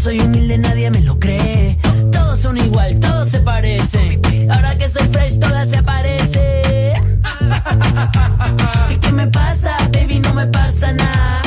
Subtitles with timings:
[0.00, 1.76] soy humilde, nadie me lo cree.
[2.10, 4.22] Todos son igual, todos se parecen.
[4.50, 7.22] Ahora que soy fresh, todas se aparecen.
[8.90, 10.20] ¿Y qué me pasa, baby?
[10.20, 11.42] No me pasa nada.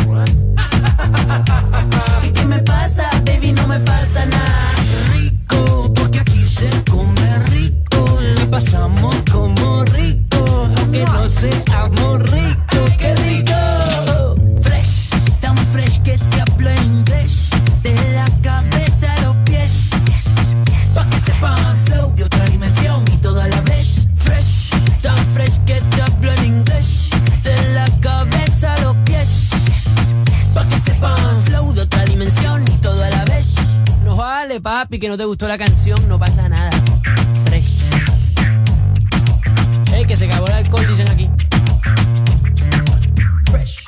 [35.34, 36.70] Gustó la canción, no pasa nada.
[37.46, 37.90] Fresh.
[39.92, 41.28] Ey, que se acabó el alcohol, dicen aquí.
[43.50, 43.84] Fresh.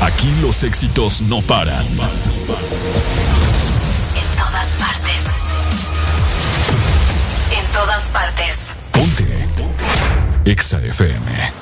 [0.00, 1.84] Aquí los éxitos no paran.
[1.84, 1.96] En
[4.38, 5.22] todas partes.
[7.58, 8.58] En todas partes.
[8.92, 9.48] Ponte.
[10.44, 11.61] Exa FM.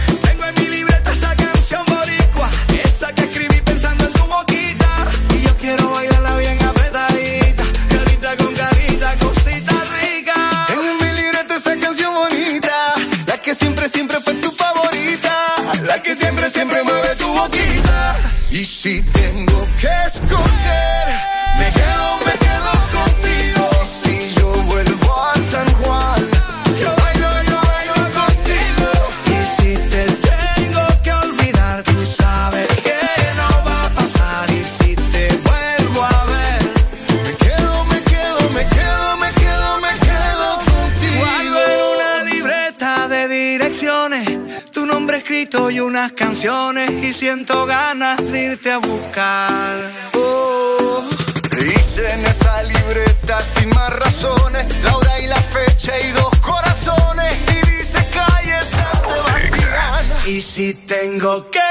[46.41, 46.89] Canciones.
[47.03, 49.77] Y siento ganas de irte a buscar.
[50.15, 51.03] Oh,
[51.51, 57.35] dice en esa libreta sin más razones, la hora y la fecha y dos corazones.
[57.47, 60.05] Y dice calle San Sebastián.
[60.25, 61.70] Y si tengo que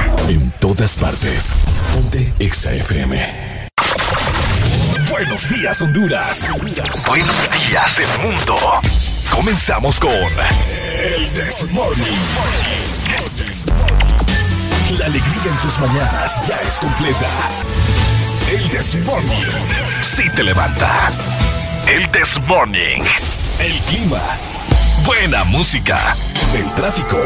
[0.31, 1.51] En todas partes.
[1.93, 3.67] Ponte Exa FM.
[5.09, 6.47] Buenos días, Honduras.
[7.05, 7.35] Buenos
[7.67, 8.55] días, el mundo.
[9.29, 12.17] Comenzamos con El This Morning.
[14.97, 17.27] La alegría en tus mañanas ya es completa.
[18.49, 19.51] El This Morning.
[19.99, 21.11] Sí te levanta.
[21.89, 23.03] El This Morning.
[23.59, 24.21] El clima.
[25.03, 26.15] Buena música.
[26.55, 27.19] El tráfico.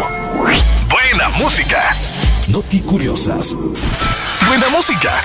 [0.89, 1.95] Buena música.
[2.47, 3.55] Noti curiosas,
[4.47, 5.21] buena música,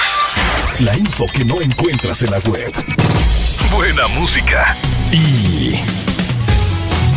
[0.81, 2.73] la info que no encuentras en la web,
[3.71, 4.77] buena música
[5.13, 5.75] y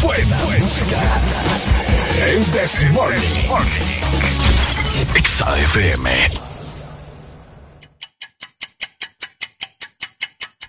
[0.02, 1.22] buena, música.
[2.26, 3.48] El This Morning.
[5.16, 6.43] Exa FM.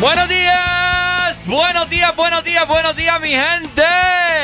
[0.00, 3.82] Buenos días, buenos días, buenos días, buenos días, mi gente.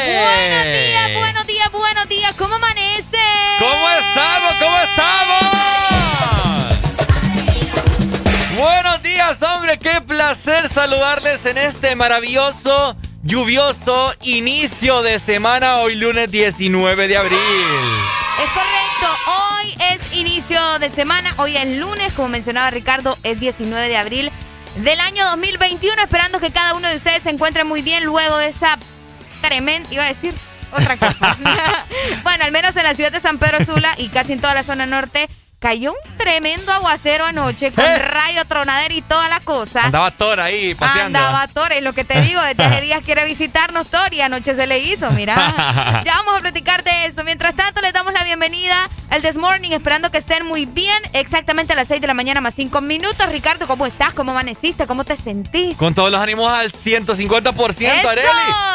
[0.05, 2.35] Buenos días, buenos días, buenos días.
[2.37, 3.19] ¿Cómo amanece?
[3.61, 4.55] ¿Cómo estamos?
[4.59, 5.45] ¿Cómo estamos?
[8.57, 9.79] Buenos días, hombre.
[9.79, 17.39] Qué placer saludarles en este maravilloso, lluvioso inicio de semana, hoy lunes 19 de abril.
[18.43, 23.89] Es correcto, hoy es inicio de semana, hoy es lunes, como mencionaba Ricardo, es 19
[23.89, 24.33] de abril
[24.77, 28.49] del año 2021, esperando que cada uno de ustedes se encuentre muy bien luego de
[28.49, 28.79] esa
[29.41, 30.35] tremenda, iba a decir
[30.73, 31.37] otra cosa.
[32.23, 34.63] bueno, al menos en la ciudad de San Pedro Sula y casi en toda la
[34.63, 35.29] zona norte
[35.65, 37.97] cayó un tremendo aguacero anoche con ¿Eh?
[37.97, 39.85] rayo, tronadera y toda la cosa.
[39.85, 41.19] Andaba Thor ahí paseando.
[41.19, 44.55] Andaba Thor, es lo que te digo, desde hace días quiere visitarnos Thor y anoche
[44.55, 45.35] se le hizo, mira.
[46.05, 47.25] ya vamos a platicar de eso.
[47.25, 48.77] Mientras tanto, les damos la bienvenida
[49.09, 51.03] al This Morning, esperando que estén muy bien.
[51.15, 53.27] Exactamente a las 6 de la mañana más 5 minutos.
[53.31, 54.13] Ricardo, ¿cómo estás?
[54.13, 54.87] ¿Cómo amaneciste?
[54.87, 55.79] ¿Cómo te sentís?
[55.79, 58.09] Con todos los ánimos al 150%, ¡Eso!
[58.11, 58.29] Areli.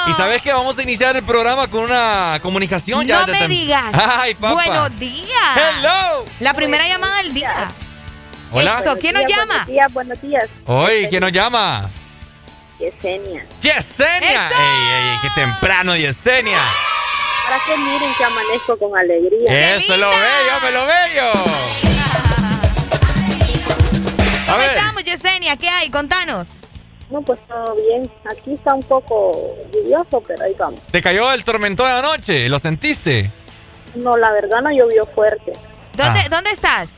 [0.08, 3.28] Y sabes que vamos a iniciar el programa con una comunicación ya.
[3.28, 3.94] no me digas.
[3.94, 4.54] Ay, papá.
[4.54, 5.30] Buenos días.
[5.56, 6.26] Hello.
[6.40, 7.68] La primera llamada del día.
[8.52, 8.80] Hola.
[8.80, 9.46] Eso, ¿quién nos llama?
[9.46, 10.50] Buenos días, buenos días.
[10.66, 11.90] Hoy, ¿quién nos llama?
[12.80, 13.46] Yesenia.
[13.62, 14.48] Yesenia.
[14.48, 14.60] ¡Eso!
[14.60, 16.60] ey, ey, qué temprano, Yesenia.
[17.46, 19.76] Para que miren que amanezco con alegría.
[19.76, 21.32] Eso es lo bello, me lo bello.
[24.48, 24.70] A ¿Cómo ver.
[24.78, 25.58] estamos, Yesenia?
[25.58, 25.90] ¿Qué hay?
[25.90, 26.48] Contanos.
[27.10, 28.10] No, pues todo bien.
[28.32, 30.80] Aquí está un poco lluvioso, pero ahí vamos.
[30.92, 32.48] ¿Te cayó el tormentón anoche?
[32.50, 33.30] ¿Lo sentiste?
[33.96, 35.54] No, la verdad no llovió fuerte.
[36.04, 36.28] ¿Dónde, Ah.
[36.30, 36.90] ¿dónde estás?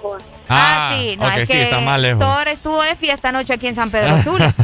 [0.00, 0.20] Juan.
[0.48, 2.24] Ah, sí, no, ok, es sí, que está más lejos.
[2.24, 4.54] Thor estuvo de fiesta anoche aquí en San Pedro Sula.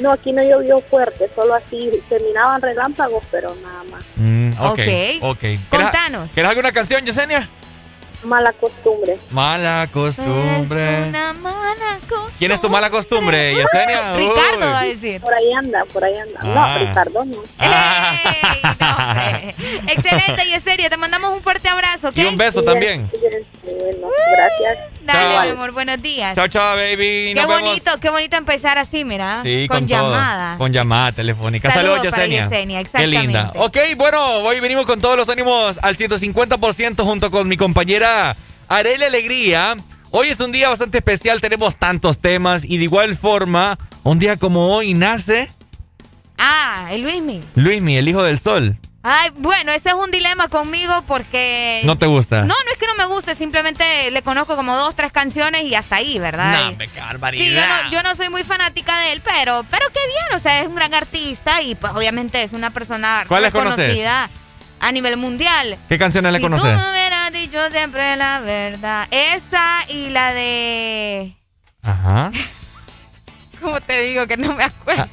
[0.00, 4.02] No, aquí no llovió fuerte, solo así terminaban relámpagos, pero nada más.
[4.16, 4.78] Mm, ok, Ok.
[5.22, 5.38] ok.
[5.40, 6.30] ¿Quieres- Contanos.
[6.32, 7.48] ¿Quieres alguna canción, Yesenia?
[8.22, 9.18] Mala costumbre.
[9.30, 11.00] Mala costumbre.
[11.02, 12.34] Es una mala costumbre.
[12.38, 14.14] ¿Quién es tu mala costumbre, Yesenia?
[14.16, 15.20] Ricardo va a decir.
[15.20, 16.40] Por ahí anda, por ahí anda.
[16.40, 16.78] Ah.
[16.78, 17.38] No, Ricardo no.
[17.58, 18.14] Ah.
[18.24, 18.62] ¡Ey!
[18.80, 19.88] No.
[19.92, 20.88] Excelente, Yeseria.
[20.88, 22.16] Te mandamos un fuerte abrazo, ¿ok?
[22.18, 23.06] Y un beso también.
[23.08, 24.91] Cuídense, Bueno, gracias.
[25.04, 25.44] Dale, Chao.
[25.44, 26.34] mi amor, buenos días.
[26.34, 27.32] Chao, chao, baby.
[27.34, 27.60] Qué vemos.
[27.60, 29.40] bonito, qué bonito empezar así, mira.
[29.42, 30.58] Sí, con, con, llamada.
[30.58, 31.70] Con llamada telefónica.
[31.70, 32.48] Saludos Saludos, para Yesenia.
[32.48, 33.52] Yesenia, Qué linda.
[33.56, 38.36] Ok, bueno, hoy venimos con todos los ánimos al 150% junto con mi compañera
[38.68, 39.76] Arely Alegría.
[40.10, 44.36] Hoy es un día bastante especial, tenemos tantos temas y de igual forma, un día
[44.36, 45.50] como hoy nace
[46.38, 47.40] Ah, el Luismi.
[47.54, 48.76] Luismi, el hijo del sol.
[49.04, 51.80] Ay, bueno, ese es un dilema conmigo porque...
[51.84, 52.42] ¿No te gusta?
[52.42, 55.74] No, no es que no me guste, simplemente le conozco como dos, tres canciones y
[55.74, 56.70] hasta ahí, ¿verdad?
[56.70, 57.82] No, qué Sí, yo barbaridad.
[57.84, 60.68] no, yo no soy muy fanática de él, pero, pero qué bien, o sea, es
[60.68, 64.30] un gran artista y pues obviamente es una persona reconocida
[64.78, 65.78] a nivel mundial.
[65.88, 66.70] ¿Qué canciones le conoces?
[66.70, 69.08] tú me hubieras dicho siempre la verdad.
[69.10, 71.36] Esa y la de...
[71.82, 72.30] Ajá.
[73.60, 75.08] ¿Cómo te digo que no me acuerdo?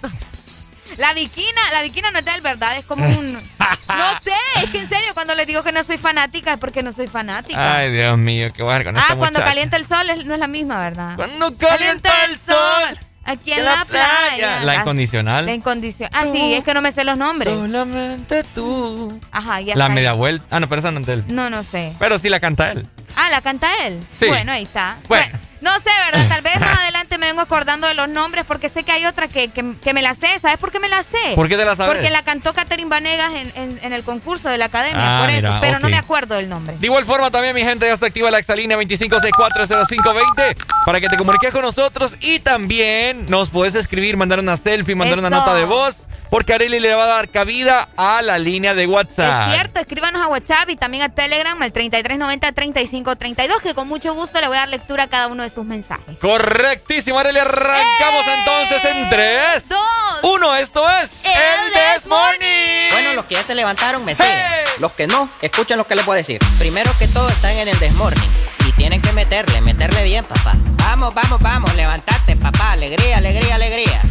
[0.98, 2.77] La viquina, la viquina no es de él, ¿verdad?
[2.77, 3.34] Es como un...
[3.34, 4.31] No sé,
[4.63, 7.08] es que en serio, cuando les digo que no soy fanática es porque no soy
[7.08, 7.75] fanática.
[7.77, 8.91] Ay, Dios mío, qué barco.
[8.96, 11.15] ah, cuando calienta el sol es- no es la misma, ¿verdad?
[11.15, 13.00] Cuando calienta el sol.
[13.25, 14.62] Aquí en la, playa.
[14.63, 15.46] La incondicional.
[15.46, 16.12] La incondicional.
[16.15, 17.53] Ah, sí, es que no me sé los nombres.
[17.53, 19.19] Solamente tú.
[19.31, 19.93] Ajá, ya La está.
[19.93, 20.46] media vuelta.
[20.50, 21.24] Ah, no, pero esa no es de él.
[21.27, 21.93] No, no sé.
[22.00, 22.88] Pero sí la canta él.
[23.15, 24.03] Ah, ¿la canta él?
[24.19, 24.25] Sí.
[24.27, 24.98] Bueno, ahí está.
[25.08, 25.38] Bueno.
[25.61, 26.27] No sé, ¿verdad?
[26.29, 29.27] Tal vez más adelante me vengo acordando de los nombres porque sé que hay otra
[29.27, 30.39] que, que, que me la sé.
[30.39, 31.17] ¿Sabes por qué me la sé?
[31.35, 31.93] ¿Por qué te la sabes?
[31.95, 35.29] Porque la cantó Catherine Vanegas en, en, en el concurso de la academia, Ah, por
[35.29, 35.39] eso.
[35.47, 36.77] mira, pero no me acuerdo del nombre.
[36.79, 41.17] De igual forma también mi gente ya está activa la exalínea 25640520 para que te
[41.17, 45.65] comuniques con nosotros y también nos puedes escribir, mandar una selfie, mandar una nota de
[45.65, 49.49] voz porque Arely le va a dar cabida a la línea de WhatsApp.
[49.49, 54.39] Es cierto, escríbanos a WhatsApp y también a Telegram al 3390-3532 que con mucho gusto
[54.39, 56.20] le voy a dar lectura a cada uno de sus mensajes.
[56.20, 57.39] Correctísimo, Arely.
[57.39, 58.36] Arrancamos ¡Eh!
[58.39, 59.79] entonces en 3, Dos.
[60.24, 60.56] 1.
[60.58, 62.91] Esto es El This Morning.
[62.91, 64.34] Bueno, lo que ya se levantaron, me siguen.
[64.79, 66.39] Los que no, escuchen lo que les voy a decir.
[66.58, 68.29] Primero que todo, están en el desmorning.
[68.68, 70.53] Y tienen que meterle, meterle bien, papá.
[70.77, 72.74] Vamos, vamos, vamos, levantate, papá.
[72.74, 74.01] Alegría, alegría, alegría.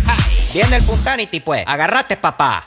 [0.53, 1.65] Viene el Punsanity, pues.
[1.67, 2.67] Agarrate, papá.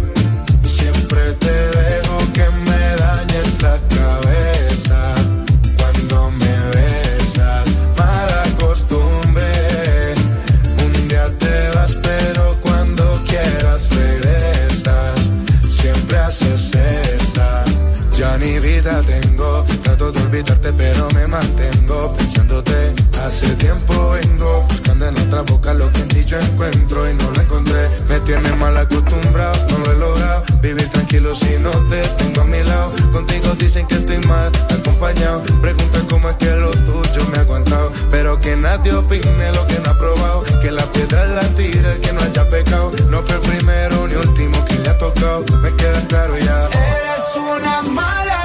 [20.69, 22.93] Pero me mantengo pensándote.
[23.23, 27.31] Hace tiempo vengo buscando en otra boca lo que en ti yo encuentro y no
[27.31, 27.89] lo encontré.
[28.07, 30.43] Me tiene mal acostumbrado, no lo he logrado.
[30.61, 32.91] Vivir tranquilo si no te tengo a mi lado.
[33.11, 35.41] Contigo dicen que estoy mal acompañado.
[35.61, 37.91] Pregunta cómo es que lo tuyo me ha aguantado.
[38.11, 40.43] Pero que nadie opine lo que no ha probado.
[40.61, 42.91] Que la piedra la tira que no haya pecado.
[43.09, 45.43] No fue el primero ni último que le ha tocado.
[45.61, 46.67] Me queda claro ya.
[46.67, 48.40] eres una mala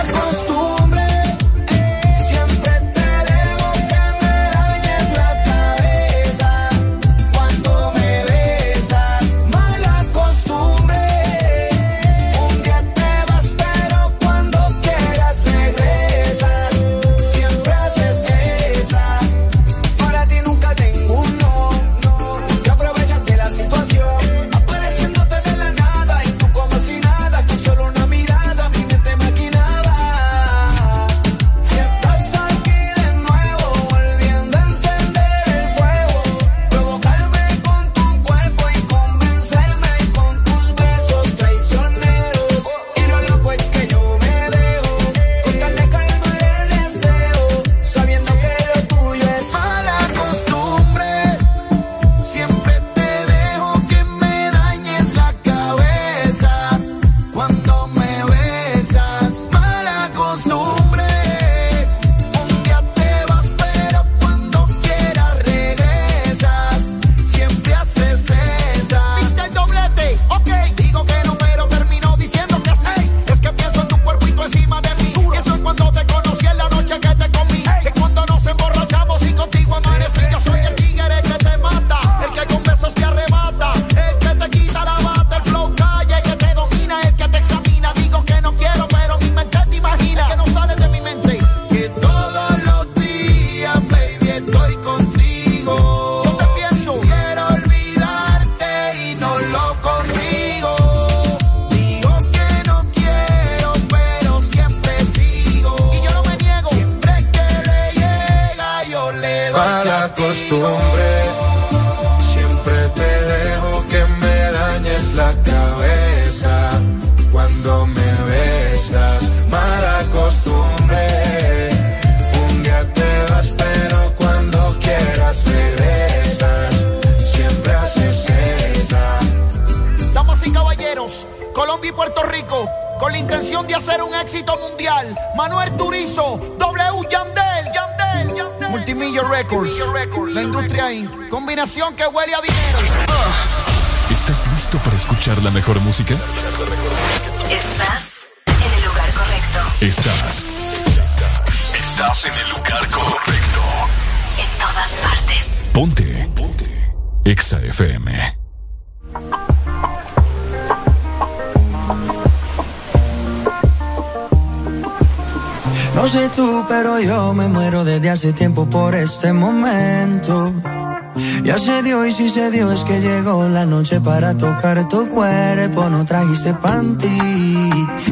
[172.77, 175.89] es que llegó la noche para tocar tu cuerpo.
[175.89, 177.19] No trajiste panty,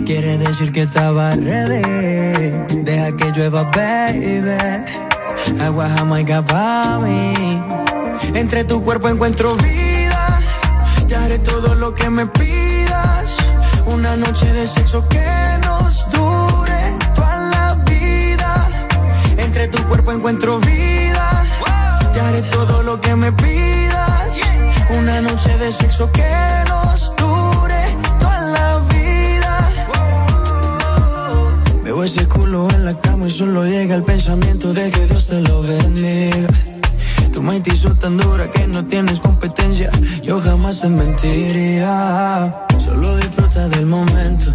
[0.06, 1.82] quiere decir que estaba ready.
[2.82, 4.56] Deja que llueva, baby.
[5.60, 7.62] Agua jamaica para mí.
[8.32, 10.40] Entre tu cuerpo encuentro vida
[11.08, 13.36] Te haré todo lo que me pidas.
[13.86, 15.30] Una noche de sexo que
[15.66, 16.82] nos dure
[17.14, 18.68] toda la vida.
[19.36, 21.44] Entre tu cuerpo encuentro vida.
[22.14, 23.63] Te haré todo lo que me pidas.
[25.44, 26.24] Noche de sexo que
[26.68, 27.84] nos dure
[28.18, 29.72] toda la vida.
[31.82, 35.42] Veo ese culo en la cama y solo llega el pensamiento de que Dios te
[35.42, 36.48] lo bendiga.
[37.30, 39.90] Tu mente hizo tan dura que no tienes competencia.
[40.22, 42.66] Yo jamás te mentiría.
[42.78, 44.54] Solo disfruta del momento.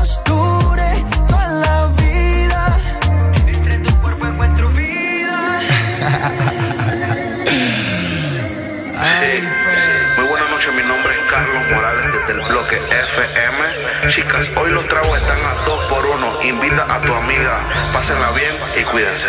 [12.31, 14.09] Morales desde el bloque FM.
[14.09, 16.41] Chicas, hoy los tragos están a dos por uno.
[16.43, 17.59] Invita a tu amiga,
[17.93, 19.27] pásenla bien y cuídense.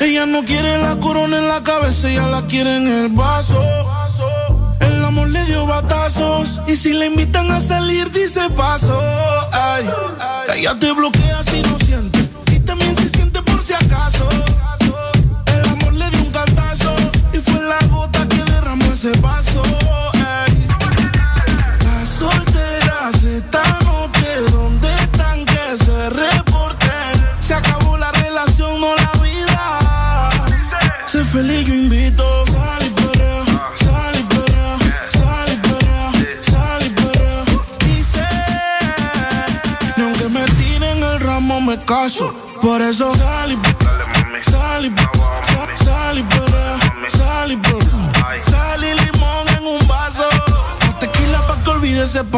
[0.00, 3.60] Ella no quiere la corona en la cabeza, ella la quiere en el vaso.
[4.80, 9.00] El amor le dio batazos y si le invitan a salir dice paso.
[9.52, 9.90] Ay,
[10.56, 12.11] ella te bloquea si no siente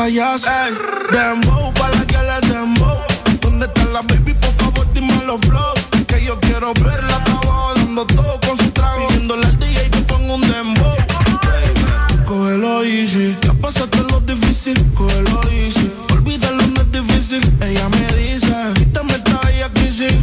[0.05, 0.49] payaso.
[0.51, 0.75] Ey,
[1.13, 2.99] dembow, pa' la que le dembow.
[3.41, 4.35] ¿Dónde está la baby?
[4.35, 5.75] Por favor, dime los flow.
[6.07, 9.09] Que yo quiero verla, abajo dando todo con su trago.
[9.09, 10.97] Pidiéndole al DJ que ponga un dembow.
[11.47, 13.37] Baby, Cógelo easy.
[13.43, 15.91] Ya pasaste lo difícil, cógelo easy.
[16.13, 17.43] Olvídalo, no es difícil.
[17.63, 19.71] Ella me dice, quítame esta bella.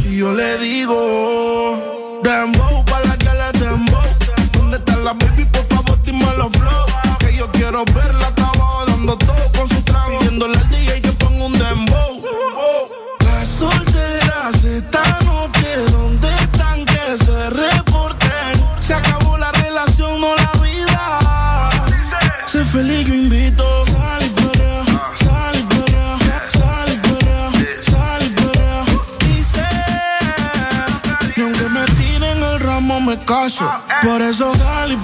[0.04, 4.02] Y yo le digo, dembow, pa' la que le dembow.
[4.52, 5.51] ¿Dónde está la baby?
[33.52, 34.96] Por eso sal y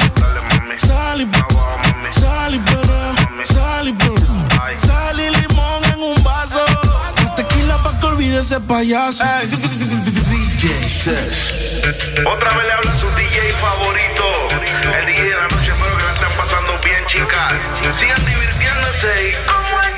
[0.79, 1.29] sal y
[2.19, 3.95] sal y perrea, sal y.
[4.79, 6.65] Sal y limón en un vaso.
[7.37, 9.23] Tequila pa' que olvide ese payaso.
[12.25, 14.25] Otra vez le habla su DJ favorito.
[14.99, 17.55] El DJ de la noche, espero que la estén pasando bien, chicas.
[17.93, 19.98] Sigan divirtiéndose y como es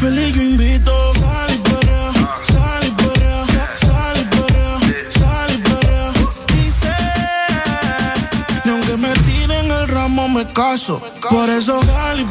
[0.00, 1.12] feliz yo invito.
[1.14, 3.44] Sal y perrea, sal y perrea,
[3.76, 4.78] sal y perrea,
[5.10, 6.12] sal y perrea.
[6.54, 6.94] Dice,
[8.64, 11.00] ni aunque me tiren el ramo me caso.
[11.28, 12.26] Por eso sal y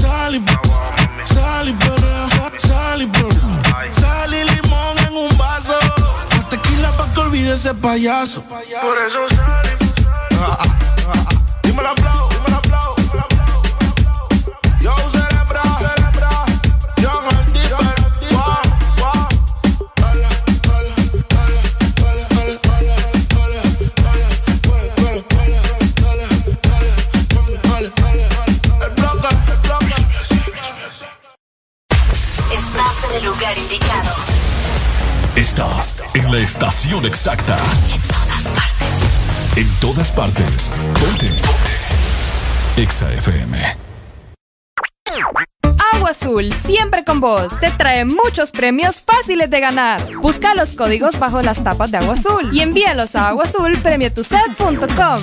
[0.00, 0.42] sal y
[1.34, 3.92] sal y perrea, sal y perrea.
[3.92, 5.78] Sal y limón en un vaso.
[6.36, 8.42] Más tequila pa' que olvide ese payaso.
[8.42, 10.66] Por eso sal y ah, ah,
[11.14, 11.28] ah,
[11.62, 12.31] Dímelo, aplauso.
[36.14, 37.56] En la estación exacta.
[39.56, 40.72] En todas partes.
[41.00, 41.30] Ponte.
[42.76, 43.76] Exa FM.
[45.94, 50.00] Agua Azul, siempre con vos, te trae muchos premios fáciles de ganar.
[50.16, 55.22] Busca los códigos bajo las tapas de Agua Azul y envíalos a aguazulpremiotuset.com.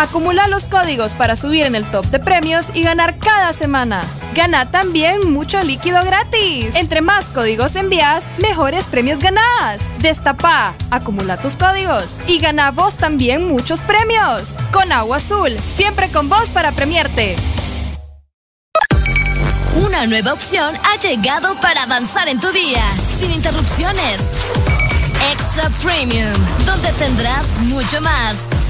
[0.00, 4.00] Acumula los códigos para subir en el top de premios y ganar cada semana.
[4.34, 6.74] Gana también mucho líquido gratis.
[6.74, 9.82] Entre más códigos envías, mejores premios ganás.
[9.98, 14.56] Destapa, acumula tus códigos y gana vos también muchos premios.
[14.72, 17.36] Con Agua Azul, siempre con vos para premiarte.
[19.74, 22.82] Una nueva opción ha llegado para avanzar en tu día,
[23.18, 24.22] sin interrupciones.
[25.30, 26.32] Extra Premium,
[26.64, 28.36] donde tendrás mucho más,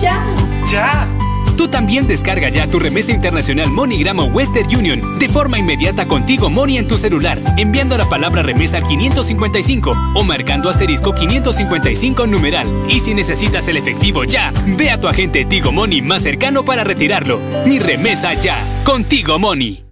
[0.00, 0.24] ¡Ya!
[0.70, 1.08] ¡Ya!
[1.56, 6.48] Tú también descarga ya tu remesa internacional MoneyGram o Western Union de forma inmediata contigo
[6.50, 12.68] Money en tu celular, enviando la palabra remesa al 555 o marcando asterisco 555 numeral.
[12.88, 16.84] Y si necesitas el efectivo ya, ve a tu agente Tigo Money más cercano para
[16.84, 17.40] retirarlo.
[17.66, 19.84] Mi remesa ya, contigo Money.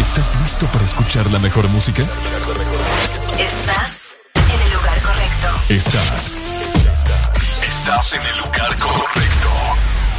[0.00, 2.02] ¿Estás listo para escuchar la mejor música?
[3.38, 5.48] Estás en el lugar correcto.
[5.68, 6.37] Estás.
[7.88, 9.48] Estás en el lugar correcto.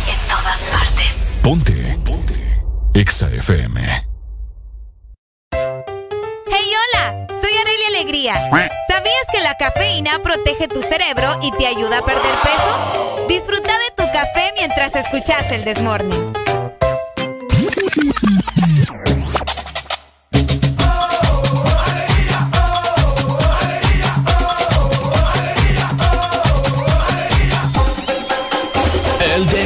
[0.07, 1.15] En todas partes.
[1.43, 1.99] Ponte.
[2.03, 2.63] Ponte.
[2.95, 3.79] Exa FM.
[5.51, 8.33] Hey, hola, soy Arelia Alegría.
[8.87, 13.25] ¿Sabías que la cafeína protege tu cerebro y te ayuda a perder peso?
[13.29, 16.33] Disfruta de tu café mientras escuchas el Desmorning.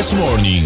[0.03, 0.63] This Morning.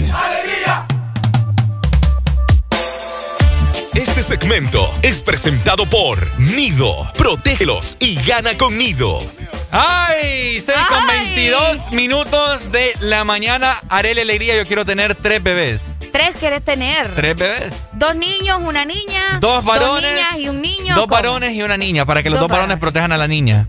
[3.94, 7.08] Este segmento es presentado por Nido.
[7.16, 9.20] Protégelos y gana con Nido.
[9.70, 10.60] ¡Ay!
[10.66, 13.80] 6 con 22 minutos de la mañana.
[13.90, 14.58] Haré la alegría.
[14.58, 15.82] Yo quiero tener tres bebés.
[16.12, 17.14] ¿Tres querés tener?
[17.14, 17.76] ¿Tres bebés?
[17.94, 19.38] Dos niños, una niña.
[19.40, 20.02] Dos varones.
[20.02, 20.96] Dos niñas y un niño.
[20.96, 21.14] Dos ¿cómo?
[21.14, 22.08] varones y una niña.
[22.08, 23.68] Para que los Dos dos varones protejan a la niña.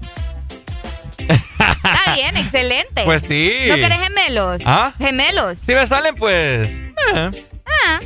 [2.10, 3.02] Está bien, excelente.
[3.04, 3.52] Pues sí.
[3.68, 4.62] ¿No querés gemelos?
[4.64, 4.94] ¿Ah?
[4.98, 5.58] Gemelos.
[5.64, 6.70] Si me salen, pues.
[7.14, 7.47] eh.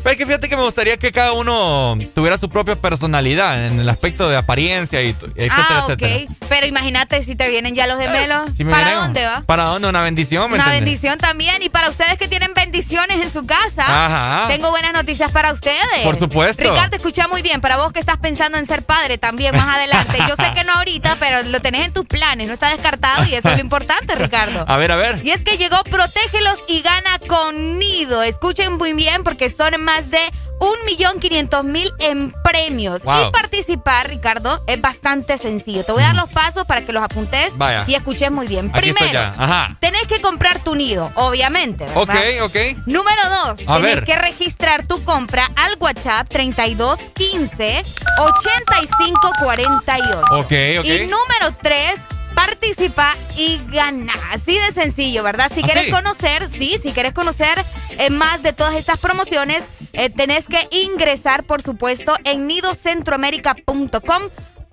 [0.02, 3.80] Pero es que fíjate que me gustaría que cada uno tuviera su propia personalidad en
[3.80, 6.34] el aspecto de apariencia y etcétera, ah, etcétera.
[6.48, 8.50] Pero imagínate si te vienen ya los gemelos.
[8.56, 9.42] Si me ¿Para vienen- dónde va?
[9.46, 9.88] ¿Para dónde?
[9.88, 11.62] Una bendición, ¿me Una bendición también.
[11.62, 14.48] Y para ustedes que tienen bendiciones en su casa, Ajá.
[14.48, 15.78] tengo buenas noticias para ustedes.
[16.02, 16.62] Por supuesto.
[16.62, 17.60] Ricardo, escucha muy bien.
[17.60, 20.18] Para vos que estás pensando en ser padre también más adelante.
[20.28, 22.48] Yo sé que no ahorita, pero lo tenés en tus planes.
[22.48, 24.64] No está descartado y eso es lo importante, Ricardo.
[24.72, 25.20] A ver, a ver.
[25.24, 28.22] Y es que llegó Protégelos y gana con Nido.
[28.22, 30.18] Escuchen muy bien porque son más de
[30.60, 33.02] 1.500.000 en premios.
[33.02, 33.28] Wow.
[33.28, 35.82] Y participar, Ricardo, es bastante sencillo.
[35.84, 37.82] Te voy a dar los pasos para que los apuntes Vaya.
[37.88, 38.70] y escuches muy bien.
[38.72, 39.18] Aquí Primero.
[39.20, 39.76] Ajá.
[39.80, 41.84] tenés que comprar tu nido, obviamente.
[41.86, 42.02] ¿verdad?
[42.02, 42.10] Ok,
[42.44, 42.56] ok.
[42.86, 44.04] Número dos, A tenés ver.
[44.04, 47.82] que registrar tu compra al WhatsApp 3215
[48.18, 50.22] 8548.
[50.30, 50.84] Ok, ok.
[50.84, 51.98] Y número tres,
[52.34, 54.12] participa y gana.
[54.30, 55.50] Así de sencillo, ¿verdad?
[55.54, 55.90] Si ¿Ah, quieres sí?
[55.90, 57.62] conocer, sí, si quieres conocer
[57.98, 64.22] eh, más de todas estas promociones, eh, tenés que ingresar, por supuesto, en nidocentroamérica.com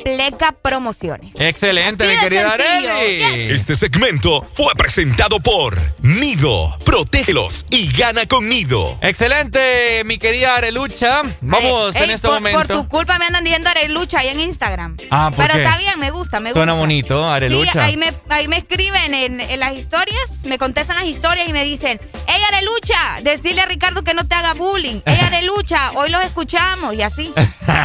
[0.03, 1.35] Pleca Promociones.
[1.37, 2.53] Excelente, Así mi querida.
[2.53, 3.51] Arely.
[3.51, 6.77] Este segmento fue presentado por Nido.
[6.85, 8.97] Protégelos y gana con Nido.
[9.01, 11.21] Excelente, mi querida Arelucha.
[11.41, 12.57] Vamos Ey, en este por, momento.
[12.59, 14.95] por tu culpa me andan diciendo Arelucha ahí en Instagram.
[15.11, 15.63] Ah, ¿por Pero qué?
[15.65, 16.59] está bien, me gusta, me gusta.
[16.59, 17.83] Suena bonito, Sí, Arelucha.
[17.83, 21.63] ahí me, ahí me escriben en, en las historias, me contestan las historias y me
[21.65, 23.21] dicen, ¡Ey, Arelucha!
[23.21, 25.01] Decirle a Ricardo que no te haga bullying.
[25.05, 25.91] ¡Ey, Arelucha!
[25.95, 27.33] Hoy los escuchamos y así.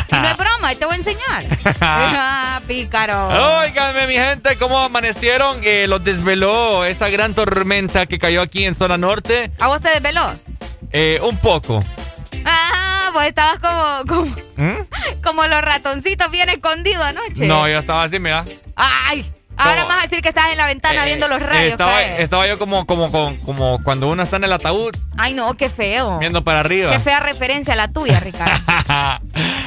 [0.09, 1.44] Y no es broma, ahí te voy a enseñar.
[2.07, 3.29] ah, pícaro.
[3.61, 5.59] Óiganme, mi gente, ¿cómo amanecieron?
[5.62, 9.51] Eh, los desveló esa gran tormenta que cayó aquí en zona norte.
[9.61, 10.38] ¿A vos te desveló?
[10.93, 11.83] Eh, un poco.
[12.45, 15.23] Ah, vos estabas como, como, ¿Mm?
[15.23, 17.47] como los ratoncitos bien escondidos anoche.
[17.47, 18.45] No, yo estaba así, mira.
[18.77, 19.31] ¡Ay!
[19.57, 22.21] Ahora vas a decir que estás en la ventana Eh, viendo los rayos estaba, caer.
[22.21, 25.69] estaba yo como, como, como, como cuando uno está en el ataúd Ay, no, qué
[25.69, 26.19] feo.
[26.19, 26.90] viendo para arriba.
[26.93, 28.53] Qué fea referencia la tuya, Ricardo.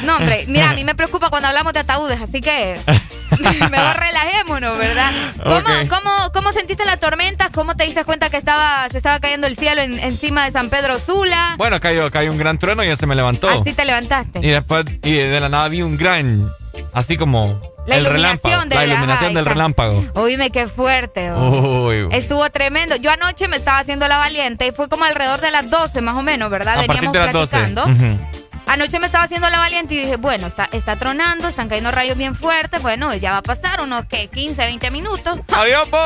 [0.03, 2.79] No, hombre, mira, a mí me preocupa cuando hablamos de ataúdes, así que
[3.71, 5.11] mejor relajémonos, ¿verdad?
[5.43, 7.49] ¿Cómo, cómo, cómo sentiste la tormenta?
[7.53, 10.69] ¿Cómo te diste cuenta que estaba, se estaba cayendo el cielo en- encima de San
[10.69, 11.55] Pedro Sula?
[11.57, 13.49] Bueno, cayó, cayó un gran trueno y ya se me levantó.
[13.49, 14.39] Así te levantaste.
[14.41, 16.49] Y después, y de la nada vi un gran,
[16.93, 20.05] así como La el iluminación de- la iluminación del relámpago.
[20.13, 21.31] Oíme, qué fuerte.
[21.31, 21.87] oh.
[21.87, 22.95] Uy, Estuvo tremendo.
[22.97, 26.15] Yo anoche me estaba haciendo la valiente y fue como alrededor de las 12 más
[26.15, 26.79] o menos, ¿verdad?
[26.79, 27.49] a partir de las 12.
[27.49, 27.85] platicando.
[27.85, 28.19] Ujú.
[28.67, 32.17] Anoche me estaba haciendo la valiente y dije, bueno, está, está tronando, están cayendo rayos
[32.17, 32.81] bien fuertes.
[32.81, 34.27] Bueno, ya va a pasar unos, ¿qué?
[34.27, 35.39] 15, 20 minutos.
[35.55, 35.97] Adiós, po.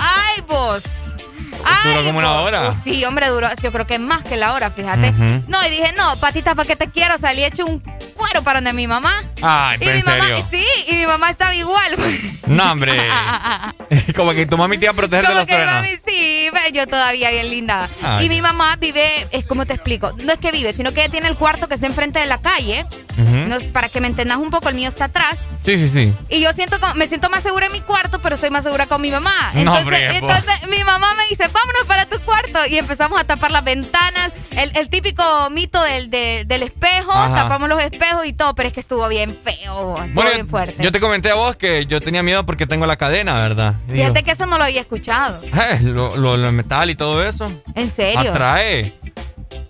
[0.00, 0.84] ¡Ay, vos!
[1.64, 2.70] ¡Ay, Duró como una hora.
[2.70, 5.12] Uh, sí, hombre, duró, yo creo que más que la hora, fíjate.
[5.48, 7.16] No, y dije, no, patita, ¿para qué te quiero?
[7.18, 7.80] Salí hecho un
[8.14, 9.22] cuero para donde mi mamá.
[9.42, 10.46] Ay, y pero mi en mamá, serio.
[10.50, 11.96] sí, y mi mamá estaba igual.
[12.48, 12.98] No, hombre.
[14.16, 15.74] como que tu mami te iba a proteger de los que truenos.
[15.74, 17.86] mami, sí, yo todavía bien linda.
[18.02, 18.24] Ay.
[18.26, 21.10] Y mi mamá vive, es como te explico, no es que vive, sino que ella
[21.10, 22.86] tiene el cuarto que está enfrente de la calle.
[23.48, 25.40] No es- para que me entendas un poco, el mío está atrás.
[25.64, 26.14] Sí, sí, sí.
[26.30, 29.02] Y yo siento me siento más segura en mi cuarto, pero soy más segura con
[29.02, 29.50] mi mamá.
[29.54, 32.66] No, Entonces, hombre, entonces mi mamá me dice, vámonos para tu cuarto.
[32.68, 34.32] Y empezamos a tapar las ventanas.
[34.56, 37.34] El, el típico mito del, de- del espejo, Ajá.
[37.34, 40.82] tapamos los espejos y todo, pero es que estuvo bien feo, estuvo Bueno, bien fuerte.
[40.82, 43.74] yo te comenté a vos que yo tenía miedo porque tengo la cadena, ¿verdad?
[43.88, 45.40] Y Fíjate que eso no lo había escuchado.
[45.44, 47.50] "Eh, lo, lo, lo metal y todo eso.
[47.74, 48.30] ¿En serio?
[48.30, 48.92] Atrae.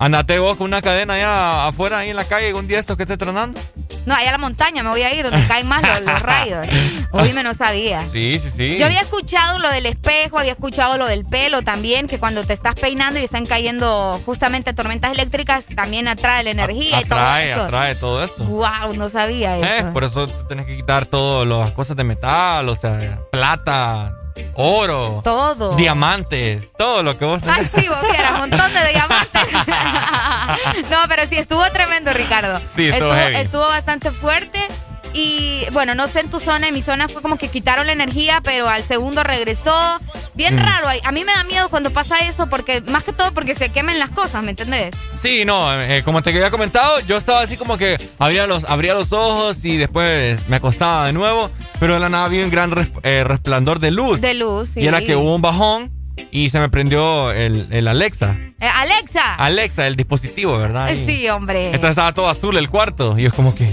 [0.01, 3.03] Andate vos con una cadena allá afuera, ahí en la calle, un día estos que
[3.03, 3.61] esté tronando.
[4.07, 6.67] No, allá a la montaña me voy a ir, donde caen más los, los rayos.
[7.12, 8.01] Oíme, no sabía.
[8.12, 8.77] Sí, sí, sí.
[8.79, 12.53] Yo había escuchado lo del espejo, había escuchado lo del pelo también, que cuando te
[12.53, 17.51] estás peinando y están cayendo justamente tormentas eléctricas, también atrae la energía y todo atrae,
[17.53, 17.62] eso.
[17.62, 18.45] atrae todo esto.
[18.45, 19.93] Wow, no sabía Eh, eso.
[19.93, 24.12] por eso tenés que quitar todas las cosas de metal, o sea, plata,
[24.55, 25.77] oro, Todo.
[25.77, 27.70] diamantes, todo lo que vos Ay, tenés.
[27.70, 29.42] sí, vos vieras, un montón de diamantes.
[30.90, 32.61] no, pero sí, estuvo tremendo, Ricardo.
[32.74, 34.66] Sí, estuvo estuvo bastante fuerte.
[35.14, 37.92] Y bueno, no sé en tu zona, en mi zona fue como que quitaron la
[37.92, 39.99] energía, pero al segundo regresó.
[40.35, 40.59] Bien Mm.
[40.59, 40.88] raro.
[41.05, 43.99] A mí me da miedo cuando pasa eso, porque más que todo porque se quemen
[43.99, 44.94] las cosas, ¿me entendés?
[45.21, 48.94] Sí, no, eh, como te había comentado, yo estaba así como que abría los, abría
[48.94, 52.71] los ojos y después me acostaba de nuevo, pero de la nada vi un gran
[52.71, 54.21] res- eh, resplandor de luz.
[54.21, 54.81] De luz, sí.
[54.81, 55.90] Y era que hubo un bajón
[56.31, 58.37] y se me prendió el, el Alexa.
[58.61, 59.35] Eh, Alexa.
[59.37, 60.90] Alexa, el dispositivo, ¿verdad?
[60.90, 61.66] Y Sí, hombre.
[61.66, 63.66] Entonces estaba todo azul el cuarto y yo como que...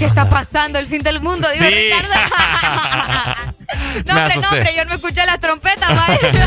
[0.00, 0.78] ¿Qué está pasando?
[0.78, 1.74] El fin del mundo, digo, Sí.
[1.74, 2.08] Ricardo.
[4.06, 6.18] no, hombre, no, hombre, yo no escuché las trompetas, madre.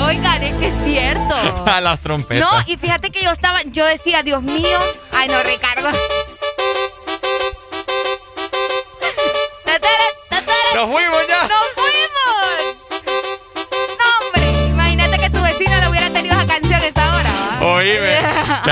[0.00, 1.64] Oigan, es que es cierto.
[1.66, 2.50] A las trompetas.
[2.50, 4.80] No, y fíjate que yo estaba, yo decía, Dios mío,
[5.12, 5.88] ay no, Ricardo.
[10.74, 11.19] ¡Nos fuimos!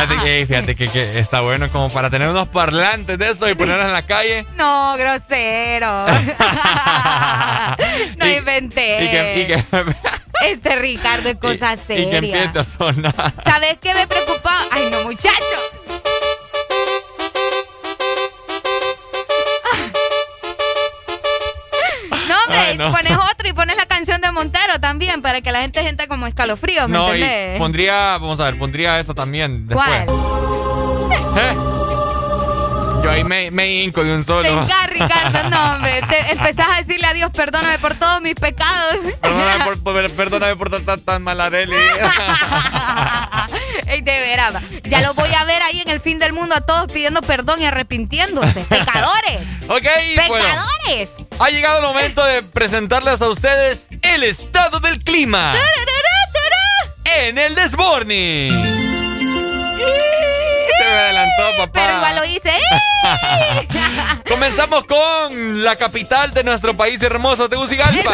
[0.07, 3.55] Fíjate, que, fíjate que, que está bueno como para tener unos parlantes de eso y
[3.55, 4.45] ponerlos en la calle.
[4.57, 6.07] No, grosero.
[8.19, 9.05] no Y- inventé.
[9.05, 9.65] Y que, y que,
[10.47, 12.19] Este Ricardo es cosa y que seria.
[12.19, 13.35] empiece a sonar.
[13.45, 14.61] ¿Sabes qué me preocupaba?
[14.71, 15.35] Ay, no, muchacho.
[22.77, 22.93] No.
[22.93, 26.27] pones otro y pones la canción de Montero también para que la gente sienta como
[26.27, 27.59] escalofrío, ¿me No, y entendés?
[27.59, 29.89] pondría, vamos a ver, pondría eso también después.
[31.37, 31.57] ¿Eh?
[33.03, 34.43] Yo ahí me, me hinco de un solo.
[34.43, 36.03] Venga, Ricardo, no, hombre.
[36.09, 38.97] Te empezás a decirle a Dios, perdóname por todos mis pecados.
[39.21, 41.25] Perdóname por, por- perdóname por tan, tan.
[43.87, 46.61] Ey, de veras, ya lo voy a ver ahí en el fin del mundo a
[46.61, 48.61] todos pidiendo perdón y arrepintiéndose.
[48.69, 49.41] ¡Pecadores!
[49.69, 49.87] Ok,
[50.29, 50.45] bueno.
[51.41, 55.55] Ha llegado el momento de presentarles a ustedes el estado del clima.
[57.05, 58.51] En el Desmorning.
[60.79, 61.71] Se me adelantó, papá.
[61.73, 62.53] Pero igual lo hice.
[64.29, 68.13] Comenzamos con la capital de nuestro país hermoso, Tegucigalpa.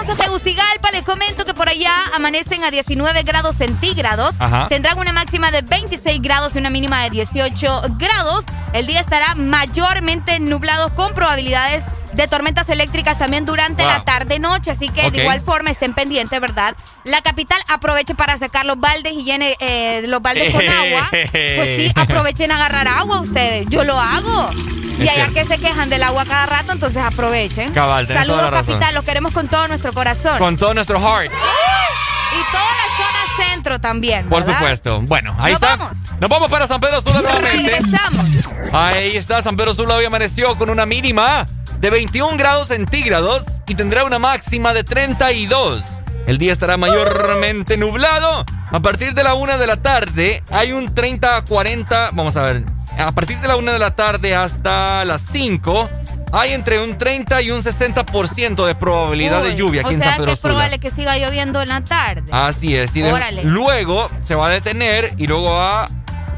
[0.00, 4.34] Llegamos a Tegucigalpa, les comento que por allá amanecen a 19 grados centígrados.
[4.38, 4.66] Ajá.
[4.68, 8.46] Tendrán una máxima de 26 grados y una mínima de 18 grados.
[8.72, 13.92] El día estará mayormente nublado con probabilidades de tormentas eléctricas también durante Wow.
[13.92, 14.70] la tarde-noche.
[14.70, 16.74] Así que de igual forma estén pendientes, ¿verdad?
[17.04, 21.08] La capital aproveche para sacar los baldes y llene eh, los baldes con agua.
[21.10, 23.66] Pues sí, aprovechen a agarrar agua ustedes.
[23.68, 24.50] Yo lo hago.
[24.98, 27.72] Y allá que se quejan del agua cada rato, entonces aprovechen.
[27.72, 28.94] Cabal, Saludos, capital.
[28.94, 30.36] Los queremos con todo nuestro corazón.
[30.38, 31.32] Con todo nuestro heart.
[31.32, 34.28] Y toda la zona centro también.
[34.28, 35.00] Por supuesto.
[35.02, 35.76] Bueno, ahí Nos está.
[35.76, 35.96] vamos.
[36.20, 37.70] Nos vamos para San Pedro Sula nuevamente.
[37.70, 38.26] Regresamos.
[38.72, 41.46] Ahí está, San Pedro Sula hoy amaneció con una mínima
[41.78, 45.82] de 21 grados centígrados y tendrá una máxima de 32.
[46.26, 48.44] El día estará mayormente nublado.
[48.70, 52.10] A partir de la una de la tarde hay un 30 a 40.
[52.12, 52.62] Vamos a ver.
[52.98, 55.88] A partir de la una de la tarde hasta las 5
[56.32, 60.10] hay entre un 30 y un 60% de probabilidad de lluvia aquí o en sea
[60.10, 62.22] San Pedro que es probable que siga lloviendo en la tarde.
[62.30, 62.94] Así es.
[62.94, 63.42] Y de- Órale.
[63.44, 65.88] luego se va a detener y luego va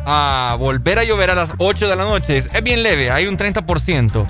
[0.07, 2.39] a volver a llover a las 8 de la noche.
[2.39, 4.25] Es, es bien leve, hay un 30%.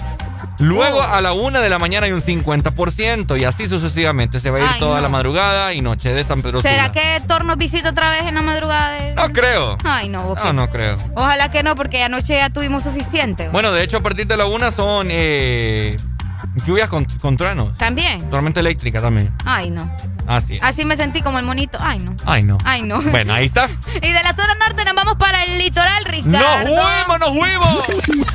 [0.62, 1.02] Luego Oh.
[1.02, 4.38] a la 1 de la mañana hay un 50% y así sucesivamente.
[4.40, 5.02] Se va a ir Ay, toda no.
[5.02, 6.92] la madrugada y noche de San Pedro ¿Será Sula.
[6.92, 8.92] que Tornos visita otra vez en la madrugada?
[8.92, 9.76] de- No creo.
[9.84, 10.44] Ay, no, ok.
[10.44, 10.96] No, no creo.
[11.14, 13.48] Ojalá que no, porque anoche ya tuvimos suficiente.
[13.48, 15.96] Bueno, de hecho, a partir de la 1 son eh,
[16.66, 17.76] lluvias con, con truenos.
[17.78, 18.28] También.
[18.30, 19.34] Tormenta eléctrica también.
[19.44, 19.90] Ay, no.
[20.26, 20.62] Así es.
[20.62, 21.78] Así me sentí como el monito.
[21.80, 22.14] Ay, no.
[22.24, 22.58] Ay, no.
[22.64, 23.00] Ay, no.
[23.02, 23.68] Bueno, ahí está.
[24.02, 26.38] Y de la zona norte nos vamos para el litoral, Ricardo.
[26.38, 28.32] ¡Nos fuimos, nos fuimos!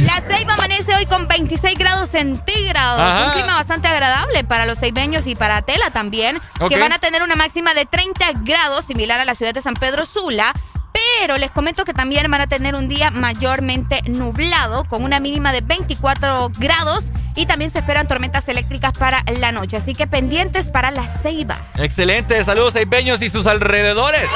[0.00, 3.00] La Ceiba amanece hoy con 26 grados centígrados.
[3.00, 3.26] Ajá.
[3.26, 6.38] Un clima bastante agradable para los ceibeños y para Tela también,
[6.68, 9.74] que van a tener una máxima de 30 grados, similar a la ciudad de San
[9.74, 10.52] Pedro Sula.
[10.94, 15.52] Pero les comento que también van a tener un día mayormente nublado, con una mínima
[15.52, 17.06] de 24 grados.
[17.36, 19.76] Y también se esperan tormentas eléctricas para la noche.
[19.76, 21.56] Así que pendientes para la Ceiba.
[21.76, 24.28] Excelente, saludos Peños y sus alrededores.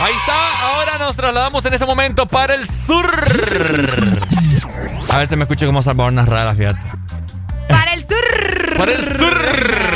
[0.00, 3.10] Ahí está, ahora nos trasladamos en este momento para el sur.
[5.10, 6.80] A ver si me escucho como Salvador Narrada, fíjate.
[7.68, 8.76] Para el sur.
[8.76, 9.87] Para el sur.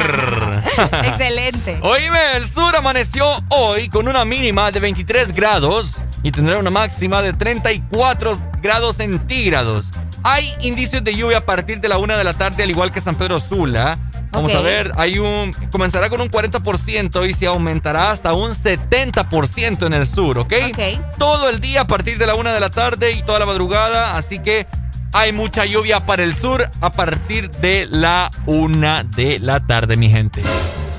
[1.05, 1.79] Excelente.
[1.83, 7.23] Oíme, el sur amaneció hoy con una mínima de 23 grados y tendrá una máxima
[7.23, 9.91] de 34 grados centígrados.
[10.23, 13.01] Hay indicios de lluvia a partir de la una de la tarde, al igual que
[13.01, 13.99] San Pedro Sula.
[14.31, 19.87] Vamos a ver, hay un comenzará con un 40% y se aumentará hasta un 70%
[19.87, 20.55] en el sur, ¿ok?
[20.71, 21.19] Ok.
[21.19, 24.17] Todo el día a partir de la una de la tarde y toda la madrugada,
[24.17, 24.67] así que
[25.13, 30.09] hay mucha lluvia para el sur a partir de la una de la tarde, mi
[30.09, 30.43] gente.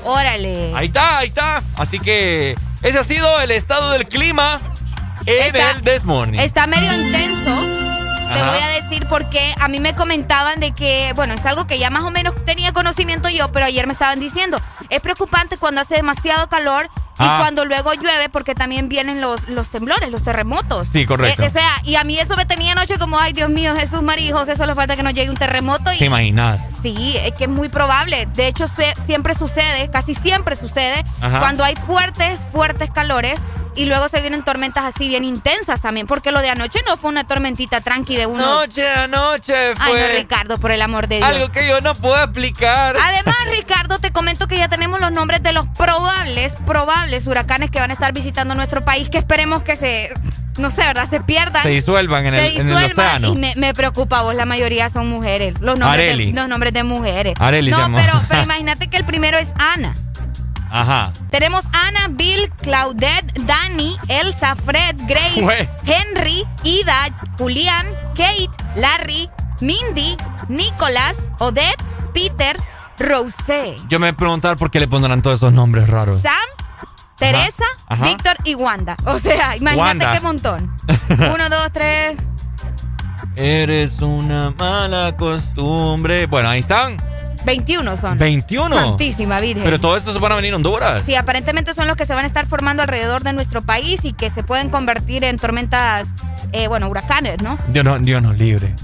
[0.04, 0.72] Órale.
[0.74, 1.62] Ahí está, ahí está.
[1.76, 4.60] Así que ese ha sido el estado del clima
[5.26, 6.38] en Está- el This Morning.
[6.38, 7.50] Está medio intenso.
[8.34, 11.78] Te voy a decir porque a mí me comentaban de que, bueno, es algo que
[11.78, 15.82] ya más o menos tenía conocimiento yo, pero ayer me estaban diciendo, es preocupante cuando
[15.82, 17.36] hace demasiado calor y Ah.
[17.40, 20.88] cuando luego llueve porque también vienen los, los temblores, los terremotos.
[20.88, 21.42] Sí, correcto.
[21.42, 24.02] Eh, o sea, y a mí eso me tenía anoche como, ay Dios mío, Jesús
[24.02, 25.98] María, José, solo falta que nos llegue un terremoto y...
[25.98, 26.60] ¿Te imaginas?
[26.82, 28.26] Sí, es que es muy probable.
[28.34, 31.38] De hecho, se- siempre sucede, casi siempre sucede, Ajá.
[31.40, 33.40] cuando hay fuertes, fuertes calores
[33.76, 37.10] y luego se vienen tormentas así bien intensas también, porque lo de anoche no fue
[37.10, 38.44] una tormentita tranqui de uno.
[38.60, 41.28] Anoche, anoche fue Ay, no, Ricardo, por el amor de Dios.
[41.28, 42.96] algo que yo no puedo explicar.
[43.02, 47.78] Además, Ricardo, te comento que ya tenemos los nombres de los probables, probables huracanes que
[47.80, 50.12] van a estar visitando nuestro país, que esperemos que se,
[50.58, 51.08] no sé, ¿verdad?
[51.08, 51.62] Se pierdan.
[51.62, 53.28] Se disuelvan en se el, en el disuelvan, océano.
[53.32, 55.54] Y me, me preocupa, vos, la mayoría son mujeres.
[55.60, 56.32] Los nombres, Areli.
[56.32, 57.34] de, los nombres de mujeres.
[57.38, 59.94] Areli no, pero, pero imagínate que el primero es Ana.
[60.70, 61.12] Ajá.
[61.30, 65.68] Tenemos Ana, Bill, Claudette, Dani, Elsa, Fred, Grace.
[65.84, 67.86] Henry, Ida, Julián,
[68.16, 70.16] Kate, Larry, Mindy,
[70.48, 72.56] Nicolás, Odette, Peter,
[72.98, 76.22] Rosé, Yo me voy a preguntar por qué le pondrán todos esos nombres raros.
[76.22, 76.32] Sam,
[77.16, 78.04] Teresa, ajá.
[78.06, 78.96] Víctor y Wanda.
[79.06, 80.12] O sea, imagínate Wanda.
[80.12, 80.76] qué montón.
[81.34, 82.16] Uno, dos, tres.
[83.36, 86.26] Eres una mala costumbre.
[86.26, 86.98] Bueno, ahí están.
[87.44, 88.18] 21 son.
[88.18, 88.74] 21.
[88.74, 89.64] Santísima Virgen.
[89.64, 91.02] Pero todos estos se van a venir a Honduras.
[91.04, 94.12] Sí, aparentemente son los que se van a estar formando alrededor de nuestro país y
[94.12, 96.06] que se pueden convertir en tormentas,
[96.52, 97.58] eh, bueno, huracanes, ¿no?
[97.68, 98.74] Dios, no, Dios nos libre.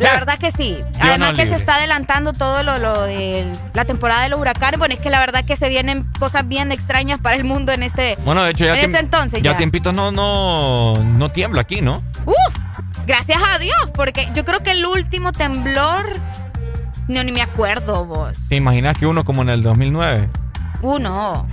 [0.00, 0.82] La verdad que sí.
[1.00, 4.78] Además que se está adelantando todo lo, lo de la temporada de los huracanes.
[4.78, 7.82] Bueno, es que la verdad que se vienen cosas bien extrañas para el mundo en
[7.82, 9.42] este, Bueno, de hecho, ya, en este entonces.
[9.42, 12.02] ya Ya, tiempitos no, no, no tiembla aquí, ¿no?
[12.26, 12.36] Uf,
[13.06, 16.04] gracias a Dios, porque yo creo que el último temblor,
[17.08, 18.36] no, ni me acuerdo vos.
[18.48, 20.28] ¿Te imaginas que uno como en el 2009?
[20.82, 21.46] Uh, no.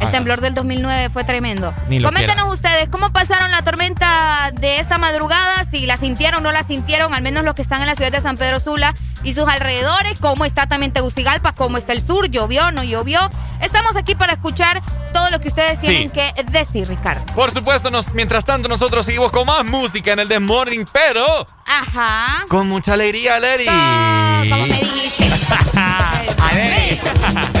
[0.00, 1.72] El temblor del 2009 fue tremendo.
[1.86, 5.64] Coméntenos ustedes, ¿cómo pasaron la tormenta de esta madrugada?
[5.64, 8.10] Si la sintieron o no la sintieron, al menos los que están en la ciudad
[8.10, 10.18] de San Pedro Sula y sus alrededores.
[10.20, 11.52] ¿Cómo está también Tegucigalpa?
[11.54, 12.28] ¿Cómo está el sur?
[12.28, 12.72] ¿Llovió?
[12.72, 13.20] ¿No llovió?
[13.60, 14.82] Estamos aquí para escuchar
[15.12, 17.24] todo lo que ustedes tienen que decir, Ricardo.
[17.34, 21.46] Por supuesto, nos, mientras tanto nosotros seguimos con más música en el The Morning, pero...
[21.66, 22.44] Ajá.
[22.48, 23.66] Con mucha alegría, Larry.
[24.50, 25.30] como me dijiste.
[25.76, 27.51] A ver.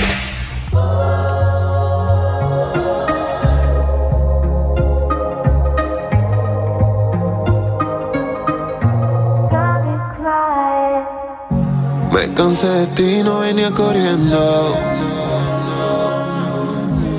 [12.34, 14.74] Cansé de ti, no venía corriendo.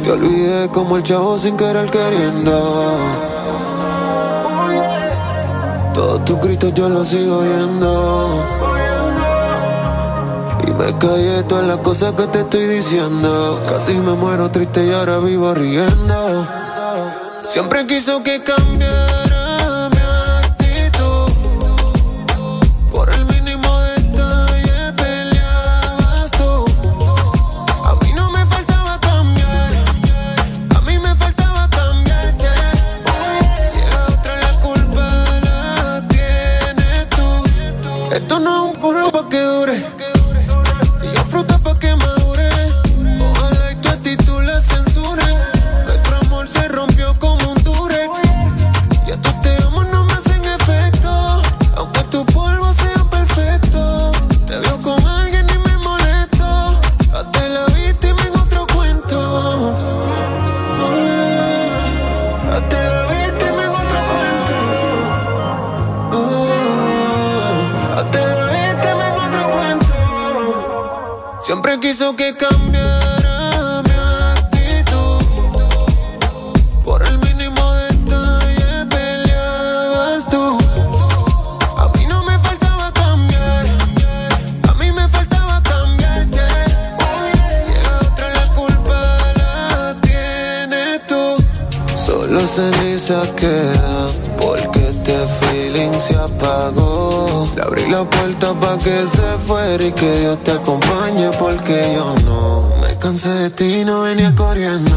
[0.03, 2.97] Te olvidé como el chavo sin querer queriendo.
[5.93, 8.43] Todos tus gritos yo los sigo oyendo.
[10.67, 13.61] Y me callé todas las cosas que te estoy diciendo.
[13.69, 16.47] Casi me muero triste y ahora vivo riendo.
[17.45, 19.22] Siempre quiso que cambiara
[94.39, 97.47] porque este feeling se apagó.
[97.55, 102.15] Le abrí la puerta pa' que se fuera y que Dios te acompañe porque yo
[102.25, 102.75] no.
[102.81, 104.91] Me cansé de ti y no venía corriendo.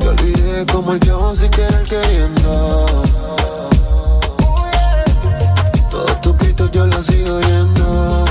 [0.00, 2.86] Te olvidé como el chavo sin querer queriendo.
[5.90, 8.24] Todos tus gritos yo los sigo oyendo.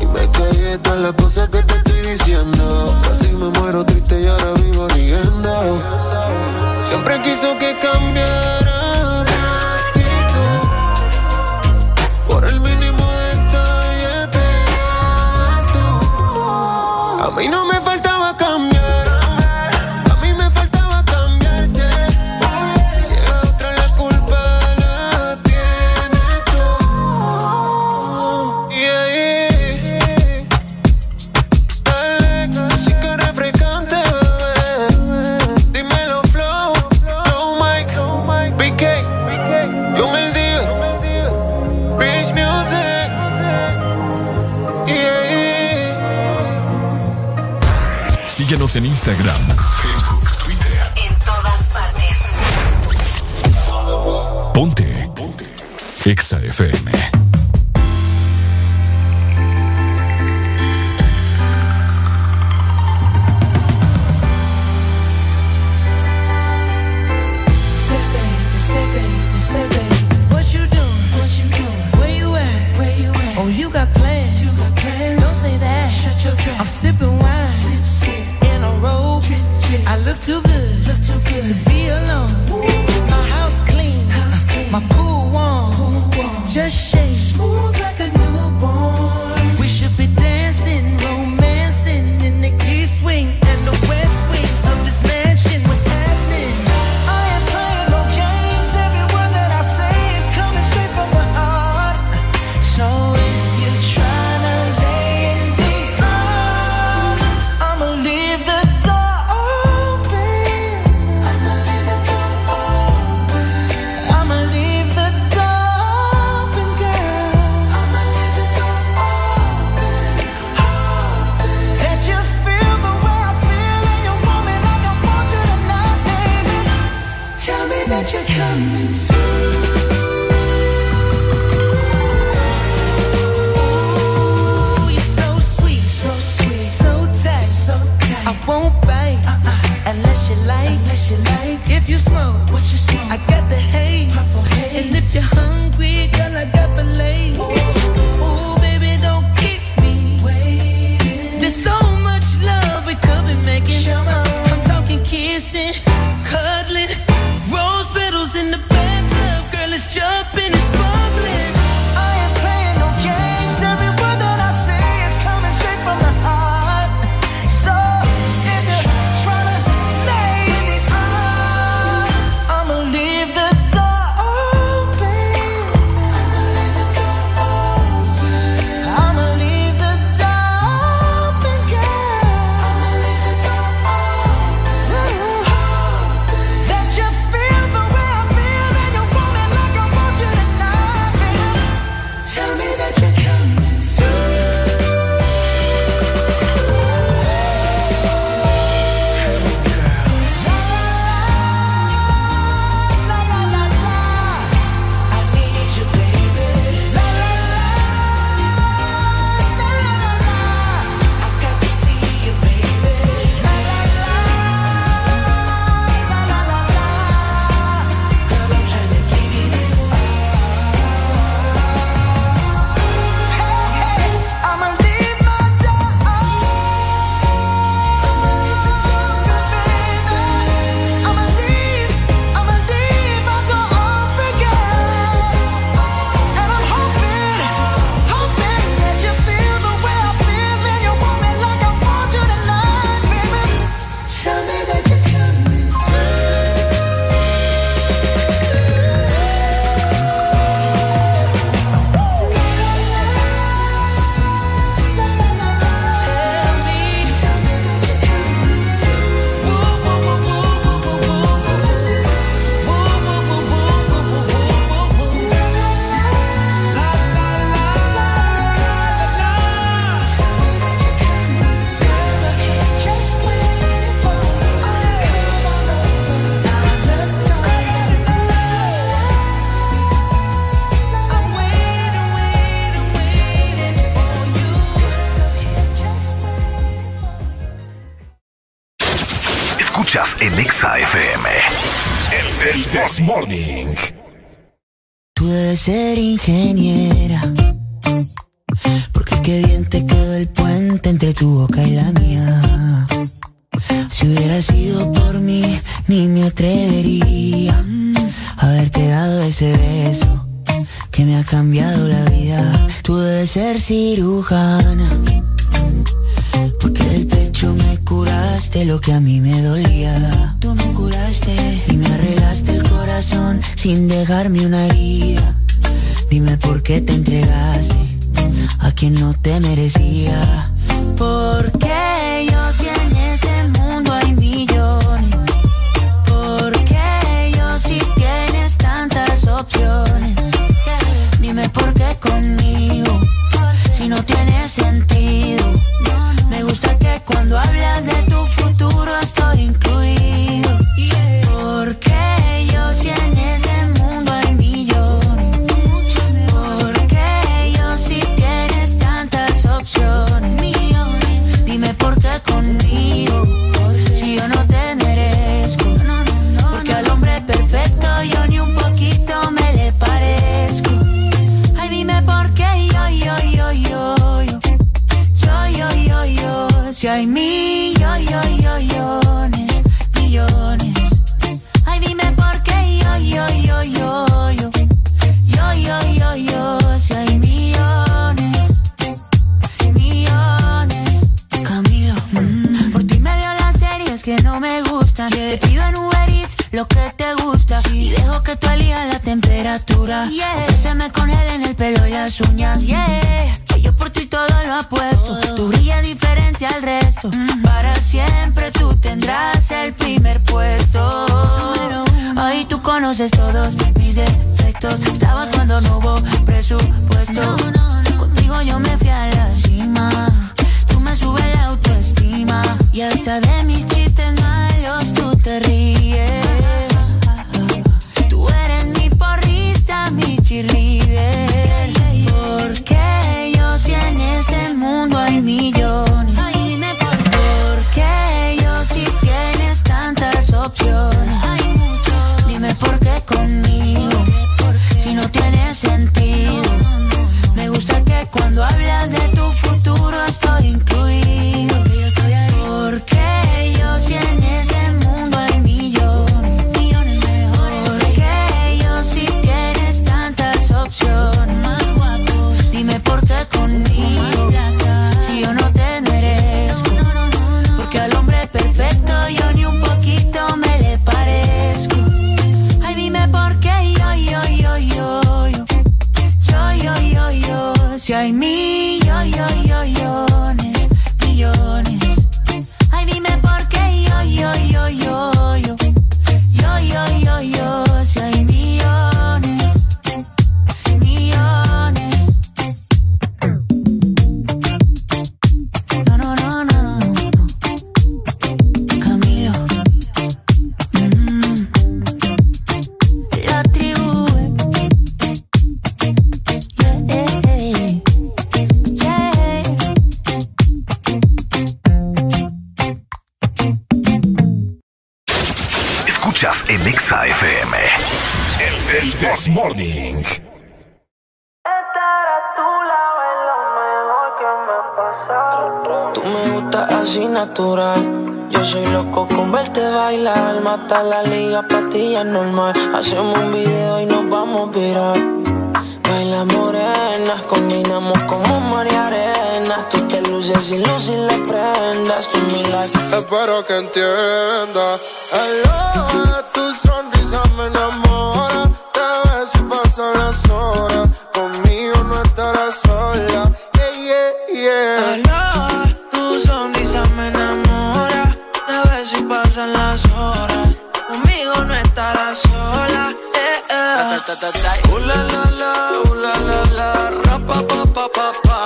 [0.00, 2.94] Y me callé todas las cosas que te estoy diciendo.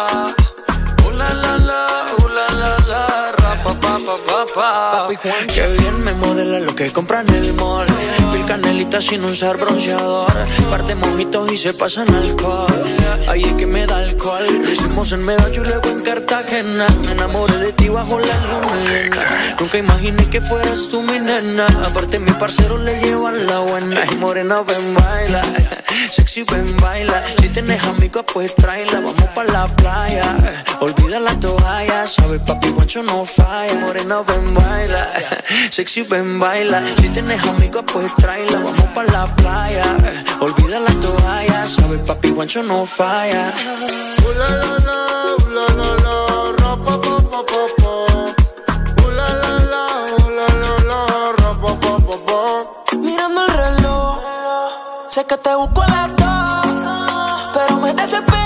[0.07, 2.06] La, la, la, uh, la, la, la, ra,
[4.17, 5.35] pa, pa, pa, pa, papá.
[5.53, 7.87] Que bien me modela lo que compra en el mall.
[8.33, 10.33] Pil canelita sin usar bronceador.
[10.71, 12.67] Parte mojitos y se pasan alcohol.
[13.29, 14.47] Ahí es que me da alcohol.
[14.63, 16.87] Lo hicimos en Medallo y luego en Cartagena.
[17.05, 19.57] Me enamoré de ti bajo la luna.
[19.59, 21.67] Nunca imaginé que fueras tú mi nena.
[21.85, 24.01] Aparte, mi parcero le llevan la buena.
[24.13, 25.43] Y morena, ven, baila.
[26.11, 27.23] Sexy, ven, baila.
[27.41, 29.01] Si tienes amigos, pues tráela.
[29.01, 30.37] Vamos pa' la playa.
[30.81, 32.07] Olvida la toalla.
[32.07, 33.75] Sabes, papi, guancho no falla.
[33.75, 35.09] Morena, ven, baila.
[35.71, 36.81] Sexy, ven, baila.
[36.99, 38.59] Si tienes amigos, pues tráela.
[38.59, 39.85] Vamos pa' la playa.
[40.41, 41.67] Olvida la toalla.
[41.67, 43.53] Sabes, papi, guancho no falla.
[44.37, 44.99] la la la,
[45.57, 46.17] la la la,
[46.59, 47.93] ra pa pa pa pa pa.
[49.03, 49.85] Ooh la la la,
[50.15, 51.01] ooh la la la,
[51.39, 52.97] ra pa pa pa pa.
[52.99, 54.19] Mirando el reloj,
[55.09, 58.46] sé que te busco a las dos, pero me desespera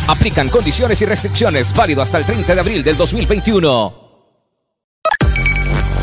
[0.11, 3.93] Aplican condiciones y restricciones válido hasta el 30 de abril del 2021.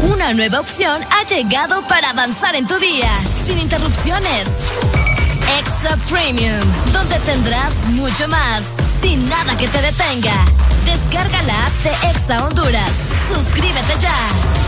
[0.00, 3.10] Una nueva opción ha llegado para avanzar en tu día,
[3.46, 4.48] sin interrupciones.
[5.58, 6.58] Extra Premium,
[6.90, 8.62] donde tendrás mucho más,
[9.02, 10.42] sin nada que te detenga.
[10.86, 12.90] Descarga la app de Exa Honduras.
[13.30, 14.67] Suscríbete ya.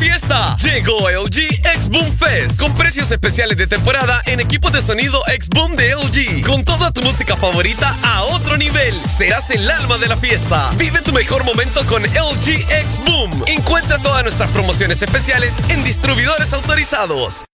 [0.00, 0.56] Fiesta!
[0.56, 5.48] Llegó LG X Boom Fest con precios especiales de temporada en equipos de sonido X
[5.50, 6.42] Boom de LG.
[6.44, 8.98] Con toda tu música favorita a otro nivel.
[9.08, 10.70] Serás el alma de la fiesta.
[10.76, 13.44] Vive tu mejor momento con LG X Boom.
[13.46, 17.44] Encuentra todas nuestras promociones especiales en distribuidores autorizados.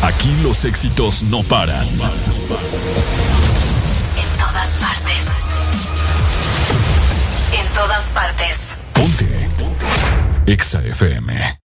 [0.00, 1.86] Aquí los éxitos no paran.
[1.86, 1.98] En
[4.38, 5.18] todas partes.
[7.52, 8.83] En todas partes.
[10.46, 11.58] Exa FM.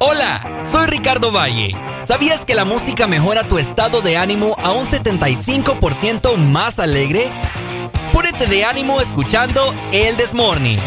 [0.00, 1.74] Hola, soy Ricardo Valle.
[2.04, 7.30] ¿Sabías que la música mejora tu estado de ánimo a un 75% más alegre?
[8.12, 10.80] Púrete de ánimo escuchando El Desmorning.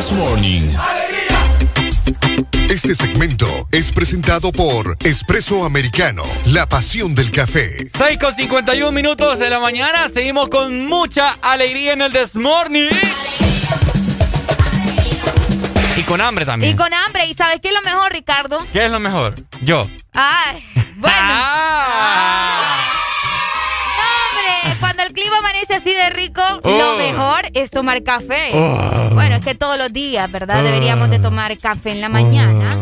[0.00, 0.62] This Morning.
[2.70, 7.86] Este segmento es presentado por Espresso Americano, la pasión del café.
[7.98, 10.08] 6 con 51 minutos de la mañana.
[10.08, 12.88] Seguimos con mucha alegría en el This Morning.
[15.98, 16.72] Y con hambre también.
[16.72, 17.26] Y con hambre.
[17.26, 18.66] ¿Y sabes qué es lo mejor, Ricardo?
[18.72, 19.34] ¿Qué es lo mejor?
[19.60, 19.86] Yo.
[20.14, 20.64] Ay,
[20.96, 21.14] bueno.
[21.22, 22.69] Ah.
[25.50, 26.70] Amanece así de rico, Oh.
[26.78, 28.50] lo mejor es tomar café.
[28.54, 29.10] Oh.
[29.14, 30.60] Bueno, es que todos los días, ¿verdad?
[30.60, 30.62] Oh.
[30.62, 32.76] Deberíamos de tomar café en la mañana.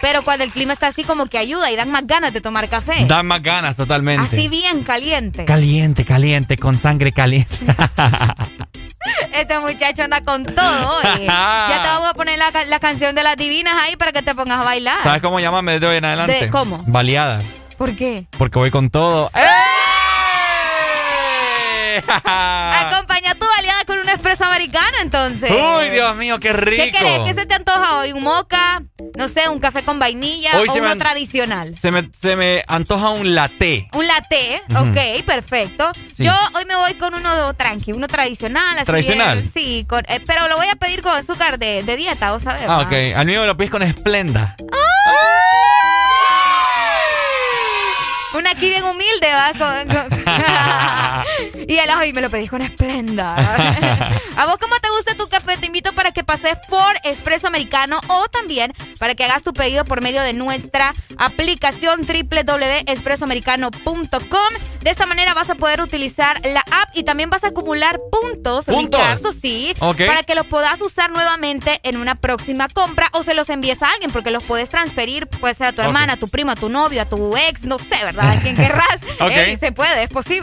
[0.00, 2.68] Pero cuando el clima está así como que ayuda y dan más ganas de tomar
[2.68, 3.04] café.
[3.06, 4.34] Da más ganas totalmente.
[4.36, 5.44] Así bien caliente.
[5.44, 7.54] Caliente, caliente, con sangre caliente.
[9.32, 11.24] Este muchacho anda con todo hoy.
[11.26, 14.34] ya te vamos a poner la, la canción de las divinas ahí para que te
[14.34, 15.00] pongas a bailar.
[15.04, 16.40] ¿Sabes cómo llamarme desde hoy en adelante?
[16.46, 16.82] ¿De cómo?
[16.88, 17.40] Baleada.
[17.76, 18.26] ¿Por qué?
[18.36, 19.30] Porque voy con todo.
[19.34, 19.40] ¡Eh!
[22.04, 25.50] Acompaña tu aliada con un espresso americano, entonces.
[25.50, 26.82] Uy, Dios mío, qué rico.
[26.84, 27.20] ¿Qué querés?
[27.26, 28.12] ¿Qué se te antoja hoy?
[28.12, 28.82] ¿Un moca?
[29.16, 31.74] No sé, un café con vainilla Hoy o uno an- tradicional.
[31.80, 33.88] Se me, se me antoja un latte.
[33.92, 35.90] Un latte, ok, perfecto.
[36.14, 36.24] Sí.
[36.24, 38.76] Yo hoy me voy con uno tranqui, uno tradicional.
[38.76, 39.48] Así ¿Tradicional?
[39.54, 42.62] sí, con- eh, pero lo voy a pedir con azúcar de, de dieta, ¿vos sabés?
[42.64, 42.80] Ah, va?
[42.82, 42.92] ok.
[43.16, 44.56] Al mío me lo pides con esplenda.
[48.34, 49.52] Una aquí bien humilde, ¿va?
[49.52, 50.15] Con- con-
[51.68, 53.34] y el hoy me lo pedís con esplenda.
[54.36, 55.56] ¿A vos cómo te gusta tu café?
[55.56, 59.84] Te invito para que pases por Espresso Americano o también para que hagas tu pedido
[59.84, 64.48] por medio de nuestra aplicación www.espressoamericano.com.
[64.82, 68.66] De esta manera vas a poder utilizar la app y también vas a acumular puntos,
[68.66, 69.00] ¿Puntos?
[69.00, 70.02] Ricardo, sí, Ok.
[70.06, 73.90] para que los puedas usar nuevamente en una próxima compra o se los envíes a
[73.90, 76.68] alguien porque los puedes transferir, puede ser a tu hermana, a tu primo, a tu
[76.68, 78.30] novio, a tu ex, no sé, ¿verdad?
[78.30, 79.00] A quien querrás.
[79.20, 79.30] Ok.
[79.32, 80.25] Ey, se puede, es posible.
[80.28, 80.40] Y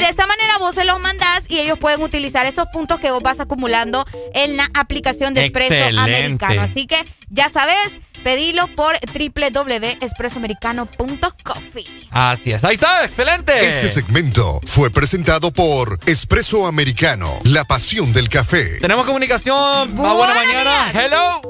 [0.00, 3.22] de esta manera vos se los mandás y ellos pueden utilizar estos puntos que vos
[3.22, 4.04] vas acumulando
[4.34, 6.00] en la aplicación de Espresso Excelente.
[6.00, 6.62] Americano.
[6.62, 11.86] Así que ya sabes, pedilo por www.espressoamericano.coffee.
[12.10, 12.62] Así es.
[12.64, 13.66] Ahí está, excelente.
[13.66, 18.78] Este segmento fue presentado por Espresso Americano, la pasión del café.
[18.80, 19.56] Tenemos comunicación.
[19.56, 20.90] A buena mañana.
[20.92, 21.04] días.
[21.04, 21.40] Hello.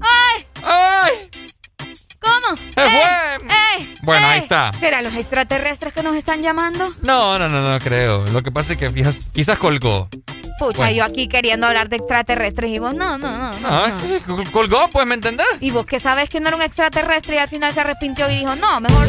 [0.00, 0.46] ¡Ay!
[0.62, 1.30] ¡Ay!
[2.20, 2.56] ¿Cómo?
[2.56, 2.90] Se ¡Ey!
[2.90, 3.48] fue.
[3.78, 3.94] ¡Ey!
[4.02, 4.72] Bueno, ahí está.
[4.78, 6.88] ¿Serán los extraterrestres que nos están llamando?
[7.02, 8.26] No, no, no, no creo.
[8.28, 10.08] Lo que pasa es que fijas, quizás colgó.
[10.58, 10.92] Pucha, Bueno.
[10.92, 13.52] yo aquí queriendo hablar de extraterrestres y vos, no, no, no.
[13.60, 15.46] no, col- colgó, pues, ¿me entendés?
[15.60, 18.36] Y vos que sabes que no era un extraterrestre y al final se arrepintió y
[18.40, 19.06] dijo, no, mejor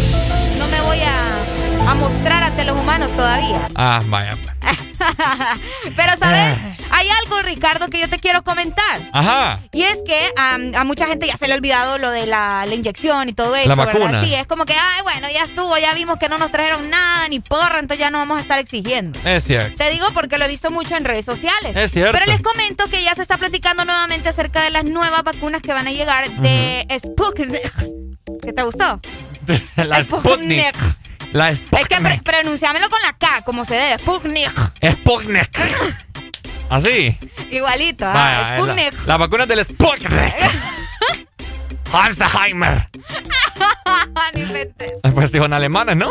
[0.57, 3.67] no me voy a, a mostrar ante los humanos todavía.
[3.75, 4.37] Ah, vaya.
[5.95, 6.57] Pero, ¿sabes?
[6.91, 9.09] Hay algo, Ricardo, que yo te quiero comentar.
[9.13, 9.59] Ajá.
[9.71, 12.75] Y es que a mucha gente ya se le ha olvidado lo de la, la
[12.75, 13.93] inyección y todo eso, La ¿verdad?
[13.99, 14.23] vacuna.
[14.23, 17.27] Sí, es como que, ay, bueno, ya estuvo, ya vimos que no nos trajeron nada,
[17.29, 19.17] ni porra, entonces ya no vamos a estar exigiendo.
[19.25, 19.75] Es cierto.
[19.77, 21.75] Te digo porque lo he visto mucho en redes sociales.
[21.75, 22.11] Es cierto.
[22.17, 25.73] Pero les comento que ya se está platicando nuevamente acerca de las nuevas vacunas que
[25.73, 27.71] van a llegar de Sputnik.
[28.43, 28.99] ¿Qué te gustó?
[29.77, 30.75] La Sputnik.
[31.33, 32.23] La Es que Sputnik.
[32.23, 33.99] pre- pronunciámelo con la K, como se debe.
[33.99, 34.51] Sputnik.
[34.91, 35.49] Sputnik.
[36.69, 37.17] Así.
[37.51, 38.13] Igualito, ¿ah?
[38.13, 38.93] Vaya, Sputnik.
[39.01, 40.11] La, la vacuna del Sputnik.
[41.93, 42.87] Alzheimer.
[45.13, 46.09] Pues dijo en alemanes, ¿no?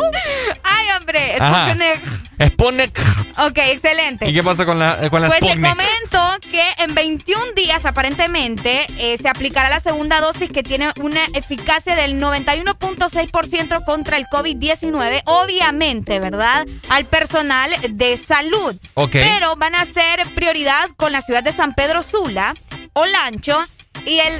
[0.63, 1.35] Ay, hombre.
[1.37, 2.51] Sputnik.
[2.53, 2.99] Sputnik.
[3.39, 4.29] Ok, excelente.
[4.29, 5.69] ¿Y qué pasa con la, con la Pues te Sputnik?
[5.69, 11.25] comento que en 21 días aparentemente eh, se aplicará la segunda dosis que tiene una
[11.33, 16.65] eficacia del 91.6% contra el COVID-19, obviamente, ¿verdad?
[16.89, 18.75] Al personal de salud.
[18.93, 19.11] Ok.
[19.13, 22.53] Pero van a ser prioridad con la ciudad de San Pedro Sula,
[22.93, 23.59] Olancho
[24.05, 24.33] y el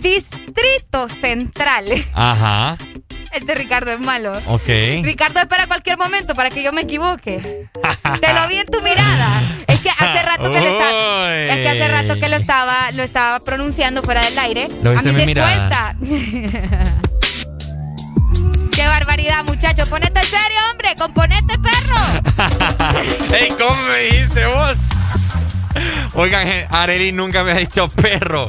[0.00, 1.86] Distrito Central.
[2.14, 2.76] Ajá.
[3.32, 4.32] Este Ricardo es malo.
[4.46, 4.66] Ok.
[5.02, 7.66] Ricardo espera cualquier momento para que yo me equivoque.
[8.20, 9.42] Te lo vi en tu mirada.
[9.66, 11.50] Es que hace rato que le está, Uy.
[11.50, 14.68] es que hace rato que lo estaba, lo estaba pronunciando fuera del aire.
[14.82, 15.94] Lo A viste mí en mi me mirada.
[15.98, 16.96] cuesta.
[18.72, 19.86] Qué barbaridad, muchacho.
[19.86, 20.94] Ponete serio, hombre.
[20.98, 23.34] Componete, perro.
[23.34, 24.76] ¡Ey, cómo me dijiste vos!
[26.14, 28.48] Oigan, Areli nunca me ha dicho perro.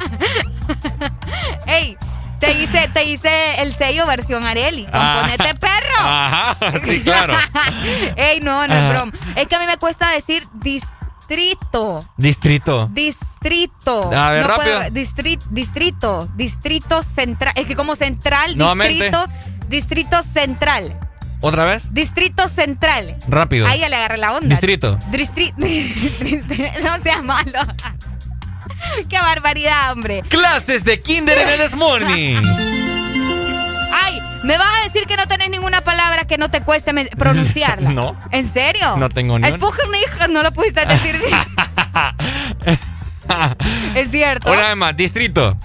[1.67, 1.97] Ey,
[2.39, 4.85] te hice, te hice el sello versión Areli.
[4.85, 5.97] Componete, perro.
[5.99, 7.33] Ajá, sí, claro.
[8.15, 9.11] Ey, no, no es broma.
[9.35, 10.83] Es que a mí me cuesta decir dis-
[11.27, 11.99] distrito.
[12.17, 12.89] Distrito.
[12.93, 14.11] Distrito.
[14.15, 14.77] A ver, no rápido.
[14.79, 16.27] puedo- distri- distrito.
[16.35, 17.53] Distrito central.
[17.55, 18.93] Es que como central, Nuevamente.
[18.93, 19.25] distrito.
[19.67, 20.97] Distrito central.
[21.41, 21.93] ¿Otra vez?
[21.93, 23.17] Distrito central.
[23.27, 23.67] Rápido.
[23.67, 24.47] Ahí ya le agarré la onda.
[24.49, 24.97] Distrito.
[25.11, 27.59] Distri- distri- no seas malo.
[29.09, 30.21] Qué barbaridad, hombre.
[30.29, 32.41] Clases de Kinder en el This Morning.
[33.93, 37.89] Ay, ¿me vas a decir que no tenés ninguna palabra que no te cueste pronunciarla?
[37.97, 38.17] No.
[38.31, 38.97] ¿En serio?
[38.97, 39.49] No tengo ni.
[39.49, 41.39] Spuchnik no lo pudiste decir bien.
[43.95, 44.51] es cierto.
[44.51, 45.57] Una vez más, distrito.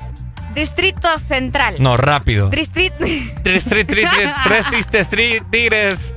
[0.54, 1.76] Distrito Central.
[1.78, 2.48] No, rápido.
[2.50, 2.96] Distrito.
[3.42, 6.12] Tres, tres, tres, tres, tigres.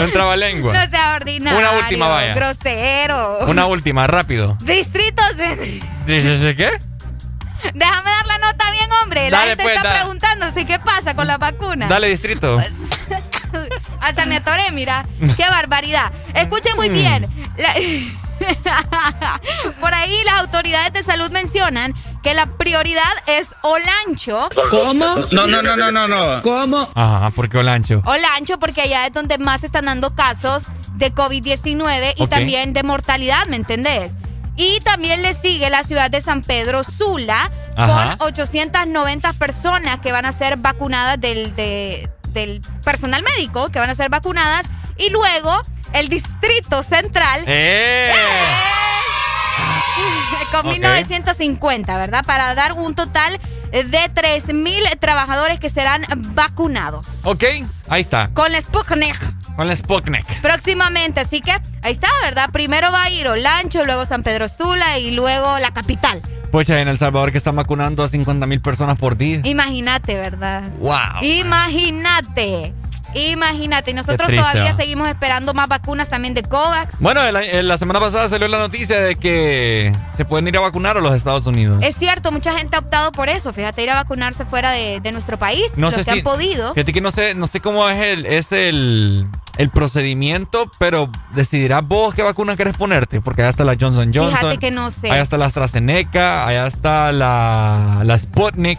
[0.00, 0.72] Un trabalengua.
[0.72, 1.58] No sea ordinario.
[1.58, 2.34] Una última, vaya.
[2.34, 3.38] Grosero.
[3.46, 4.56] Una última, rápido.
[4.62, 5.80] Distrito Central.
[6.06, 6.70] ¿Dices qué?
[7.74, 9.30] Déjame dar la nota bien, hombre.
[9.30, 9.92] La Dale, gente pues, está
[10.54, 11.88] si qué pasa con la vacuna.
[11.88, 12.60] Dale, distrito.
[14.00, 15.04] Hasta me atoré, mira.
[15.36, 16.12] Qué barbaridad.
[16.34, 16.92] Escuchen muy Mm.
[16.92, 17.26] bien.
[17.56, 17.74] La-
[19.80, 24.48] Por ahí las autoridades de salud mencionan que la prioridad es Olancho.
[24.92, 26.42] No, no, no, no, no, no.
[26.42, 26.88] ¿Cómo?
[26.94, 28.02] Ajá, porque Olancho.
[28.04, 30.64] Olancho, porque allá es donde más se están dando casos
[30.94, 34.12] de COVID-19 y también de mortalidad, ¿me entendés?
[34.56, 38.16] Y también le sigue la ciudad de San Pedro Sula Ajá.
[38.16, 43.90] con 890 personas que van a ser vacunadas del, de- del personal médico, que van
[43.90, 44.64] a ser vacunadas.
[44.96, 45.60] Y luego
[45.96, 48.12] el Distrito Central ¡Eh!
[50.52, 50.72] con Ok.
[50.72, 52.24] 1950, ¿verdad?
[52.24, 53.40] Para dar un total
[53.72, 57.44] de 3.000 trabajadores que serán vacunados Ok,
[57.88, 58.30] ahí está.
[58.32, 59.16] con la Sputnik.
[59.56, 60.24] Con la Sputnik.
[60.42, 61.50] Próximamente, así que
[61.82, 62.50] ahí está, ¿verdad?
[62.52, 66.20] Primero va a ir Olancho, luego San Pedro Sula y luego la capital.
[66.52, 69.40] Pucha, en El Salvador que están vacunando a 50 mil personas por día.
[69.44, 70.62] Imagínate, ¿verdad?
[70.78, 71.22] ¡Wow!
[71.22, 72.72] Imagínate.
[73.16, 73.92] Imagínate.
[73.92, 76.94] Nosotros todavía seguimos esperando más vacunas también de COVAX.
[76.98, 81.00] Bueno, la semana pasada salió la noticia de que se pueden ir a vacunar a
[81.00, 81.78] los Estados Unidos.
[81.82, 83.52] Es cierto, mucha gente ha optado por eso.
[83.52, 85.72] Fíjate, ir a vacunarse fuera de, de nuestro país.
[85.76, 86.10] No los sé que si.
[86.10, 86.74] han podido.
[86.74, 91.86] Fíjate que no sé, no sé cómo es el, es el, el procedimiento, pero decidirás
[91.86, 94.36] vos qué vacuna querés ponerte, porque allá está la Johnson Johnson.
[94.36, 95.10] Fíjate que no sé.
[95.10, 98.78] Allá está la AstraZeneca, allá está la, la Sputnik,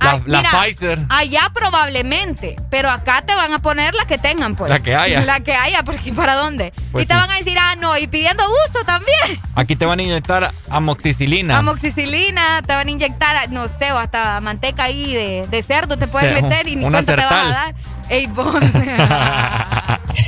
[0.00, 0.98] la, Ay, la mira, Pfizer.
[1.08, 4.70] Allá probablemente, pero acá te van a poner la que tengan, pues.
[4.70, 5.20] La que haya.
[5.30, 6.72] La que haya, porque ¿para dónde?
[6.92, 7.20] Pues y te sí.
[7.20, 9.40] van a decir, ah, no, y pidiendo gusto también.
[9.54, 11.58] Aquí te van a inyectar amoxicilina.
[11.58, 16.06] Amoxicilina, te van a inyectar, no sé, o hasta manteca ahí de, de cerdo te
[16.06, 17.74] puedes Sí, meter y ni cuenta te vas a dar.
[18.10, 18.54] Ey, vos.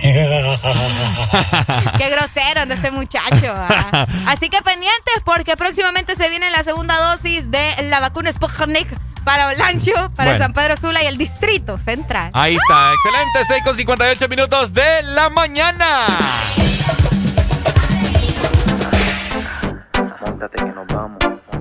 [0.01, 3.53] Qué grosero anda este muchacho.
[3.55, 4.07] ah.
[4.27, 8.89] Así que pendientes porque próximamente se viene la segunda dosis de la vacuna Sputnik
[9.25, 10.45] para Olancho, para Bueno.
[10.45, 12.31] San Pedro Sula y el Distrito Central.
[12.35, 16.07] Ahí está, excelente, 6 con 58 minutos de la mañana.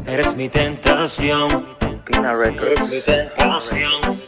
[0.05, 1.65] Eres mi tentación.
[2.61, 4.21] Eres mi tentación.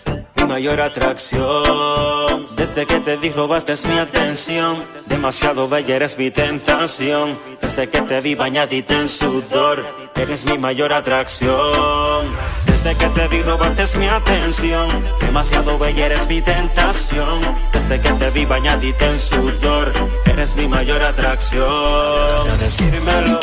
[0.47, 2.43] Mayor atracción.
[2.55, 4.83] Desde que te vi robaste mi atención.
[5.07, 7.37] Demasiado bella eres mi tentación.
[7.61, 9.83] Desde que te vi bañadita en sudor.
[10.15, 12.25] Eres mi mayor atracción.
[12.65, 14.87] Desde que te vi robaste mi atención.
[15.21, 17.41] Demasiado bella eres mi tentación.
[17.71, 19.93] Desde que te vi bañadita en sudor.
[20.25, 22.49] Eres mi mayor atracción.
[22.49, 23.39] A decírmelo.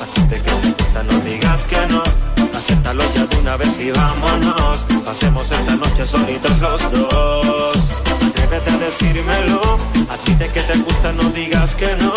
[0.00, 2.33] Así que te gusta, no digas que no.
[2.56, 4.86] Acéptalo ya de una vez y vámonos.
[5.04, 7.90] Pasemos esta noche solitos los dos.
[8.28, 9.78] Atrévete a decírmelo.
[10.08, 12.12] A ti de que te gusta, no digas que no.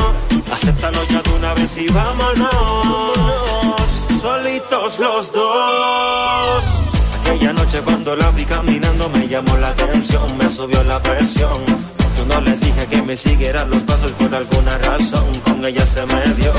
[0.51, 2.49] Acéptalo ya de una vez y vámonos.
[4.21, 6.63] Solitos los dos.
[7.21, 11.96] Aquella noche cuando la vi caminando me llamó la atención, me subió la presión.
[12.17, 16.05] Yo no le dije que me siguiera los pasos por alguna razón, con ella se
[16.05, 16.51] me dio.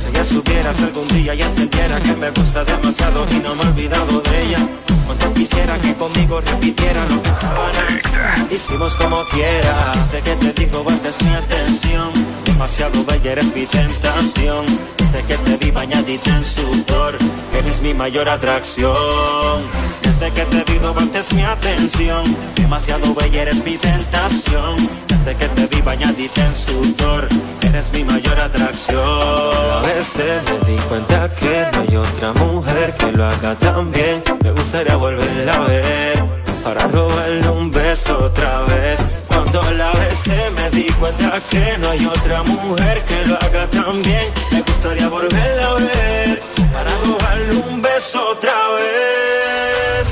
[0.00, 3.62] Si ella supiera si algún día ya entendiera que me gusta demasiado y no me
[3.62, 4.58] he olvidado de ella.
[5.06, 8.02] Cuando quisiera que conmigo repitiera lo que sábanas
[8.50, 9.94] hicimos como quiera.
[10.12, 12.10] De que te digo, basta es mi atención.
[12.44, 14.66] Demasiado bella eres mi tentación.
[14.96, 17.16] Desde que te vi bañadita en sudor,
[17.56, 19.62] eres mi mayor atracción.
[20.02, 22.36] Desde que te vi robaste mi atención.
[22.56, 24.76] Demasiado bella eres mi tentación.
[25.06, 27.28] Desde que te vi bañadita en sudor,
[27.62, 29.00] eres mi mayor atracción.
[29.00, 34.22] A veces me di cuenta que no hay otra mujer que lo haga tan bien.
[34.42, 36.24] Me gustaría volverla a ver
[36.64, 39.22] para robarle un beso otra vez.
[39.28, 44.02] Cuando la besé me di cuenta que no hay otra mujer que lo haga tan
[44.02, 44.26] bien.
[44.52, 46.40] Me gustaría volverla a ver
[46.72, 50.08] para robarle un beso otra vez.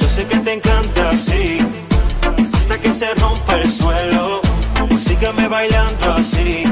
[0.00, 1.58] Yo sé que te encanta así,
[2.56, 4.40] hasta que se rompa el suelo.
[4.88, 6.64] Pues sígueme bailando así,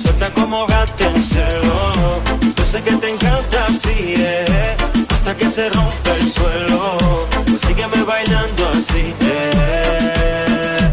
[0.00, 2.20] suelta como hacerlo.
[2.56, 4.76] Yo sé que te encanta así, eh,
[5.24, 6.98] hasta que se rompe el suelo.
[7.46, 10.92] Pues sígueme bailando así, eh.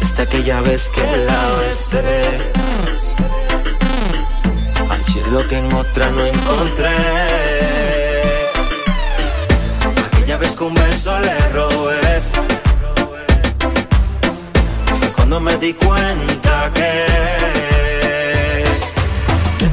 [0.00, 2.02] Desde aquella vez que la besé.
[5.30, 6.96] Lo que en otra no encontré.
[10.06, 12.20] Aquella vez que un beso le robé.
[14.98, 17.87] Fue cuando me di cuenta que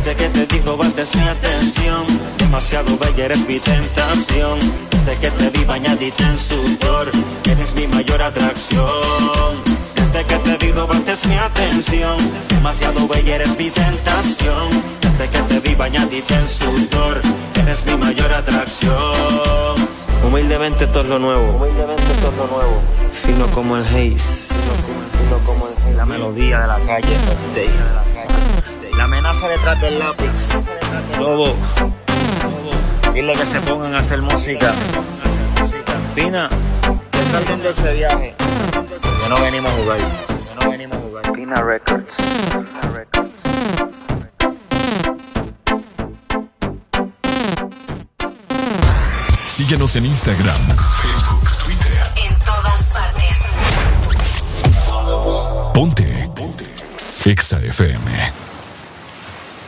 [0.05, 2.05] desde que te dijo bastes mi atención,
[2.37, 4.59] demasiado bella eres mi tentación.
[4.91, 7.11] Desde que te vi bañadita en sudor,
[7.49, 9.63] eres mi mayor atracción.
[9.95, 12.17] Desde que te vi robaste mi atención,
[12.49, 14.69] demasiado bella eres mi tentación.
[15.01, 17.21] Desde que te vi bañadita en sudor,
[17.63, 19.75] eres mi mayor atracción.
[20.23, 22.81] Humildemente todo lo nuevo, humildemente todo lo nuevo.
[23.11, 25.93] Fino como el haze, fino como el haze.
[25.95, 28.14] La melodía de la calle, la
[29.05, 30.49] amenaza detrás del lápiz.
[31.19, 31.55] Lobo,
[33.13, 34.73] dile que se pongan a hacer música.
[36.15, 36.49] Pina,
[37.11, 38.35] que salgan de ese viaje.
[38.37, 39.97] Que no venimos a jugar.
[39.97, 41.31] Que no venimos a jugar.
[41.33, 42.13] Pina Records.
[49.47, 50.61] Síguenos en Instagram,
[51.01, 52.11] Facebook, Twitter.
[52.17, 53.37] En todas partes.
[55.73, 56.29] Ponte.
[56.35, 56.65] Ponte.
[57.25, 58.44] Exa FM.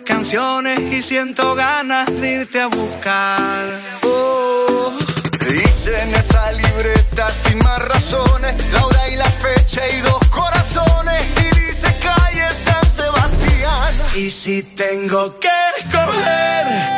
[0.00, 3.64] canciones y siento ganas de irte a buscar.
[4.02, 4.92] Oh.
[5.48, 11.24] Dice en esa libreta sin más razones, la hora y la fecha y dos corazones
[11.38, 13.94] y dice calle San Sebastián.
[14.14, 16.97] Y si tengo que escoger,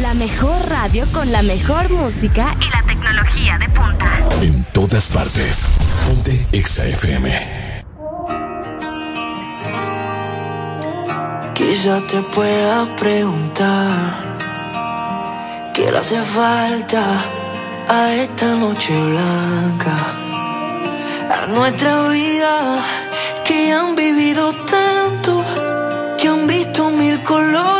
[0.00, 4.18] la mejor radio con la mejor música y la tecnología de punta.
[4.40, 5.66] En todas partes.
[6.06, 7.84] Ponte Exa FM.
[11.54, 14.38] Quizá te puedas preguntar
[15.74, 17.02] qué le hace falta
[17.86, 19.96] a esta noche blanca,
[21.30, 22.82] a nuestra vida
[23.44, 25.44] que han vivido tanto,
[26.16, 27.79] que han visto mil colores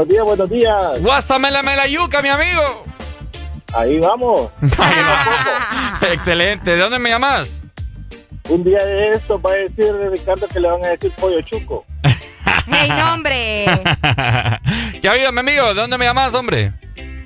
[0.00, 1.02] Buenos días, buenos días.
[1.02, 2.84] Guástamela la yuca, mi amigo.
[3.74, 4.50] Ahí vamos.
[6.12, 6.70] Excelente.
[6.70, 7.60] ¿De dónde me llamas?
[8.48, 11.84] Un día de esto va a decir Ricardo que le van a decir pollo chuco.
[12.66, 13.66] ¡Hey, nombre!
[15.02, 15.66] ¿Qué ha habido, mi amigo?
[15.66, 16.72] ¿De dónde me llamas, hombre?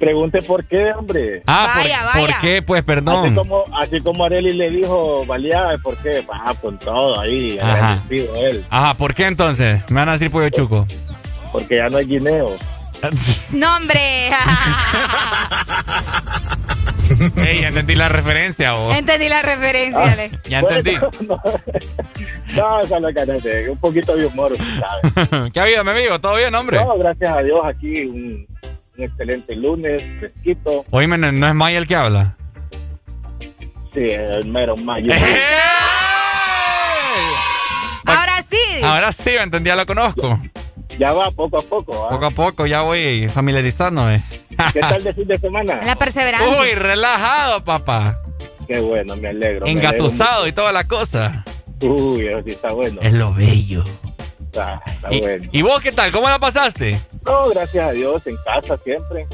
[0.00, 1.42] Pregunte por qué, hombre.
[1.46, 2.26] Ah, vaya, por, vaya.
[2.26, 2.62] ¿por qué?
[2.62, 3.26] Pues perdón.
[3.26, 6.22] Así como, así Areli le dijo, baleada, ¿por qué?
[6.22, 8.02] Baja con todo ahí, Ajá.
[8.10, 8.64] él.
[8.68, 9.88] Ajá, ¿por qué entonces?
[9.90, 10.86] Me van a decir pollo chuco.
[11.54, 12.50] Porque ya no hay guineo.
[13.52, 14.30] No, hombre.
[17.36, 18.96] Ey, ya entendí la referencia, vos.
[18.96, 20.00] Entendí la referencia.
[20.00, 20.16] Ah.
[20.48, 20.96] Ya entendí.
[21.20, 21.40] Bueno,
[22.56, 25.50] no, esa es la canete, un poquito de humor, usted sabe.
[25.52, 26.20] ¿Qué ha habido, mi amigo?
[26.20, 26.78] ¿Todo bien, hombre?
[26.78, 28.46] No, gracias a Dios, aquí un,
[28.96, 30.84] un excelente lunes, fresquito.
[30.90, 32.36] Oíme, ¿no no es Maya el que habla?
[33.92, 35.12] Sí, el mero mayo.
[38.06, 38.82] Ahora sí.
[38.82, 40.40] Ahora sí, me entendí, ya lo conozco.
[40.98, 42.06] Ya va, poco a poco.
[42.06, 42.10] ¿ah?
[42.10, 44.24] Poco a poco ya voy familiarizándome.
[44.72, 45.80] ¿Qué tal de fin de semana?
[45.82, 46.60] La perseverancia.
[46.60, 48.20] Uy, relajado, papá.
[48.68, 49.66] Qué bueno, me alegro.
[49.66, 51.44] me Engatusado y toda la cosa.
[51.82, 53.00] Uy, eso sí está bueno.
[53.02, 53.82] Es lo bello.
[54.44, 55.48] Está, está ¿Y, bueno.
[55.52, 56.12] ¿Y vos qué tal?
[56.12, 56.98] ¿Cómo la pasaste?
[57.26, 59.22] No, gracias a Dios, en casa siempre.
[59.22, 59.28] en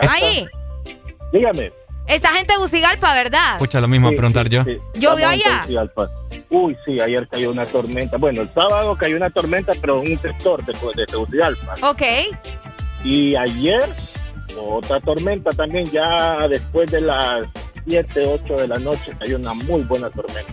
[0.00, 0.12] casa.
[0.14, 0.46] Ahí.
[1.32, 1.72] Dígame.
[2.06, 3.52] Esta gente de Tegucigalpa, ¿verdad?
[3.54, 4.64] Escucha lo mismo Sí, a preguntar sí, yo.
[4.64, 4.78] sí.
[4.94, 5.44] ¿Llovió en allá?
[5.62, 6.08] Tegucigalpa.
[6.50, 8.16] Uy, sí, ayer cayó una tormenta.
[8.18, 11.74] Bueno, el sábado cayó una tormenta, pero en un sector de, de Tegucigalpa.
[11.82, 12.02] Ok.
[13.04, 13.82] Y ayer,
[14.58, 17.46] otra tormenta también, ya después de las
[17.86, 20.52] 7, 8 de la noche, cayó una muy buena tormenta.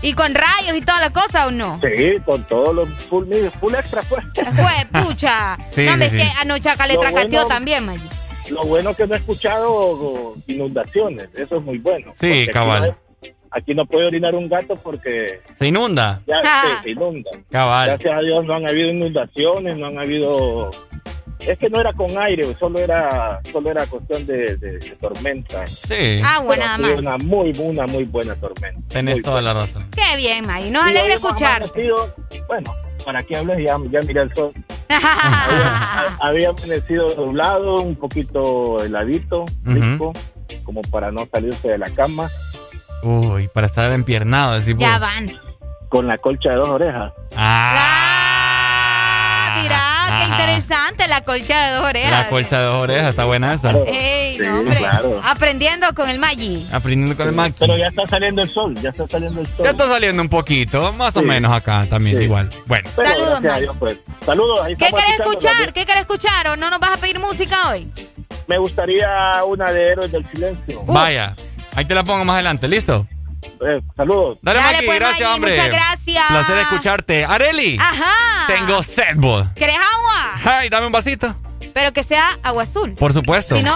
[0.00, 1.80] ¿Y con rayos y toda la cosa o no?
[1.82, 3.24] Sí, con todos los full,
[3.60, 4.24] full extra, pues.
[4.34, 5.58] Fue, pucha.
[5.70, 6.28] Sí, no, hombre, sí, es sí.
[6.36, 8.08] que anoche acá le tracateó bueno- también, Maggi.
[8.50, 12.12] Lo bueno que no he escuchado inundaciones, eso es muy bueno.
[12.20, 12.86] Sí, aquí cabal.
[12.90, 13.08] no-
[13.50, 16.20] Aquí no puede orinar un gato porque Se inunda.
[16.26, 16.64] ya Ah.
[16.76, 17.30] se, se inunda.
[17.50, 17.88] Cabal.
[17.88, 20.68] Gracias a Dios no han habido inundaciones, no han habido...
[21.40, 25.66] Es que no era con aire, solo era solo era cuestión de, de- de tormenta.
[25.66, 26.20] Sí.
[26.22, 26.90] Agua Pero nada más.
[26.98, 28.80] Una muy, una muy buena tormenta.
[28.88, 29.86] Tenés Muy toda la razón.
[29.92, 30.68] Qué bien, Maggi.
[30.70, 31.88] Nos alegra escucharte.
[32.48, 32.74] Bueno,
[33.08, 34.52] para que hables ya, ya miré el sol.
[34.90, 40.12] había, había amanecido nublado, un poquito heladito, rico,
[40.62, 42.28] como para no salirse de la cama,
[43.02, 44.76] Uy, para estar empiernado, vos.
[44.76, 45.32] Ya van.
[45.88, 47.14] con la colcha de dos orejas.
[47.34, 48.07] Ah, mira,
[50.08, 50.34] qué Ajá.
[50.40, 52.10] interesante la colcha de dos orejas.
[52.10, 53.70] La colcha de dos orejas, está buena esa.
[53.86, 54.76] Ey, Sí, no, hombre.
[54.76, 55.20] claro.
[55.24, 56.66] Aprendiendo con el Maggi.
[56.72, 57.52] Aprendiendo con el Mac.
[57.58, 59.64] Pero ya está saliendo el sol, ya está saliendo el sol.
[59.64, 62.24] Ya está saliendo un poquito, más o menos acá también, Sí.
[62.24, 62.48] igual.
[62.66, 62.88] Bueno.
[62.96, 63.60] Pero Saludos, gracias a Mike.
[63.62, 63.98] Dios, pues.
[64.26, 65.72] Saludos, ahí ¿Qué querés escuchar?
[65.72, 66.48] ¿Qué querés escuchar?
[66.48, 67.90] ¿O no nos vas a pedir música hoy?
[68.46, 69.08] Me gustaría
[69.46, 70.82] una de Héroes del Silencio.
[70.86, 71.34] Vaya,
[71.74, 73.06] ahí te la pongo más adelante, ¿listo?
[73.60, 74.38] Eh, saludos.
[74.42, 75.50] Dale, Dale, Maki, pues, gracias, hombre.
[75.50, 76.24] muchas gracias.
[76.28, 77.24] Placer escucharte.
[77.24, 78.46] Areli, Ajá.
[78.46, 79.16] tengo sed.
[79.54, 80.32] ¿Querés agua?
[80.44, 81.34] Ay, dame un vasito.
[81.74, 82.94] Pero que sea agua azul.
[82.94, 83.56] Por supuesto.
[83.56, 83.74] Si no,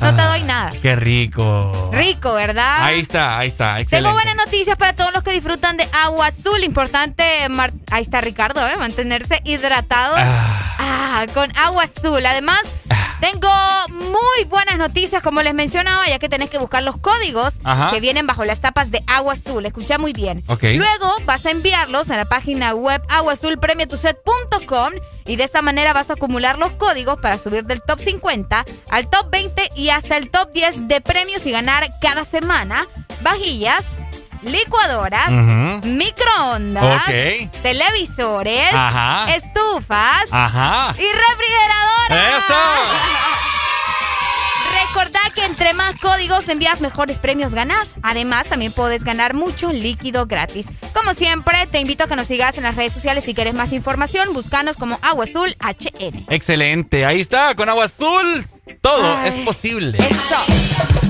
[0.00, 0.28] no te Ah.
[0.28, 0.70] doy nada.
[0.82, 1.90] Qué rico.
[1.92, 2.76] Rico, ¿verdad?
[2.84, 3.80] Ahí está, ahí está.
[3.80, 3.96] Excelente.
[3.96, 6.62] Tengo buenas noticias para todos los que disfrutan de agua azul.
[6.64, 7.46] Importante,
[7.90, 8.76] ahí está Ricardo, ¿eh?
[8.76, 10.14] mantenerse hidratado
[10.80, 12.24] Ah, con agua azul.
[12.24, 12.60] Además,
[13.20, 13.48] tengo
[13.88, 17.90] muy buenas noticias, como les mencionaba, ya que tenés que buscar los códigos Ajá.
[17.90, 19.66] que vienen bajo las tapas de agua azul.
[19.66, 20.44] Escucha muy bien.
[20.62, 24.92] Luego vas a enviarlos a la página web aguazulpremiatuset.com
[25.28, 29.08] y de esta manera vas a acumular los códigos para subir del top 50 al
[29.10, 32.88] top 20 y hasta el top 10 de premios y ganar cada semana
[33.20, 33.84] vajillas,
[34.42, 35.30] licuadoras,
[35.84, 37.04] microondas,
[37.62, 39.34] televisores, Ajá.
[39.34, 40.94] estufas Ajá.
[40.96, 42.44] y refrigeradoras.
[42.44, 42.54] ¡Eso!
[44.88, 47.96] Recordá que entre más códigos envías, mejores premios ganás.
[48.02, 50.66] Además, también puedes ganar mucho líquido gratis.
[50.94, 53.72] Como siempre, te invito a que nos sigas en las redes sociales si quieres más
[53.72, 54.32] información.
[54.32, 56.26] Búscanos como Agua Azul HN.
[56.28, 58.46] Excelente, ahí está, con agua azul.
[58.80, 59.30] Todo Ay.
[59.30, 59.98] es posible.
[59.98, 61.07] Eso.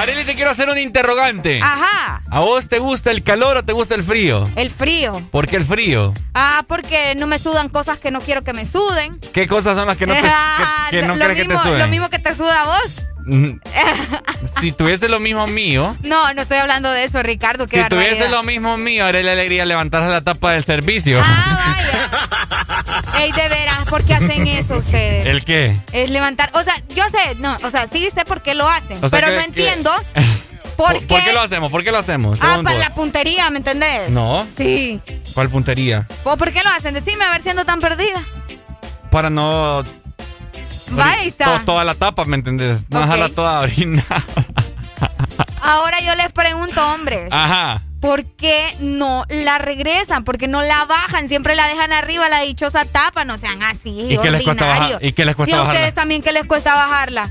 [0.00, 1.60] Areli, te quiero hacer un interrogante.
[1.62, 2.22] Ajá.
[2.30, 4.48] ¿A vos te gusta el calor o te gusta el frío?
[4.56, 5.20] El frío.
[5.30, 6.14] ¿Por qué el frío?
[6.34, 9.18] Ah, porque no me sudan cosas que no quiero que me suden.
[9.34, 11.62] ¿Qué cosas son las que no, te, Ah, que, que no lo, crees que mismo,
[11.62, 11.78] te suben?
[11.80, 13.02] lo mismo que te suda a vos.
[14.60, 17.66] Si tuviese lo mismo mío, No, no estoy hablando de eso, Ricardo.
[17.66, 18.30] Qué si tuviese barbaridad.
[18.38, 21.20] lo mismo mío, haré la alegría levantarse la tapa del servicio.
[21.22, 21.76] Ah,
[23.18, 25.26] Ey, de veras, ¿por qué hacen eso ustedes?
[25.26, 25.78] ¿El qué?
[25.92, 28.96] Es levantar, o sea, yo sé, no, o sea, sí sé por qué lo hacen,
[29.02, 29.90] O sea, pero que- no que- entiendo
[30.76, 31.70] por, ¿Por, por qué lo hacemos?
[31.70, 32.38] ¿Por qué lo hacemos?
[32.42, 34.08] Ah, para la puntería, ¿me entendés?
[34.10, 34.46] No.
[34.56, 35.00] Sí.
[35.34, 36.06] ¿Cuál puntería?
[36.24, 36.94] ¿O ¿Por qué lo hacen?
[36.94, 38.22] Decime, a ver siendo tan perdida.
[39.10, 39.84] Para no...
[40.98, 41.58] Va, ahí está.
[41.58, 42.80] to- toda la tapa, ¿me entendés?
[42.90, 43.04] No Ok.
[43.04, 44.24] dejarla toda orinada.
[45.62, 47.82] Ahora yo les pregunto, hombres, Ajá.
[48.00, 50.24] ¿por qué no la regresan?
[50.24, 51.28] ¿Por qué no la bajan?
[51.28, 54.98] Siempre la dejan arriba, la dichosa tapa, no sean así, ¿Y qué les cuesta bajar-
[55.00, 55.78] y qué les cuesta Sí, a bajarla?
[55.80, 57.30] ustedes también, ¿qué les cuesta bajarla?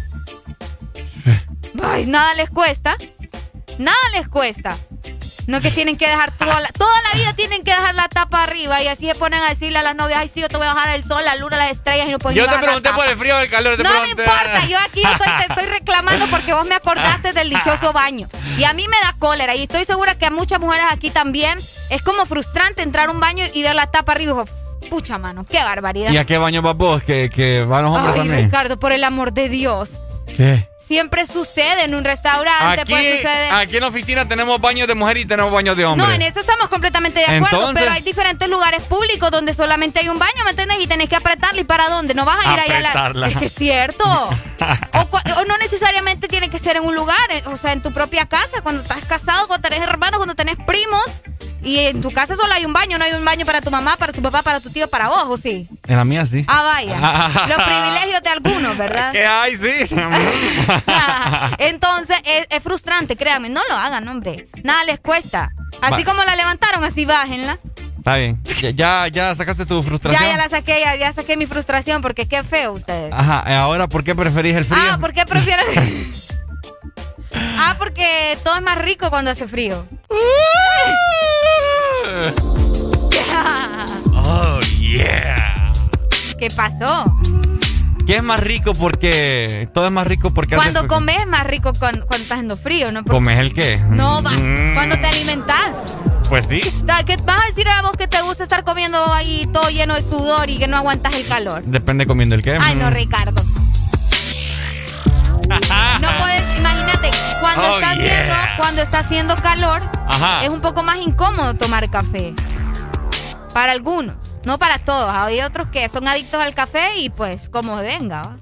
[1.84, 2.95] Ay, nada les cuesta.
[3.77, 4.76] Nada les cuesta.
[5.50, 8.44] No que tienen que dejar toda la, toda la vida tienen que dejar la tapa
[8.44, 10.68] arriba y así se ponen a decirle a las novias, ay sí, yo te voy
[10.68, 12.90] a dejar el sol, la luna, las estrellas y no pueden Yo te bajar pregunté
[12.90, 13.02] tapa".
[13.02, 13.76] por el frío o el calor.
[13.78, 14.24] te No me pregunté.
[14.24, 18.30] importa, yo aquí estoy, te estoy reclamando porque vos me acordaste del dichoso baño.
[18.58, 21.58] Y a mí me da cólera y estoy segura que a muchas mujeres aquí también
[21.90, 25.18] es como frustrante entrar a un baño y ver la tapa arriba y digo, pucha
[25.18, 26.12] mano, qué barbaridad.
[26.12, 27.02] ¿Y a qué baño vas vos?
[27.02, 28.46] Que, que van los hombres Ay, también.
[28.46, 30.00] Ricardo, por el amor de Dios.
[30.38, 30.70] ¿Qué?
[30.90, 33.53] Siempre sucede en un restaurante, Aquí, puede suceder.
[33.53, 36.03] aquí en la oficina tenemos baños de mujer y tenemos baños de hombre.
[36.07, 39.99] No, en eso estamos completamente de acuerdo, Entonces- pero hay diferentes lugares públicos donde solamente
[39.99, 40.78] hay un baño, ¿me entiendes?
[40.82, 41.61] Y tenés que apretarle.
[41.61, 42.16] ¿Y para dónde?
[42.16, 42.90] No vas a ir ahí a la...
[42.90, 43.28] Apretarla.
[43.28, 44.03] Es que es cierto.
[44.94, 47.91] o, o no necesariamente tiene que ser en un lugar, eh, o sea, en tu
[47.94, 51.03] propia casa, cuando estás casado, cuando tenés hermanos, cuando tenés primos.
[51.64, 53.98] Y en tu casa solo hay un baño, no hay un baño para tu mamá,
[53.98, 55.68] para tu papá, para tu tío, para vos, ¿o sí?
[55.88, 56.45] En la mía sí.
[56.48, 57.48] Ah, vaya.
[57.48, 59.11] Los privilegios de algunos, ¿verdad?
[59.11, 59.57] ¿Qué hay?
[59.57, 59.95] Sí.
[61.60, 63.49] Entonces, es, es frustrante, créanme.
[63.49, 64.48] No lo hagan, hombre.
[64.64, 65.52] Nada les cuesta.
[65.81, 66.11] Así Va.
[66.11, 67.60] como la levantaron, así bájenla.
[67.98, 68.41] Está bien.
[68.76, 70.23] Ya, ya, sacaste tu frustración.
[70.23, 73.11] Ya, ya la saqué, ya, ya saqué mi frustración porque qué feo ustedes.
[73.14, 74.81] Ajá, eh, ahora, ¿por qué preferís el frío?
[74.81, 75.65] Ah, ¿por qué prefieren?
[77.57, 79.86] ah, porque todo es más rico cuando hace frío.
[84.32, 85.72] Oh, yeah.
[86.38, 87.16] ¿Qué pasó?
[88.06, 91.72] ¿Qué es más rico porque todo es más rico porque Cuando comes es más rico
[91.78, 93.04] cuando, cuando está haciendo frío, ¿no?
[93.04, 93.78] Porque- ¿Comes el qué?
[93.90, 94.32] No, va.
[94.32, 95.76] Mm, Cuando te alimentas.
[96.28, 96.60] Pues sí.
[96.62, 100.02] ¿Qué vas a decir a vos que te gusta estar comiendo ahí todo lleno de
[100.02, 101.64] sudor y que no aguantas el calor?
[101.66, 102.58] Depende comiendo el qué.
[102.62, 102.94] Ay, no, Mm.
[102.94, 103.44] Ricardo.
[106.02, 106.08] No
[107.56, 108.06] cuando, Oh, está yeah.
[108.06, 110.44] haciendo, cuando está haciendo calor, Ajá.
[110.44, 112.34] es un poco más incómodo tomar café.
[113.54, 114.16] Para algunos,
[114.46, 115.10] no para todos.
[115.14, 118.22] Hay otros que son adictos al café y pues como venga.
[118.22, 118.38] ¿va?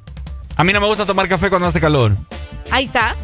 [0.56, 2.12] A mí no me gusta tomar café cuando hace calor.
[2.72, 3.16] Ahí está.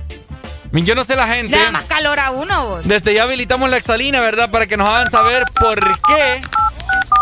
[0.72, 1.52] Yo no sé la gente.
[1.56, 2.88] Le da más calor a uno vos.
[2.88, 4.50] Desde ya habilitamos la exalina, ¿verdad?
[4.50, 6.42] Para que nos hagan saber por qué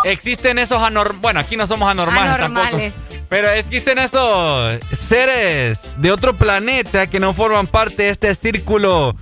[0.06, 1.22] existen esos anormales.
[1.22, 2.94] Bueno, aquí no somos anormales, Anormales.
[2.94, 3.11] tampoco.
[3.32, 9.16] Pero existen esos seres de otro planeta que no forman parte de este círculo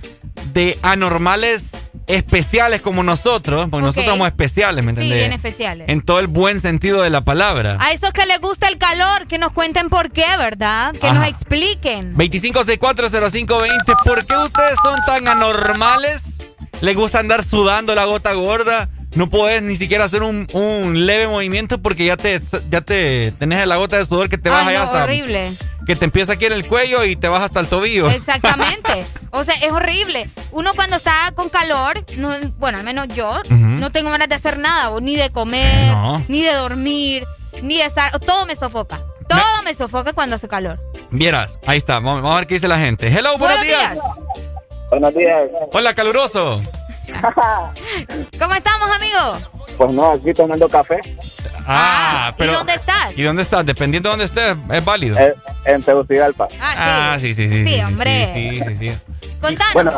[0.52, 1.70] de anormales
[2.08, 3.68] especiales como nosotros.
[3.70, 5.18] Porque nosotros somos especiales, ¿me Sí, entendés?
[5.20, 5.88] bien especiales.
[5.88, 7.76] En todo el buen sentido de la palabra.
[7.78, 10.92] A esos que les gusta el calor, que nos cuenten por qué, ¿verdad?
[10.92, 12.16] Que nos expliquen.
[12.16, 13.94] 25640520.
[14.04, 16.38] ¿Por qué ustedes son tan anormales?
[16.80, 18.88] ¿Les gusta andar sudando la gota gorda?
[19.16, 23.66] No puedes ni siquiera hacer un, un leve movimiento porque ya te ya te tenés
[23.66, 25.50] la gota de sudor que te Ay, baja no, ya hasta horrible.
[25.86, 28.08] que te empieza aquí en el cuello y te baja hasta el tobillo.
[28.10, 29.04] Exactamente.
[29.32, 30.28] O sea, es horrible.
[30.50, 34.58] Uno cuando está con calor, no, bueno, al menos yo, no tengo ganas de hacer
[34.58, 36.20] nada, ni de comer, No.
[36.26, 37.24] ni de dormir,
[37.62, 38.18] ni de estar.
[38.18, 39.02] Todo me sofoca.
[39.28, 40.80] Todo me sofoca cuando hace calor.
[41.12, 42.00] Vieras, ahí está.
[42.00, 43.06] Vamos, a ver qué dice la gente.
[43.06, 43.98] Hello, buenos, Buenos días.
[44.90, 45.42] Buenos días.
[45.72, 46.60] Hola, caluroso.
[48.38, 49.48] ¿Cómo estamos, amigo?
[49.76, 51.00] Pues no, aquí tomando café
[51.66, 53.18] Ah, pero ¿Y dónde estás?
[53.18, 53.64] ¿Y dónde estás?
[53.66, 55.18] Dependiendo de dónde estés, es válido.
[55.18, 55.34] eh,
[55.66, 56.48] en Tegucigalpa.
[56.60, 57.64] Ah, sí, sí, sí.
[57.66, 58.26] Sí, sí, hombre.
[58.32, 58.88] Sí, sí, sí.
[58.88, 58.98] sí.
[59.40, 59.72] Contanos.
[59.74, 59.92] Bueno,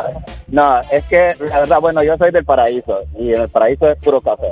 [0.49, 3.97] no, es que la verdad, bueno, yo soy del paraíso y en el paraíso es
[3.99, 4.47] puro café.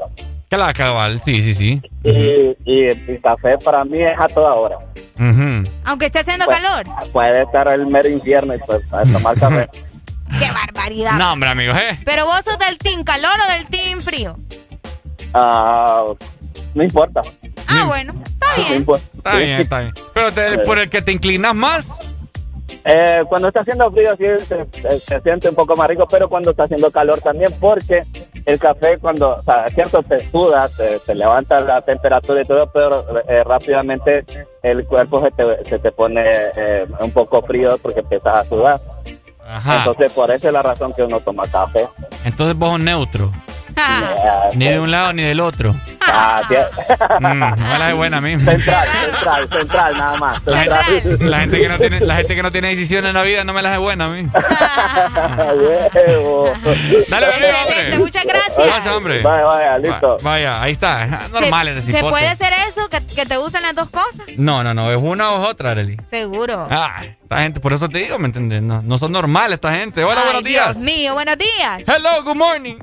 [0.49, 1.81] Que la cabal, sí, sí, sí.
[2.03, 4.77] Y, y el café para mí es a toda hora.
[5.17, 5.69] Ujú.
[5.85, 6.85] Aunque esté haciendo Pues- calor.
[7.13, 9.69] Puede estar el mero infierno y pues a tomar café.
[10.39, 11.13] Qué barbaridad.
[11.17, 11.99] No, hombre, amigos, ¿eh?
[12.05, 14.37] Pero vos sos del team calor o del team frío.
[15.33, 16.03] Ah,
[16.73, 17.21] no importa.
[17.67, 18.75] Ah, bueno, está No bien.
[18.77, 19.03] importa.
[19.17, 19.93] Está bien, está bien.
[20.13, 21.87] Pero te- por el que te inclinas más.
[22.83, 26.27] Eh, cuando está haciendo frío sí se, se- se siente un poco más rico, pero
[26.27, 28.01] cuando está haciendo calor también, porque
[28.45, 32.45] el café cuando, o sea, es cierto, te suda, te, te levanta la temperatura y
[32.45, 34.25] todo, pero eh, rápidamente
[34.63, 38.79] el cuerpo se te, se te pone eh, un poco frío porque empiezas a sudar.
[39.51, 39.79] Ajá.
[39.79, 41.87] Entonces, por eso es la razón que uno toma café.
[42.23, 43.31] Entonces vos sos neutro.
[43.75, 45.75] Ah, Ni de un lado ni del otro.
[46.01, 46.41] ah.
[47.19, 48.37] Mm, no me la de buena a mí.
[48.39, 50.41] Central, central, central, nada más.
[50.45, 50.83] La Central.
[50.85, 53.43] gente, la gente que no tiene, la gente que no tiene decisiones en la vida
[53.43, 54.27] no me las de buena a mí.
[57.09, 57.97] Dale, amigo, Excelente, hombre.
[57.99, 58.57] muchas gracias.
[58.57, 59.21] Vaya, hombre.
[59.21, 60.17] Vaya, vaya, listo.
[60.17, 61.05] Va- vaya, ahí está.
[61.31, 62.87] Normal ¿Se, ese ¿Se puede hacer eso?
[62.89, 64.25] ¿Que, que te gustan las dos cosas?
[64.37, 64.91] No, no, no.
[64.91, 65.97] Es una o es otra, Arely.
[66.09, 66.67] Seguro.
[66.69, 68.61] Ah, esta gente, por eso te digo, ¿me entiendes?
[68.61, 70.03] No, no son normales esta gente.
[70.03, 70.73] Hola, Ay, buenos días.
[70.73, 71.81] Dios mío, buenos días.
[71.87, 72.77] Hello, good morning.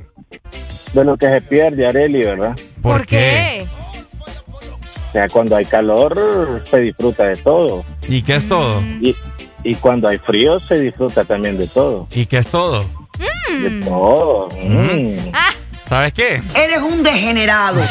[0.92, 2.56] De lo que se pierde, Areli, ¿verdad?
[2.82, 3.66] ¿Por, ¿Qué?
[5.08, 7.84] O sea, cuando hay calor se disfruta de todo.
[8.08, 8.80] ¿Y qué es todo?
[9.00, 9.14] Y,
[9.64, 12.06] y cuando hay frío se disfruta también de todo.
[12.12, 12.84] ¿Y qué es todo?
[13.48, 14.48] De todo.
[14.62, 15.16] Mm.
[15.88, 16.42] ¿Sabes qué?
[16.54, 17.80] Eres un degenerado.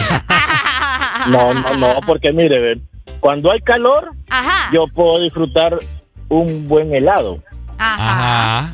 [1.30, 2.80] No, no, no, porque mire,
[3.20, 4.70] cuando hay calor, Ajá.
[4.72, 5.78] yo puedo disfrutar
[6.30, 7.44] un buen helado,
[7.78, 8.60] Ajá.
[8.60, 8.74] Ajá.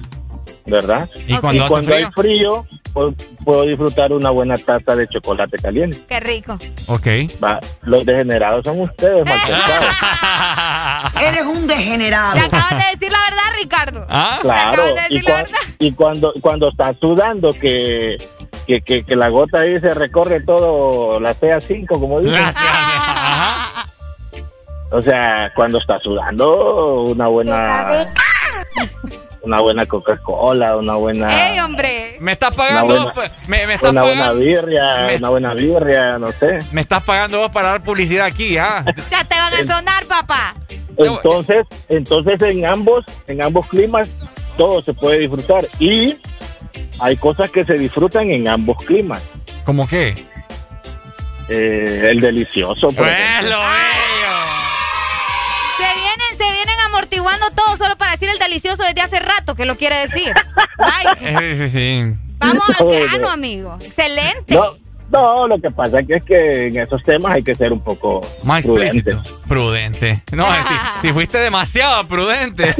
[0.66, 1.10] ¿verdad?
[1.26, 2.66] ¿Y cuando hace cuando hay frío?
[2.94, 3.14] Puedo,
[3.44, 5.98] puedo disfrutar una buena taza de chocolate caliente.
[6.08, 6.58] Qué rico.
[6.88, 7.08] Ok.
[7.44, 9.26] Va, los degenerados son ustedes.
[11.22, 12.34] Eres un degenerado.
[12.34, 14.06] Te acabas de decir la verdad, Ricardo.
[14.10, 14.40] ¿Ah?
[14.42, 18.18] Claro, acabas de y, decir la cua- y cuando cuando estás sudando que,
[18.68, 22.40] que, que, que la gota ahí se recorre todo la CA5, como dicen.
[24.92, 28.14] O sea, cuando estás sudando, una buena
[29.44, 32.16] una buena Coca-Cola, una buena ¡Ey, hombre!
[32.20, 36.18] Me estás pagando vos, buena- me, me estás una buena birria, me- una buena birria,
[36.18, 36.58] no sé.
[36.72, 38.84] Me estás pagando vos para dar publicidad aquí, ¿ah?
[39.12, 40.56] Ya te van a sonar, papá.
[40.98, 44.10] Entonces, entonces en ambos, en ambos climas,
[44.58, 45.66] todo se puede disfrutar.
[45.80, 46.18] Y
[47.02, 49.22] hay cosas que se disfrutan en ambos climas.
[49.66, 50.14] ¿Cómo qué?
[51.50, 52.88] Eh, el delicioso.
[52.88, 53.58] por ejemplo.
[53.58, 54.03] Se
[57.18, 60.34] amortiguando todo solo para decir el delicioso desde hace rato, que lo quiere decir.
[60.78, 62.14] Ay, Eh, sí, sí.
[62.38, 63.78] vamos al grano, amigo.
[63.82, 64.54] Excelente.
[64.56, 64.76] No,
[65.12, 67.82] no, lo que pasa es que, es que en esos temas hay que ser un
[67.84, 69.16] poco Más prudentes.
[69.48, 70.24] Prudente.
[70.32, 70.74] No, si,
[71.08, 72.74] si fuiste demasiado prudente.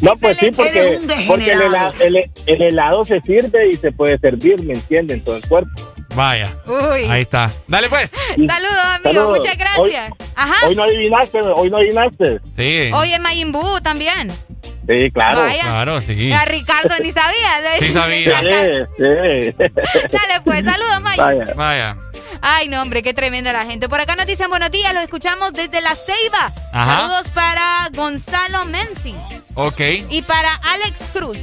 [0.00, 0.98] No, pues sí, Eres porque,
[1.28, 5.18] porque el, helado, el- el helado se sirve y se puede servir, ¿me entienden?
[5.18, 5.70] En todo el cuerpo.
[6.14, 6.56] Vaya.
[6.66, 7.04] Uy.
[7.10, 7.50] Ahí está.
[7.66, 8.10] Dale pues.
[8.10, 9.02] Saludos, amigo.
[9.02, 9.38] Saludos.
[9.38, 10.12] Muchas gracias.
[10.36, 10.66] Ajá.
[10.66, 12.40] Hoy no adivinaste, hoy no adivinaste.
[12.56, 12.90] Sí.
[12.94, 14.30] Oye, Majin Buu también.
[14.86, 15.40] Sí, claro.
[15.40, 15.62] Vaya.
[15.62, 16.32] Claro, sí.
[16.32, 17.78] A Ricardo ni sabía.
[17.80, 18.40] Sí sabía.
[18.40, 19.54] Sí, sí.
[19.58, 21.24] Dale, pues, saludos, Majin.
[21.24, 21.54] Vaya.
[21.54, 21.96] Vaya.
[22.42, 23.88] Ay, no, hombre, qué tremenda la gente.
[23.88, 26.52] Por acá nos dicen buenos días, los escuchamos desde La Ceiba.
[26.72, 27.00] Ajá.
[27.00, 29.14] Saludos para Gonzalo Menzi
[29.54, 29.80] Ok.
[30.10, 31.38] y para Alex Cruz.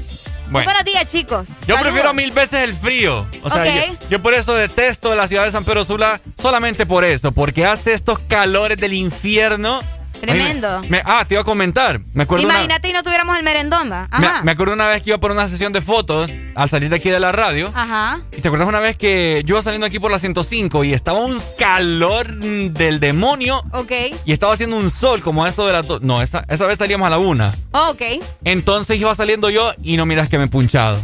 [0.52, 0.66] Bueno.
[0.66, 1.48] buenos días, chicos.
[1.48, 1.82] Yo Saludos.
[1.84, 3.26] prefiero mil veces el frío.
[3.42, 3.70] O sea, Ok.
[4.02, 7.66] yo, yo por eso detesto la ciudad de San Pedro Sula, solamente por eso, porque
[7.66, 9.80] hace estos calores del infierno.
[10.22, 10.82] Tremendo.
[10.88, 12.00] Me- ah, te iba a comentar.
[12.14, 14.08] Me acuerdo una- Imagínate y no tuviéramos el merendón, va.
[14.20, 14.44] me, Ajá.
[14.44, 17.10] me acuerdo una vez que iba por una sesión de fotos al salir de aquí
[17.10, 17.72] de la radio.
[17.74, 18.22] Ajá.
[18.36, 21.20] ¿Y te acuerdas una vez que yo iba saliendo aquí por la 105 y estaba
[21.20, 23.92] un calor del demonio Ok.
[24.26, 26.02] y estaba haciendo un sol como esto de dos?
[26.02, 27.52] No, esa, esa vez salíamos a la una.
[27.72, 28.02] Ok.
[28.44, 31.00] Entonces iba saliendo yo y no miras que me he punchado.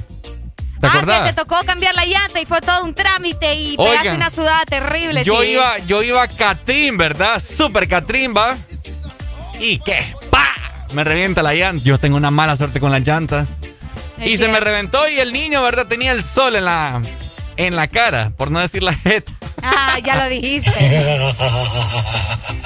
[0.80, 1.22] ¿Te ah, acordás?
[1.24, 4.30] que te tocó cambiar la llanta y fue todo un trámite y pegaste Oigan, una
[4.30, 5.24] sudada terrible.
[5.24, 7.42] Yo iba, yo iba Catrín, ¿verdad?
[7.44, 8.56] Super Catrín, va.
[9.60, 10.14] ¿Y qué?
[10.30, 10.46] ¡Pa!
[10.94, 11.84] Me revienta la llanta.
[11.84, 13.58] Yo tengo una mala suerte con las llantas.
[14.20, 15.88] Es y se me reventó y el niño, ¿verdad?
[15.88, 17.02] Tenía el sol en la,
[17.56, 19.32] en la cara, por no decir la jeta.
[19.62, 20.72] Ah, ya lo dijiste.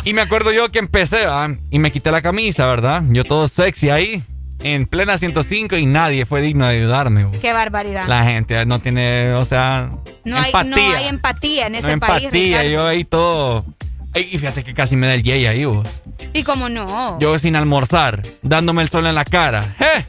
[0.04, 1.50] Y me acuerdo yo que empecé, ¿va?
[1.70, 3.04] Y me quité la camisa, ¿verdad?
[3.10, 4.24] Yo todo sexy ahí,
[4.60, 7.26] en plena 105 y nadie fue digno de ayudarme.
[7.26, 7.40] bo.
[7.40, 8.08] Qué barbaridad.
[8.08, 9.90] La gente no tiene, o sea,
[10.26, 10.72] no, hay, empatía.
[10.76, 12.24] no hay empatía en No ese país.
[12.26, 12.70] empatía, Ricardo.
[12.70, 13.66] yo ahí todo...
[14.14, 15.88] Y fíjate que casi me da el yey ahí, vos.
[16.34, 17.18] Y como no.
[17.20, 19.76] Yo sin almorzar, dándome el sol en la cara.
[19.80, 20.06] ¡Eh!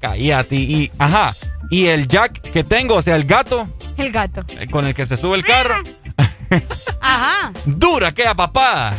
[0.00, 0.56] Cállate.
[0.56, 1.32] Y, ajá.
[1.70, 4.44] Y el jack que tengo, o sea, el gato El gato.
[4.58, 5.76] eh, con el que se sube el carro,
[7.00, 7.52] Ajá.
[7.64, 8.92] dura queda papada.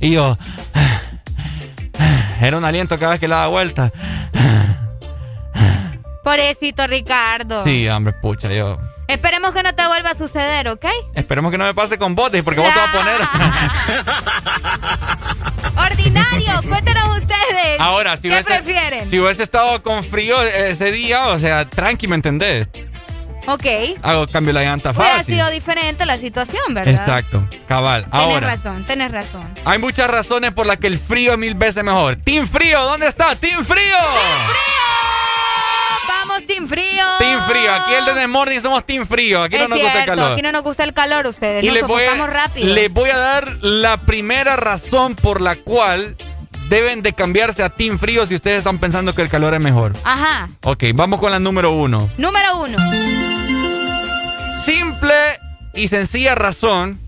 [0.00, 0.36] Y yo,
[2.40, 3.92] era un aliento cada vez que le daba vuelta.
[6.24, 7.62] Pobrecito Ricardo.
[7.64, 8.78] Sí, hombre, pucha, yo.
[9.08, 10.86] Esperemos que no te vuelva a suceder, ¿ok?
[11.14, 13.20] Esperemos que no me pase con botes, porque vos te vas a poner.
[15.76, 17.80] Ordinario, cuéntenos ustedes.
[17.80, 19.10] Ahora, si ¿Qué hubiese, prefieren?
[19.10, 22.68] si hubiese estado con frío ese día, o sea, tranqui, ¿me entendés?
[23.46, 23.66] Ok.
[24.02, 25.34] Hago cambio la llanta Hubiera fácil.
[25.34, 26.94] sido diferente la situación, ¿verdad?
[26.94, 28.06] Exacto, cabal.
[28.10, 29.46] Ahora, razón, tenés razón.
[29.66, 32.16] hay muchas razones por las que el frío es mil veces mejor.
[32.16, 33.36] Team Frío, ¿dónde está?
[33.36, 33.96] Team Frío.
[36.34, 37.04] Vamos, Team Frío.
[37.18, 39.42] Team Frío, aquí el de The Morning somos Team Frío.
[39.42, 40.32] Aquí es no nos gusta el calor.
[40.32, 41.62] aquí no nos gusta el calor ustedes.
[41.62, 42.66] y nos les voy, a, rápido.
[42.66, 46.16] les voy a dar la primera razón por la cual
[46.68, 49.92] deben de cambiarse a Team Frío si ustedes están pensando que el calor es mejor.
[50.02, 50.48] Ajá.
[50.64, 52.10] Ok, vamos con la número uno.
[52.16, 52.78] Número uno.
[54.64, 55.14] Simple
[55.74, 57.00] y sencilla razón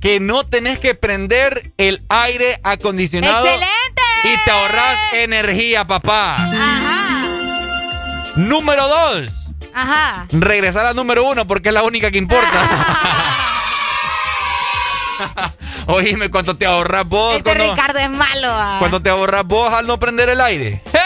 [0.00, 3.44] que no tenés que prender el aire acondicionado.
[3.46, 4.02] ¡Excelente!
[4.24, 6.36] Y te ahorras energía, papá.
[6.36, 6.81] Ajá.
[8.36, 9.30] Número dos.
[9.74, 10.26] Ajá.
[10.32, 13.06] Regresar al número uno porque es la única que importa.
[15.86, 17.36] Oíme, ¿cuánto te ahorras vos?
[17.36, 18.48] Este cuando, Ricardo es malo.
[18.48, 18.76] ah.
[18.78, 20.82] cuánto te ahorras vos al no prender el aire?
[20.92, 20.98] ¡Eh!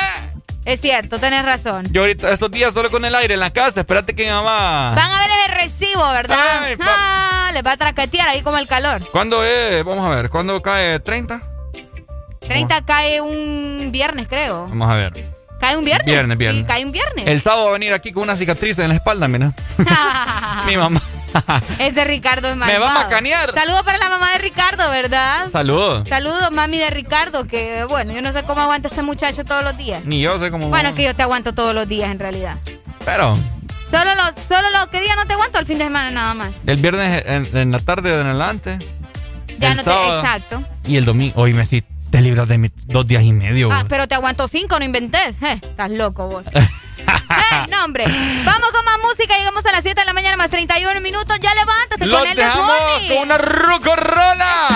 [0.65, 1.87] Es cierto, tenés razón.
[1.93, 4.91] Yo ahorita, estos días solo con el aire en la casa, espérate que mi mamá...
[4.97, 6.39] Van a ver el recibo, ¿verdad?
[6.63, 9.01] Ay, ah, les va a traquetear ahí como el calor.
[9.13, 9.85] ¿Cuándo es?
[9.85, 11.41] Vamos a ver, ¿cuándo cae 30?
[12.41, 14.67] 30 cae un viernes, creo.
[14.69, 15.36] Vamos a ver.
[15.67, 16.07] ¿Cae un viernes?
[16.07, 16.61] Viernes, viernes.
[16.61, 17.27] Sí, cae un viernes.
[17.27, 19.51] El sábado va a venir aquí con una cicatriz en la espalda, mira.
[20.67, 21.03] mi mamá.
[21.81, 22.79] Este Ricardo es malvado.
[22.79, 23.53] Me va a macanear.
[23.53, 25.51] Saludos para la mamá de Ricardo, ¿verdad?
[25.51, 26.09] Saludos.
[26.09, 29.77] Saludos, mami de Ricardo, que bueno, yo no sé cómo aguanta este muchacho todos los
[29.77, 30.05] días.
[30.05, 30.69] Ni yo sé cómo...
[30.69, 32.59] Bueno, que yo te aguanto todos los días en realidad.
[33.05, 33.37] Pero
[33.91, 36.53] Solo los, solo los que día no te aguanto el fin de semana nada más.
[36.65, 38.79] El viernes en, la tarde o en adelante.
[39.59, 39.91] Ya no te.
[39.91, 40.63] Exacto.
[40.87, 41.41] Y el domingo.
[41.41, 41.83] Hoy me sí,
[42.17, 43.71] te libras de dos días y medio.
[43.71, 45.37] Ah, pero te aguanto cinco, no inventes.
[45.43, 46.47] Eh, estás loco vos.
[46.55, 46.61] eh,
[47.69, 48.05] no, hombre.
[48.07, 49.37] Vamos con más música.
[49.37, 51.39] Llegamos a las 7 de la mañana más 31 minutos.
[51.41, 54.69] Ya levántate Los con el dejamos con una rucorrola.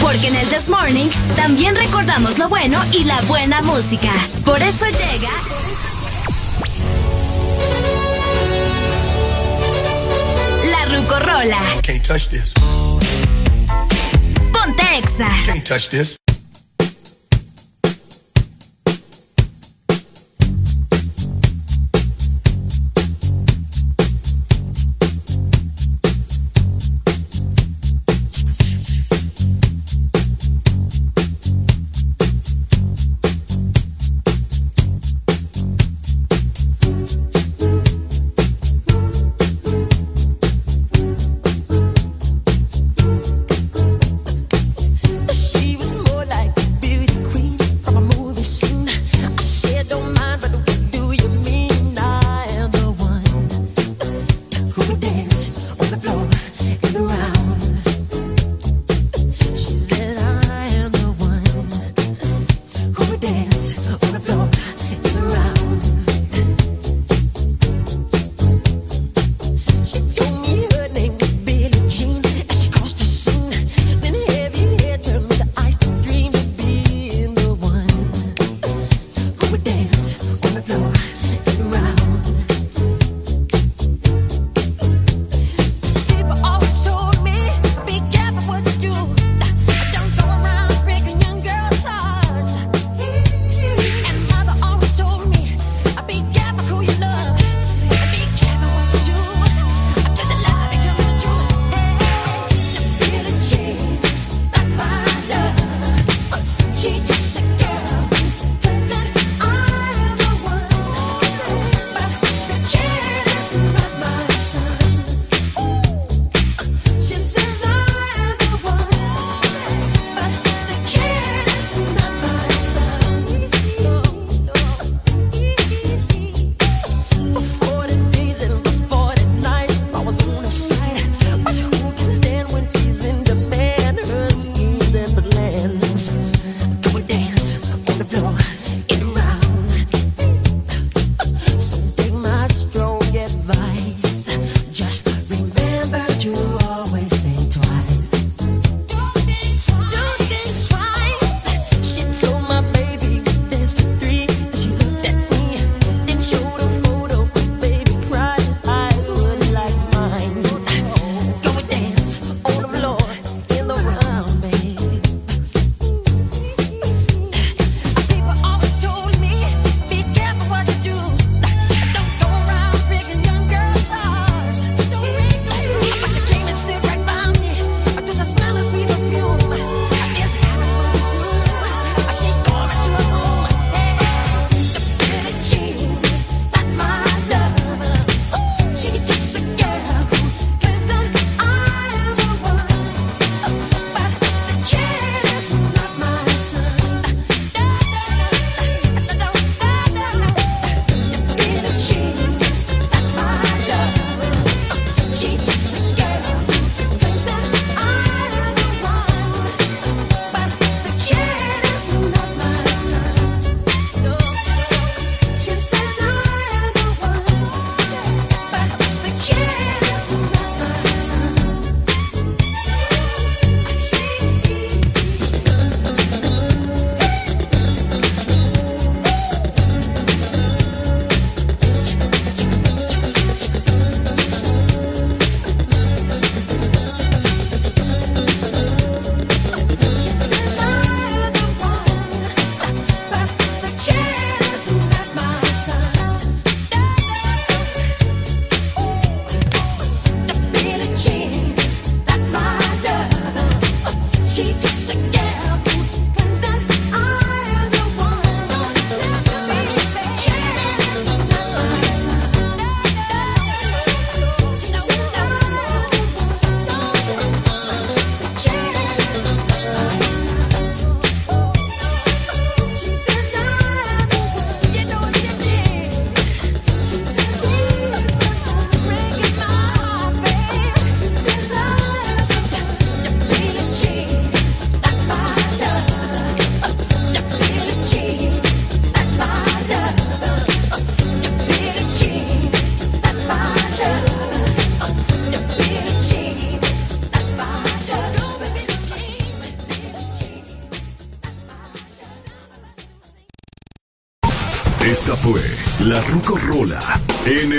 [0.00, 4.12] Porque en el This Morning también recordamos lo bueno y la buena música.
[4.46, 5.30] Por eso llega.
[10.70, 11.60] La Rucorola.
[11.82, 12.54] Can't touch this.
[14.64, 15.28] Ponte Exa.
[15.44, 16.23] Can't touch this.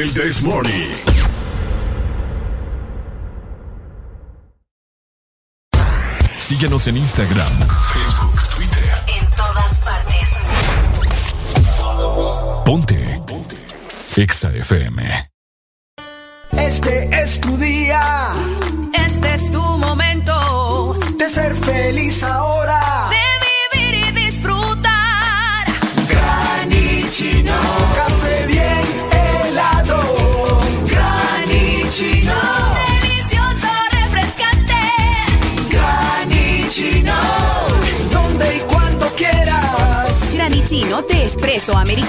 [0.05, 0.91] El This Morning.
[6.37, 7.51] Síguenos en Instagram,
[7.93, 8.93] Facebook, Twitter.
[9.19, 10.29] En todas partes.
[12.65, 13.21] Ponte.
[13.25, 13.55] Ponte.
[14.17, 15.24] Exa FM.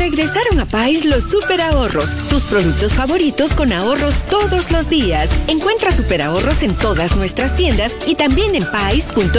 [0.00, 5.30] Regresaron a Pais los super ahorros, tus productos favoritos con ahorros todos los días.
[5.46, 9.36] Encuentra super ahorros en todas nuestras tiendas y también en pais.com.hn.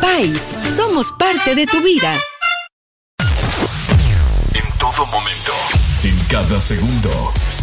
[0.00, 2.14] Pais, somos parte de tu vida.
[4.54, 5.52] En todo momento.
[6.02, 7.10] En cada segundo.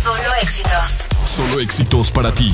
[0.03, 0.91] Solo éxitos.
[1.25, 2.53] Solo éxitos para ti.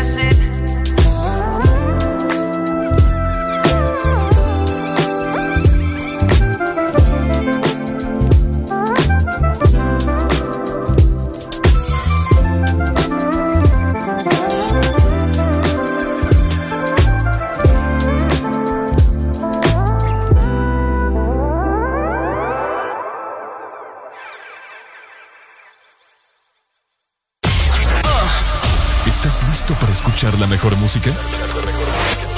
[30.93, 31.11] música?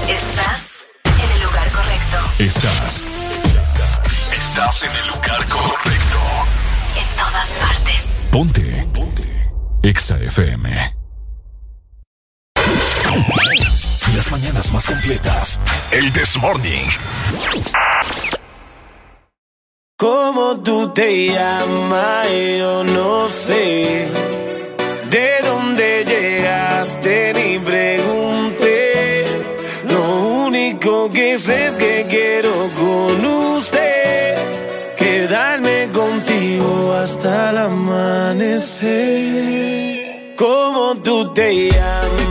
[0.08, 2.18] Estás en el lugar correcto.
[2.38, 3.04] Estás.
[4.32, 6.20] Estás en el lugar correcto.
[6.96, 8.04] En todas partes.
[8.30, 8.88] Ponte.
[8.94, 9.52] Ponte.
[9.82, 10.96] Exa FM.
[14.16, 15.60] Las mañanas más completas.
[15.92, 16.86] El This Morning.
[19.98, 22.28] ¿Cómo tú te llamas?
[22.60, 24.23] Yo no sé.
[32.52, 34.36] Con usted
[34.98, 38.84] quedarme contigo hasta el amanecer.
[40.36, 42.23] ¿Cómo tú te llamas?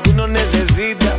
[0.00, 1.16] Que uno necesita.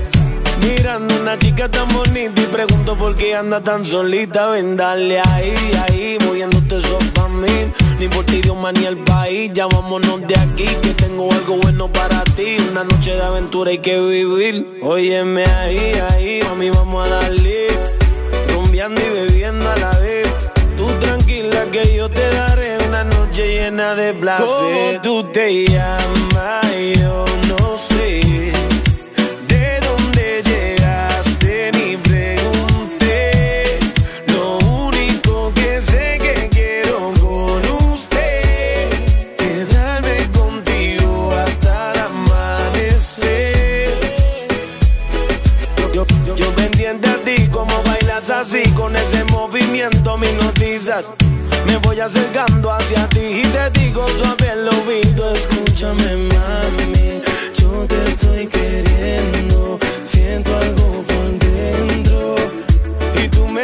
[0.62, 4.48] Mirando una chica tan bonita y pregunto por qué anda tan solita.
[4.48, 5.54] Ven, dale ahí,
[5.86, 7.72] ahí, moviéndote eso pa' mí.
[8.00, 9.52] Ni por ti, Dios, ni el país.
[9.54, 12.58] Ya de aquí, que tengo algo bueno para ti.
[12.72, 14.80] Una noche de aventura hay que vivir.
[14.82, 17.68] Óyeme ahí, ahí, mami, vamos a darle.
[18.54, 20.28] Rumbeando y bebiendo a la vez.
[20.78, 24.46] Tú tranquila que yo te daré una noche llena de placer.
[24.48, 26.63] ¿Cómo tú te llamas?
[51.74, 57.20] Me voy acercando hacia ti y te digo suave el oído, escúchame mami,
[57.56, 62.36] yo te estoy queriendo, siento algo por dentro.
[63.24, 63.64] Y tú me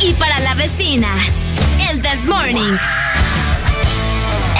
[0.00, 1.08] y para la vecina.
[1.90, 2.76] El This Morning.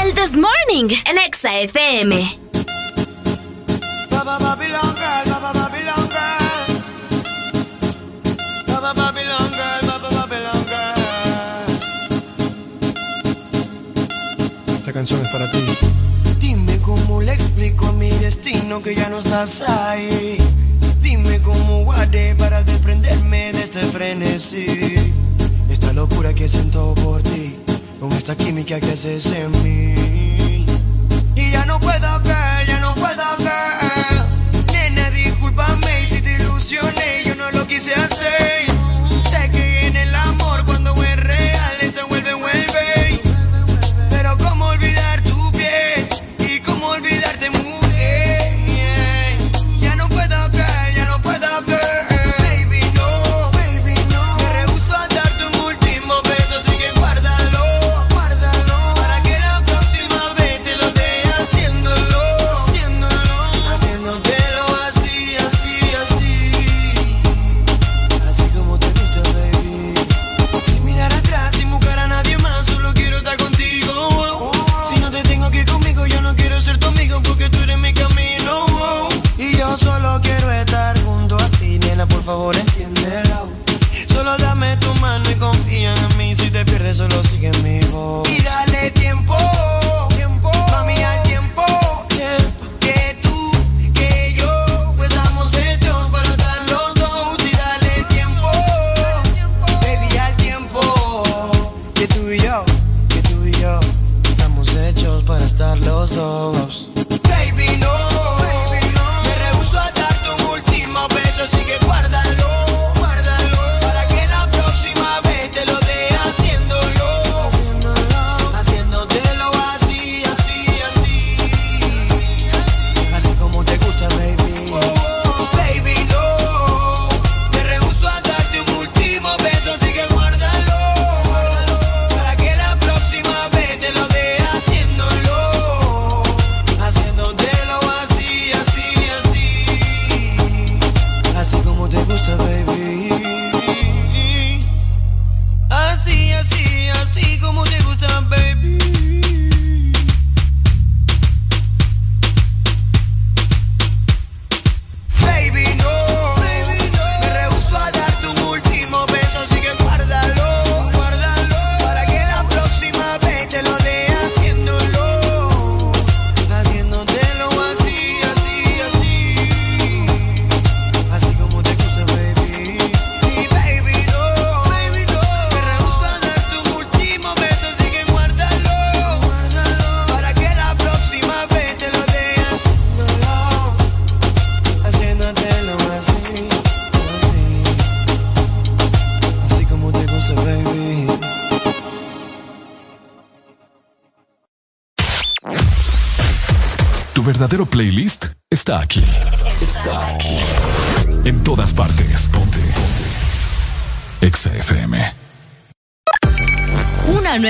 [0.03, 2.39] El This Morning, el Exa FM.
[14.79, 15.59] Esta canción es para ti.
[16.39, 20.39] Dime cómo le explico a mi destino que ya no estás ahí.
[21.07, 25.15] Dime cómo haré para desprenderme de este frenesí.
[25.71, 27.57] Esta locura que siento por ti,
[28.01, 30.67] con esta química que haces en mí.
[31.37, 34.73] Y ya no puedo, girl, ya no puedo, girl.
[34.73, 38.56] Nena, discúlpame si te ilusioné, yo no lo quise hacer.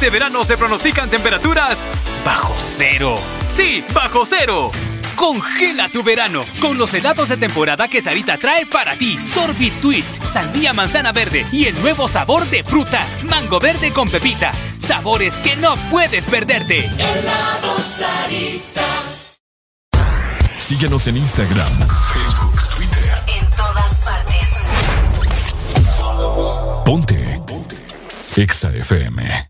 [0.00, 1.76] Este verano se pronostican temperaturas
[2.24, 3.16] bajo cero.
[3.50, 4.70] Sí, bajo cero.
[5.14, 9.18] Congela tu verano con los helados de temporada que Sarita trae para ti.
[9.26, 14.52] Sorbit Twist, sandía manzana verde y el nuevo sabor de fruta, mango verde con pepita.
[14.78, 16.86] Sabores que no puedes perderte.
[16.86, 18.86] Helado Sarita.
[20.56, 21.78] Síguenos en Instagram,
[22.14, 23.22] Facebook, Twitter.
[23.38, 24.48] En todas partes.
[26.86, 27.42] Ponte.
[27.46, 27.76] Ponte.
[28.34, 29.49] Exa FM.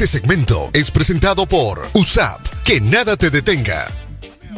[0.00, 2.40] Este segmento es presentado por USAP.
[2.64, 3.86] Que nada te detenga.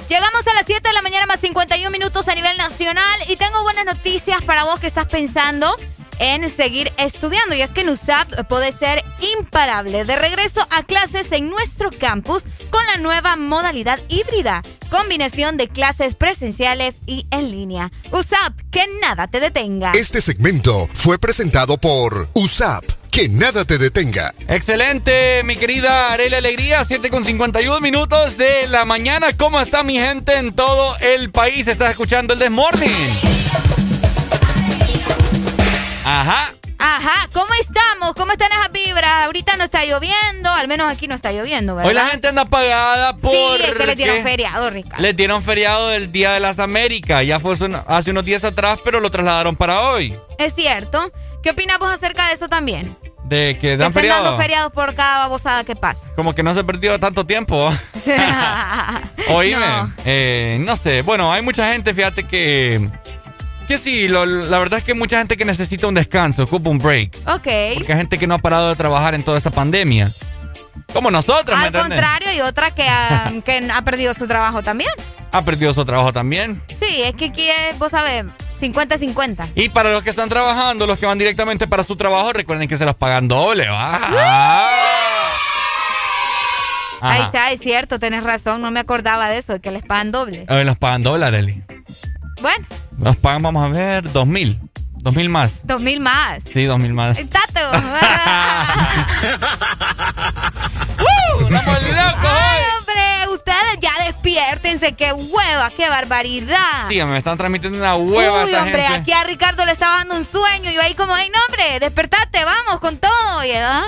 [0.09, 3.61] Llegamos a las 7 de la mañana más 51 minutos a nivel nacional y tengo
[3.65, 5.75] buenas noticias para vos que estás pensando
[6.21, 7.57] en seguir estudiando.
[7.57, 9.03] Y es que en USAP puede ser
[9.37, 10.05] imparable.
[10.05, 14.63] De regreso a clases en nuestro campus con la nueva modalidad híbrida.
[14.91, 17.91] Combinación de clases presenciales y en línea.
[18.13, 19.91] USAP, que nada te detenga.
[19.97, 23.02] Este segmento fue presentado por USAP.
[23.13, 24.35] Que nada te detenga.
[24.49, 29.37] Excelente, mi querida Arela Alegría, 7 con 51 minutos de la mañana.
[29.37, 31.69] ¿Cómo está mi gente en todo el país?
[31.69, 32.91] Estás escuchando el Desmorning.
[36.07, 36.55] Ajá.
[36.79, 38.15] Ajá, ¿cómo estamos?
[38.15, 39.27] ¿Cómo están esas vibras?
[39.27, 41.91] Ahorita no está lloviendo, al menos aquí no está lloviendo, ¿verdad?
[41.91, 43.31] Hoy la gente anda apagada por.
[43.31, 45.03] Sí, es que le dieron feriado, Ricardo.
[45.03, 47.27] Les dieron feriado del Día de las Américas.
[47.27, 47.55] Ya fue
[47.87, 50.17] hace unos días atrás, pero lo trasladaron para hoy.
[50.39, 51.13] Es cierto.
[51.43, 52.97] ¿Qué opinas vos acerca de eso también?
[53.25, 54.25] De que feriado.
[54.25, 56.03] dando feriados por cada babosada que pasa.
[56.17, 57.71] Como que no se perdió tanto tiempo.
[59.31, 59.93] Oíme, No.
[60.05, 61.03] eh, no sé.
[61.03, 62.89] Bueno, hay mucha gente, fíjate que.
[63.69, 66.69] Que sí, lo- la verdad es que hay mucha gente que necesita un descanso, ocupa
[66.69, 67.17] un break.
[67.27, 67.49] Ok.
[67.75, 70.11] Porque hay gente que no ha parado de trabajar en toda esta pandemia.
[70.93, 74.91] Como nosotros, ¿me Al contrario, hay otra que ha, que ha perdido su trabajo también.
[75.31, 76.61] Ha perdido su trabajo también.
[76.69, 78.25] Sí, es que aquí es, vos sabés,
[78.63, 79.49] 50-50.
[79.55, 82.77] Y para los que están trabajando, los que van directamente para su trabajo, recuerden que
[82.77, 84.69] se los pagan doble, ¿va?
[87.01, 90.13] Ahí está, es cierto, tenés razón, no me acordaba de eso, de que les pagan
[90.13, 90.47] doble.
[90.49, 91.65] Eh, los pagan doble, Arely.
[92.41, 92.65] Bueno,
[93.01, 94.59] Los pagan, vamos a ver, dos mil.
[94.95, 95.55] Dos mil más.
[95.65, 96.45] dos mil más.
[96.45, 97.19] Sí, dos mil más.
[97.29, 97.61] Tato.
[101.03, 101.49] ¡Uh!
[101.51, 102.79] ¡Vamos locos ya
[104.35, 106.89] despiértense, qué hueva, qué barbaridad.
[106.89, 109.01] Sí, me están transmitiendo una hueva Uy, esta hombre, gente.
[109.01, 111.81] aquí a Ricardo le estaba dando un sueño y yo ahí como, ay, no, hombre,
[111.81, 113.45] despertate, vamos con todo.
[113.45, 113.83] Y ah.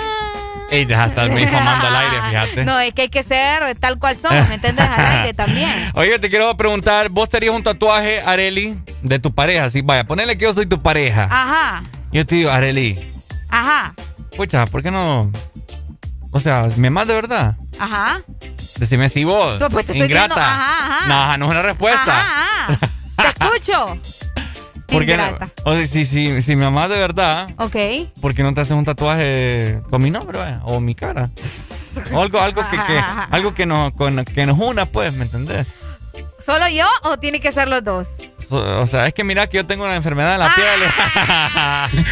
[0.71, 2.65] Ey, deja de estarme infamando al aire, fíjate.
[2.65, 4.87] No, es que hay que ser tal cual somos, ¿me entiendes?
[4.89, 5.91] Al aire también.
[5.93, 9.69] Oye, te quiero preguntar, ¿vos te harías un tatuaje, Areli, de tu pareja?
[9.69, 11.27] Sí, vaya, ponele que yo soy tu pareja.
[11.31, 12.97] Ajá, Yo te digo, Areli,
[13.49, 13.93] ajá,
[14.35, 15.31] pucha, ¿por qué no?
[16.35, 17.55] O sea, ¿me amas de verdad?
[17.79, 18.19] ajá.
[18.77, 19.57] Decime si vos.
[19.57, 20.35] Pues, pues, te estoy ingrata.
[20.35, 21.07] diciendo, ajá, ajá.
[21.07, 22.11] No, no es una respuesta.
[22.19, 22.89] Ajá, ajá.
[23.15, 23.97] Te escucho.
[24.87, 25.23] ¿Por qué no?
[25.63, 27.75] O sea, si, si, si me amas de verdad, Ok.
[28.21, 30.59] ¿por qué no te haces un tatuaje con mi nombre vaya?
[30.65, 31.29] o mi cara?
[32.11, 35.67] O algo, algo que, que- algo que nos, con- que nos una, pues, ¿me entendés?
[36.39, 38.09] ¿Solo yo o tiene que ser los dos?
[38.47, 41.87] So- O sea, es que mira que yo tengo una enfermedad en la Ah.
[41.89, 42.05] piel.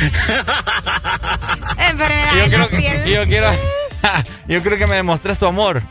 [1.89, 3.05] Enfermedad yo en la que, piel.
[3.05, 3.51] yo quiero,
[4.47, 5.81] yo creo que me demostrés tu amor.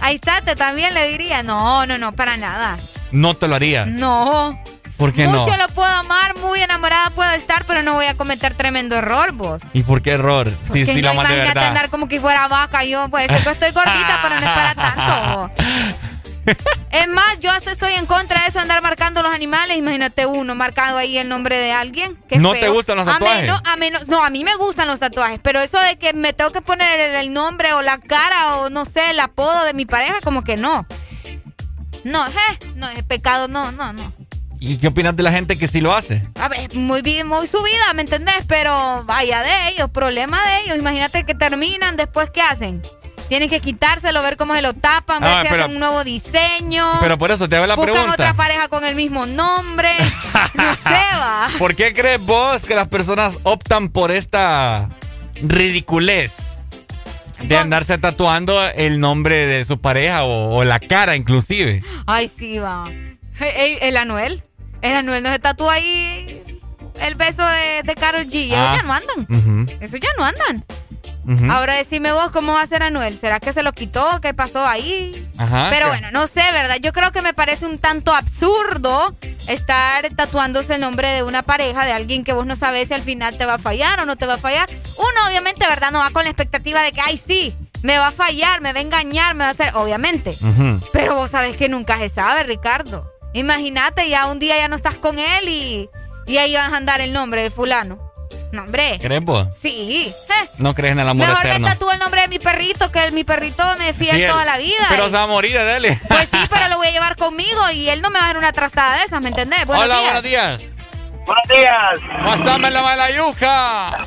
[0.00, 1.42] Ahí está, te también le diría.
[1.42, 2.76] No, no, no, para nada.
[3.12, 3.86] No te lo haría.
[3.86, 4.60] No.
[4.96, 5.40] ¿Por qué no?
[5.40, 9.32] Mucho lo puedo amar, muy enamorada puedo estar, pero no voy a cometer tremendo error,
[9.32, 9.62] vos.
[9.72, 10.48] ¿Y por qué error?
[10.48, 11.68] Sí, Porque sí, no la amas de verdad.
[11.68, 15.50] andar como que fuera vaca yo, pues estoy gordita, pero no es para tanto.
[16.90, 19.76] Es más, yo hasta estoy en contra de eso, andar marcando los animales.
[19.78, 22.18] Imagínate uno marcado ahí el nombre de alguien.
[22.28, 22.60] Qué ¿No feo.
[22.60, 23.50] te gustan los A tatuajes?
[23.64, 26.52] a menos, no, a mí me gustan los tatuajes, pero eso de que me tengo
[26.52, 29.86] que poner el, el nombre o la cara o no sé, el apodo de mi
[29.86, 30.86] pareja, como que no.
[32.04, 34.12] No, eh, no, es pecado, no, no, no.
[34.58, 36.22] ¿Y qué opinas de la gente que sí lo hace?
[36.40, 38.44] A ver, muy bien, muy subida, ¿me entendés?
[38.46, 40.76] Pero vaya de ellos, problema de ellos.
[40.78, 42.80] Imagínate que terminan, después ¿qué hacen?
[43.32, 46.04] Tienen que quitárselo, ver cómo se lo tapan, ver Ah, si pero- hacen un nuevo
[46.04, 46.86] diseño.
[47.00, 48.12] Pero por eso te hago la Buscan pregunta.
[48.12, 49.88] otra pareja con el mismo nombre.
[50.54, 51.48] no sé, va.
[51.58, 54.90] ¿Por qué crees vos que las personas optan por esta
[55.42, 56.34] ridiculez
[57.44, 61.82] de andarse tatuando el nombre de su pareja o, o la cara inclusive?
[62.04, 62.84] Ay, sí, va.
[63.40, 64.44] El Anuel.
[64.82, 66.42] El Anuel no se tatúa ahí
[67.00, 68.34] el beso de, de Karol G.
[68.34, 68.74] Ellos Ah.
[68.76, 69.68] ya no andan.
[69.80, 70.64] Eso ya no andan.
[71.50, 73.18] Ahora decime vos cómo va a ser Anuel.
[73.18, 74.20] ¿Será que se lo quitó?
[74.20, 75.28] ¿Qué pasó ahí?
[75.38, 76.76] Ajá, Pero bueno, no sé, ¿verdad?
[76.80, 79.14] Yo creo que me parece un tanto absurdo
[79.48, 83.02] estar tatuándose el nombre de una pareja, de alguien que vos no sabes si al
[83.02, 84.68] final te va a fallar o no te va a fallar.
[84.96, 85.90] Uno, obviamente, ¿verdad?
[85.92, 88.78] No va con la expectativa de que, ay, sí, me va a fallar, me va
[88.80, 90.36] a engañar, me va a hacer, obviamente.
[90.92, 93.10] Pero vos sabés que nunca se sabe, Ricardo.
[93.32, 95.88] Imagínate, ya un día ya no estás con él y,
[96.26, 98.11] y ahí vas a andar el nombre de fulano.
[98.52, 98.98] No, hombre.
[99.00, 99.48] ¿Crees vos?
[99.58, 100.14] Sí.
[100.28, 100.48] eh.
[100.58, 101.66] No crees en el amor Mejor eterno.
[101.68, 104.58] me tatúo el nombre de mi perrito, que mi perrito me fiel Sí, toda la
[104.58, 104.84] vida.
[104.90, 105.98] Pero Y- se va a morir, dale.
[106.06, 108.36] Pues sí, pero lo voy a llevar conmigo y él no me va a dar
[108.38, 109.64] una trastada de esas, ¿me entendés?
[109.66, 110.04] Buenos Hola, días.
[110.04, 110.62] buenos días.
[111.24, 112.22] Buenos días.
[112.24, 113.98] Pásame la malayuca.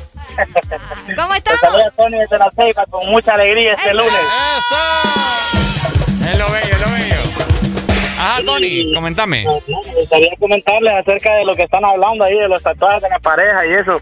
[1.16, 1.60] ¿Cómo estamos?
[1.60, 3.94] saluda Tony desde la Ceiba con mucha alegría este Eso.
[3.98, 4.12] lunes.
[4.58, 6.30] ¡Eso!
[6.30, 7.16] Es lo bello, es lo bello.
[8.18, 9.44] Ajá, Tony, comentame.
[9.68, 13.18] Me gustaría comentarles acerca de lo que están hablando ahí, de los tatuajes de la
[13.18, 14.00] pareja y eso.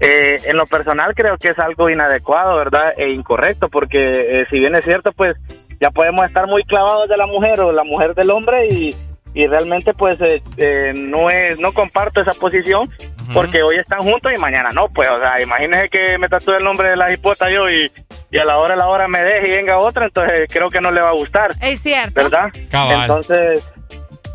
[0.00, 2.94] Eh, en lo personal creo que es algo inadecuado, ¿verdad?
[2.96, 5.36] E incorrecto, porque eh, si bien es cierto, pues
[5.78, 8.96] ya podemos estar muy clavados de la mujer o la mujer del hombre y,
[9.34, 12.90] y realmente pues eh, eh, no es no comparto esa posición
[13.32, 16.64] porque hoy están juntos y mañana no, pues, o sea, imagínese que me tatúe el
[16.64, 17.90] nombre de la hipota yo y,
[18.30, 20.80] y a la hora a la hora me deje y venga otra, entonces creo que
[20.80, 21.50] no le va a gustar.
[21.60, 22.14] Es cierto.
[22.14, 22.50] ¿verdad?
[22.70, 23.02] Cabal.
[23.02, 23.72] Entonces,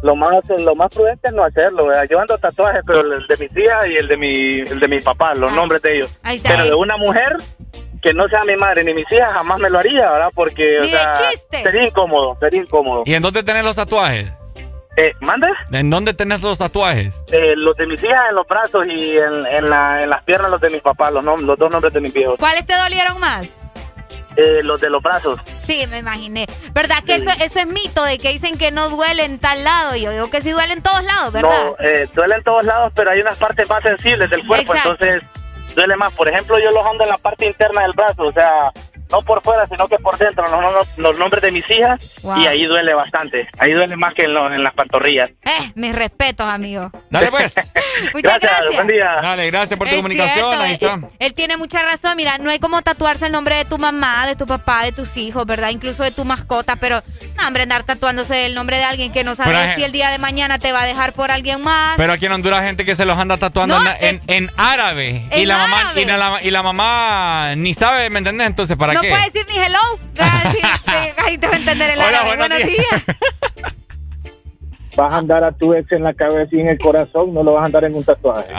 [0.01, 2.07] lo más lo más prudente es no hacerlo, ¿verdad?
[2.09, 4.99] Yo ando tatuajes, pero el de mis hijas y el de mi el de mi
[4.99, 6.19] papá, los nombres de ellos.
[6.23, 6.49] Ahí está.
[6.49, 7.35] Pero de una mujer
[8.01, 10.31] que no sea mi madre ni mis hijas jamás me lo haría, ¿verdad?
[10.33, 11.63] Porque o sea, chiste.
[11.63, 13.03] sería incómodo, sería incómodo.
[13.05, 14.31] ¿Y en dónde tenés los tatuajes?
[14.97, 15.47] Eh, ¿Mande?
[15.71, 17.13] ¿En dónde tenés los tatuajes?
[17.31, 20.49] Eh, los de mis hijas en los brazos y en, en, la, en las piernas
[20.49, 22.35] los de mis papás, los, nom- los dos nombres de mis viejos.
[22.39, 23.47] ¿Cuáles te dolieron más?
[24.37, 25.39] Eh, los de los brazos.
[25.63, 26.45] Sí, me imaginé.
[26.73, 29.95] ¿Verdad que eso, eso es mito de que dicen que no duele en tal lado?
[29.95, 31.49] Yo digo que sí duele en todos lados, ¿verdad?
[31.49, 34.97] No, eh, duele en todos lados, pero hay unas partes más sensibles del cuerpo, Exacto.
[35.05, 35.29] entonces
[35.75, 36.13] duele más.
[36.13, 38.71] Por ejemplo, yo los ando en la parte interna del brazo, o sea,
[39.11, 42.37] no por fuera, sino que por dentro, los, los- los nombres de mis hijas, Wow.
[42.39, 43.47] y ahí duele bastante.
[43.57, 45.29] Ahí duele más que en, lo- en las pantorrillas.
[45.43, 46.91] Eh, mis respetos, amigo.
[47.09, 47.53] Dale pues.
[48.13, 48.73] Muchas gracias.
[48.75, 49.09] buen día.
[49.21, 50.33] Dale, gracias por tu Es comunicación.
[50.49, 50.93] cierto, Ahí eh, está.
[50.95, 52.17] Él, él tiene mucha razón.
[52.17, 55.15] Mira, no hay como tatuarse el nombre de tu mamá, de tu papá, de tus
[55.17, 55.69] hijos, ¿verdad?
[55.69, 56.75] Incluso de tu mascota.
[56.75, 57.01] Pero,
[57.37, 60.17] no, hombre, andar tatuándose el nombre de alguien que no sabes si el día de
[60.17, 61.95] mañana te va a dejar por alguien más.
[61.97, 64.49] Pero aquí en Honduras hay gente que se los anda tatuando No, en, en- en
[64.57, 65.29] árabe.
[65.35, 66.01] y la mamá árabe.
[66.01, 68.47] y la, y la mamá ni sabe, ¿me entendés?
[68.47, 69.09] Entonces, ¿para no qué?
[69.09, 69.79] puedes decir ni hello.
[70.19, 72.27] Ah, sí, ahí te va a entender el Hola, árabe.
[72.35, 73.05] buenos Buenos días.
[73.05, 73.17] días.
[74.95, 77.51] Vas a andar a tu ex en la cabeza y en el corazón, no lo
[77.53, 78.49] vas a andar en un tatuaje.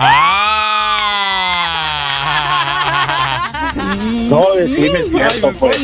[4.28, 5.78] No, decime es cierto, pues.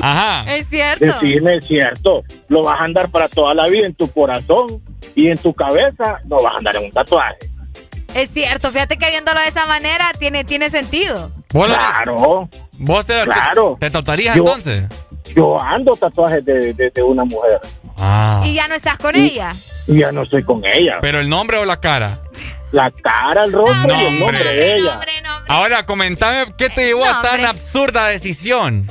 [0.00, 0.54] Ajá.
[0.56, 1.04] Es cierto.
[1.04, 2.22] Decime es cierto.
[2.48, 4.82] Lo vas a andar para toda la vida en tu corazón
[5.14, 7.36] y en tu cabeza, no vas a andar en un tatuaje.
[8.14, 8.70] Es cierto.
[8.70, 11.30] Fíjate que viéndolo de esa manera tiene, tiene sentido.
[11.52, 12.48] ¿Vos lo- Claro.
[12.78, 13.76] ¿Vos te, Claro.
[13.80, 14.84] te, te tatuarías Yo- entonces?
[15.34, 17.60] Yo ando tatuajes de, de- de una mujer
[17.98, 18.42] Ah.
[18.44, 19.50] Y ya no estás con Y- ella.
[19.86, 20.98] y ya no estoy con ella.
[21.00, 22.20] ¿Pero el nombre o la cara?
[22.72, 25.00] La cara, el rostro y el nombre de ella.
[25.48, 28.86] Ahora, comentame qué te llevó a tan absurda decisión.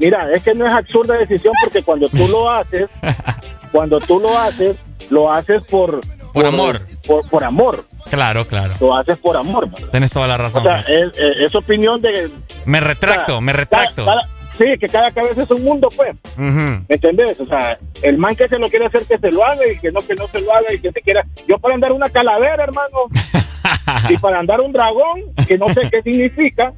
[0.00, 2.88] Mira, es que no es absurda decisión porque cuando tú lo haces,
[3.72, 4.76] cuando tú lo haces,
[5.10, 6.00] lo haces por...
[6.34, 6.80] Por amor.
[7.06, 7.84] Por, por amor.
[8.10, 8.74] Claro, claro.
[8.80, 9.70] Lo haces por amor.
[9.70, 9.88] ¿verdad?
[9.90, 10.62] Tienes toda la O razón.
[10.62, 12.30] sea, es, opinión de...
[12.66, 14.04] me retracto, me retracto.
[14.04, 14.28] cada-
[14.58, 16.14] sí, que cada cabeza es un mundo, pues.
[16.36, 17.38] ¿Me entendés?
[17.40, 19.90] O sea, el man que se lo quiere hacer, que se lo haga y que
[19.92, 21.24] no, que no se lo haga y que se quiera.
[21.48, 22.98] Yo para andar una calavera, hermano,
[24.10, 26.72] y para andar un dragón, que no sé qué significa,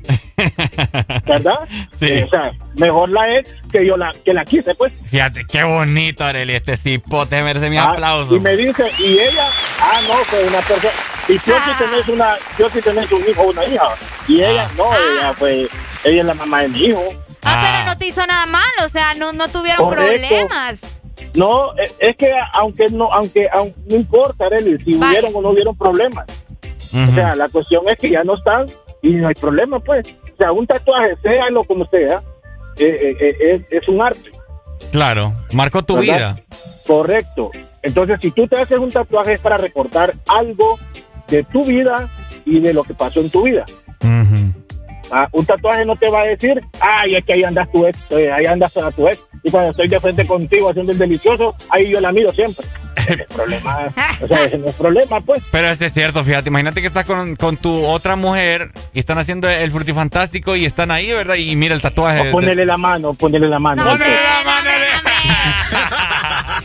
[1.27, 1.61] ¿verdad?
[1.99, 2.07] Sí.
[2.09, 4.93] Eh, o sea, mejor la ex que yo la, que la quise, pues.
[5.11, 8.37] Fíjate, qué bonito, Arely, este cipote merece mi Ah, aplauso.
[8.37, 9.47] Y me dice, y ella,
[9.81, 10.93] ah, no, fue una persona.
[11.29, 13.89] Y tú si tenés una, yo si tenés un hijo o una hija.
[14.29, 15.69] Y ella, no, ella fue,
[16.05, 17.03] ella es la mamá de mi hijo.
[17.43, 18.63] Ah, pero no te hizo nada mal.
[18.85, 20.29] O sea, no, no tuvieron Correcto.
[20.29, 20.81] problemas.
[21.35, 25.19] No, es, es que aunque no, aunque, aun- no importa, Arely, si Vale.
[25.21, 26.27] hubieron o no hubieron problemas.
[26.93, 28.67] O sea, la cuestión es que ya no están
[29.03, 30.07] y no hay problema, pues.
[30.37, 32.23] O sea, un tatuaje, séalo como sea,
[32.77, 33.37] eh, eh, eh,
[33.71, 34.31] es, es un arte.
[34.93, 36.37] Claro, marcó tu ¿verdad?
[36.37, 36.45] vida.
[36.87, 37.51] Correcto.
[37.83, 40.79] Entonces, si tú te haces un tatuaje es para recordar algo
[41.29, 42.07] de tu vida
[42.45, 43.65] y de lo que pasó en tu vida.
[45.11, 48.13] Ah, un tatuaje no te va a decir, ay, es que ahí andas tu ex,
[48.13, 49.25] ahí andas a tu ex.
[49.45, 52.67] Y cuando estoy de frente contigo haciendo el delicioso, ahí yo la miro siempre.
[53.35, 53.79] Problema,
[54.23, 55.43] o sea, ese no es problema, pues.
[55.51, 59.19] Pero este es cierto, fíjate, imagínate que estás con, con tu otra mujer y están
[59.19, 61.35] haciendo el frutifantástico y están ahí, ¿verdad?
[61.37, 62.23] Y mira el tatuaje.
[62.25, 63.85] de- O ponele la mano, ponele la mano.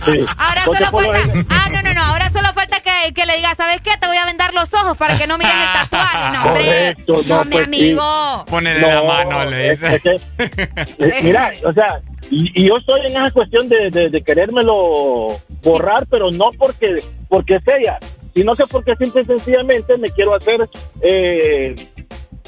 [0.06, 0.26] Sí.
[0.38, 1.46] Ahora Porque solo por lo falta.
[1.50, 2.02] Ah, no, no, no.
[2.04, 3.92] Ahora solo falta que, que le diga, ¿sabes qué?
[4.00, 6.18] Te voy a vendar los ojos para que no mires el tatuaje.
[6.34, 6.64] No, hombre.
[6.64, 7.76] Correcto, No, no, mi pues sí.
[7.76, 8.46] amigo.
[8.50, 9.96] Ponele No, la mano, le dice.
[9.96, 12.00] es que- mira, o sea,
[12.32, 15.28] y, y yo estoy en esa cuestión de, de, de querérmelo
[15.62, 16.98] borrar, pero no porque,
[17.30, 18.00] porque es ella,
[18.34, 20.68] sino que porque simple y sencillamente me quiero hacer,
[21.02, 21.76] eh,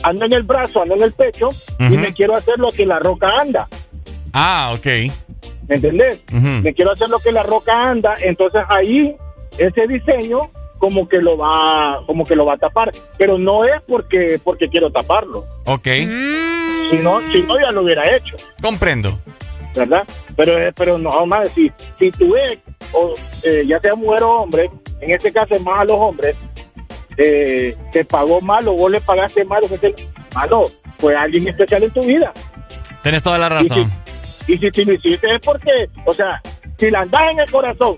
[0.01, 1.49] ando en el brazo, ando en el pecho,
[1.79, 3.67] y me quiero hacer lo que la roca anda.
[4.31, 4.85] Ah, ok.
[5.67, 6.23] ¿Me entendés?
[6.31, 9.15] Me quiero hacer lo que la roca anda, entonces ahí
[9.57, 10.49] ese diseño
[10.79, 14.67] como que lo va como que lo va a tapar, pero no es porque porque
[14.67, 15.87] quiero taparlo, Ok.
[15.87, 16.89] Mm.
[16.89, 19.17] si no si no ya lo hubiera hecho, Comprendo.
[19.75, 20.03] ¿Verdad?
[20.35, 22.61] Pero eh, pero no más si si tu ex
[22.93, 23.13] o
[23.43, 24.69] eh, ya sea mujer o hombre,
[25.01, 26.35] en este caso es más a los hombres
[27.17, 30.63] eh, te pagó mal o vos le pagaste mal, o malo,
[30.97, 32.31] fue alguien especial en tu vida.
[33.01, 33.91] Tienes toda la razón.
[34.47, 36.41] Y si, si lo hiciste es porque, o sea,
[36.77, 37.97] si la andas en el corazón,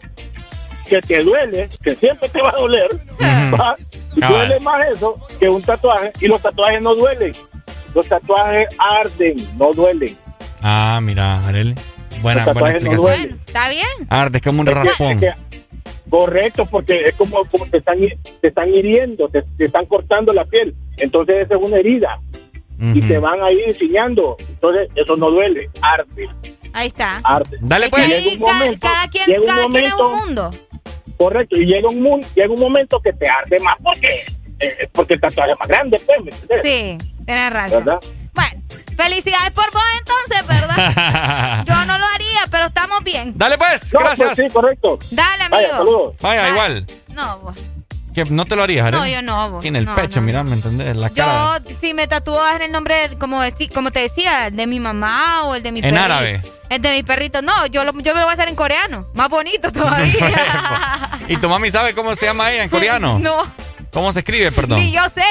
[0.88, 2.89] que te duele, que siempre te va a doler.
[4.15, 4.47] Y Cabal.
[4.47, 6.11] duele más eso que un tatuaje.
[6.22, 7.31] Y los tatuajes no duelen.
[7.93, 10.18] Los tatuajes arden, no duelen.
[10.68, 11.76] Ah, mira, Arely.
[11.76, 13.20] Buena, buena tatuajes no explicación.
[13.28, 13.40] duelen.
[13.46, 13.88] ¿Está bien?
[14.10, 15.24] Arde como un Es que- raspón.
[15.24, 15.36] es
[16.10, 17.98] correcto, porque es como, como te, están,
[18.42, 20.74] te están hiriendo, te, te están cortando la piel.
[20.98, 22.20] Entonces esa es una herida.
[22.80, 24.36] Y te van ahí enseñando.
[24.50, 26.28] Entonces eso no duele, arde,
[26.74, 27.20] Ahí está.
[27.24, 27.58] arde.
[27.62, 28.08] Dale, Es pues.
[28.08, 30.50] Llega un cada, momento- cada quien, llega un cada quien es un mundo.
[31.18, 34.10] Correcto, y llega un, mun- llega un momento que te arde más porque,
[34.60, 36.20] eh, porque el tatuaje es más grande, pues,
[36.50, 36.62] ¿me?
[36.64, 37.86] Sí, tienes razón.
[37.86, 38.00] ¿Verdad?
[38.97, 41.63] Felicidades por vos entonces, ¿verdad?
[41.67, 43.34] Yo no lo haría, pero estamos bien.
[43.35, 43.93] Dale, pues.
[43.93, 44.31] No, Gracias.
[44.35, 44.99] pues sí, correcto.
[45.11, 45.77] Dale, Vaya, amigo.
[45.77, 46.15] saludos.
[46.22, 46.85] Vaya, igual.
[47.09, 47.55] No, vos.
[48.13, 48.97] Que no te lo harías, Arely.
[48.97, 49.61] No, yo no, vos.
[49.61, 50.95] Tiene el No, pecho, no, mira, ¿me entendés?
[50.95, 51.59] La cara.
[51.67, 53.41] Yo, si me en el nombre, como,
[53.73, 56.01] como te decía, de mi mamá o el de mi En perrito.
[56.03, 56.41] árabe.
[56.69, 57.41] El de mi perrito.
[57.41, 59.07] No, yo, lo- yo me lo voy a hacer en coreano.
[59.13, 61.09] Más bonito todavía.
[61.27, 63.19] ¿Y tu mami sabe cómo se llama ella en coreano?
[63.19, 63.43] no.
[63.91, 64.80] ¿Cómo se escribe, perdón?
[64.81, 65.23] Ni yo sé.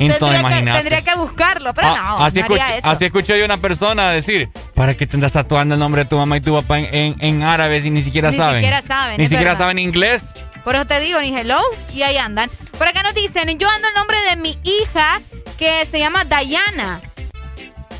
[0.00, 2.88] Entonces, tendría, que, tendría que buscarlo, pero Ah, no, así, escuché, eso.
[2.88, 6.16] así escuché yo una persona decir, ¿para qué te andas tatuando el nombre de tu
[6.16, 8.60] mamá y tu papá en, en, en árabe si ni siquiera Ni saben?
[8.62, 9.58] siquiera saben, Ni siquiera verdad.
[9.58, 10.22] saben inglés.
[10.64, 11.58] Por eso te digo, ni hello,
[11.94, 12.50] y ahí andan.
[12.78, 15.20] Por acá nos dicen, yo ando el nombre de mi hija
[15.58, 17.00] que se llama Diana.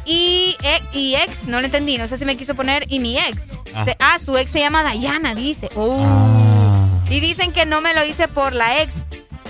[0.05, 3.19] Y, ex- y ex, no lo entendí, no sé si me quiso poner, y mi
[3.19, 3.39] ex.
[3.75, 3.85] Ah.
[3.85, 5.69] Se- Ah, su ex se llama Diana, dice.
[5.77, 6.03] Oh.
[6.05, 6.87] Ah.
[7.11, 8.91] Y dicen que no me lo hice por la ex.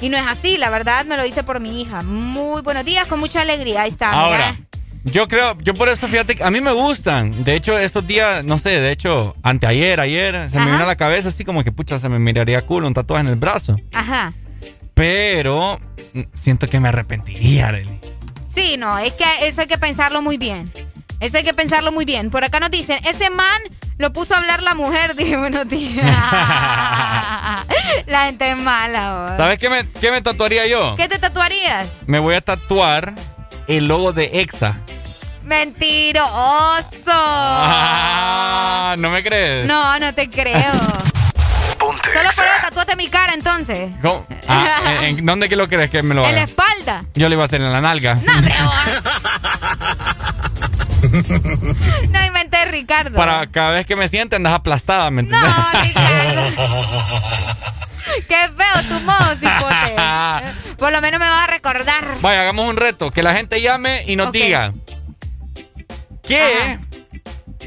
[0.00, 2.02] Y no es así, la verdad me lo hice por mi hija.
[2.02, 3.82] Muy buenos días, con mucha alegría.
[3.82, 4.12] Ahí está.
[4.12, 5.12] Ahora, mira.
[5.12, 7.44] yo creo, yo por eso, fíjate, a mí me gustan.
[7.44, 10.96] De hecho, estos días, no sé, de hecho, anteayer, ayer, se me vino a la
[10.96, 13.76] cabeza así como que, pucha, se me miraría cool un tatuaje en el brazo.
[13.92, 14.32] Ajá.
[14.94, 15.78] Pero
[16.34, 18.00] siento que me arrepentiría, Arely.
[18.54, 20.72] Sí, no, es que eso hay que pensarlo muy bien.
[21.20, 22.30] Eso hay que pensarlo muy bien.
[22.30, 23.60] Por acá nos dicen, ese man
[23.98, 25.14] lo puso a hablar la mujer.
[25.16, 26.04] Dije, buenos días.
[28.06, 29.26] la gente es mala.
[29.28, 29.36] vos.
[29.36, 30.96] ¿Sabes qué me, qué me tatuaría yo?
[30.96, 31.88] ¿Qué te tatuarías?
[32.06, 33.14] Me voy a tatuar
[33.68, 34.78] el logo de EXA.
[35.44, 36.30] Mentiroso.
[37.12, 39.66] Ah, ¿No me crees?
[39.66, 40.72] No, no te creo.
[41.80, 43.90] Solo por eso tatúate mi cara entonces.
[44.02, 44.26] ¿Cómo?
[44.48, 46.50] Ah, ¿en, en dónde que lo crees que me lo En la haga?
[46.50, 47.04] espalda.
[47.14, 48.14] Yo le iba a hacer en la nalga.
[48.16, 48.74] No, vos.
[51.10, 53.16] No inventé, Ricardo.
[53.16, 55.50] Para cada vez que me siente andas aplastada, ¿me entiendes?
[58.28, 59.94] Qué feo tu modo, cipote.
[60.78, 62.04] Por lo menos me vas a recordar.
[62.20, 63.10] Vaya, hagamos un reto.
[63.10, 64.72] Que la gente llame y nos diga
[66.22, 66.78] que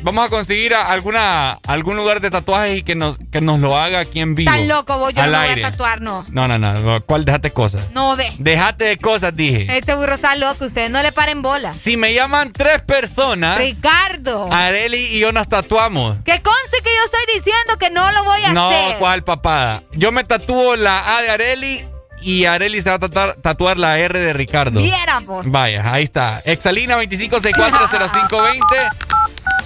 [0.04, 3.78] vamos a conseguir a- alguna, algún lugar de tatuajes y que nos, que nos lo
[3.78, 4.52] haga aquí en vivo.
[4.52, 6.26] Tan loco vos, yo al no me voy a tatuar, no.
[6.30, 7.02] No, no, no.
[7.06, 7.26] ¿Cuál?
[7.26, 7.92] Déjate cosas.
[7.92, 8.32] No ve.
[8.38, 9.66] Déjate de cosas, dije.
[9.78, 11.74] Este burro está loco, ustedes no le paren bola.
[11.74, 14.52] Si me llaman tres personas, Ricardo.
[14.52, 16.18] Areli y yo nos tatuamos.
[16.26, 18.98] Que conste que yo estoy diciendo que no lo voy a No, hacer.
[19.00, 19.84] ¿cuál papada?
[19.94, 21.88] Yo me tatúo la A de Areli
[22.22, 24.80] y Areli se va a tatuar, tatuar la R de Ricardo.
[24.80, 25.50] Viéramos.
[25.50, 26.42] Vaya, ahí está.
[26.46, 29.13] Exalina 25640520.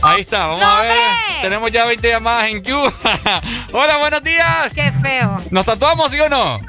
[0.07, 0.93] Ahí está, vamos a ver.
[1.41, 2.69] Tenemos ya 20 llamadas en Q.
[3.73, 4.73] Hola, buenos días.
[4.73, 5.38] Qué feo.
[5.51, 6.59] ¿Nos tatuamos, sí o no?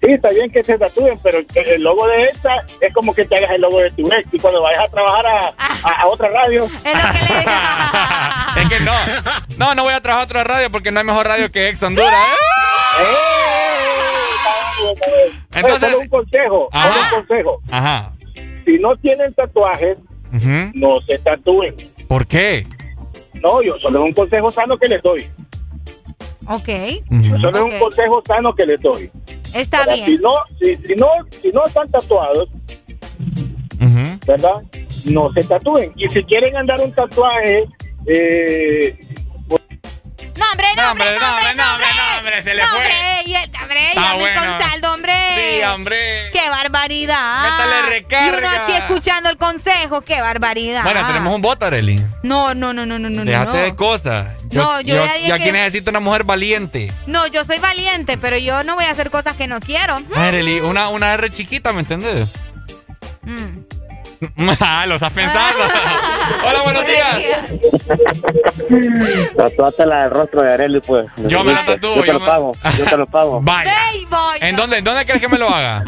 [0.00, 3.36] Sí, está bien que se tatúen, pero el, logo de esta es como que te
[3.36, 6.28] hagas el logo de tu ex y cuando vayas a trabajar a, a- a otra
[6.30, 6.66] radio.
[8.56, 8.92] Es que no.
[9.58, 11.82] No, no voy a trabajar a otra radio porque no hay mejor radio que Ex
[11.82, 12.14] Honduras.
[13.00, 13.04] ¿eh?
[15.54, 17.60] Entonces, solo un consejo, solo un consejo.
[17.70, 18.12] Ajá.
[18.64, 19.98] Si no tienen tatuajes,
[20.32, 20.70] Ujú.
[20.74, 21.74] no se tatúen.
[22.10, 22.66] ¿Por qué?
[23.34, 25.30] No, yo solo es un consejo sano que les doy.
[26.48, 26.68] Ok.
[27.22, 29.08] Solo es un consejo sano que les doy.
[29.54, 30.06] Está Ahora, bien.
[30.06, 30.30] Si no,
[30.60, 31.06] si, si no,
[31.40, 32.48] si no están tatuados,
[34.26, 34.56] ¿verdad?
[35.04, 35.92] No se tatúen.
[35.94, 37.68] Y si quieren andar un tatuaje,
[38.06, 38.98] eh,
[40.40, 41.86] No, hombre, no, hombre, no, hombre, no, hombre.
[42.18, 42.78] hombre, se le fue.
[42.78, 42.94] hombre,
[43.26, 44.40] el- hombre, ya me bueno.
[44.40, 45.12] con saldo, hombre.
[45.36, 46.30] Sí, hombre.
[46.32, 47.42] Qué barbaridad.
[47.42, 48.26] Métale recarga.
[48.26, 50.82] Y uno aquí escuchando el consejo, qué barbaridad.
[50.82, 52.02] Bueno, tenemos un voto, Areli.
[52.22, 53.24] No, no, no, no, no, no.
[53.24, 53.64] Déjate no.
[53.64, 54.28] de cosas.
[54.50, 56.92] No, yo ya dije yo aquí que- necesito una mujer valiente.
[57.06, 60.00] No, yo soy valiente, pero yo no voy a hacer cosas que no quiero.
[60.16, 62.30] Areli, una, una R chiquita, ¿me entiendes?
[63.22, 63.58] Mm.
[64.86, 65.58] Lo estás pensando.
[66.46, 67.18] Hola, buenos días.
[69.36, 71.06] Tatuate la del rostro de Arely, pues.
[71.26, 72.52] Yo me la tatúo, Yo te lo me- pago.
[72.78, 73.40] Yo te lo pago.
[73.42, 73.74] Vaya.
[74.40, 75.84] ¿En dónde, en dónde crees que me lo haga?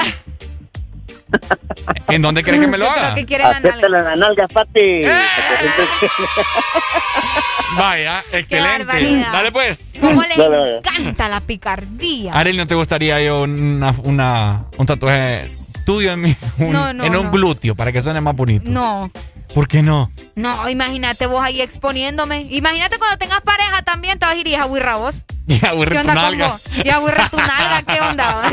[2.08, 3.14] ¿En dónde crees que me lo Yo creo haga?
[3.24, 3.68] que la nalga.
[3.68, 5.02] Acéptala en la nalga, papi.
[7.76, 9.24] Vaya, excelente.
[9.32, 9.92] Dale pues.
[10.00, 10.76] ¿Cómo les Dale, dale.
[10.78, 12.32] encanta la picardía?
[12.34, 15.50] Arely, ¿no te gustaría yo una, una- un tatuaje
[15.84, 17.30] tuyo en, mi, un- No, no, en un no.
[17.30, 18.64] glúteo para que suene más bonito?
[18.68, 19.10] No,
[19.54, 20.10] ¿Por qué no?
[20.34, 22.46] no, imagínate vos ahí exponiéndome.
[22.50, 25.16] Imagínate cuando tengas pareja también, te vas a ir y a huirra vos.
[25.46, 26.48] Y ¿Qué aburre tu onda con nalga.
[26.48, 26.62] vos?
[26.84, 28.42] Y a huirra tu nalga, ¿qué onda?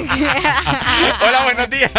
[1.27, 1.91] Hola, buenos días.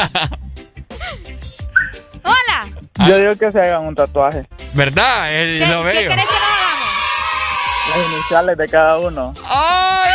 [2.22, 2.68] Hola.
[3.08, 4.46] Yo digo que se hagan un tatuaje.
[4.74, 5.32] ¿Verdad?
[5.32, 6.08] Eh, lo ¿Qué veo.
[6.08, 6.90] querés que nos hagamos?
[7.96, 9.34] Las iniciales de cada uno.
[9.48, 10.10] ¡Ay,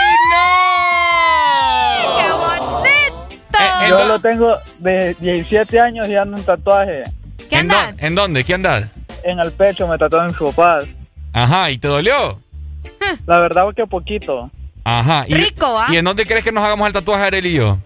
[3.89, 7.03] Yo lo tengo de 17 años y ando un tatuaje.
[7.49, 8.43] ¿Qué ¿En, dó- ¿En dónde?
[8.43, 8.85] ¿Qué andas?
[9.23, 10.85] En el pecho me tatuó mis papás.
[11.33, 12.39] Ajá, ¿y te dolió?
[13.25, 14.49] La verdad que poquito.
[14.83, 15.25] Ajá.
[15.27, 15.87] ¿Y, Rico, ¿ah?
[15.89, 17.77] ¿Y en dónde crees que nos hagamos el tatuaje, Arely y yo?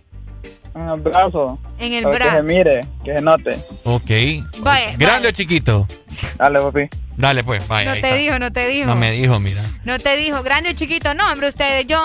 [0.76, 1.58] En el brazo.
[1.80, 2.44] En el Para que se brazo.
[2.44, 3.56] mire, que se note.
[3.86, 4.60] Ok.
[4.60, 5.88] Vaya, ¿Grande o chiquito?
[6.38, 6.90] Dale, papi.
[7.18, 7.88] Dale, pues, vaya.
[7.90, 8.16] No te está.
[8.16, 8.86] dijo, no te dijo.
[8.88, 9.62] No me dijo, mira.
[9.84, 11.14] No te dijo, grande o chiquito.
[11.14, 12.00] No, hombre, ustedes, yo,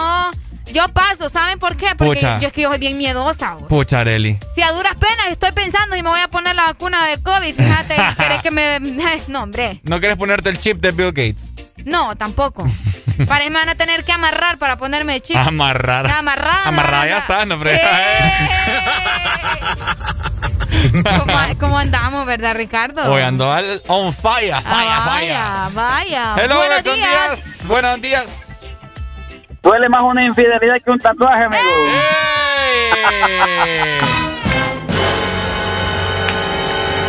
[0.72, 1.28] yo paso.
[1.28, 1.94] ¿Saben por qué?
[1.96, 2.38] Porque Pucha.
[2.40, 3.54] yo es que yo soy bien miedosa.
[3.54, 3.68] vos.
[3.68, 4.38] Pucha, Arely.
[4.54, 7.54] Si a duras penas estoy pensando si me voy a poner la vacuna de COVID,
[7.54, 8.80] fíjate, ¿querés que me...?
[9.28, 9.80] No, hombre.
[9.84, 11.44] ¿No quieres ponerte el chip de Bill Gates?
[11.84, 12.66] No, tampoco.
[13.28, 15.42] Parece que me van a tener que amarrar para ponerme chica.
[15.44, 16.06] Amarrar.
[16.10, 16.66] Amarrada.
[16.68, 17.88] Amarrada ya está, no frega.
[20.92, 23.10] ¿Cómo, cómo andamos, verdad, Ricardo?
[23.12, 25.30] Hoy ando al on fire, fire, Ah, fire.
[25.32, 26.34] vaya, vaya.
[26.42, 27.36] Hello, Buenos buenos días.
[27.36, 27.66] días.
[27.66, 28.26] Buenos días.
[29.64, 31.62] Duele más una infidelidad que un tatuaje, amigo.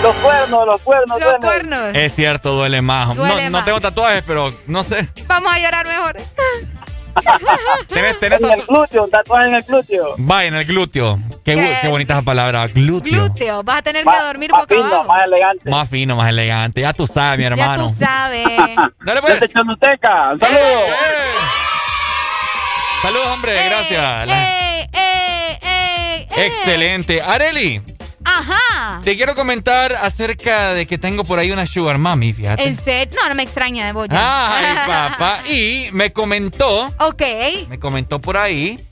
[0.04, 1.42] Los cuernos, los cuernos, Los duelen.
[1.42, 1.96] cuernos.
[1.96, 3.16] Es cierto, duele más.
[3.16, 5.10] Duele no, tengo tatuajes, pero no sé.
[5.28, 6.16] Vamos a llorar mejor.
[7.88, 10.16] ¿Tenés, tenés En el glúteo, un tatuaje en el glúteo.
[10.18, 11.18] Vaya, en el glúteo.
[11.46, 11.78] Qué, ¿Qué?
[11.82, 12.68] qué bonita esa palabra.
[12.68, 13.12] Glúteo.
[13.24, 13.64] Glúteo.
[13.64, 15.08] Vas a tener que dormir más boca fino, abajo.
[15.08, 15.70] más elegante.
[15.70, 16.82] Más fino, más elegante.
[16.82, 17.88] Ya tú sabes, mi Ya hermano.
[17.88, 18.46] tú sabes.
[19.06, 19.40] Dale pues.
[19.40, 19.80] Desde un saludo.
[23.06, 23.54] Saludos, hombre.
[23.70, 24.28] Gracias.
[24.28, 26.46] La- ¡Ey, ey, ey, ey!
[26.48, 27.22] Excelente.
[27.22, 27.80] Areli,
[28.24, 29.00] Ajá.
[29.04, 32.64] te quiero comentar acerca de que tengo por ahí una sugar mami, fíjate.
[32.64, 33.16] ¿En serio?
[33.22, 34.08] No, no me extraña de vos.
[34.10, 35.40] Ay, papá.
[35.48, 37.22] Y me comentó, Ok.
[37.70, 38.88] me comentó por ahí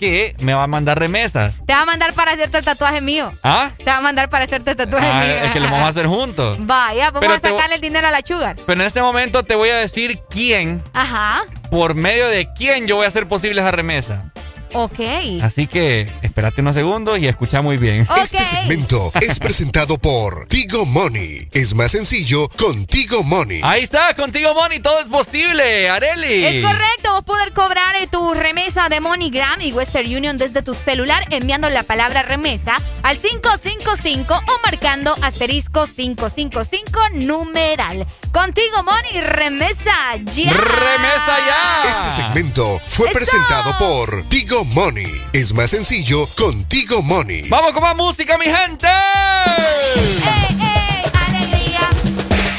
[0.00, 1.52] que me va a mandar remesas.
[1.66, 3.30] Te va a mandar para hacerte el tatuaje mío.
[3.44, 3.70] ¿Ah?
[3.76, 5.34] Te va a mandar para hacerte el tatuaje Ah, mío.
[5.44, 6.56] es que lo vamos a hacer juntos.
[6.60, 8.56] Vaya, vamos Pero a sacarle el dinero a la sugar.
[8.66, 11.42] Pero en este momento te voy a decir quién, Ajá.
[11.70, 14.32] por medio de quién yo voy a hacer posible esa remesa.
[14.74, 15.00] Ok.
[15.42, 18.06] Así que espérate unos segundos y escucha muy bien.
[18.22, 21.48] Este segmento es presentado por Tigo Money.
[21.52, 23.60] Es más sencillo con Tigo Money.
[23.62, 26.44] Ahí está, contigo Money, todo es posible, Areli.
[26.44, 30.74] Es correcto, vos poder cobrar eh, tu remesa de MoneyGram y Western Union desde tu
[30.74, 38.06] celular enviando la palabra remesa al 555 o marcando asterisco 555 numeral.
[38.32, 40.52] Contigo Money, remesa ya.
[40.52, 41.82] ¡Remesa ya!
[41.90, 43.18] Este segmento fue ¡Eso!
[43.18, 45.10] presentado por Tigo Money.
[45.32, 47.48] Es más sencillo con Tigo Money.
[47.48, 48.86] ¡Vamos con más música, mi gente!
[48.86, 50.20] ¡Eh,
[50.60, 51.02] eh!
[51.28, 51.80] ¡Alegría!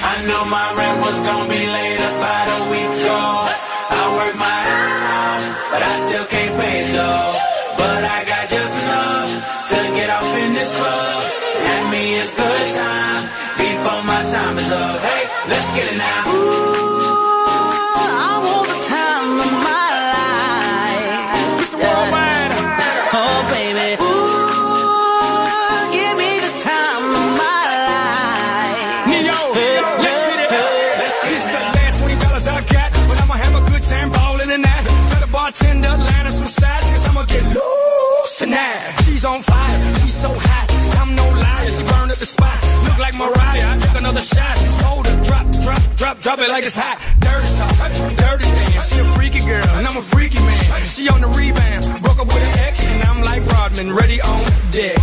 [0.03, 3.47] I knew my rent was gonna be late about a week ago.
[46.01, 46.97] Drop, drop, it like it's hot.
[47.21, 47.77] Dirty talk,
[48.17, 48.89] dirty dance.
[48.89, 50.81] She a freaky girl, and I'm a freaky man.
[50.81, 54.39] She on the rebound, broke up with an ex, and I'm like Rodman, ready on
[54.71, 54.97] deck.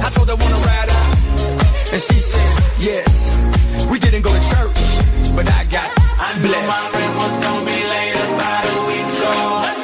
[0.00, 1.92] I told her wanna ride out.
[1.92, 3.36] And she said, yes.
[3.90, 4.80] We didn't go to church,
[5.36, 6.72] but I got I blessed.
[6.72, 9.83] my rent was gonna be late about a week ago.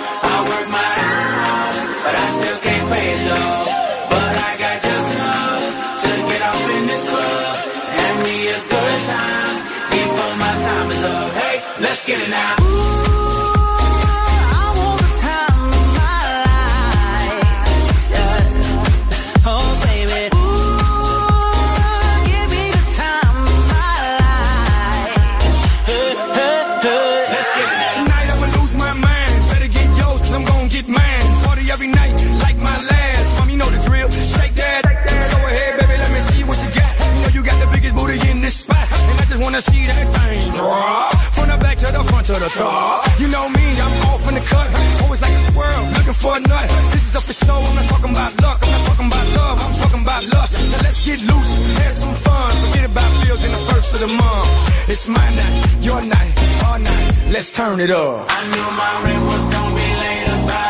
[47.30, 48.58] For show, I'm not talking about luck.
[48.60, 50.54] I'm not talking about love, I'm talking about lust.
[50.72, 52.50] Now let's get loose, have some fun.
[52.50, 54.88] Forget about bills in the first of the month.
[54.88, 56.34] It's my night, your night,
[56.66, 57.30] our night.
[57.30, 58.26] Let's turn it up.
[58.28, 60.69] I knew my rent was gonna be late about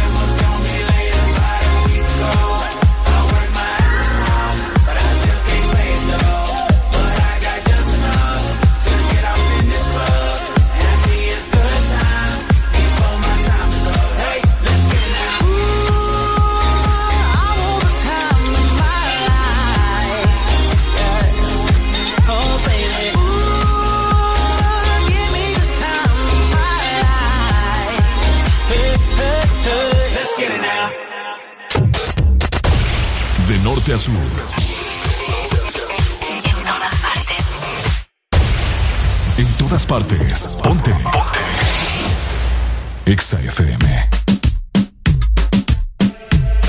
[43.11, 44.09] Exa FM.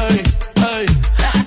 [0.09, 0.23] Ey,
[0.57, 0.87] ey.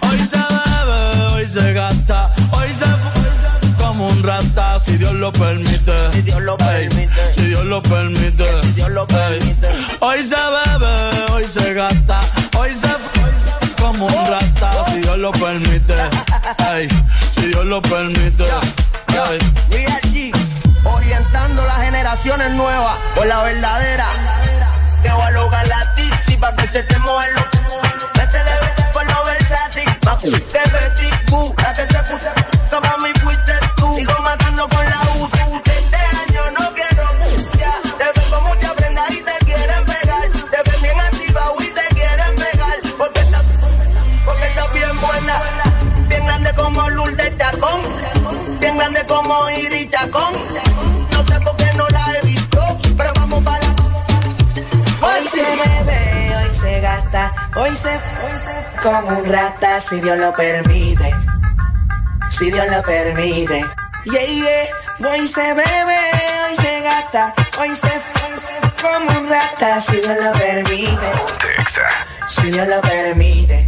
[0.08, 5.32] Hoy se bebe, hoy se gasta, hoy se fu- como un rata, si Dios lo
[5.34, 5.92] permite.
[6.14, 7.34] Si Dios lo permite.
[7.36, 8.46] Si Dios lo permite.
[8.64, 9.68] Si Dios lo permite.
[10.00, 12.20] Hoy se bebe, hoy se gasta,
[12.58, 15.96] hoy se fu- como un rata, si Dios lo permite.
[16.74, 16.88] Ey,
[17.36, 18.35] si Dios lo permite.
[26.76, 27.45] Se te mojen los
[59.88, 61.14] si Dios lo permite.
[62.32, 63.64] Si Dios lo permite.
[64.06, 65.12] Yeah, yeah.
[65.12, 66.00] Hoy se bebe,
[66.48, 71.12] hoy se gasta, hoy se, hoy se como un rata, si Dios lo permite.
[72.28, 73.65] Si Dios lo permite.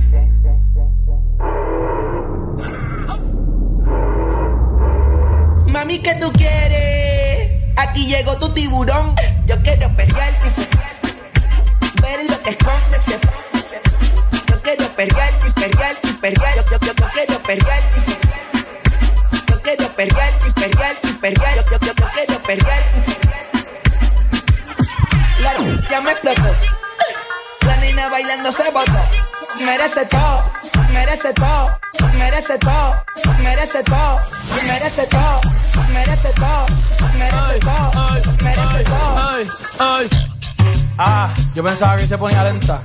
[41.58, 42.84] Yo pensaba que se ponía lenta.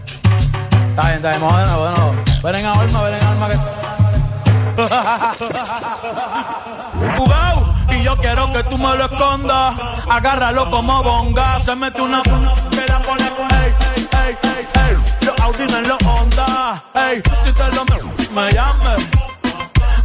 [0.89, 2.15] Está bien, está bien, vamos de nuevo.
[2.43, 3.59] Ven en alma, ven en alma que.
[7.19, 9.75] Jugao, y yo quiero que tú me lo escondas.
[10.09, 11.61] Agárralo como bonga.
[11.61, 14.97] Se mete una que la pone ey, ey, ey, ey, ey.
[15.21, 16.83] Los Audi en los Honda.
[16.95, 18.01] Ey, si te lo me,
[18.33, 19.07] me llames.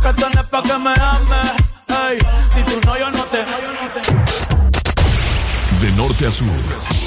[0.01, 1.53] Que es pa' que me ames.
[1.87, 2.19] Ey,
[2.53, 3.45] si tú no, yo no te.
[5.79, 7.06] De norte a sur.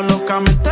[0.00, 0.71] locamente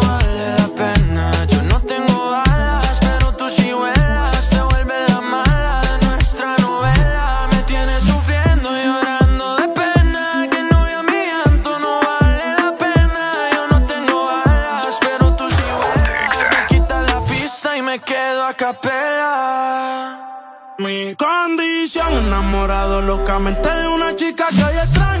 [22.31, 25.20] enamorado locamente de una chica que hoy extraño.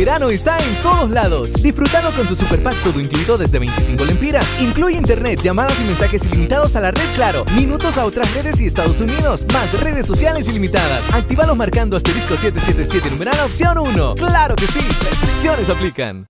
[0.00, 1.52] Verano está en todos lados.
[1.62, 4.46] Disfrutando con tu super pack todo incluido desde 25 lempiras.
[4.58, 8.66] Incluye internet, llamadas y mensajes ilimitados a la red Claro, minutos a otras redes y
[8.66, 11.02] Estados Unidos, más redes sociales ilimitadas.
[11.12, 14.14] Actívalos marcando asterisco 777 numeral opción 1.
[14.14, 14.80] ¡Claro que sí!
[14.80, 16.29] Restricciones aplican.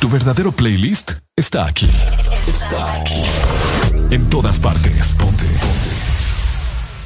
[0.00, 1.90] Tu verdadero playlist está aquí.
[2.46, 3.22] Está aquí.
[4.10, 5.14] En todas partes.
[5.14, 5.44] Ponte.
[5.44, 5.90] Ponte.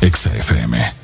[0.00, 0.94] Exa FM.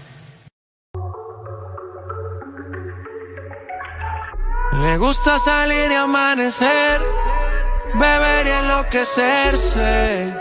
[4.73, 7.01] Le gusta salir y amanecer,
[7.95, 10.33] beber y enloquecerse.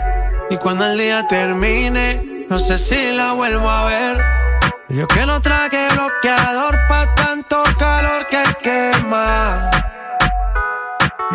[0.50, 4.43] Y cuando el día termine, no sé si la vuelvo a ver.
[4.88, 9.70] Yo que no traje bloqueador pa' tanto calor que quema.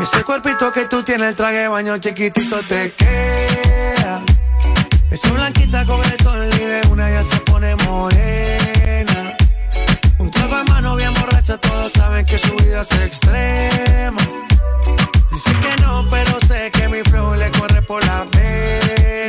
[0.02, 4.22] Ese cuerpito que tú tienes, el traje de baño chiquitito te queda.
[5.10, 9.36] Esa blanquita con el sol y de una ya se pone morena.
[10.19, 14.22] Un trago de mano bien borracha, todos saben que su vida es extrema.
[15.32, 19.28] Dice que no, pero sé que mi flow le corre por la pena.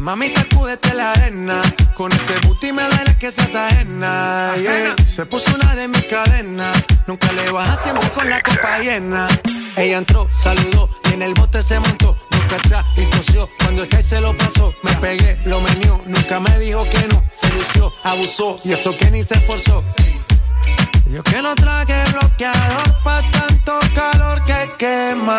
[0.00, 1.60] Mami, sacúdete la arena.
[1.94, 4.54] Con ese booty me duele que seas ajena.
[4.56, 4.96] yeah.
[5.06, 6.74] Se puso una de mis cadenas.
[7.06, 9.26] Nunca le baja siempre con la copa llena.
[9.76, 12.16] Ella entró, saludó y en el bote se montó.
[12.30, 13.46] Nunca atrás y tosió.
[13.58, 16.00] Cuando el que se lo pasó, me pegué, lo menió.
[16.06, 17.22] Nunca me dijo que no.
[17.30, 19.84] Se lució, abusó y eso que ni se esforzó.
[21.10, 25.38] Yo que no traje bloqueador pa' tanto calor que quema.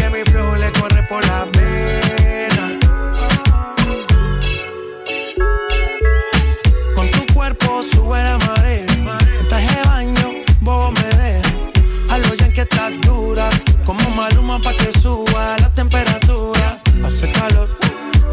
[17.21, 17.69] Hace calor,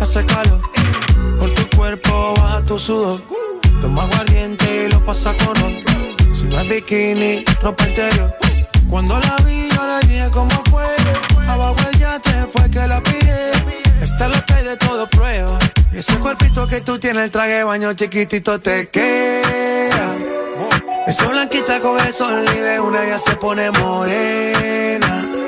[0.00, 0.60] hace calor.
[1.38, 3.20] Por tu cuerpo baja tu sudor.
[3.82, 5.76] Toma aguardiente y lo pasa con ron.
[6.34, 8.34] Si no es bikini, ropa interior.
[8.88, 10.86] Cuando la vi, yo le dije cómo fue.
[11.46, 13.50] Abajo el yate fue que la pillé.
[14.00, 15.58] Esta es lo que hay de todo prueba.
[15.92, 20.16] Ese cuerpito que tú tienes, el traje baño chiquitito te queda.
[21.06, 25.47] Esa blanquita con el sol y de una ya se pone morena.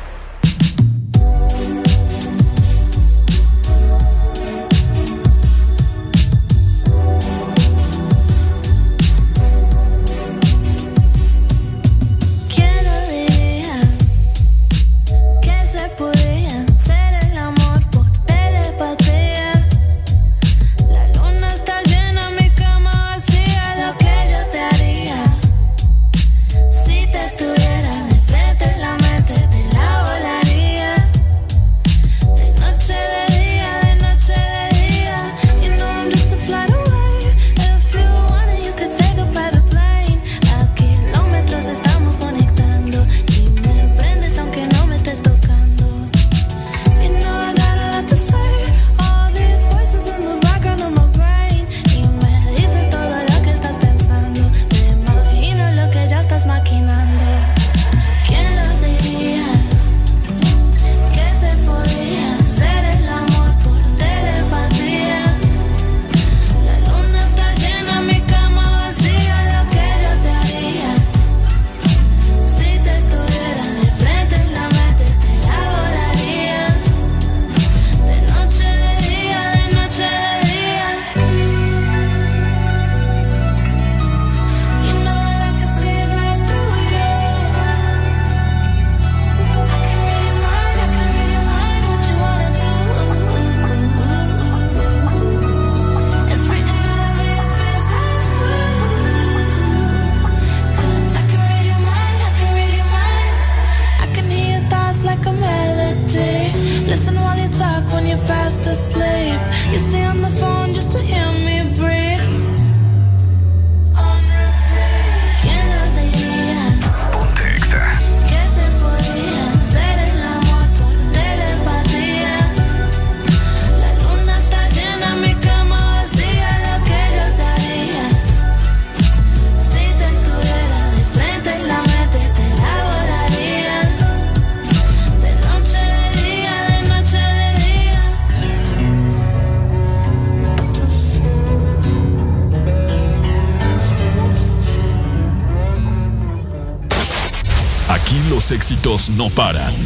[148.71, 149.73] Éxitos no paran.
[149.73, 149.85] En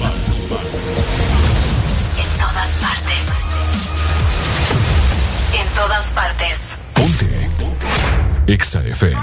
[2.37, 3.25] todas partes.
[5.59, 6.75] En todas partes.
[6.93, 7.49] Ponte.
[7.59, 7.87] Ponte.
[8.47, 9.21] Exa FM.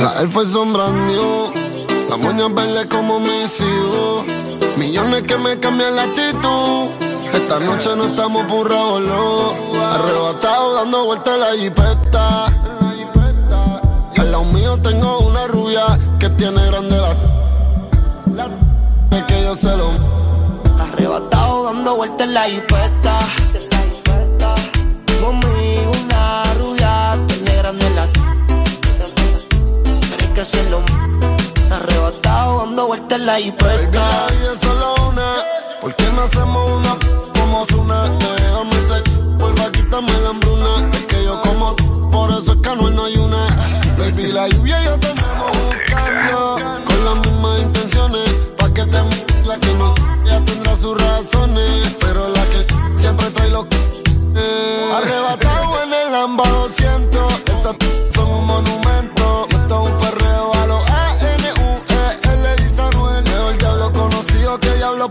[0.00, 1.52] La él fue sombrando,
[2.08, 4.24] la moña verde como mis hijos.
[4.76, 7.07] Millones que me cambian la actitud.
[7.38, 9.02] Esta noche no estamos burrados,
[9.80, 12.46] Arrebatado dando vueltas en la jipeta.
[14.16, 18.48] Al lado mío tengo una rubia que tiene grande la.
[19.16, 19.90] Es que yo se lo.
[20.78, 23.18] Arrebatado dando vueltas en la jipeta.
[25.20, 28.06] Conmigo una rubia tiene grande la.
[29.84, 30.82] Tienes que hacerlo.
[31.70, 34.26] Arrebatado dando vueltas en la jipeta.
[34.26, 35.34] La vida es solo una.
[35.80, 36.87] ¿Por qué no hacemos una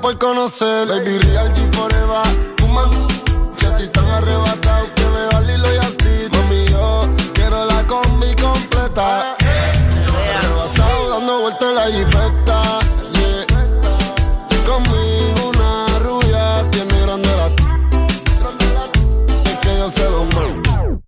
[0.08, 0.88] por conocer.
[0.88, 2.26] Baby, real G forever.
[2.58, 2.90] Fuman.
[3.60, 6.16] Ya estoy tan arrebatado que me da Lilo y Asti.
[6.34, 6.66] Mami,
[7.34, 9.36] quiero la combi completa.
[10.38, 12.60] Arrebatado dando vueltas en la jipeta.
[14.66, 17.48] Conmigo una rubia tiene grande la.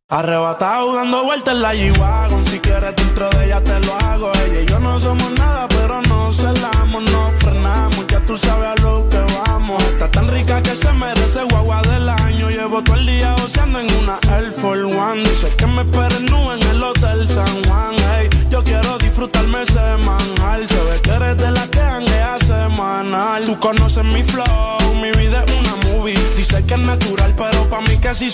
[0.10, 2.18] Arrebatado dando vueltas en la G-Wagon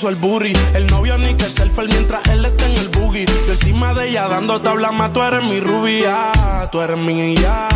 [0.09, 3.93] el booty El novio ni que selfie mientras él está en el boogie Yo encima
[3.93, 6.31] de ella dando tabla más Tú eres mi rubia,
[6.71, 7.67] tú eres mi ya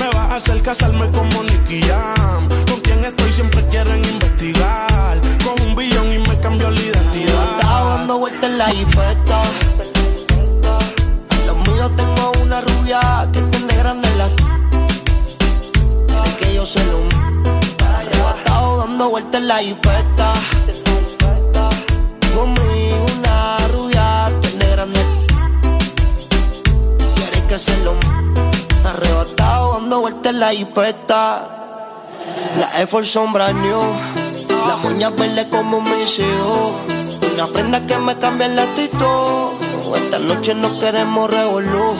[0.00, 5.68] Me vas a hacer casarme como Nicky Jam Con quien estoy siempre quieren investigar Con
[5.68, 9.42] un billón y me cambió la identidad Estaba dando vueltas en la jipeta.
[11.46, 13.00] Los míos tengo una rubia
[13.32, 14.28] que tiene grande la.
[16.06, 17.00] Quiere que yo se lo.
[17.96, 20.17] Arrebatado dando vueltas en la jipeta.
[30.38, 31.48] La jipeta.
[32.58, 33.82] La Air Force son new.
[34.66, 36.72] Las uñas verdes como mis hijos.
[37.34, 39.52] Una prenda que me cambia el actitud.
[39.96, 41.96] Esta noche no queremos revolú.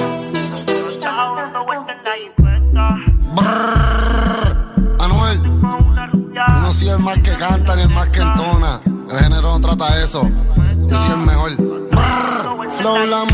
[5.00, 8.80] Anuel, yo no soy el más que canta ni el más que entona.
[9.10, 10.22] El género no trata eso.
[10.86, 11.50] Yo soy el mejor.
[12.72, 13.24] Flow la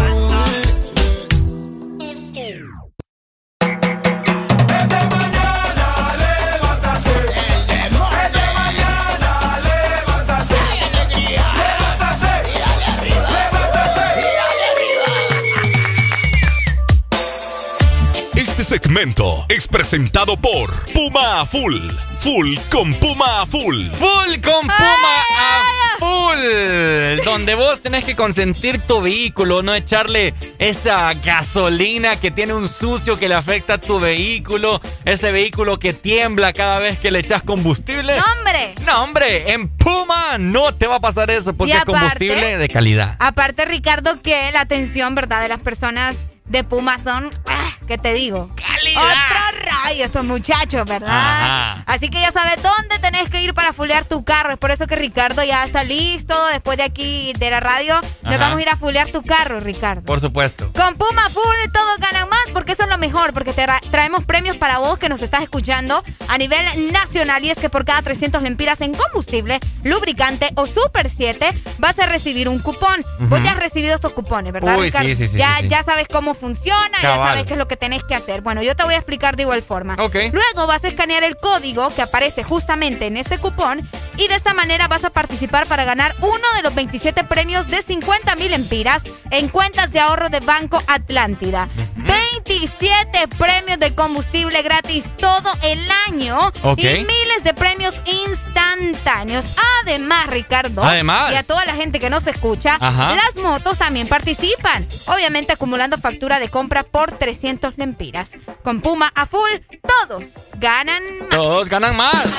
[18.64, 21.82] Este segmento es presentado por Puma a Full.
[22.20, 23.88] Full con Puma a Full.
[23.90, 27.22] Full con Puma a full.
[27.26, 33.18] Donde vos tenés que consentir tu vehículo, no echarle esa gasolina que tiene un sucio
[33.18, 37.42] que le afecta a tu vehículo, ese vehículo que tiembla cada vez que le echas
[37.42, 38.16] combustible.
[38.16, 38.74] ¡No, hombre!
[38.86, 43.16] No, hombre, en Puma no te va a pasar eso porque es combustible de calidad.
[43.18, 48.12] Aparte, Ricardo, que la atención, ¿verdad?, de las personas de Puma son, ah, ¿qué te
[48.12, 48.50] digo?
[48.96, 51.08] Otro rayo estos muchachos, ¿verdad?
[51.10, 51.84] Ajá.
[51.86, 54.52] Así que ya sabes dónde tenés que ir para fulear tu carro.
[54.52, 56.34] Es por eso que Ricardo ya está listo.
[56.48, 60.02] Después de aquí de la radio, nos vamos a ir a fulear tu carro, Ricardo.
[60.02, 60.70] Por supuesto.
[60.74, 64.24] Con Puma Full todos ganan más porque eso es lo mejor, porque te tra- traemos
[64.24, 68.02] premios para vos que nos estás escuchando a nivel nacional y es que por cada
[68.02, 73.02] 300 lempiras en combustible, lubricante o Super 7 vas a recibir un cupón.
[73.20, 75.08] Vos ya has recibido estos cupones, ¿verdad, Uy, Ricardo?
[75.08, 75.68] sí, sí, sí, ya, sí, sí.
[75.68, 78.40] ya sabes cómo funciona, ya sabes qué es lo que tenés que hacer.
[78.40, 79.96] Bueno, yo te voy a explicar de igual forma.
[79.98, 80.16] Ok.
[80.32, 84.54] Luego vas a escanear el código que aparece justamente en este cupón y de esta
[84.54, 89.02] manera vas a participar para ganar uno de los 27 premios de 50 mil empiras
[89.30, 91.68] en cuentas de ahorro de Banco Atlántida.
[91.96, 99.44] 27 premios de combustible gratis todo el año y miles de premios instantáneos.
[99.82, 101.32] Además, Ricardo, Además.
[101.32, 103.14] y a toda la gente que nos escucha, Ajá.
[103.14, 104.86] las motos también participan.
[105.06, 108.32] Obviamente acumulando de compra por 300 lempiras.
[108.62, 109.50] Con Puma a full,
[109.86, 111.28] todos ganan más.
[111.30, 112.32] Todos ganan más.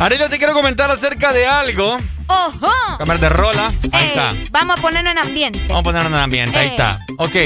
[0.00, 1.98] Arela, te quiero comentar acerca de algo.
[2.28, 2.70] ¡Ojo!
[2.98, 3.66] Cámara de rola.
[3.92, 4.32] Ahí Ey, está.
[4.50, 5.60] Vamos a ponernos en ambiente.
[5.68, 6.58] Vamos a ponerlo en ambiente.
[6.58, 6.98] Ahí está.
[7.18, 7.36] Ok.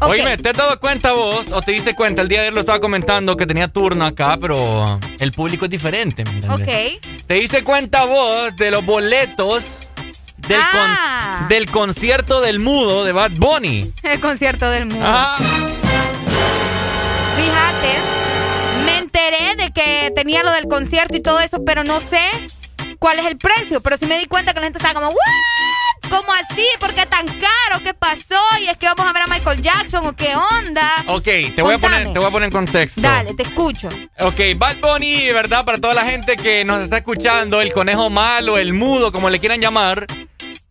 [0.00, 0.10] Ok.
[0.10, 2.22] Oíme, ¿te has dado cuenta vos o te diste cuenta?
[2.22, 5.70] El día de ayer lo estaba comentando que tenía turno acá, pero el público es
[5.70, 6.24] diferente.
[6.24, 6.38] ¿me?
[6.48, 7.02] Ok.
[7.26, 9.87] ¿Te diste cuenta vos de los boletos
[10.48, 11.46] del, con- Ah.
[11.48, 13.92] del concierto del mudo de Bad Bunny.
[14.02, 15.04] El concierto del mundo.
[15.06, 15.36] Ah.
[17.36, 17.98] Fíjate,
[18.84, 22.20] me enteré de que tenía lo del concierto y todo eso, pero no sé
[22.98, 23.80] cuál es el precio.
[23.80, 25.16] Pero sí me di cuenta que la gente estaba como, ¿what?
[26.10, 26.64] ¿Cómo así?
[26.80, 27.82] ¿Por qué tan caro?
[27.82, 28.40] ¿Qué pasó?
[28.60, 31.04] ¿Y es que vamos a ver a Michael Jackson o qué onda?
[31.08, 33.00] Ok, te voy, a poner, te voy a poner en contexto.
[33.00, 33.88] Dale, te escucho.
[34.20, 35.64] Ok, Bad Bunny, ¿verdad?
[35.64, 39.38] Para toda la gente que nos está escuchando, el conejo malo, el mudo, como le
[39.38, 40.06] quieran llamar,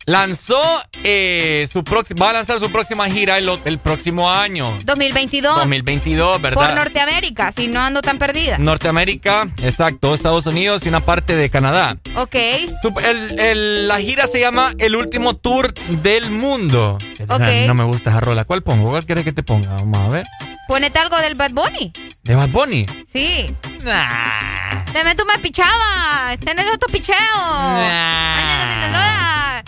[0.08, 0.58] lanzó
[1.04, 5.54] eh, su próxima, va a lanzar su próxima gira el, el próximo año, 2022.
[5.58, 6.66] 2022, ¿verdad?
[6.66, 8.56] Por Norteamérica, si no ando tan perdida.
[8.56, 11.98] Norteamérica, exacto, Estados Unidos y una parte de Canadá.
[12.16, 12.36] Ok.
[12.80, 16.98] Su- el- el- la gira se llama El Último Tour del Mundo.
[17.28, 17.40] Ok.
[17.66, 18.44] No me gusta esa rola.
[18.46, 18.90] ¿Cuál pongo?
[18.90, 19.74] ¿Cuál quieres que te ponga?
[19.74, 20.26] Vamos a ver.
[20.68, 21.92] Ponete algo del Bad Bunny.
[22.22, 22.86] ¿De Bad Bunny?
[23.10, 23.52] Sí.
[24.92, 26.38] Deme tú me pichabas.
[26.44, 27.16] Tenés otro picheo.
[27.16, 28.98] Ay, no, no, no, no, no.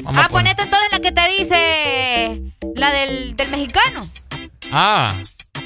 [0.04, 2.40] Vamos Ah, ponete entonces la que te dice.
[2.76, 4.06] La del, del mexicano.
[4.72, 5.14] Ah,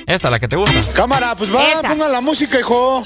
[0.06, 0.92] esta, la que te gusta.
[0.92, 1.88] Cámara, pues va, Esa.
[1.88, 3.02] pongan la música, hijo.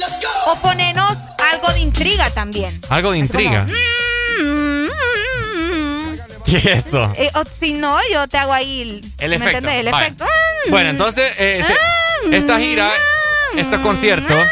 [0.47, 1.13] O ponenos
[1.53, 2.79] algo de intriga también.
[2.91, 3.65] Algo de intriga.
[4.39, 4.89] Mm,
[6.45, 7.11] ¿Qué es eso?
[7.17, 9.69] Eh, o si no, yo te hago ahí el, ¿me efecto.
[9.69, 10.25] El efecto.
[10.71, 11.75] Bueno, entonces, eh, se-
[12.33, 12.91] esta gira,
[13.57, 14.35] este concierto,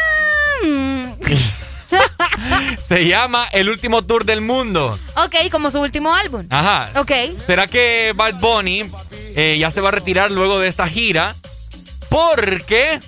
[2.87, 4.97] se llama El Último Tour del Mundo.
[5.15, 6.45] Ok, como su último álbum.
[6.49, 6.91] Ajá.
[6.95, 7.11] Ok.
[7.45, 8.89] ¿Será que Bad Bunny
[9.35, 11.35] eh, ya se va a retirar luego de esta gira?
[12.09, 12.99] Porque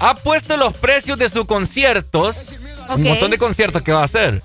[0.00, 2.54] ha puesto los precios de sus conciertos,
[2.94, 4.42] un montón de conciertos que va a hacer.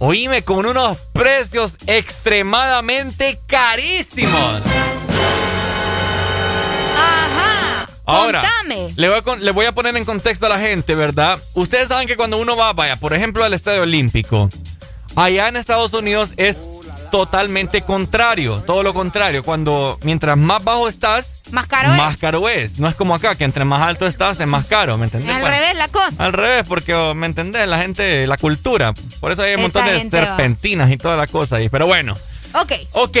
[0.00, 4.62] Oíme, con unos precios extremadamente carísimos.
[8.08, 8.92] Ahora, Contame.
[8.96, 11.38] le voy, a, con- le voy a poner en contexto a la gente, ¿verdad?
[11.54, 14.48] Ustedes saben que cuando uno va, vaya, por ejemplo, al Estadio Olímpico,
[15.16, 16.58] allá en Estados Unidos es
[17.10, 19.42] totalmente contrario, todo lo contrario.
[19.42, 21.96] Cuando, mientras más bajo estás, Más caro es.
[21.96, 22.78] más caro es.
[22.78, 25.30] No es como acá, que entre más alto estás es más caro, ¿me entendés?
[25.34, 26.12] Al Bueno, revés la cosa.
[26.18, 27.66] Al revés, porque, oh, ¿me entendés?
[27.66, 28.92] La gente, la cultura.
[29.20, 30.26] Por eso hay un Esta montón de gente va.
[30.26, 31.68] serpentinas y toda la cosa ahí.
[31.70, 32.16] Pero bueno.
[32.54, 32.72] Ok.
[32.92, 33.16] Ok.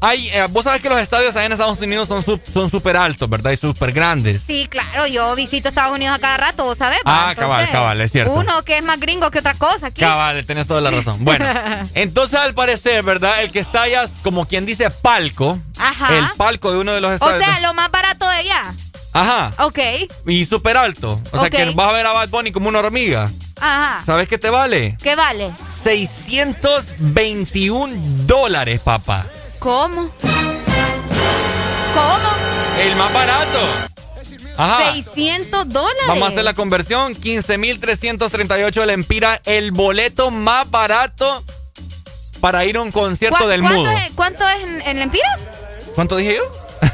[0.00, 2.96] Hay, eh, vos sabés que los estadios allá en Estados Unidos son sup- son súper
[2.96, 3.52] altos, ¿verdad?
[3.52, 4.42] Y súper grandes.
[4.46, 6.98] Sí, claro, yo visito Estados Unidos a cada rato, vos sabés.
[7.06, 8.32] Ah, cabal, cabal, es cierto.
[8.32, 10.00] Uno que es más gringo que otra cosa aquí.
[10.02, 11.16] Cabal, tenés toda la razón.
[11.24, 11.46] Bueno,
[11.94, 13.42] entonces al parecer, ¿verdad?
[13.42, 16.14] El que está allá, como quien dice palco, Ajá.
[16.16, 17.42] el palco de uno de los o estadios.
[17.44, 18.74] sea, lo más barato de allá.
[19.14, 19.50] Ajá.
[19.64, 19.78] Ok.
[20.26, 21.18] Y súper alto.
[21.32, 23.30] O sea que vas a ver a Bad Bunny como una hormiga.
[23.58, 24.02] Ajá.
[24.04, 24.98] ¿Sabes qué te vale?
[25.02, 25.50] ¿Qué vale?
[25.82, 27.94] 621
[28.26, 29.24] dólares, papá.
[29.66, 30.08] ¿Cómo?
[31.92, 32.28] ¿Cómo?
[32.80, 33.58] El más barato.
[34.56, 34.92] Ajá.
[34.92, 36.02] 600 dólares.
[36.06, 37.14] Vamos a hacer la conversión.
[37.14, 39.40] 15.338 lempiras.
[39.44, 41.42] El boleto más barato
[42.38, 43.90] para ir a un concierto ¿Cuá- del ¿cuánto mudo.
[43.90, 45.40] Es, ¿Cuánto es en, en lempiras?
[45.96, 46.44] ¿Cuánto dije yo?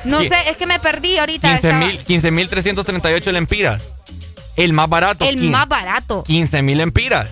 [0.04, 1.60] No sé, es que me perdí ahorita.
[1.60, 2.06] 15.000
[2.48, 3.82] 15.338 lempiras.
[4.56, 5.26] El más barato.
[5.26, 6.24] El más barato.
[6.24, 7.28] 15.000 lempiras.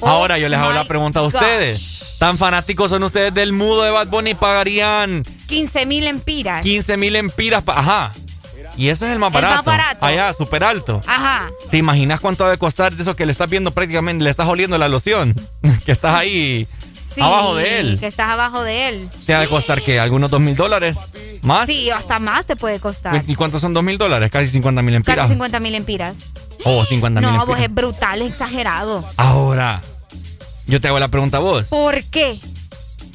[0.00, 1.97] Oh Ahora yo les hago la pregunta a gosh.
[2.18, 4.34] ¿Tan fanáticos son ustedes del mudo de Bad Bunny?
[4.34, 6.64] ¿Pagarían 15 mil empiras.
[6.64, 7.62] 15.000 lempiras?
[7.62, 8.12] pa- Ajá.
[8.76, 9.64] Y eso es el más El más barato.
[9.64, 10.06] barato.
[10.06, 11.00] Allá, súper alto.
[11.06, 11.50] Ajá.
[11.70, 14.88] ¿Te imaginas cuánto debe costar eso que le estás viendo prácticamente, le estás oliendo la
[14.88, 15.34] loción?
[15.84, 16.66] que estás ahí
[17.14, 17.96] Sí, abajo de él.
[17.98, 19.10] Que estás abajo de él.
[19.26, 20.96] ¿Te ha de costar que algunos dos mil dólares?
[21.42, 21.66] ¿Más?
[21.66, 23.22] Sí, hasta más te puede costar.
[23.26, 24.30] ¿Y cuántos son dos mil dólares?
[24.30, 25.16] Casi 50 mil empiras.
[25.16, 26.14] Casi 50 mil empiras.
[26.64, 27.62] Oh, 50 mil No, vos empiras.
[27.70, 29.04] es brutal, es exagerado.
[29.16, 29.80] Ahora,
[30.68, 31.64] yo te hago la pregunta a vos.
[31.64, 32.38] ¿Por qué?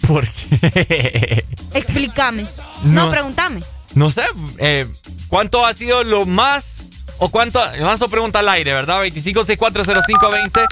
[0.07, 1.45] ¿Por qué?
[1.73, 2.45] Explícame.
[2.83, 3.06] No.
[3.06, 3.61] No, pregúntame.
[3.95, 4.23] No sé,
[4.57, 4.88] eh,
[5.30, 6.83] ¿cuánto ha sido lo más
[7.19, 9.03] o cuánto, lanzo pregunta al aire, ¿verdad?
[9.06, 10.65] 25640520.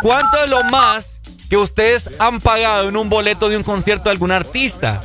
[0.00, 1.20] ¿Cuánto es lo más
[1.50, 5.00] que ustedes han pagado en un boleto de un concierto de algún artista?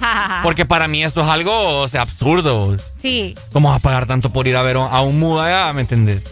[0.42, 2.76] Porque para mí esto es algo, o sea, absurdo.
[2.98, 5.80] sí, ¿Cómo vas a pagar tanto por ir a ver a un mudo allá, me
[5.80, 6.22] entendés?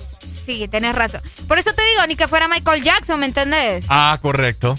[0.50, 1.20] Sí, tenés razón.
[1.46, 3.84] Por eso te digo, ni que fuera Michael Jackson, ¿me entendés?
[3.88, 4.74] Ah, correcto.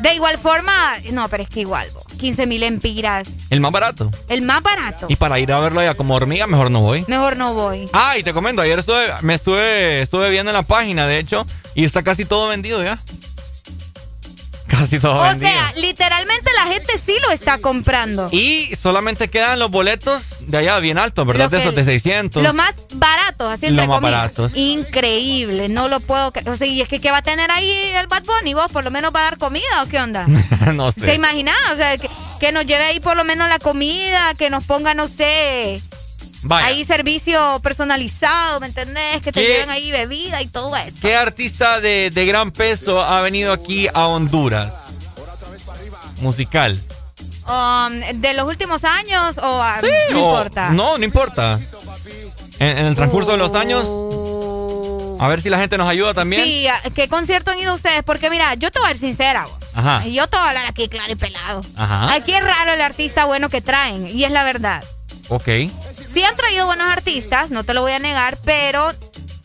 [0.00, 0.72] De igual forma,
[1.12, 3.28] no, pero es que igual, bo, 15 mil empiras.
[3.48, 4.10] El más barato.
[4.28, 5.06] El más barato.
[5.08, 7.04] Y para ir a verlo allá como hormiga, mejor no voy.
[7.06, 7.88] Mejor no voy.
[7.92, 11.46] Ah, y te comento, ayer estuve, me estuve, estuve viendo en la página, de hecho,
[11.74, 12.98] y está casi todo vendido ya.
[14.68, 15.50] Casi todo O vendido.
[15.50, 18.28] sea, literalmente la gente sí lo está comprando.
[18.30, 21.50] y solamente quedan los boletos de allá bien altos, ¿verdad?
[21.50, 22.42] De esos de 600.
[22.42, 24.18] Los más baratos, así entre Los más comillas.
[24.20, 24.52] baratos.
[24.56, 26.48] Increíble, no lo puedo creer.
[26.50, 28.72] O sea, y es que ¿qué va a tener ahí el Bad Bunny vos?
[28.72, 30.26] ¿Por lo menos va a dar comida o qué onda?
[30.74, 31.14] no ¿Te sé.
[31.14, 31.56] imaginas?
[31.72, 32.08] O sea, que,
[32.40, 35.80] que nos lleve ahí por lo menos la comida, que nos ponga, no sé,
[36.42, 36.66] Vaya.
[36.68, 39.20] ahí servicio personalizado, ¿me entendés?
[39.22, 39.46] Que te ¿Qué?
[39.48, 40.96] lleven ahí bebida y todo eso.
[41.02, 44.72] ¿Qué artista de, de gran peso ha venido aquí a Honduras?
[46.20, 46.78] Musical.
[47.48, 50.70] um, de los últimos años o ah, Sí, no o- importa?
[50.70, 51.58] No, no importa.
[52.58, 53.88] En, en el transcurso de los años.
[55.20, 56.44] A ver si la gente nos ayuda también.
[56.44, 58.04] Sí, ¿a ¿qué concierto han ido ustedes?
[58.04, 59.42] Porque mira, yo te voy a ser sincera.
[59.44, 59.54] vos.
[59.74, 60.02] Ajá.
[60.06, 61.60] Y yo te voy a hablar aquí claro y pelado.
[61.76, 62.12] Ajá.
[62.14, 64.84] Aquí es raro el artista bueno que traen, y es la verdad.
[65.28, 65.48] Ok.
[66.18, 68.92] Sí han traído buenos artistas, no te lo voy a negar, pero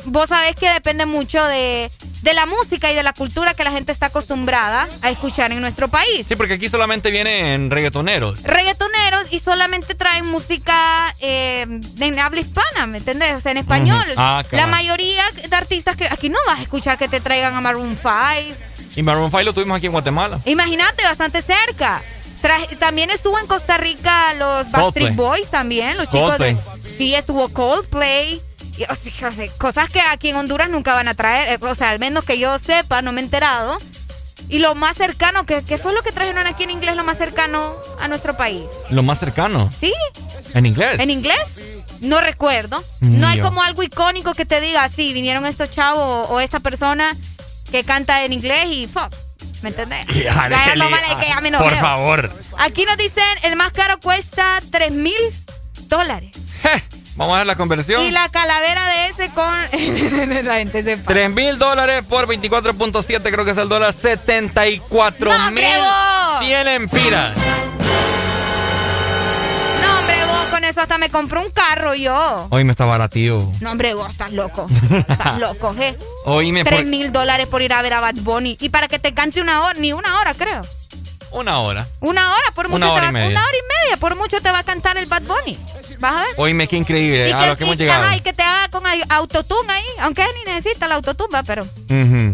[0.05, 1.91] vos sabés que depende mucho de,
[2.23, 5.61] de la música y de la cultura que la gente está acostumbrada a escuchar en
[5.61, 6.25] nuestro país.
[6.27, 8.41] Sí, porque aquí solamente vienen reggaetoneros.
[8.41, 11.67] Reggaetoneros y solamente traen música eh,
[11.99, 13.35] en habla hispana, ¿me entendés?
[13.35, 14.05] O sea, en español.
[14.17, 17.61] Ah, la mayoría de artistas que aquí no vas a escuchar que te traigan a
[17.61, 18.15] Maroon 5.
[18.95, 20.39] Y Maroon 5 lo tuvimos aquí en Guatemala.
[20.45, 22.01] Imagínate, bastante cerca.
[22.79, 25.15] También estuvo en Costa Rica los Backstreet.
[25.15, 26.55] Boys también, los chicos de...
[26.55, 26.57] Coldplay.
[26.97, 28.41] Sí, estuvo Coldplay.
[28.77, 31.49] Y, o sea, o sea, cosas que aquí en Honduras nunca van a traer.
[31.49, 33.77] eh, O sea, al menos que yo sepa, no me he enterado.
[34.49, 37.17] Y lo más cercano, que ¿qué fue lo que trajeron aquí en inglés, lo más
[37.17, 38.65] cercano a nuestro país?
[38.89, 39.69] Lo más cercano.
[39.79, 39.93] ¿Sí?
[40.53, 40.99] En inglés.
[40.99, 41.59] ¿En inglés?
[42.01, 42.83] No recuerdo.
[42.99, 46.59] No hay como algo icónico que te diga, sí, vinieron estos chavos o, o esta
[46.59, 47.15] persona
[47.71, 49.13] que canta en inglés y fuck.
[49.63, 50.05] ¿Me entendés?
[50.37, 51.75] Arely, no vale que ya me Por enojé.
[51.81, 52.31] favor.
[52.59, 55.15] Aquí nos dicen, el más caro cuesta 3 mil
[55.87, 56.31] dólares.
[57.15, 58.01] Vamos a ver la conversión.
[58.03, 59.45] Y la calavera de ese con...
[60.45, 61.07] la gente se pasa.
[61.13, 63.93] 3 mil dólares por 24.7, creo que es el dólar.
[63.93, 66.39] 74 ¡No, mil vos!
[66.39, 67.35] 100 empiras.
[70.53, 72.47] Con eso hasta me compré un carro yo.
[72.51, 73.37] Hoy me está baratío.
[73.61, 74.67] No, hombre, vos estás loco.
[74.91, 75.97] Estás loco, ¿eh?
[76.25, 78.55] Hoy me 3 mil dólares por ir a ver a Bad Bunny.
[78.61, 80.61] Y para que te cante una hora, ni una hora, creo.
[81.31, 81.87] Una hora.
[82.01, 83.29] Una hora, por mucho Una te hora va, y media.
[83.29, 85.57] Una hora y media, por mucho te va a cantar el Bad Bunny.
[85.97, 86.27] ¿Vas a ver?
[86.37, 87.29] Oíme, qué increíble.
[87.29, 88.03] y A lo que hemos y- llegado.
[88.05, 91.63] ajá, y que te haga con autotune ahí, aunque ni necesita la autotune, va, pero
[91.63, 92.33] Ujú.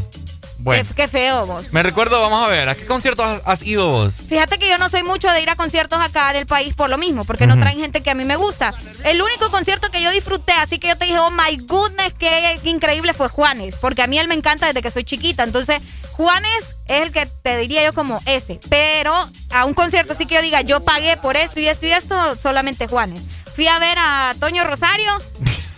[0.59, 0.83] Bueno.
[0.88, 1.71] qué, qué feo vos.
[1.71, 4.13] Me recuerdo, vamos a ver, ¿a qué conciertos has, has ido vos?
[4.27, 6.97] Fíjate que yo no soy mucho de ir a conciertos acá del país por lo
[6.97, 8.73] mismo, porque no traen gente que a mí me gusta.
[9.03, 12.59] El único concierto que yo disfruté, así que yo te dije, oh my goodness, qué
[12.65, 15.43] increíble fue Juanes, porque a mí él me encanta desde que soy chiquita.
[15.43, 15.81] Entonces,
[16.11, 18.59] Juanes es el que te diría yo como ese.
[18.69, 19.13] Pero
[19.51, 22.35] a un concierto así que yo diga, yo pagué por esto y esto y esto,
[22.35, 23.21] solamente Juanes.
[23.55, 25.17] Fui a ver a Toño Rosario.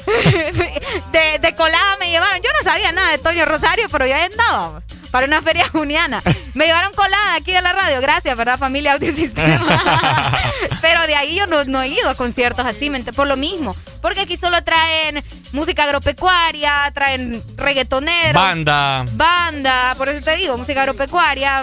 [1.11, 2.41] de, de colada me llevaron.
[2.41, 4.81] Yo no sabía nada de Toño Rosario, pero yo ahí andaba
[5.11, 6.21] para una feria juniana.
[6.53, 7.99] Me llevaron colada aquí de la radio.
[8.01, 10.39] Gracias, ¿verdad, familia Audiosistema?
[10.81, 13.35] pero de ahí yo no, no he ido a conciertos así, ¿me ent- por lo
[13.35, 13.75] mismo.
[14.01, 15.21] Porque aquí solo traen
[15.51, 18.33] música agropecuaria, traen reggaetoneros.
[18.33, 19.05] Banda.
[19.11, 21.61] Banda, por eso te digo, música agropecuaria.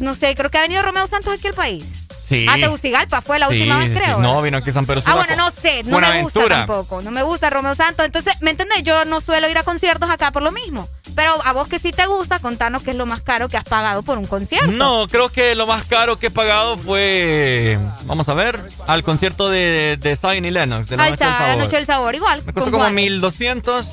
[0.00, 1.84] no sé, creo que ha venido Romeo Santos aquí al país.
[2.26, 2.46] Sí.
[2.48, 4.18] Ah, Tegucigalpa fue la Sí, última vez, sí, creo.
[4.18, 7.00] No, vino aquí San Pedro Ah, bueno, no sé, no me gusta tampoco.
[7.02, 8.06] No me gusta Romeo Santos.
[8.06, 8.82] Entonces, ¿me entendés?
[8.82, 10.88] Yo no suelo ir a conciertos acá por lo mismo.
[11.14, 13.64] Pero a vos que sí te gusta, contanos qué es lo más caro que has
[13.64, 14.70] pagado por un concierto.
[14.72, 19.48] No, creo que lo más caro que he pagado fue, vamos a ver, al concierto
[19.50, 20.88] de, de Zion y Lennox.
[20.88, 21.62] De la Ahí Noche del está, la Sabor.
[21.64, 22.42] noche del sabor, igual.
[22.46, 22.94] Me costó como Juan.
[22.94, 23.86] 1200.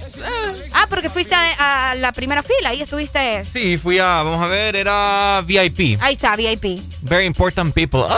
[0.73, 3.43] Ah, porque fuiste a, a la primera fila, ahí estuviste.
[3.45, 5.99] Sí, fui a, vamos a ver, era VIP.
[6.01, 6.79] Ahí está, VIP.
[7.03, 8.03] Very important people.
[8.09, 8.17] ¡Ah!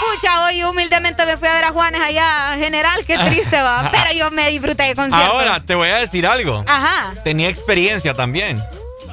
[0.00, 3.90] Pucha, hoy humildemente me fui a ver a Juanes allá, general, qué triste va.
[3.92, 5.16] Pero yo me disfruté de concierto.
[5.32, 6.64] Ahora, te voy a decir algo.
[6.66, 8.58] Ajá, Tenía experiencia también.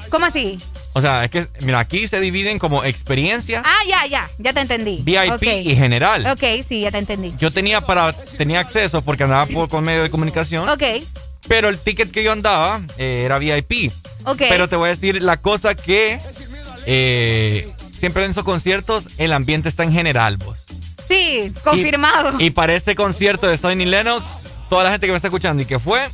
[0.10, 0.58] ¿cómo así?
[0.94, 4.62] O sea, es que, mira, aquí se dividen como experiencia, Ah, ya, ya, ya te
[4.62, 5.02] entendí.
[5.04, 6.26] VIP y general.
[6.26, 7.34] Ok, sí, ya te entendí.
[7.38, 10.84] Yo tenía para tenía acceso porque andaba por con medio de comunicación, Ok,
[11.48, 13.92] pero el ticket que yo andaba eh, era VIP.
[14.26, 14.42] ok.
[14.50, 16.18] Pero te voy a decir la cosa que
[16.88, 20.58] eh, siempre en esos conciertos el ambiente está en general, vos.
[21.08, 22.34] Sí, confirmado.
[22.40, 24.26] Y, y para ese concierto de Sony Lennox,
[24.70, 26.10] toda la gente que me está escuchando y que fue,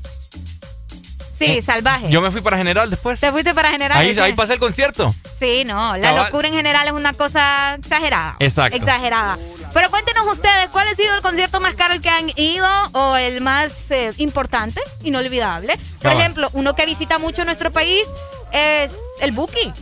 [1.39, 2.09] sí, salvaje.
[2.09, 3.19] yo me fui para general después.
[3.19, 3.97] ¿Te fuiste para general?
[3.97, 5.13] Ahí, ahí pasé el concierto.
[5.39, 6.25] Sí, no, la Cabal.
[6.25, 8.35] locura en general es una cosa exagerada.
[8.39, 8.77] Exacto.
[8.77, 9.37] Exagerada.
[9.73, 13.17] Pero cuéntenos ustedes, ¿cuál ha sido el concierto más caro al que han ido o
[13.17, 15.75] el más eh, importante, inolvidable?
[15.75, 16.19] Por Cabal.
[16.19, 18.05] ejemplo, uno que visita mucho nuestro país
[18.51, 19.73] es el Buki.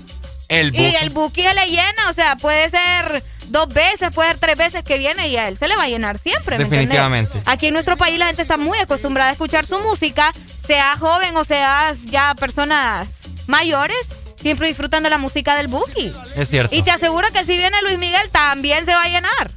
[0.52, 4.40] El Y el Buki se le llena, o sea, puede ser dos veces, puede ser
[4.40, 6.58] tres veces que viene y a él se le va a llenar siempre.
[6.58, 6.88] ¿me entendés?
[6.90, 7.42] Definitivamente.
[7.46, 10.32] Aquí en nuestro país la gente está muy acostumbrada a escuchar su música,
[10.66, 13.08] sea joven o seas ya personas
[13.48, 13.98] mayores,
[14.36, 16.12] siempre disfrutan de la música del Buki.
[16.36, 16.76] Es cierto.
[16.76, 19.52] Y te aseguro que si viene Luis Miguel también se va a llenar.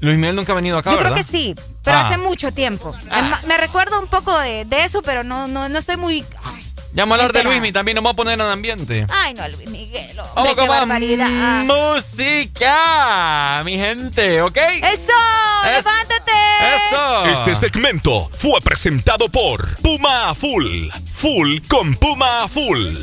[0.00, 1.12] Luis Miguel nunca ha venido acá, Yo ¿verdad?
[1.12, 2.08] creo que sí, pero Ah.
[2.08, 2.94] hace mucho tiempo.
[3.10, 6.24] Ma- Me recuerdo un poco de, de eso, pero no, no, no estoy muy...
[7.02, 7.48] vamos a hablar de Enterada.
[7.50, 9.06] Luis Miguel, también nos vamos a poner en ambiente.
[9.10, 10.18] Ay, no, Luis Miguel.
[10.18, 14.56] hombre, Vamos con más música, mi gente, ¿ok?
[14.56, 15.12] ¡Eso!
[15.64, 16.32] ¡Levántate!
[16.88, 17.26] ¡Eso!
[17.26, 20.88] Este segmento fue presentado por Puma Full.
[21.12, 22.94] Full con Puma Full.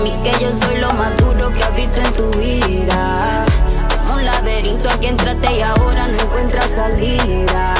[0.00, 3.44] Que yo soy lo más duro que has visto en tu vida.
[3.94, 7.74] Como un laberinto aquí entraste y ahora no encuentras salida.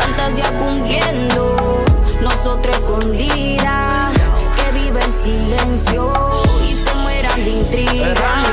[0.00, 1.84] Fantasía cumpliendo,
[2.20, 4.12] nosotros escondidas.
[4.56, 6.12] Que vive el silencio
[6.68, 8.45] y se mueran de intriga.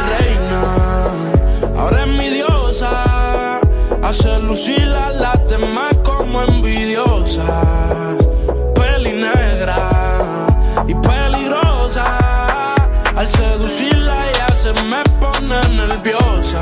[15.94, 16.62] Nerviosa.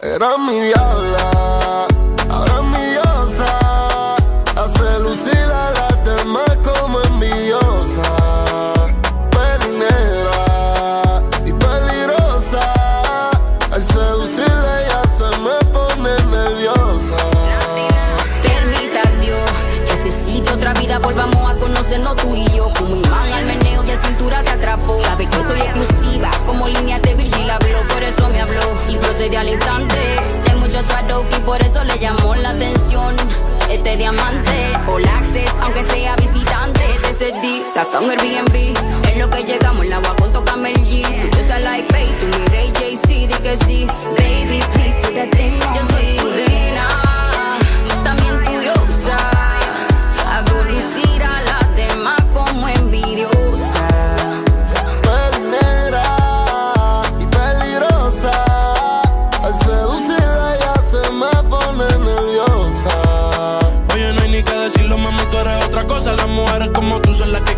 [0.00, 1.39] Era mi diabla,
[29.20, 29.96] y procede al instante.
[30.46, 33.14] De muchos Swarovski, por eso le llamó la atención.
[33.70, 38.74] Este diamante, all access, aunque sea visitante, te cedí, saca un Airbnb.
[39.08, 41.02] Es lo que llegamos, el agua con toca Mel G.
[41.30, 43.26] Tú like, baby, tú mi Ray J.C.
[43.26, 45.58] Di que sí, baby, please do that thing.
[45.74, 46.19] Yo soy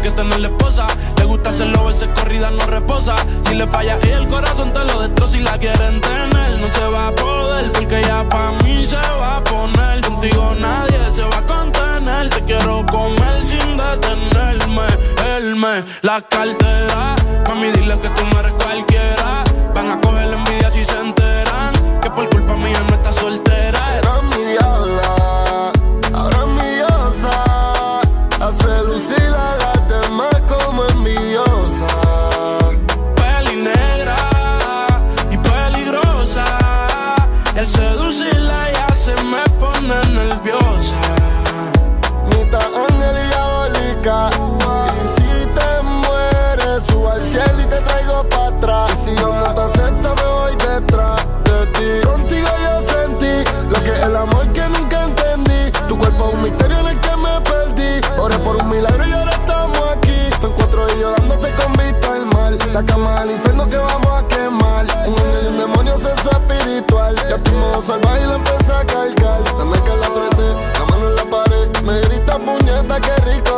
[0.02, 0.86] que tener la esposa.
[1.16, 3.14] Le gusta hacerlo, veces corrida no reposa.
[3.44, 5.32] Si le falla y el corazón te lo destroza.
[5.32, 7.70] Si la quieren tener, no se va a poder.
[7.72, 10.00] Porque ya pa' mí se va a poner.
[10.00, 12.28] Contigo nadie se va a contener.
[12.30, 14.86] Te quiero comer sin detenerme.
[15.36, 17.14] Él me la cartera.
[17.48, 19.44] Mami, dile que tú no eres cualquiera.
[19.74, 20.21] Van a coger
[62.86, 63.24] Cama
[63.68, 64.84] que vamos a quemar.
[65.06, 67.14] Un ángel y un demonio sexo espiritual.
[67.28, 69.40] Ya tu modo salvaje y la empecé a cargar.
[69.58, 71.82] Dame que la apreté, la mano en la pared.
[71.84, 73.51] Me grita puñeta, qué rico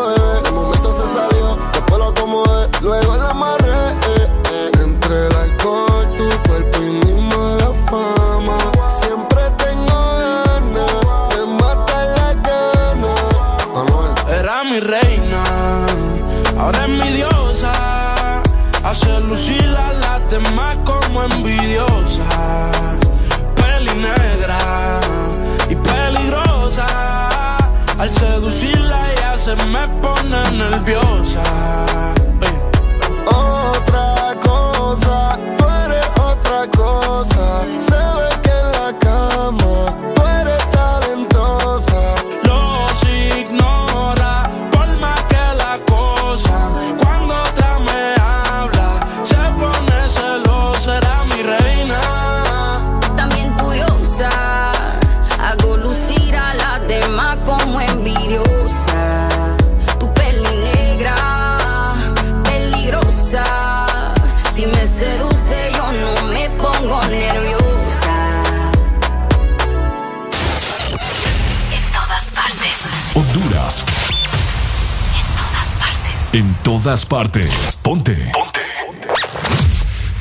[76.84, 77.78] todas partes.
[77.82, 78.14] Ponte.
[78.34, 79.08] Ponte.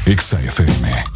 [0.05, 1.12] Exa FM.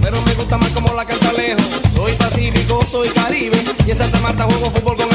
[0.00, 1.64] Pero me gusta más como la canta lejos.
[1.96, 5.11] Soy pacífico, soy caribe, y en Santa Marta juego fútbol con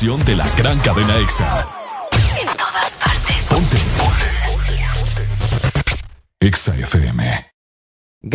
[0.00, 0.37] escuchando una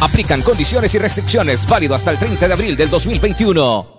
[0.00, 3.94] Aplican condiciones y restricciones válido hasta el 30 de abril del 2021.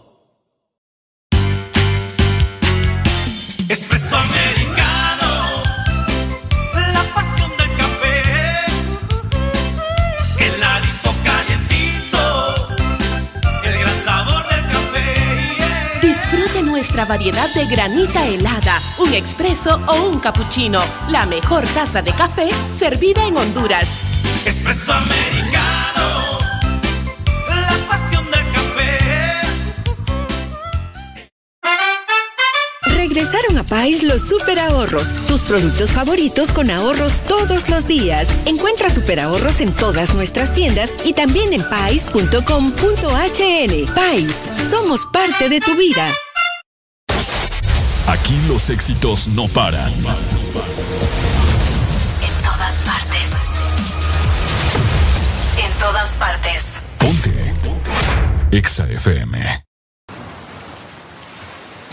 [3.68, 5.64] Espresso americano,
[6.94, 8.22] la pasión del café,
[10.40, 12.56] heladito calientito,
[13.64, 16.00] el gran sabor del café.
[16.08, 20.84] Disfrute nuestra variedad de granita helada, un expreso o un cappuccino.
[21.10, 23.88] La mejor taza de café servida en Honduras.
[24.46, 25.65] Espresso americano,
[33.16, 38.28] Regresaron a Pais los super ahorros, tus productos favoritos con ahorros todos los días.
[38.46, 42.34] Encuentra super ahorros en todas nuestras tiendas y también en pais.com.hn.
[43.96, 46.10] Pais, somos parte de tu vida.
[48.08, 49.94] Aquí los éxitos no paran.
[49.94, 50.04] En
[52.44, 53.30] todas partes.
[55.64, 56.66] En todas partes.
[58.52, 59.65] Exa FM.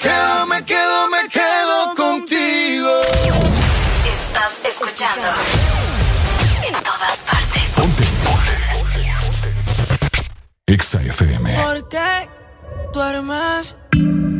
[0.00, 3.00] quedo, me quedo, me quedo contigo.
[4.12, 5.28] Estás escuchando
[6.66, 7.66] en todas partes.
[10.66, 11.62] Exa FM.
[11.62, 12.28] ¿Por qué
[12.92, 13.76] duermes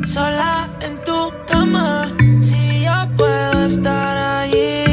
[0.07, 2.07] sola en tu cama?
[2.43, 4.90] Si yo puedo estar allí.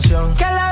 [0.00, 0.34] Canción.
[0.36, 0.67] Que la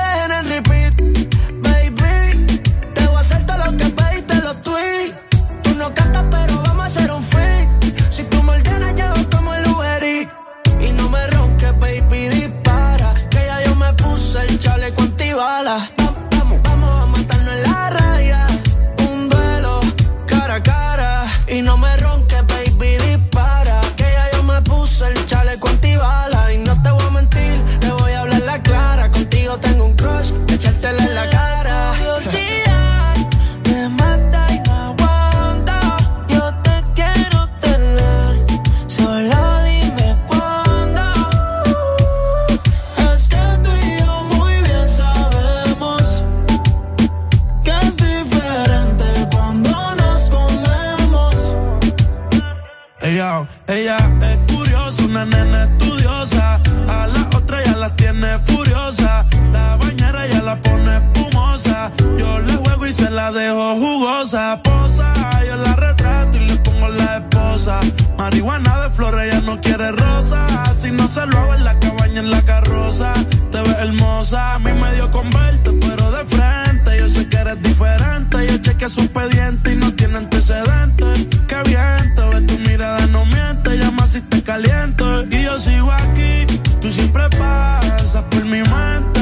[63.37, 64.61] dejo jugosa.
[64.63, 65.13] Posa,
[65.47, 67.81] yo la retrato y le pongo la esposa.
[68.17, 70.47] Marihuana de flores, ella no quiere rosa.
[70.81, 73.13] Si no se lo hago en la cabaña, en la carroza.
[73.53, 76.99] Te ves hermosa, a mí me dio con verte, pero de frente.
[76.99, 78.47] Yo sé que eres diferente.
[78.49, 81.27] Yo chequeé su expediente y no tiene antecedentes.
[81.47, 83.77] Qué bien, te ves tu mirada, no miente.
[83.77, 85.25] Llama si te caliento.
[85.31, 86.47] Y yo sigo aquí,
[86.81, 89.21] tú siempre pasas por mi mente.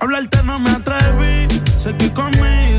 [0.00, 2.73] Hablarte no me atreví, sé que conmigo.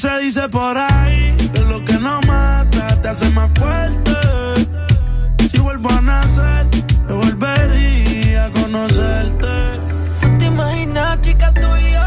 [0.00, 4.16] Se dice por ahí que lo que no mata te hace más fuerte.
[5.50, 6.66] Si vuelvo a nacer,
[7.06, 9.78] yo volvería a conocerte.
[10.22, 12.00] ¿Tú te imaginas, chica, tú y yo?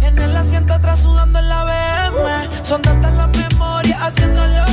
[0.00, 2.64] En el asiento atrás sudando en la BM.
[2.64, 4.64] Son tantas las memorias haciéndolo.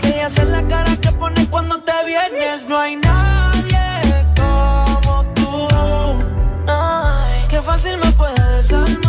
[0.00, 2.68] Que ella hace la cara que pone cuando te vienes.
[2.68, 5.68] No hay nadie como tú.
[7.48, 9.03] Qué fácil me puede desarmar.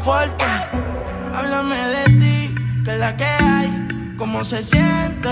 [0.00, 0.44] Fuerte.
[1.34, 2.54] Háblame de ti,
[2.84, 5.30] que es la que hay, cómo se siente.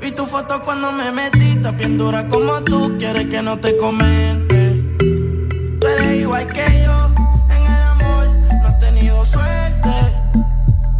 [0.00, 3.76] Vi tu foto cuando me metí, está bien dura como tú, quieres que no te
[3.76, 4.82] comente.
[5.80, 7.14] Tú eres igual que yo,
[7.50, 8.26] en el amor
[8.60, 9.90] no has tenido suerte.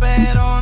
[0.00, 0.53] Pero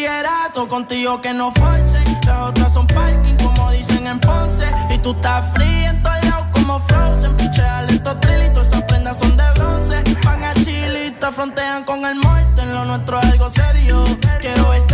[0.00, 2.04] bachillerato, contigo que no forcen.
[2.26, 4.70] Las otras son parking, como dicen en Ponce.
[4.90, 7.36] Y tú estás fría en todos lados como Frozen.
[7.36, 10.02] Pichea lento trilito, esas prendas son de bronce.
[10.24, 12.62] Van a chilita, frontean con el muerto.
[12.62, 14.04] En lo nuestro es algo serio.
[14.40, 14.89] Quiero verte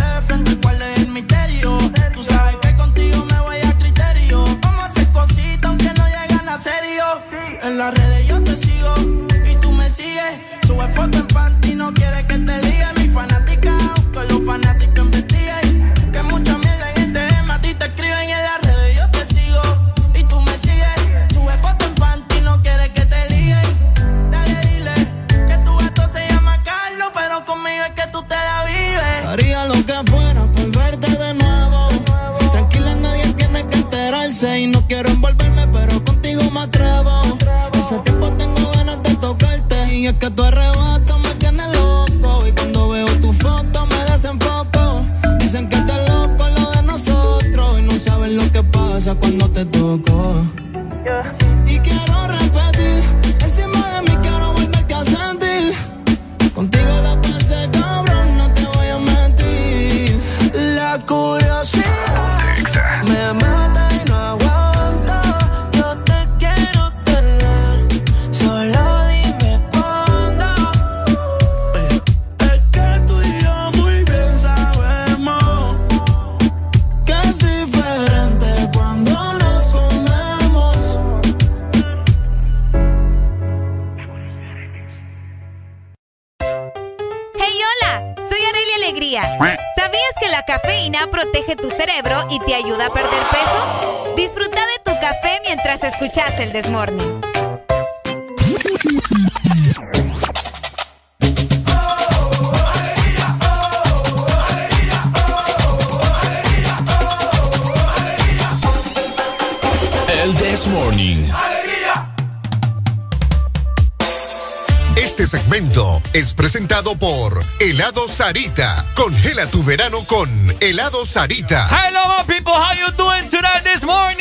[118.17, 118.83] Sarita.
[118.95, 120.27] Congela tu verano con
[120.59, 121.67] Helado Sarita.
[121.69, 122.51] Hello, my people.
[122.51, 124.17] How you doing tonight this morning?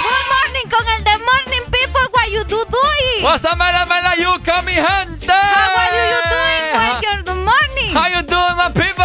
[0.00, 2.08] Good morning con el Desmorning People.
[2.10, 3.22] What you do doing?
[3.22, 5.28] What's up, mela, mela, yuca, mi gente?
[5.28, 6.72] How are you doing?
[6.72, 7.92] What's your good morning?
[7.92, 9.04] How you doing, my people?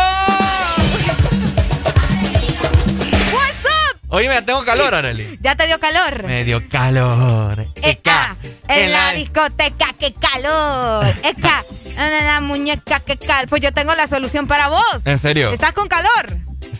[3.35, 3.99] What's up?
[4.07, 5.37] Oye, mira, tengo calor, Arely.
[5.41, 6.23] ¿Ya te dio calor?
[6.23, 7.67] Me dio calor.
[7.75, 8.37] Eca,
[8.69, 11.13] en la discoteca, qué calor.
[11.23, 11.61] Eca,
[11.95, 13.49] la muñeca, qué calor.
[13.49, 15.05] Pues yo tengo la solución para vos.
[15.05, 15.51] ¿En serio?
[15.51, 16.37] ¿Estás con calor?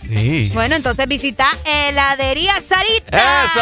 [0.07, 0.49] Sí.
[0.53, 3.43] Bueno, entonces visita Heladería Sarita.
[3.43, 3.61] ¡Eso!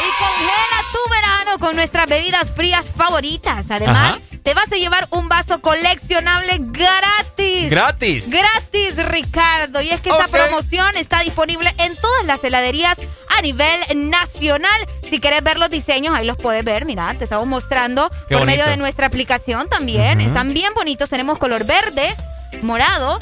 [0.00, 3.66] Y congela tu verano con nuestras bebidas frías favoritas.
[3.70, 4.20] Además, Ajá.
[4.42, 7.68] te vas a llevar un vaso coleccionable gratis.
[7.68, 8.30] Gratis.
[8.30, 9.82] Gratis, Ricardo.
[9.82, 12.98] Y es que esta promoción está disponible en todas las heladerías
[13.36, 14.88] a nivel nacional.
[15.10, 16.84] Si quieres ver los diseños, ahí los puedes ver.
[16.84, 20.20] Mira, te estamos mostrando Qué por medio de nuestra aplicación también.
[20.20, 21.10] Están bien bonitos.
[21.10, 22.14] Tenemos color verde,
[22.62, 23.18] morado.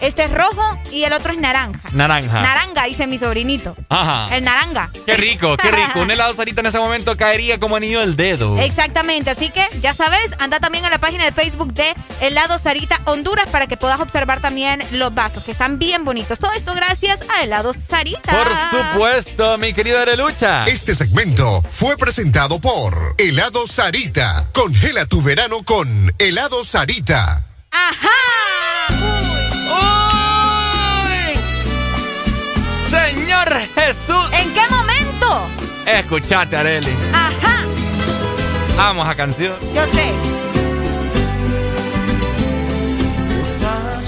[0.00, 1.80] Este es rojo y el otro es naranja.
[1.92, 2.40] Naranja.
[2.42, 3.76] Naranja, dice mi sobrinito.
[3.88, 4.34] Ajá.
[4.34, 4.90] El naranja.
[5.06, 6.00] Qué rico, qué rico.
[6.00, 8.56] Un helado Sarita en ese momento caería como anillo del dedo.
[8.58, 13.00] Exactamente, así que ya sabes, anda también a la página de Facebook de Helado Sarita
[13.06, 16.38] Honduras para que puedas observar también los vasos, que están bien bonitos.
[16.38, 18.32] Todo esto gracias a Helado Sarita.
[18.32, 20.64] Por supuesto, mi querida Arelucha.
[20.66, 24.48] Este segmento fue presentado por Helado Sarita.
[24.52, 27.44] Congela tu verano con Helado Sarita.
[27.72, 28.67] ¡Uy!
[32.90, 34.30] Señor Jesús.
[34.32, 35.48] ¿En qué momento?
[35.86, 36.94] Escuchate, Areli.
[37.12, 37.64] Ajá,
[38.76, 39.54] Vamos a canción.
[39.74, 40.12] yo sé.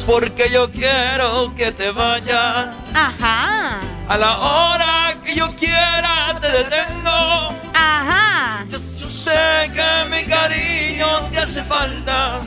[0.07, 2.69] Porque yo quiero que te vayas.
[2.95, 3.79] Ajá,
[4.09, 7.55] A la hora que yo quiera te detengo.
[7.75, 8.65] ajá.
[8.69, 12.41] Yo sé que mi cariño te hace falta.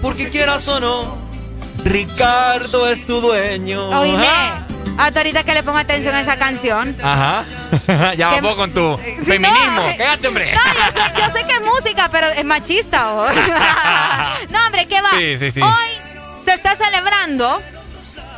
[0.00, 1.18] Porque quieras o no,
[1.84, 3.88] Ricardo es tu dueño.
[3.88, 4.28] Oíme,
[4.98, 6.96] ahorita que le pongo atención a esa canción.
[7.02, 7.44] Ajá.
[8.16, 9.82] ya vamos con tu feminismo.
[9.82, 9.96] no.
[9.96, 10.54] Cállate, hombre.
[10.54, 13.12] No, yo, sé, yo sé que es música, pero es machista.
[13.14, 13.26] ¿o?
[14.50, 15.10] no, hombre, ¿qué va?
[15.10, 15.60] Sí, sí, sí.
[15.60, 15.88] Hoy
[16.44, 17.60] se está celebrando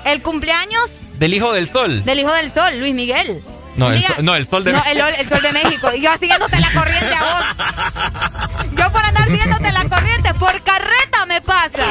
[0.04, 2.04] el cumpleaños Del hijo del sol.
[2.04, 3.42] del Hijo del Sol, Luis Miguel.
[3.78, 5.90] No, el, no, el sol de No, el, el sol de México.
[5.94, 8.68] Y yo siguiéndote la corriente a vos.
[8.76, 11.82] Yo por andar siguiéndote la corriente, por carreta me pasa.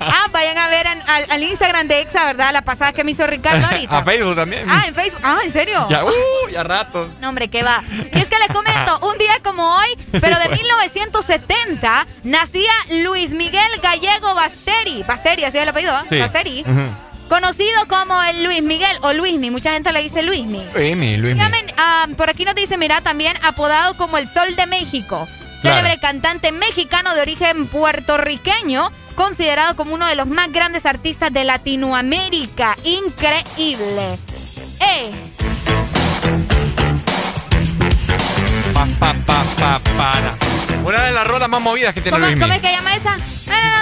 [0.00, 2.52] Ah, vayan a ver al, al Instagram de Exa, ¿verdad?
[2.52, 3.98] La pasada que me hizo Ricardo ahorita.
[3.98, 4.64] A Facebook también.
[4.68, 5.20] Ah, en Facebook.
[5.24, 5.86] Ah, ¿en serio?
[5.88, 6.10] Ya, uh,
[6.52, 7.10] ya rato.
[7.20, 7.82] No, hombre, ¿qué va?
[8.12, 9.88] Y es que les comento, un día como hoy,
[10.20, 12.72] pero de 1970, nacía
[13.02, 15.02] Luis Miguel Gallego Basteri.
[15.04, 16.04] Basteri, así es el apellido, ¿eh?
[16.08, 16.18] Sí.
[16.18, 16.60] Basteri.
[16.62, 16.90] Ujú.
[17.28, 19.50] Conocido como el Luis Miguel o Luismi.
[19.50, 20.64] Mucha gente le dice Luismi.
[20.74, 21.40] Luismi, Luismi.
[21.40, 25.26] Llamen, ah, por aquí nos dice, mira, también apodado como el Sol de México.
[25.60, 25.78] Claro.
[25.78, 31.44] Célebre cantante mexicano de origen puertorriqueño, considerado como uno de los más grandes artistas de
[31.44, 32.76] Latinoamérica.
[32.84, 34.18] Increíble.
[34.80, 35.10] ¡Eh!
[38.72, 40.65] Pa, pa, pa, pa, para.
[40.86, 42.40] Una de las rolas más movidas que tiene ¿Cómo, Luismi.
[42.40, 43.16] cómo es que llama esa?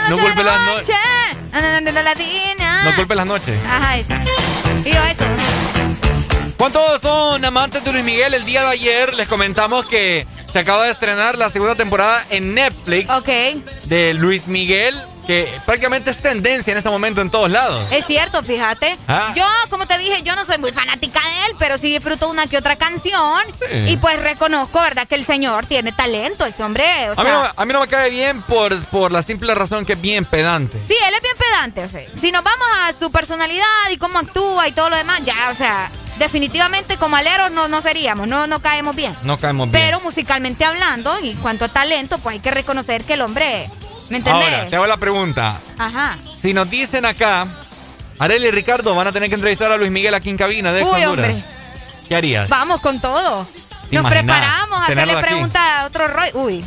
[0.09, 0.93] No las no- noche.
[1.93, 2.83] la latina.
[2.85, 3.59] No culpe las noches.
[3.69, 4.23] Ajá, esa.
[4.85, 5.25] Y yo eso.
[6.57, 8.33] ¿Cuántos son amantes de Luis Miguel?
[8.33, 12.55] El día de ayer les comentamos que se acaba de estrenar la segunda temporada en
[12.55, 13.29] Netflix Ok.
[13.85, 14.95] de Luis Miguel,
[15.27, 17.81] que prácticamente es tendencia en este momento en todos lados.
[17.91, 18.97] Es cierto, fíjate.
[19.09, 19.33] Ah.
[19.35, 22.47] Yo, como te dije, yo no soy muy fanática de él, pero sí disfruto una
[22.47, 23.43] que otra canción.
[23.59, 23.91] Sí.
[23.91, 25.07] Y pues reconozco, ¿verdad?
[25.09, 26.85] Que el señor tiene talento, este hombre.
[27.11, 29.85] O A mí, no, a mí no me cae bien por, por la simple razón
[29.87, 30.79] que es bien pedante.
[30.89, 31.85] sí, él es bien pedante.
[31.85, 35.21] O sea, si nos vamos a su personalidad y cómo actúa y todo lo demás,
[35.25, 39.15] ya, o sea, definitivamente como aleros no, no seríamos, no, no caemos bien.
[39.23, 39.83] No caemos bien.
[39.85, 43.71] Pero musicalmente hablando, y en cuanto a talento, pues hay que reconocer que el hombre.
[44.11, 44.45] ¿Me entendés?
[44.53, 45.59] Ahora, te hago la pregunta.
[45.79, 46.17] Ajá.
[46.37, 47.47] Si nos dicen acá,
[48.19, 50.83] Arely y Ricardo van a tener que entrevistar a Luis Miguel aquí en cabina de
[50.83, 51.09] Uy, Honduras.
[51.09, 51.45] hombre.
[52.09, 52.49] ¿Qué harías?
[52.49, 53.47] Vamos con todo.
[53.91, 55.23] ¿Te Nos preparamos a hacerle aquí?
[55.23, 56.31] preguntas a otro Roy.
[56.35, 56.65] Uy.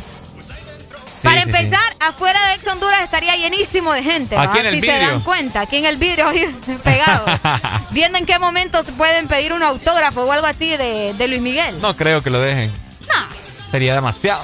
[1.22, 1.56] Para sí, sí.
[1.56, 4.36] empezar, afuera de Ex Honduras estaría llenísimo de gente.
[4.36, 4.42] ¿va?
[4.42, 5.08] Aquí en el si se vidrio.
[5.08, 6.26] dan cuenta, aquí en el vidrio
[6.84, 7.26] pegado.
[7.90, 11.40] Viendo en qué momento se pueden pedir un autógrafo o algo así de, de Luis
[11.40, 11.80] Miguel.
[11.80, 12.70] No creo que lo dejen.
[13.00, 13.70] No.
[13.72, 14.42] Sería demasiado.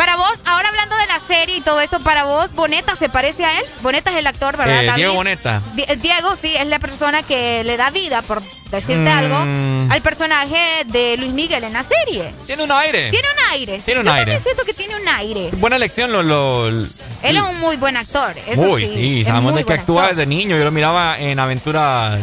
[0.00, 3.44] Para vos, ahora hablando de la serie y todo esto, para vos, ¿Boneta se parece
[3.44, 3.66] a él?
[3.82, 4.82] Boneta es el actor, ¿verdad?
[4.82, 4.96] Eh, David?
[4.96, 5.60] Diego Boneta.
[5.74, 9.08] Di- eh, Diego, sí, es la persona que le da vida, por decirte Mm.
[9.08, 10.56] algo, al personaje
[10.86, 12.32] de Luis Miguel en la serie.
[12.46, 13.10] Tiene un aire.
[13.10, 13.78] Tiene un aire.
[13.84, 14.40] Tiene un Yo aire.
[14.42, 15.50] siento que tiene un aire.
[15.52, 16.22] Buena elección, lo.
[16.22, 16.86] lo Él
[17.22, 18.34] es un muy buen actor.
[18.46, 18.94] Eso Uy, sí.
[18.94, 20.16] sí, sabemos muy de que actúa actor.
[20.16, 20.56] desde niño.
[20.56, 22.20] Yo lo miraba en aventuras.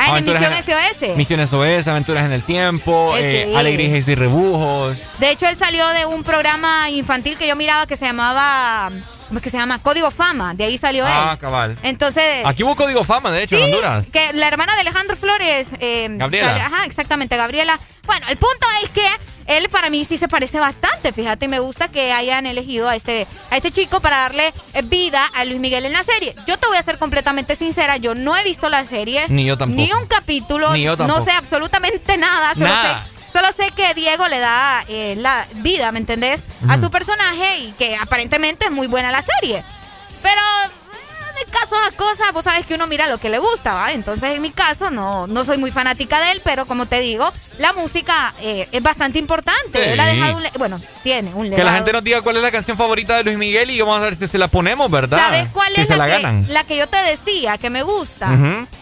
[0.00, 1.16] Ah, en Misión SOS.
[1.16, 3.52] Misiones OS, Aventuras en el Tiempo, Eh.
[3.56, 4.96] Alegrías y Rebujos.
[5.18, 8.90] De hecho, él salió de un programa infantil que yo miraba que se llamaba.
[9.28, 9.78] ¿Cómo es que se llama?
[9.78, 10.54] Código Fama.
[10.54, 11.38] De ahí salió Ah, él.
[11.38, 11.78] cabal.
[11.84, 12.44] Entonces.
[12.44, 14.04] Aquí hubo código fama, de hecho, Sí, en Honduras.
[14.12, 15.68] que la hermana de Alejandro Flores.
[15.78, 16.56] eh, Gabriela.
[16.66, 17.78] Ajá, exactamente, Gabriela.
[18.06, 19.06] Bueno, el punto es que
[19.50, 21.12] él para mí sí se parece bastante.
[21.12, 25.24] Fíjate, me gusta que hayan elegido a este, a este chico para darle eh, vida
[25.34, 26.34] a Luis Miguel en la serie.
[26.46, 29.24] Yo te voy a ser completamente sincera, yo no he visto la serie.
[29.28, 29.80] Ni yo tampoco.
[29.82, 30.72] Ni un capítulo.
[30.72, 31.24] Ni yo No tampoco.
[31.24, 32.54] sé absolutamente nada.
[32.54, 33.04] Solo Nada.
[33.04, 36.42] sé Solo sé que Diego le da eh, la vida, ¿me entendés?
[36.68, 39.62] A su personaje y que aparentemente es muy buena la serie.
[40.20, 40.40] Pero
[41.46, 43.92] el caso de las cosas, vos sabes que uno mira lo que le gusta, ¿va?
[43.92, 47.32] Entonces, en mi caso, no, no soy muy fanática de él, pero como te digo,
[47.58, 49.82] la música eh, es bastante importante.
[49.84, 49.90] Sí.
[49.90, 50.44] Él ha dejado un...
[50.58, 51.56] Bueno, tiene un legado.
[51.56, 54.00] Que la gente nos diga cuál es la canción favorita de Luis Miguel y vamos
[54.00, 55.18] a ver si se la ponemos, ¿verdad?
[55.18, 56.46] ¿Sabes cuál si es se la la, que, ganan.
[56.48, 58.28] la que yo te decía que me gusta?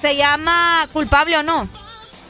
[0.00, 1.68] Se llama Culpable o no.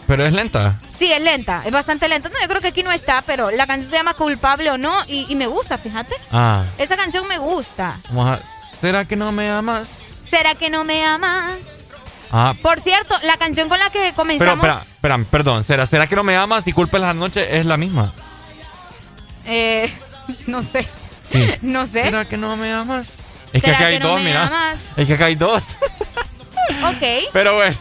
[0.07, 0.79] Pero es lenta.
[0.99, 2.31] Sí, es lenta, es bastante lenta.
[2.31, 5.05] No, yo creo que aquí no está, pero la canción se llama Culpable o no
[5.07, 6.15] y, y me gusta, fíjate.
[6.33, 6.65] Ah.
[6.79, 7.95] Esa canción me gusta.
[8.09, 8.41] Vamos a...
[8.81, 9.89] ¿Será que no me amas?
[10.31, 11.57] ¿Será que no me amas?
[12.31, 12.55] Ah.
[12.63, 14.57] Por cierto, la canción con la que Pero, comenzamos.
[14.67, 15.65] espera, espera, perdón.
[15.65, 18.13] ¿Será, ¿Será que no me amas y culpas la noche es la misma?
[19.47, 19.91] Eh,
[20.47, 20.87] no sé.
[21.33, 21.51] Sí.
[21.63, 22.05] No sé.
[22.05, 23.07] ¿Será que no me amas?
[23.53, 24.47] Es que ¿Será acá hay que no dos, mira.
[24.47, 24.79] amas?
[24.97, 25.63] Es que acá hay dos.
[26.85, 27.31] Ok.
[27.33, 27.77] Pero bueno.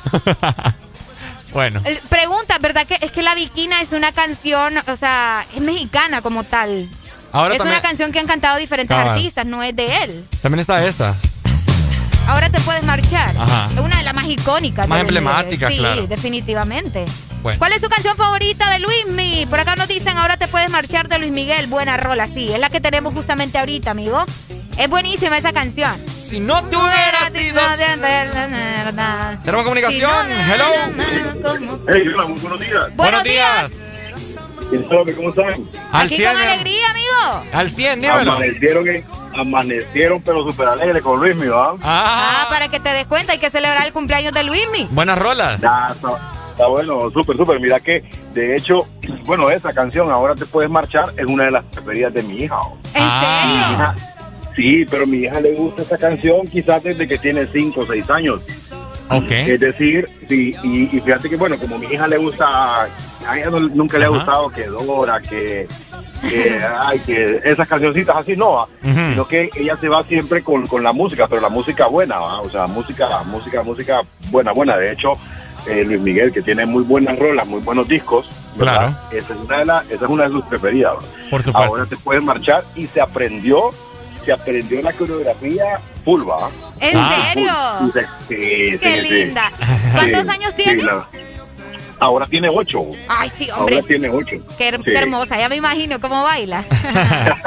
[1.51, 1.81] bueno.
[2.07, 2.87] Pregunta, ¿verdad?
[2.87, 6.87] que Es que La Viquina es una canción, o sea, es mexicana como tal.
[7.33, 9.15] Ahora es también, una canción que han cantado diferentes Cabal.
[9.17, 10.25] artistas, no es de él.
[10.41, 11.15] también está esta.
[12.27, 13.35] Ahora te puedes marchar.
[13.37, 13.69] Ajá.
[13.73, 14.87] Es una de las más icónicas.
[14.87, 16.07] Más emblemáticas, sí, claro.
[16.07, 17.05] definitivamente.
[17.41, 17.57] Bueno.
[17.57, 19.45] ¿Cuál es su canción favorita de Luismi?
[19.49, 21.67] Por acá nos dicen, ahora te puedes marchar de Luis Miguel.
[21.67, 22.51] Buena rola, sí.
[22.51, 24.25] Es la que tenemos justamente ahorita, amigo.
[24.77, 25.91] Es buenísima esa canción.
[26.07, 27.61] Si no te hubiera sido...
[29.43, 30.11] Tenemos comunicación.
[30.29, 30.65] Hello.
[31.87, 32.95] Hey, hola, muy buenos días.
[32.95, 33.71] Buenos días.
[35.15, 35.69] ¿Cómo están?
[35.93, 37.43] Al Aquí 100, con alegría, amigo.
[37.53, 38.31] Al 100, dímelo.
[38.33, 39.05] Amanecieron, en-
[39.41, 41.75] amanecieron, pero súper alegres con Luis, mi ¿va?
[41.83, 44.87] Ah, para que te des cuenta, hay que celebrar el cumpleaños de Luismi.
[44.91, 45.59] Buenas rolas.
[45.61, 46.09] Ya, está,
[46.51, 47.59] está bueno, súper, súper.
[47.59, 48.87] Mira que, de hecho,
[49.25, 52.59] bueno, esa canción, Ahora te puedes marchar, es una de las preferidas de mi hija.
[52.59, 52.77] ¿o?
[52.93, 53.95] ¿En Mi hija-
[54.55, 57.85] Sí, pero a mi hija le gusta esa canción quizás desde que tiene 5 o
[57.85, 58.47] 6 años.
[59.09, 59.29] Ok.
[59.31, 62.87] Es decir, sí, y, y fíjate que, bueno, como a mi hija le gusta
[63.27, 65.67] a ella no- nunca le ha gustado que Dora, que,
[66.29, 68.63] que, ay, que esas cancioncitas así, no, ¿va?
[68.83, 69.09] Ujú.
[69.09, 72.41] sino que ella se va siempre con, con la música, pero la música buena, ¿va?
[72.41, 74.77] o sea, música, música, música buena, buena.
[74.77, 75.13] De hecho,
[75.67, 78.99] eh, Luis Miguel, que tiene muy buenas rolas, muy buenos discos, ¿verdad?
[79.11, 80.93] Esa es una de, las- esa es una de sus preferidas.
[80.95, 80.99] ¿va?
[81.29, 81.71] Por supuesto.
[81.73, 83.69] Ahora te puedes marchar y se aprendió,
[84.25, 86.49] se aprendió la coreografía full, ¿va?
[86.79, 87.29] ¿En Ah.
[87.33, 87.51] serio?
[87.79, 87.89] Full.
[88.27, 88.35] Sí,
[88.71, 89.13] sí, Qué sí, sí.
[89.25, 89.51] linda.
[89.93, 90.83] ¿Cuántos Sí, años sí, tiene?
[90.83, 91.07] la-
[91.99, 92.83] ahora tiene ocho.
[93.07, 93.75] Ay, sí, hombre.
[93.75, 94.37] Ahora tiene ocho.
[94.57, 94.83] Qué, her- Sí.
[94.85, 96.63] qué hermosa, ya me imagino cómo baila.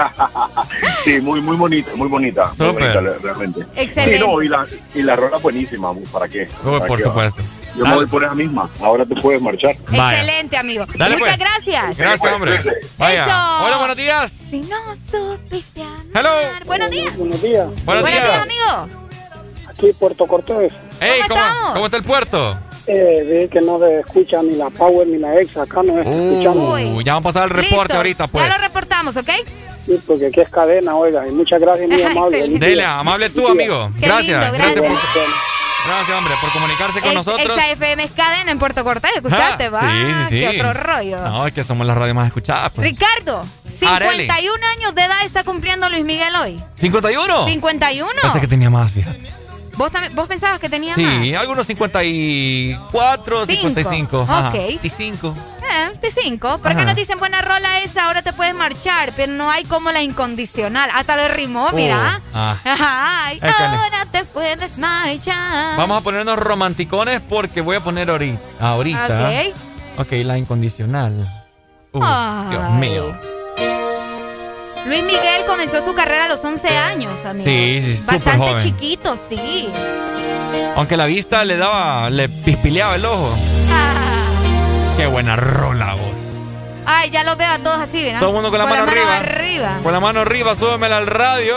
[1.05, 2.51] Sí, muy, muy bonita, muy bonita.
[2.59, 3.61] muy bonita, realmente.
[3.75, 4.19] Excelente.
[4.19, 6.49] Sí, no, y la, y la rola buenísima, ¿para qué?
[6.65, 7.11] Uy, ¿Para por qué va?
[7.11, 7.43] supuesto.
[7.77, 8.69] Yo me voy por esa misma.
[8.83, 9.71] Ahora te puedes marchar.
[9.71, 10.85] Excelente, amigo.
[10.97, 11.49] Dale, Muchas pues.
[11.49, 11.97] gracias.
[11.97, 12.63] Gracias, hombre.
[12.99, 13.23] Vaya.
[13.25, 13.65] Eso.
[13.67, 14.31] Hola, buenos días.
[14.31, 14.77] Si no
[15.11, 16.01] supiste amar.
[16.15, 16.31] Hello.
[16.67, 17.17] Buenos días.
[17.17, 17.69] Buenos días.
[17.85, 18.43] Buenos días.
[18.43, 18.89] amigo.
[19.69, 20.73] Aquí Puerto Cortés.
[21.01, 21.73] Hey, ¿Cómo ¿cómo?
[21.75, 22.59] ¿cómo está el puerto?
[22.93, 25.57] Eh, vi que no se escucha ni la Power ni la Ex.
[25.57, 26.73] Acá no se escuchando.
[26.97, 27.97] Uh, ya vamos a pasar el reporte Listo.
[27.97, 28.45] ahorita, pues.
[28.49, 29.31] Ya lo reportamos, ¿ok?
[29.87, 31.27] Sí, porque aquí es cadena, oiga.
[31.27, 32.49] Y muchas gracias, muy amable.
[32.59, 33.91] Dele, amable tú, amigo.
[34.01, 34.27] Qué gracias.
[34.43, 34.83] lindo, gracias.
[34.83, 34.99] gracias.
[35.15, 37.57] por, gracias, hombre, por comunicarse con Ex- nosotros.
[37.59, 39.65] Exa FM es cadena en Puerto Cortés, ¿escuchaste?
[39.67, 39.81] Ah, va?
[39.81, 40.41] sí, sí, sí.
[40.41, 41.19] Qué otro rollo.
[41.23, 42.87] No, es que somos la radio más escuchada, pues.
[42.89, 43.43] Ricardo,
[43.79, 46.61] 51 años de edad está cumpliendo Luis Miguel hoy.
[46.79, 47.47] ¿51?
[47.47, 48.11] 51.
[48.23, 49.40] Pensé que tenía más, fíjate.
[49.81, 51.23] ¿Vos, ¿Vos pensabas que tenía más?
[51.23, 53.61] Sí, algunos 54, Cinco.
[53.63, 54.21] 55.
[54.29, 54.49] Ajá.
[54.51, 54.55] Ok.
[54.55, 55.35] 25.
[55.63, 56.59] Eh, de 5.
[56.59, 58.05] ¿Por qué nos dicen buena rola esa?
[58.05, 60.91] Ahora te puedes marchar, pero no hay como la incondicional.
[60.93, 62.21] Hasta lo rimó, mira.
[62.27, 62.57] Uh, ah.
[63.25, 65.79] Ay, Es que le- ahora te puedes marchar.
[65.79, 68.39] Vamos a ponernos romanticones porque voy a poner ahorita.
[68.61, 69.57] ahorita Ok.
[70.01, 71.47] ok, la incondicional.
[71.93, 72.51] Uh.
[72.51, 73.40] Dios mío.
[74.87, 77.45] Luis Miguel comenzó su carrera a los 11 años, amigo.
[77.45, 78.63] Sí, sí, súper Bastante joven.
[78.63, 79.69] chiquito, sí.
[80.77, 83.35] Aunque la vista le daba, le pispileaba el ojo.
[84.97, 86.03] Qué buena rola, vos.
[86.87, 88.21] Ay, ya los veo a todos así, ¿verdad?
[88.21, 89.17] Todo el mundo con la mano arriba.
[89.19, 89.79] arriba.
[89.83, 91.57] Con la mano arriba, súbemela al radio.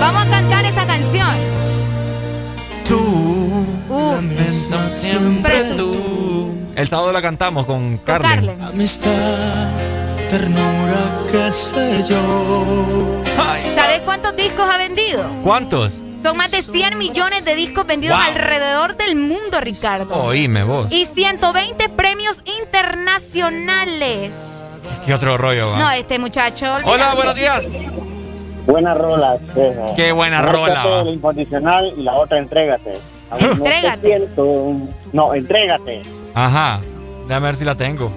[0.00, 1.28] Vamos a cantar esta canción.
[2.86, 4.20] Tú, Uf,
[4.92, 6.54] siempre tú.
[6.74, 8.60] El sábado la cantamos con Carmen.
[8.62, 9.10] Amistad,
[10.32, 10.96] ternura,
[11.30, 13.22] qué sé yo.
[13.76, 15.22] ¿Sabes cuántos discos ha vendido?
[15.44, 15.92] ¿Cuántos?
[16.22, 18.28] Son más de 100 millones de discos vendidos Wow.
[18.28, 20.14] alrededor del mundo, Ricardo.
[20.24, 20.90] Oíme vos.
[20.90, 24.30] Y 120 premios internacionales.
[25.04, 25.78] ¿Qué otro rollo va?
[25.78, 26.78] No, este muchacho.
[26.86, 27.62] Hola, buenos días.
[28.64, 29.36] Buena rola.
[29.54, 29.94] esa.
[29.96, 31.04] Qué buena rola, va.
[31.04, 32.94] La incondicional y la otra, entrégate.
[33.30, 34.06] Aún no Entrégate.
[34.06, 34.72] siento.
[35.12, 36.00] No, entrégate.
[36.32, 36.80] Ajá.
[37.28, 38.10] Déjame ver si la tengo.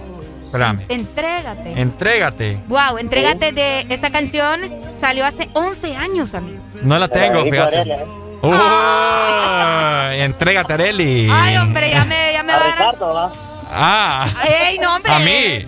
[0.46, 0.86] Espérame.
[0.90, 1.82] Entrégate.
[1.82, 2.58] Entrégate.
[2.68, 4.60] Wow, entrégate de esa canción
[5.02, 6.64] salió hace 11 años, amigo.
[6.82, 7.82] No la tengo, fíjate.
[7.82, 8.06] ¿eh?
[8.42, 11.30] Uy, entrégate, Areli.
[11.32, 12.76] Ay, hombre, ya me, ya me A van a.
[12.76, 13.32] Ricardo, ¿va?
[13.72, 15.12] Ah, Ey, no, hombre.
[15.12, 15.66] a mí.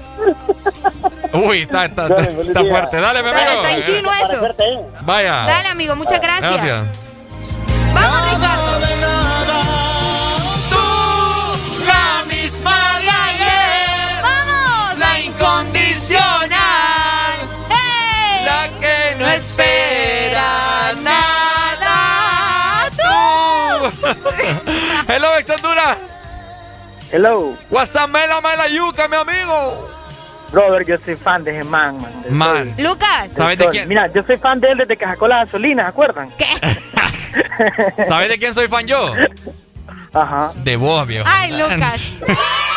[1.34, 3.02] Uy, está, está, Dale, está, fuerte.
[3.02, 3.52] Dale, mi amigo.
[3.52, 4.42] está en chino eso.
[5.02, 5.34] Vaya.
[5.46, 6.52] Dale, amigo, muchas gracias.
[6.52, 6.84] Gracias.
[7.94, 9.27] Vamos, Ricardo.
[19.58, 22.90] Espera nada.
[22.92, 23.94] Tú.
[25.08, 25.98] Hello, ex Honduras.
[27.12, 27.58] Hello.
[27.70, 29.90] WhatsApp, mela, mela, yuca, mi amigo.
[30.52, 32.14] Brother, yo soy fan de Germán, man.
[32.30, 32.76] Man.
[32.76, 32.86] Sol.
[32.86, 33.30] Lucas.
[33.36, 33.88] ¿Sabes de quién?
[33.90, 36.30] Mira, yo soy fan de él desde que sacó la gasolina, ¿se acuerdan?
[36.38, 38.06] ¿Qué?
[38.08, 39.14] ¿Sabes de quién soy fan yo?
[40.14, 40.52] Ajá.
[40.56, 41.26] De vos, viejo.
[41.28, 42.14] Ay, Lucas.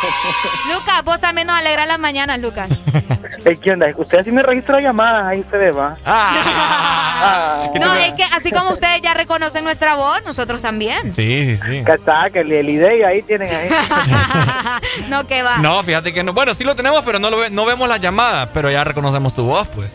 [0.72, 2.68] Lucas, vos también nos alegras las mañanas, Lucas.
[3.44, 3.86] Ey, ¿Qué onda?
[3.96, 5.96] Usted sí me registra llamadas, ahí ustedes va.
[6.04, 7.66] Ah.
[7.80, 11.12] No, es que así como ustedes ya reconocen nuestra voz, nosotros también.
[11.14, 11.84] Sí, sí, sí.
[11.84, 13.68] Que está, que el, el idea ahí tienen ahí.
[15.08, 15.58] No, que va.
[15.58, 16.32] No, fíjate que no.
[16.32, 19.34] Bueno, sí lo tenemos, pero no, lo ve- no vemos las llamadas, pero ya reconocemos
[19.34, 19.94] tu voz, pues.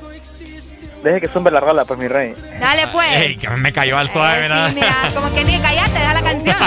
[1.04, 2.34] Deje que zumbe la rola, pues, mi rey.
[2.60, 3.08] Dale, pues.
[3.14, 4.70] Ey, que me cayó al suave, Eh, ¿verdad?
[4.70, 6.58] sí, mira, como que ni callate, deja la canción.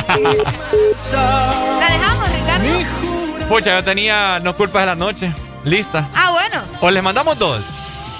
[1.80, 3.07] La dejamos, Ricardo.
[3.48, 5.32] Pucha, yo tenía No Culpas de la Noche
[5.64, 6.08] lista.
[6.14, 6.62] Ah, bueno.
[6.80, 7.60] O les mandamos dos.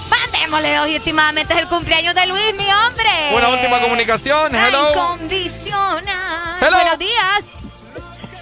[0.09, 3.09] Mandémosle dos y últimamente es el cumpleaños de Luis, mi hombre.
[3.33, 4.53] Una última comunicación.
[4.55, 4.89] Hello.
[4.91, 6.57] Incondicional.
[6.61, 6.75] Hello.
[6.77, 7.45] Buenos días.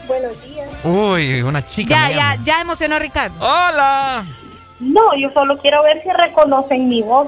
[0.07, 0.67] Buenos días.
[0.83, 2.09] Uy, una chica.
[2.09, 3.35] Ya, ya, ya emocionó Ricardo.
[3.39, 4.23] Hola.
[4.79, 7.27] No, yo solo quiero ver si reconocen mi voz.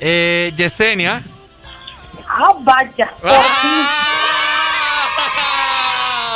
[0.00, 1.22] Eh, Yesenia.
[2.28, 3.12] Ah, vaya.
[3.20, 3.88] Por Ah,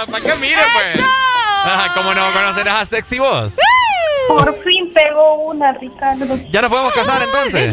[0.10, 1.04] ¿Para qué mire, pues?
[1.94, 3.54] ¿Cómo no conocer a Sexy Voz?
[4.28, 6.36] por fin pegó una, Ricardo.
[6.50, 7.72] ¿Ya nos podemos casar entonces?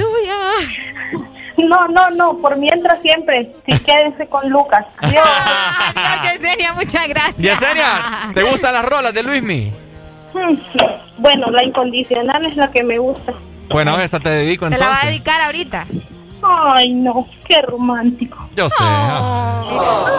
[1.58, 3.52] No, no, no, por mientras siempre.
[3.66, 4.86] Sí, quédense con Lucas.
[4.98, 5.26] Adiós.
[5.96, 7.38] Adiós, Yesenia, muchas gracias.
[7.38, 9.72] Yesenia, ¿te gustan las rolas de Luismi?
[10.34, 10.56] Mm,
[11.18, 13.34] Bueno, la incondicional es la que me gusta.
[13.70, 15.10] Bueno, esta te dedico Te la va a entonces.
[15.12, 15.86] dedicar ahorita.
[16.44, 18.38] Ay, no, qué romántico.
[18.56, 18.76] Yo sé.
[18.80, 19.64] ah.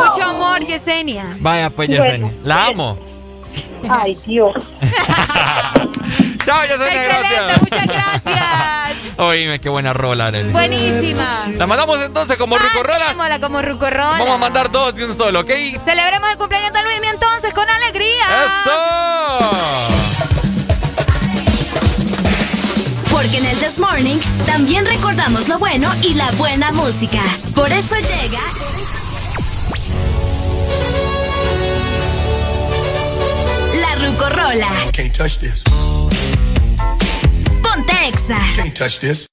[0.06, 1.36] Mucho amor, Yesenia.
[1.40, 2.32] Vaya, pues, Bueno, Yesenia.
[2.42, 2.98] La amo.
[3.88, 4.54] Ay, Dios.
[6.44, 7.60] Chao, Yesenia, gracias.
[7.62, 8.96] Muchas gracias.
[9.16, 10.52] Oíme, qué buena rola, Arely.
[10.52, 11.26] Buenísima.
[11.56, 12.56] La mandamos entonces como.
[12.58, 14.18] Démosla como rucorrola.
[14.18, 15.50] Vamos a mandar dos de un solo, ¿ok?
[15.84, 18.24] Celebremos el cumpleaños de Luis entonces con alegría.
[18.44, 20.14] ¡Eso!
[23.10, 27.22] Porque en el This Morning también recordamos lo bueno y la buena música.
[27.54, 28.73] Por eso llega.
[34.04, 34.66] La Rucorola.
[34.92, 35.62] Can't touch this.
[37.62, 38.36] Ponte Exa.
[38.54, 39.26] Can't touch this.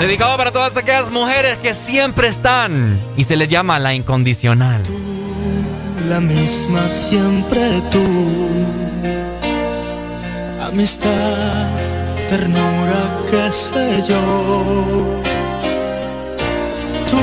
[0.00, 4.82] Dedicado para todas aquellas mujeres que siempre están y se les llama la incondicional.
[6.08, 7.60] la misma siempre
[7.92, 8.02] tú.
[10.62, 11.68] Amistad,
[12.30, 15.20] ternura, qué sé yo.
[17.10, 17.20] Tú,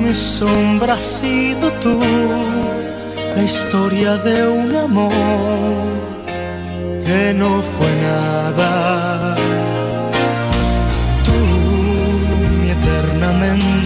[0.00, 2.00] mi sombra has sido tú.
[3.34, 5.10] La historia de un amor
[7.04, 9.63] que no fue nada.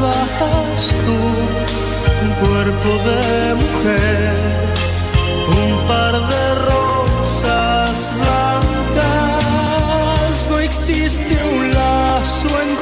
[0.00, 1.18] Bajas, tú,
[2.24, 4.34] un cuerpo de mujer,
[5.62, 9.54] un par de rosas blancas.
[10.50, 12.81] No existe un lazo entre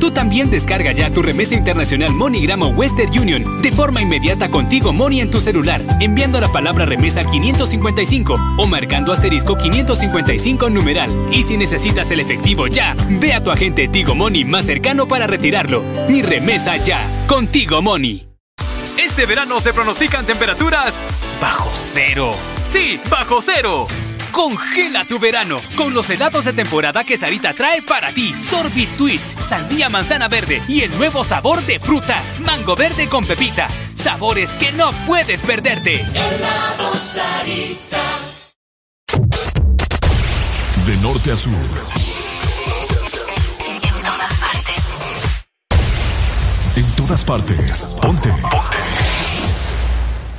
[0.00, 4.92] Tú también descarga ya tu remesa internacional MoneyGram o Western Union de forma inmediata contigo
[4.94, 11.10] Money en tu celular, enviando la palabra remesa al 555 o marcando asterisco 555 numeral.
[11.30, 15.26] Y si necesitas el efectivo ya, ve a tu agente Tigo Money más cercano para
[15.26, 15.84] retirarlo.
[16.08, 18.26] Mi remesa ya, contigo Money.
[18.98, 20.94] Este verano se pronostican temperaturas
[21.40, 22.32] bajo cero.
[22.64, 23.86] Sí, bajo cero.
[24.32, 28.32] Congela tu verano con los helados de temporada que Sarita trae para ti.
[28.40, 33.66] Sorbit Twist, sandía manzana verde y el nuevo sabor de fruta, mango verde con pepita.
[33.94, 36.06] Sabores que no puedes perderte.
[36.96, 37.98] Sarita.
[40.86, 41.52] De norte a sur.
[46.76, 47.96] En todas partes.
[48.00, 48.30] Ponte.
[48.30, 48.78] Ponte.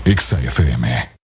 [0.06, 1.20] Exa FM.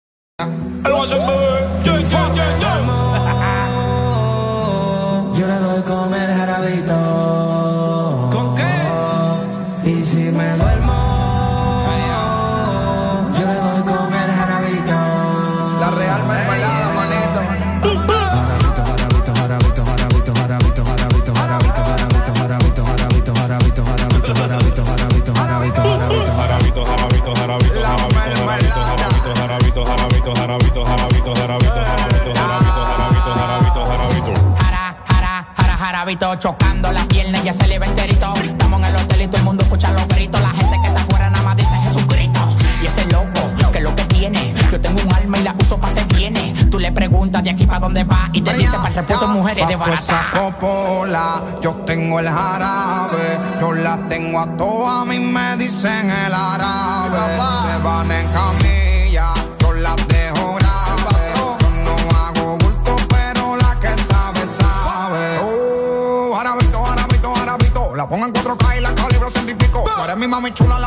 [50.60, 56.34] Copola, yo tengo el jarabe, yo la tengo a todas, a mí me dicen el
[56.34, 57.18] árabe.
[57.62, 61.34] Se van en camilla, yo las dejo grave.
[61.36, 65.40] Yo no hago bulto, pero la que sabe, sabe.
[65.42, 69.84] Oh, jarabito, jarabito, jarabito, la pongo en 4K y la calibro pico.
[69.96, 70.80] Tú eres mi mami chula,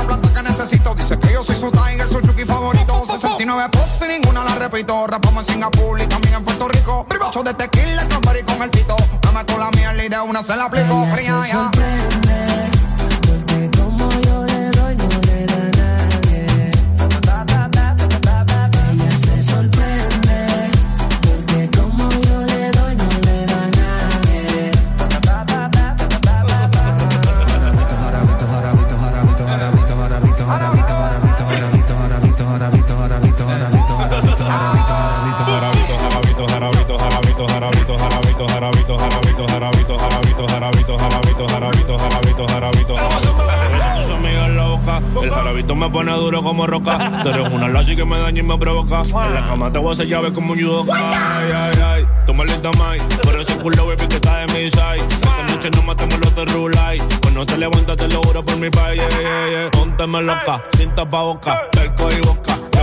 [45.26, 47.22] el jarabito me pone duro como roca.
[47.22, 49.02] Tú eres una lazy que me daña y me provoca.
[49.02, 50.94] En la cama te voy a hacer llave como un judoka.
[50.96, 52.98] Ay, ay, ay, tú linda mai.
[53.22, 54.96] Por ese culo, baby, que está de mi side.
[54.96, 56.98] Esta noche no matemos los de rulay.
[57.22, 59.02] Cuando te levantas, te lo juro por mi país.
[59.02, 59.70] Yeah, yeah, yeah.
[59.70, 62.75] Pónteme loca, sin tapa boca, perco y boca.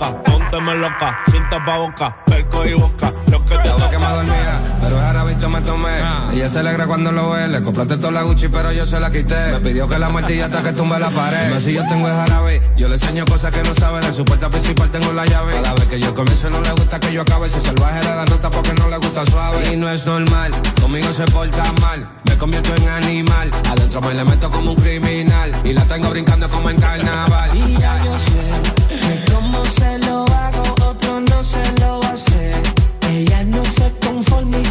[0.00, 3.12] Lo que te toca, pónteme loca, sin tapa boca, perco y boca.
[3.26, 4.12] Lo que te Yo que me toca.
[4.14, 5.98] dormía, pero el jarabito me tomé.
[6.32, 7.48] Ella se alegra cuando lo ve.
[7.48, 9.52] Le compraste toda la Gucci, pero yo se la quité.
[9.52, 11.48] Me pidió que la muerte hasta que tumbe la pared.
[11.48, 12.62] Dime si yo tengo el jarabe.
[12.76, 14.00] Yo le enseño cosas que no sabe.
[14.00, 15.52] De su puerta principal tengo la llave.
[15.52, 17.48] Cada vez que yo comienzo no le gusta que yo acabe.
[17.48, 19.72] Si salvaje le da nota porque no le gusta suave.
[19.72, 22.08] Y no es normal, conmigo se porta mal.
[22.24, 23.50] Me convierto en animal.
[23.70, 25.52] Adentro me le meto como un criminal.
[25.62, 27.54] Y la tengo brincando como en carnaval.
[27.54, 28.79] Y ya yo sé
[33.12, 34.64] Ella no se conforma y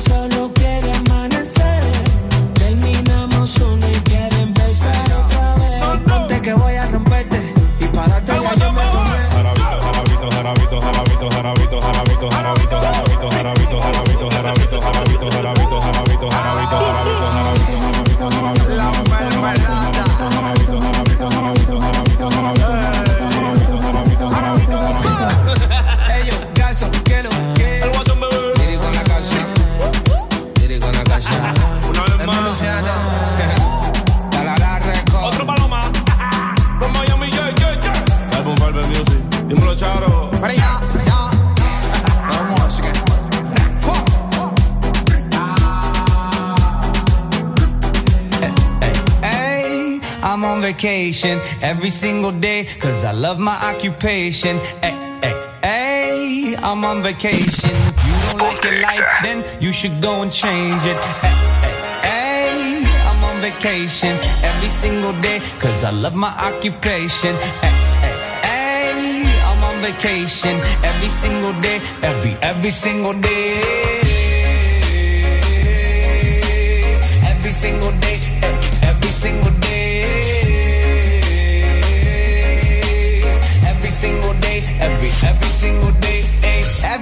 [50.74, 54.58] vacation every single day cause I love my occupation.
[54.84, 57.74] Hey, hey, hey, I'm on vacation.
[57.94, 59.22] If you don't like your life, eh?
[59.26, 61.00] then you should go and change it.
[61.26, 64.14] Hey, hey, hey, I'm on vacation
[64.50, 67.34] every single day cause I love my occupation.
[67.64, 68.18] Hey, hey,
[68.48, 70.56] hey, I'm on vacation
[70.90, 71.78] every single day,
[72.10, 73.99] every, every single day.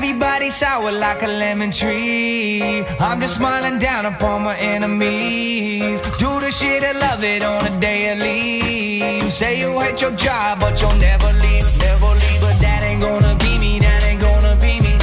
[0.08, 2.82] Everybody sour like a lemon tree.
[2.98, 6.00] I'm just smiling down upon my enemies.
[6.18, 9.20] Do the shit I love it on a daily.
[9.22, 12.40] You say you hate your job, but you'll never leave, never leave.
[12.40, 14.96] But that ain't gonna be me, that ain't gonna be me.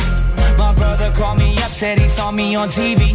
[0.57, 3.13] My brother called me up, said he saw me on TV.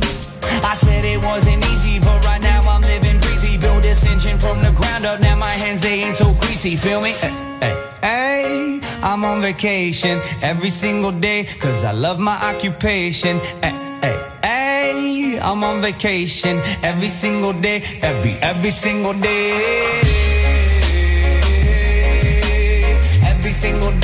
[0.63, 3.57] I said it wasn't easy, but right now I'm living breezy.
[3.57, 6.75] Build this engine from the ground up, now my hands they ain't so greasy.
[6.75, 7.13] Feel me?
[7.13, 8.78] Hey, hey, hey.
[9.01, 13.39] I'm on vacation every single day, cause I love my occupation.
[13.61, 15.39] Hey, hey, hey.
[15.41, 20.01] I'm on vacation every single day, every, every single day.
[23.23, 23.98] Every single day,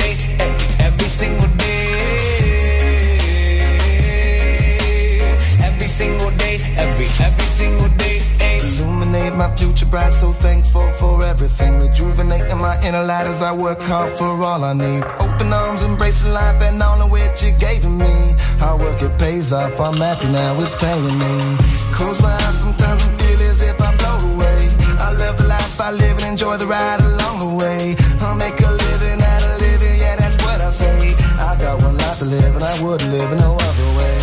[9.36, 11.78] my future bright, so thankful for everything.
[11.80, 15.02] Rejuvenating my inner light as I work hard for all I need.
[15.20, 18.34] Open arms, embracing life and all of which you gave me.
[18.58, 19.78] Hard work, it pays off.
[19.80, 21.56] I'm happy now, it's paying me.
[21.92, 24.68] Close my eyes sometimes and feel as if I float away.
[24.98, 27.96] I love the life I live and enjoy the ride along the way.
[28.20, 31.14] I'll make a living out of living, yeah, that's what I say.
[31.38, 34.15] I got one life to live and I would live in no other way.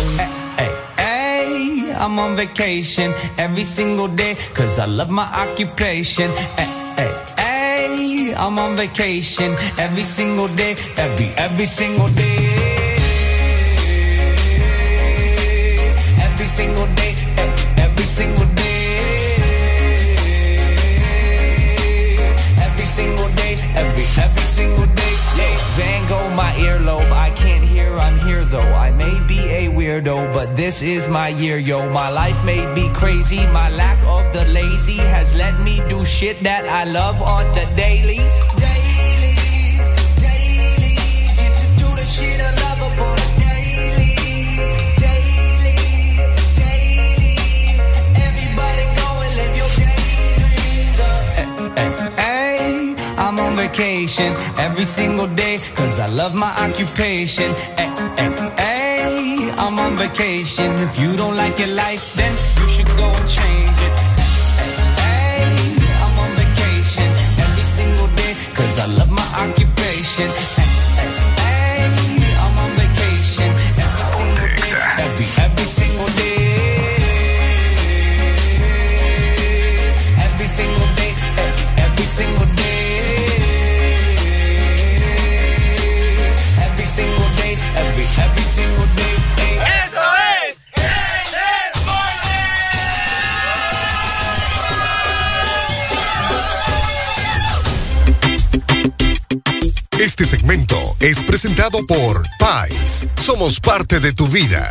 [2.04, 6.30] I'm on vacation every single day, cause I love my occupation.
[6.58, 6.68] Hey,
[6.98, 12.50] hey, hey, I'm on vacation every single day, every, every single day.
[16.20, 19.36] Every single day, eh, every single day.
[22.66, 25.14] Every single day, every, every single day.
[25.38, 26.34] Yeah.
[26.34, 28.60] My earlobe, I can't hear, I'm here though.
[28.60, 29.33] I may be
[30.00, 31.88] but this is my year, yo.
[31.90, 36.42] My life may be crazy, my lack of the lazy has let me do shit
[36.42, 38.18] that I love on the daily.
[38.58, 39.36] Daily,
[40.18, 40.96] daily,
[41.36, 42.90] get to do the shit I love a
[43.38, 44.16] daily.
[44.98, 45.78] Daily,
[46.58, 47.36] daily,
[48.18, 50.98] everybody go and live your daydreams.
[52.18, 57.54] Hey, I'm on vacation every single day, cause I love my occupation.
[57.78, 57.93] Hey,
[59.84, 60.72] on vacation.
[60.78, 63.73] If you don't like your life, then you should go and change
[100.04, 103.08] Este segmento es presentado por Pais.
[103.16, 104.70] Somos parte de tu vida.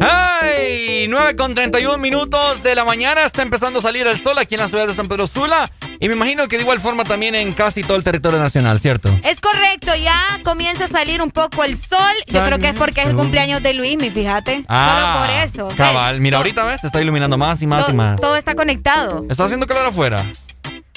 [0.00, 1.04] ¡Ay!
[1.06, 3.26] 9 con 31 minutos de la mañana.
[3.26, 5.70] Está empezando a salir el sol aquí en la ciudad de San Pedro Sula.
[6.00, 9.14] Y me imagino que de igual forma también en casi todo el territorio nacional, ¿cierto?
[9.22, 12.14] Es correcto, ya comienza a salir un poco el sol.
[12.26, 14.64] Yo creo que es porque es el cumpleaños de Luis, mi fíjate.
[14.66, 15.68] Solo por eso.
[15.76, 16.22] Cabal.
[16.22, 18.18] Mira, ahorita ves, se está iluminando más y más y más.
[18.18, 19.26] Todo está conectado.
[19.28, 20.24] Está haciendo calor afuera.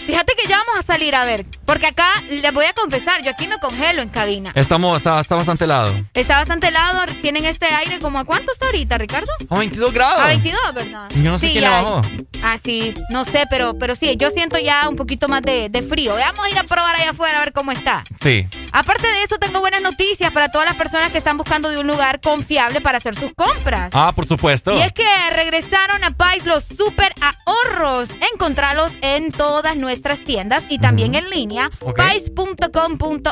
[0.05, 1.45] Fíjate que ya vamos a salir a ver.
[1.65, 4.51] Porque acá, les voy a confesar, yo aquí me congelo en cabina.
[4.53, 5.93] Estamos, está, está bastante helado.
[6.13, 9.31] Está bastante helado, tienen este aire como a cuánto está ahorita, Ricardo?
[9.49, 10.21] A 22 grados.
[10.21, 11.09] A 22, ¿verdad?
[11.15, 12.01] Yo no sé quién le ya- bajó.
[12.45, 15.81] Ah, sí, no sé, pero, pero sí, yo siento ya un poquito más de, de
[15.81, 16.15] frío.
[16.15, 18.03] Vamos a ir a probar allá afuera a ver cómo está.
[18.21, 18.45] Sí.
[18.73, 21.87] Aparte de eso, tengo buenas noticias para todas las personas que están buscando de un
[21.87, 23.89] lugar confiable para hacer sus compras.
[23.93, 24.73] Ah, por supuesto.
[24.77, 28.09] Y es que regresaron a Pais los super ahorros.
[28.33, 29.92] Encontralos en todas nuestras
[30.25, 31.69] tiendas y también en línea.
[31.95, 33.31] Pais.com.hn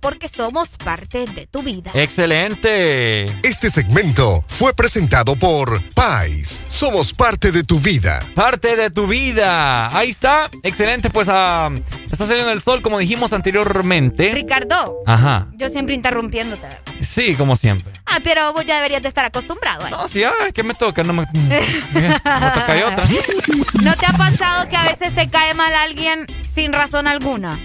[0.00, 1.90] porque somos parte de tu vida.
[1.94, 3.26] Excelente.
[3.42, 6.62] Este segmento fue presentado por Pais.
[6.66, 8.24] Somos parte de tu vida.
[8.34, 9.96] Parte de tu vida.
[9.96, 10.50] Ahí está.
[10.62, 11.10] Excelente.
[11.10, 11.70] Pues ah,
[12.04, 14.30] está saliendo el sol, como dijimos anteriormente.
[14.34, 15.48] Ricardo, Ajá.
[15.56, 16.62] yo siempre interrumpiéndote.
[16.62, 16.78] ¿verdad?
[17.00, 17.92] Sí, como siempre.
[18.06, 19.96] Ah, pero vos ya deberías de estar acostumbrado a eso.
[19.96, 21.02] No, sí, ay, ¿qué me toca?
[21.04, 21.60] No me, me
[22.20, 23.04] toca y otra.
[23.82, 27.58] ¿No te ha pasado que a veces te cae mal alguien sin razón alguna?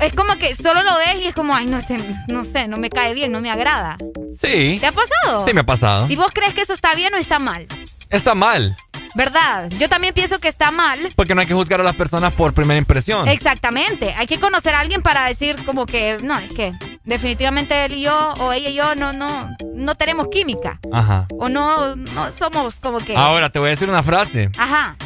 [0.00, 2.78] Es como que solo lo ves y es como, ay, no, este, no sé, no
[2.78, 3.96] me cae bien, no me agrada.
[4.32, 4.78] Sí.
[4.80, 5.44] ¿Te ha pasado?
[5.46, 6.06] Sí, me ha pasado.
[6.08, 7.68] ¿Y vos crees que eso está bien o está mal?
[8.08, 8.76] Está mal.
[9.14, 9.70] ¿Verdad?
[9.78, 10.98] Yo también pienso que está mal.
[11.14, 13.28] Porque no hay que juzgar a las personas por primera impresión.
[13.28, 14.12] Exactamente.
[14.14, 16.72] Hay que conocer a alguien para decir como que, no, es que
[17.04, 20.80] definitivamente él y yo, o ella y yo, no, no, no tenemos química.
[20.92, 21.26] Ajá.
[21.38, 23.16] O no, no somos como que.
[23.16, 24.96] Ahora te voy a decir una frase Ajá.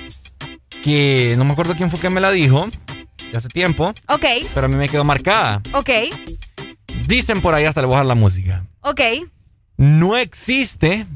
[0.83, 2.69] Que no me acuerdo quién fue que me la dijo
[3.31, 4.25] de hace tiempo, Ok,
[4.55, 5.63] pero a mí me quedó marcada.
[5.73, 5.91] ok,
[7.07, 8.65] Dicen por ahí hasta le voy a bajar la música.
[8.81, 9.01] ok.
[9.77, 11.07] No existe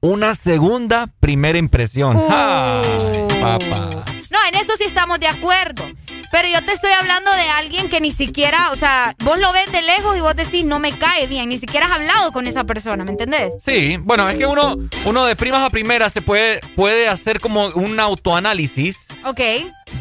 [0.00, 2.16] una segunda primera impresión.
[2.16, 2.26] Uh.
[2.30, 3.90] Ay, papá.
[4.30, 5.84] No, en eso sí estamos de acuerdo.
[6.30, 9.70] Pero yo te estoy hablando de alguien que ni siquiera, o sea, vos lo ves
[9.72, 12.64] de lejos y vos decís, no me cae bien, ni siquiera has hablado con esa
[12.64, 13.52] persona, ¿me entendés?
[13.64, 17.66] Sí, bueno, es que uno, uno de primas a primeras se puede, puede hacer como
[17.68, 19.40] un autoanálisis Ok,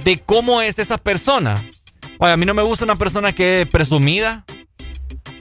[0.03, 1.63] de cómo es esa persona.
[2.19, 4.45] Oye, a mí no me gusta una persona que es presumida,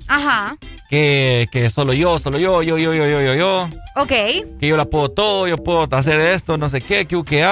[0.09, 0.57] ajá,
[0.91, 4.09] que, que solo yo, solo yo, yo, yo, yo, yo, yo, yo, ok.
[4.09, 7.43] que yo la puedo todo, yo puedo hacer esto, no sé qué, que, que,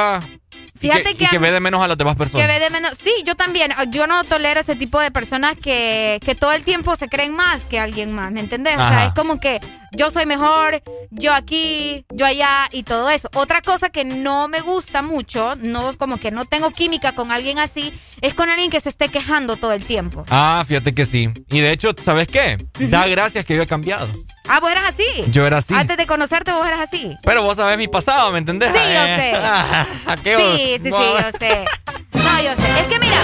[0.81, 2.47] Y Fíjate que, que y que ve de menos a las demás Que personas.
[2.49, 2.92] ve de menos.
[3.02, 3.70] Sí, yo también.
[3.91, 7.62] Yo no tolero ese tipo de personas que, que todo el tiempo se creen más
[7.67, 8.75] que alguien más, ¿me entendés?
[8.76, 9.60] O sea, es como que
[9.92, 13.28] yo soy mejor, yo aquí, yo allá y todo eso.
[13.34, 17.58] Otra cosa que no me gusta mucho, no como que no tengo química con alguien
[17.58, 20.24] así, es con alguien que se esté quejando todo el tiempo.
[20.30, 21.30] Ah, fíjate que sí.
[21.50, 22.58] Y de hecho, ¿sabes qué?
[22.78, 24.08] Da gracias que yo he cambiado.
[24.48, 25.04] Ah, vos eras así.
[25.30, 25.74] Yo era así.
[25.74, 27.16] Antes de conocerte, vos eras así.
[27.22, 28.72] Pero vos sabés mi pasado, ¿me entendés?
[28.72, 29.32] Sí, yo sé.
[29.36, 30.36] ah, ¿qué?
[30.36, 31.64] Sí, sí, sí, yo sé.
[32.12, 32.80] No, yo sé.
[32.80, 33.18] Es que mira,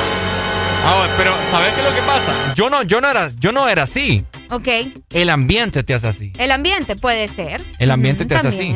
[0.88, 2.54] Ah, bueno, pero ¿sabes qué es lo que pasa?
[2.54, 4.24] Yo no, yo no era, yo no era así.
[4.50, 4.68] ok,
[5.10, 6.32] El ambiente te hace así.
[6.38, 7.62] el ambiente puede ser.
[7.78, 8.74] El ambiente te hace así.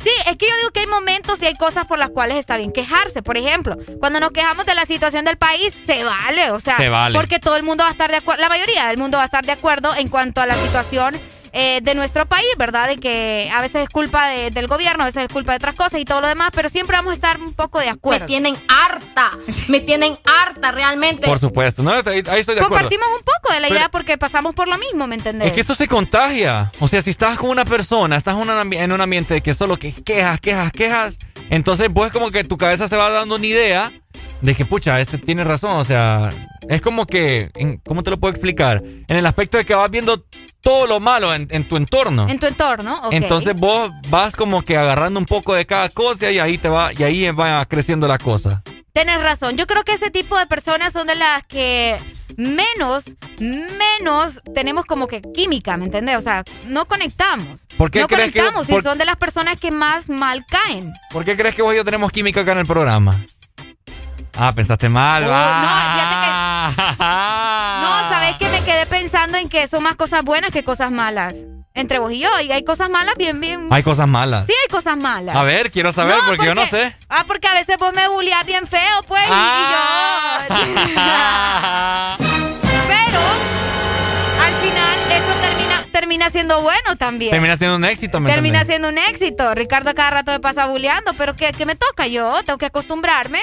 [0.00, 2.56] Sí, es que yo digo que hay momentos y hay cosas por las cuales está
[2.56, 3.20] bien quejarse.
[3.20, 6.88] Por ejemplo, cuando nos quejamos de la situación del país, se vale, o sea, Se
[6.88, 7.18] vale.
[7.18, 9.26] porque todo el mundo va a estar de acuerdo, la mayoría del mundo va a
[9.26, 11.20] estar de acuerdo en cuanto a la situación
[11.60, 12.86] eh, de nuestro país, ¿verdad?
[12.88, 15.74] De que a veces es culpa de- del gobierno, a veces es culpa de otras
[15.74, 18.20] cosas y todo lo demás, pero siempre vamos a estar un poco de acuerdo.
[18.24, 19.30] Me tienen harta.
[19.68, 21.26] Me tienen harta realmente.
[21.26, 22.68] Por supuesto, no, ahí ahí estoy de acuerdo.
[22.68, 25.48] Compartimos un poco de la Pero- idea porque pasamos por lo mismo, ¿me entendés?
[25.48, 26.70] Es que esto se contagia.
[26.80, 29.40] O sea, si estás con una persona, estás en un, ambi- en un ambiente de
[29.40, 31.18] que solo que quejas, quejas, quejas,
[31.50, 33.92] entonces pues como que tu cabeza se va dando una idea
[34.40, 35.76] de que, pucha, este tiene razón.
[35.76, 36.30] O sea,
[36.68, 38.82] es como que, en- ¿cómo te lo puedo explicar?
[38.84, 40.24] En el aspecto de que vas viendo
[40.60, 42.28] todo lo malo en, en tu entorno.
[42.28, 43.12] En tu entorno, ok.
[43.12, 46.92] Entonces vos vas como que agarrando un poco de cada cosa y ahí te va,
[46.92, 48.62] y ahí va creciendo la cosa.
[48.92, 49.56] Tienes razón.
[49.56, 52.00] Yo creo que ese tipo de personas son de las que
[52.36, 56.16] menos, menos tenemos como que química, ¿me entendés?
[56.18, 57.66] O sea, no conectamos.
[57.76, 60.44] ¿Por qué no crees que- conectamos y por- son de las personas que más mal
[60.48, 60.92] caen.
[61.12, 63.24] ¿Por qué crees que vos y yo tenemos química acá en el programa?
[64.40, 65.24] Ah, pensaste mal.
[65.24, 66.70] Oh, ah.
[67.82, 71.34] No, ¿sabes que Me quedé pensando en que son más cosas buenas que cosas malas.
[71.74, 72.28] Entre vos y yo.
[72.40, 73.68] Y hay cosas malas bien, bien.
[73.70, 74.46] Hay cosas malas.
[74.46, 75.34] Sí, hay cosas malas.
[75.34, 76.94] A ver, quiero saber No, porque, yo no sé.
[77.08, 79.22] Ah, porque a veces vos me bulleás bien feo, pues.
[79.26, 80.40] y- Ah.
[80.50, 82.27] Y, yo.
[85.98, 87.30] termina, siendo bueno también.
[87.32, 88.80] Termina siendo un éxito, ¿me Termina entendés?
[88.80, 89.54] siendo un éxito.
[89.54, 92.34] Ricardo a cada rato me pasa bulleando, pero ¿qué, qué me toca yo?
[92.44, 93.40] Tengo que acostumbrarme.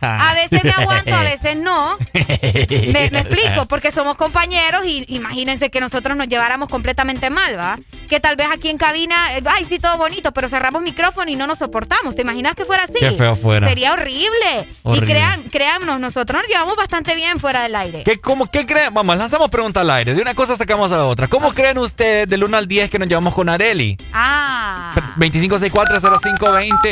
[0.00, 1.96] A veces me aguanto, a veces no.
[2.12, 7.78] Me, me explico, porque somos compañeros y imagínense que nosotros nos lleváramos completamente mal, ¿va?
[8.08, 11.46] Que tal vez aquí en cabina, ay, sí, todo bonito, pero cerramos micrófono y no
[11.46, 12.16] nos soportamos.
[12.16, 12.94] ¿Te imaginas que fuera así?
[12.98, 13.68] Qué feo fuera.
[13.68, 14.68] Sería horrible.
[14.82, 15.06] Horrible.
[15.06, 18.02] Y crean, créannos, nosotros nos llevamos bastante bien fuera del aire.
[18.04, 18.92] ¿Qué, cómo, ¿Qué creen?
[18.92, 20.14] Vamos, lanzamos pregunta al aire.
[20.14, 21.28] De una cosa sacamos a la otra.
[21.28, 23.96] ¿Cómo creen ustedes del 1 al 10 que nos llevamos con Areli?
[24.12, 24.92] Ah.
[25.16, 26.90] 25640520.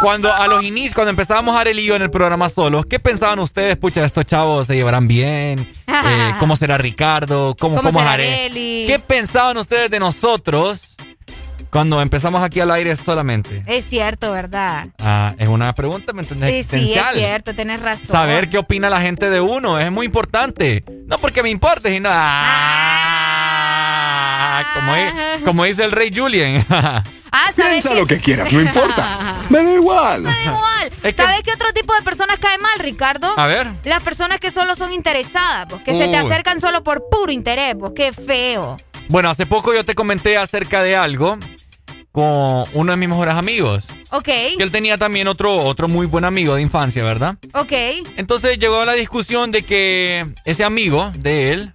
[0.00, 3.38] Cuando a los inicios, cuando empezábamos Areli y yo en el programa solos, ¿qué pensaban
[3.38, 3.76] ustedes?
[3.76, 5.70] Pucha, estos chavos se llevarán bien.
[6.08, 7.56] Eh, ¿Cómo será Ricardo?
[7.58, 8.34] ¿Cómo, ¿Cómo cómo es será Areli?
[8.34, 8.84] Areli?
[8.86, 10.94] ¿Qué pensaban ustedes de nosotros
[11.70, 13.64] cuando empezamos aquí al aire solamente?
[13.66, 14.86] Es cierto, ¿verdad?
[14.98, 16.48] Ah, es una pregunta, ¿me entendés?
[16.48, 17.14] Sí, sí, es Existencial.
[17.16, 18.06] cierto, tienes razón.
[18.06, 20.84] Saber qué opina la gente de uno es muy importante.
[21.06, 22.08] No porque me importe, sino.
[22.12, 23.17] Ah,
[24.74, 26.64] como, di- como dice el rey Julien.
[27.30, 27.94] Ah, ¿sabes Piensa qué?
[27.94, 29.36] lo que quieras, no importa.
[29.50, 30.22] Me da igual.
[30.22, 30.92] Me da igual.
[31.14, 33.34] ¿Sabes qué otro tipo de personas cae mal, Ricardo?
[33.38, 33.66] A ver.
[33.84, 37.74] Las personas que solo son interesadas, pues, que se te acercan solo por puro interés,
[37.78, 38.78] pues, qué feo.
[39.10, 41.38] Bueno, hace poco yo te comenté acerca de algo
[42.12, 43.84] con uno de mis mejores amigos.
[44.10, 47.36] Ok, Que él tenía también otro, otro muy buen amigo de infancia, ¿verdad?
[47.52, 47.72] ok.
[48.16, 51.72] Entonces llegó la discusión de que ese amigo de él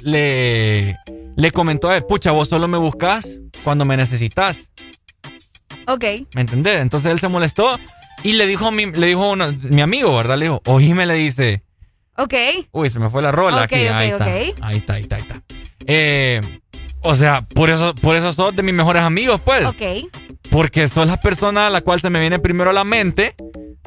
[0.00, 0.96] le,
[1.36, 3.26] le comentó a él, pucha, vos solo me buscas
[3.62, 4.70] cuando me necesitas.
[5.86, 6.04] Ok.
[6.34, 6.80] ¿Me entendés?
[6.80, 7.78] Entonces él se molestó
[8.22, 10.38] y le dijo a mi, le dijo uno- mi amigo, ¿verdad?
[10.38, 11.62] Le dijo, oíme, le dice.
[12.16, 12.34] Ok.
[12.72, 13.74] Uy, se me fue la rola Ok, aquí.
[13.74, 14.30] ahí, ok, está, ok.
[14.62, 15.42] ahí está, ahí está, ahí está.
[15.86, 16.40] Eh,
[17.02, 19.66] o sea, por eso, por eso sos de mis mejores amigos, pues.
[19.66, 19.82] Ok.
[20.50, 23.34] Porque sos la persona a la cual se me viene primero a la mente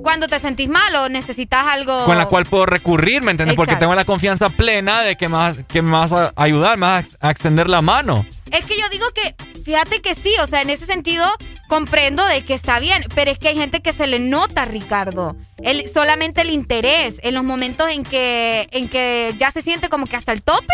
[0.07, 2.05] cuando te sentís mal o necesitas algo.
[2.05, 3.57] Con la cual puedo recurrir, ¿me entiendes?
[3.57, 6.85] Porque tengo la confianza plena de que me vas, que me vas a ayudar, me
[6.85, 8.25] vas a extender la mano.
[8.53, 11.25] Es que yo digo que, fíjate que sí, o sea, en ese sentido
[11.67, 15.35] comprendo de que está bien, pero es que hay gente que se le nota, Ricardo,
[15.57, 20.05] el, solamente el interés en los momentos en que, en que ya se siente como
[20.05, 20.73] que hasta el tope,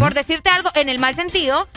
[0.00, 1.68] por decirte algo en el mal sentido,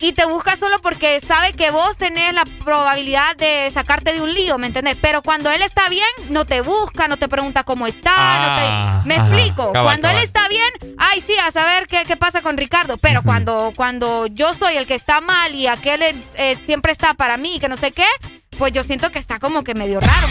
[0.00, 4.32] y te busca solo porque sabe que vos tenés la probabilidad de sacarte de un
[4.32, 4.96] lío, ¿me entendés?
[5.00, 9.02] Pero cuando él está bien, no te busca, no te pregunta cómo está, Ah, no
[9.02, 9.08] te...
[9.08, 9.72] ¿Me ajá, explico?
[9.72, 12.96] cabal, cuando él está bien, ay, sí, a saber qué, qué pasa con Ricardo.
[13.02, 17.36] Pero cuando, cuando yo soy el que está mal y aquel eh, siempre está para
[17.36, 18.06] mí, que no sé qué,
[18.60, 20.28] pues yo siento que está como que medio raro.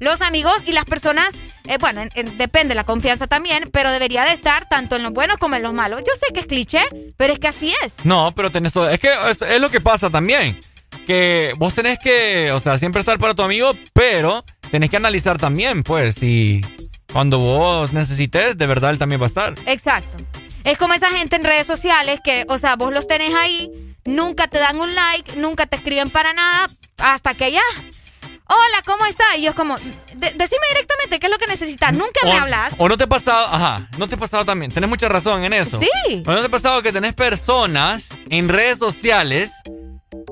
[0.00, 1.28] Los amigos y las personas,
[1.68, 5.12] eh, bueno, en- en- depende la confianza también, pero debería de estar tanto en los
[5.12, 6.00] buenos como en los malos.
[6.00, 6.82] Yo sé que es cliché,
[7.16, 8.04] pero es que así es.
[8.04, 8.90] No, pero tenés todo.
[8.90, 10.58] Es que es, es lo que pasa también.
[11.06, 15.38] Que vos tenés que, o sea, siempre estar para tu amigo, pero tenés que analizar
[15.38, 16.60] también, pues, si
[17.12, 19.54] cuando vos necesites, de verdad él también va a estar.
[19.66, 20.24] Exacto.
[20.64, 23.70] Es como esa gente en redes sociales que, o sea, vos los tenés ahí,
[24.04, 26.66] nunca te dan un like, nunca te escriben para nada,
[26.98, 27.62] hasta que ya.
[28.52, 29.26] Hola, ¿cómo estás?
[29.38, 31.92] Y yo es como, "De- decime directamente qué es lo que necesitas.
[31.92, 32.74] Nunca me hablas.
[32.78, 35.52] O no te ha pasado, ajá, no te ha pasado también, tenés mucha razón en
[35.52, 35.78] eso.
[35.80, 36.22] Sí.
[36.26, 39.52] O no te ha pasado que tenés personas en redes sociales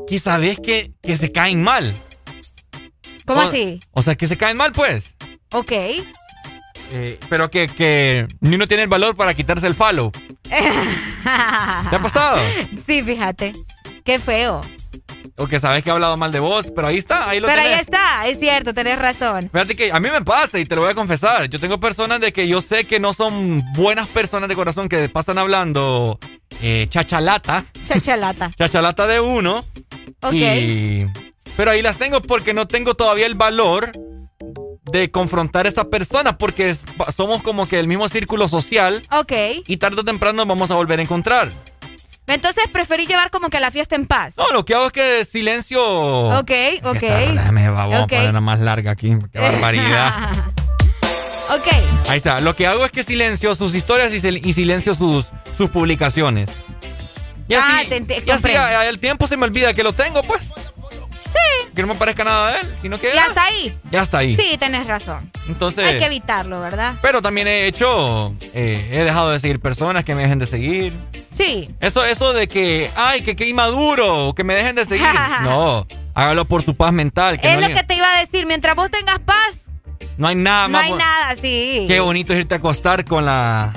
[0.09, 1.95] que sabés que, que se caen mal.
[3.25, 3.81] ¿Cómo O- así?
[3.93, 5.15] O sea, que se caen mal, pues.
[5.53, 5.73] Ok.
[6.91, 10.11] Eh, pero que, que ni uno tiene el valor para quitarse el follow.
[10.43, 12.39] ¿Te ha pasado?
[12.87, 13.53] Sí, fíjate.
[14.05, 14.63] Qué feo.
[15.37, 17.61] O que sabes que ha hablado mal de vos, pero ahí está, ahí lo Pero
[17.63, 19.49] ahí está, es cierto, tenés razón.
[19.53, 21.49] Fíjate que a mí me pasa y te lo voy a confesar.
[21.49, 25.09] Yo tengo personas de que yo sé que no son buenas personas de corazón que
[25.09, 26.19] pasan hablando
[26.61, 27.65] eh, chachalata.
[27.87, 28.51] Chachalata.
[28.59, 29.61] Chachalata de uno.
[30.23, 30.33] Ok.
[30.33, 31.07] Y-
[31.57, 33.93] pero ahí las tengo porque no tengo todavía el valor
[34.91, 36.85] de confrontar a esta persona porque es-
[37.17, 39.33] somos como que el mismo círculo social Ok.
[39.67, 41.51] y tarde o temprano nos vamos a volver a encontrar.
[42.27, 44.35] Entonces preferí llevar como que la fiesta en paz.
[44.37, 45.83] No, lo que hago es que silencio.
[46.39, 46.51] Ok,
[46.85, 47.01] ok.
[47.01, 49.17] Déjame, vamos a ponerla más larga aquí.
[49.33, 50.13] Qué barbaridad.
[51.51, 51.67] Ok.
[52.11, 52.41] Ahí está.
[52.43, 56.51] Lo que hago es que silencio sus historias y, sil- y silencio sus, sus publicaciones.
[57.49, 59.95] Y así, Ah, te ent- y así a- al tiempo se me olvida que lo
[59.95, 60.43] tengo, pues.
[61.79, 63.79] Que no me parezca nada de él, sino que Y hasta ahí.
[63.93, 64.35] ya está ahí.
[64.35, 65.31] Sí, tenés razón.
[65.47, 65.85] Entonces.
[65.89, 66.95] Hay que evitarlo, ¿verdad?
[67.01, 70.93] Pero también he hecho, eh, he dejado de seguir personas que me dejen de seguir.
[71.37, 71.71] Sí.
[71.79, 75.07] Eso, eso de que, ay, que qué inmaduro, que me dejen de seguir.
[75.45, 77.41] no, hágalo por su paz mental.
[77.41, 78.45] Que es no, lo le- que te iba a decir.
[78.45, 79.61] Mientras vos tengas paz,
[80.17, 80.85] no hay nada no más.
[80.85, 81.85] hay bu- nada, sí.
[81.87, 83.73] Qué bonito es irte a acostar con la,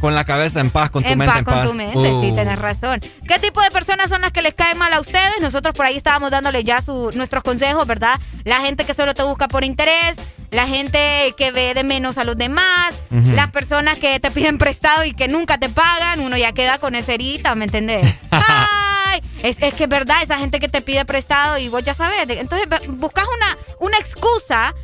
[0.00, 1.68] con la cabeza en paz, con tu en mente paz en con paz.
[1.68, 2.34] tu mente, sí, Uh.
[2.34, 3.00] tenés razón.
[3.28, 5.40] ¿Qué tipo de personas son las que les caen mal a ustedes?
[5.40, 8.18] Nosotros por ahí estábamos dándole ya su, nuestros consejos, ¿verdad?
[8.44, 10.16] La gente que solo te busca por interés,
[10.50, 15.04] la gente que ve de menos a los demás, las personas que te piden prestado
[15.04, 18.06] y que nunca te pagan, uno ya queda con esa herida, ¿me entendés?
[18.30, 21.94] Ay, es, es que es verdad, esa gente que te pide prestado y vos ya
[21.94, 24.74] sabes, entonces bu- buscas una, una excusa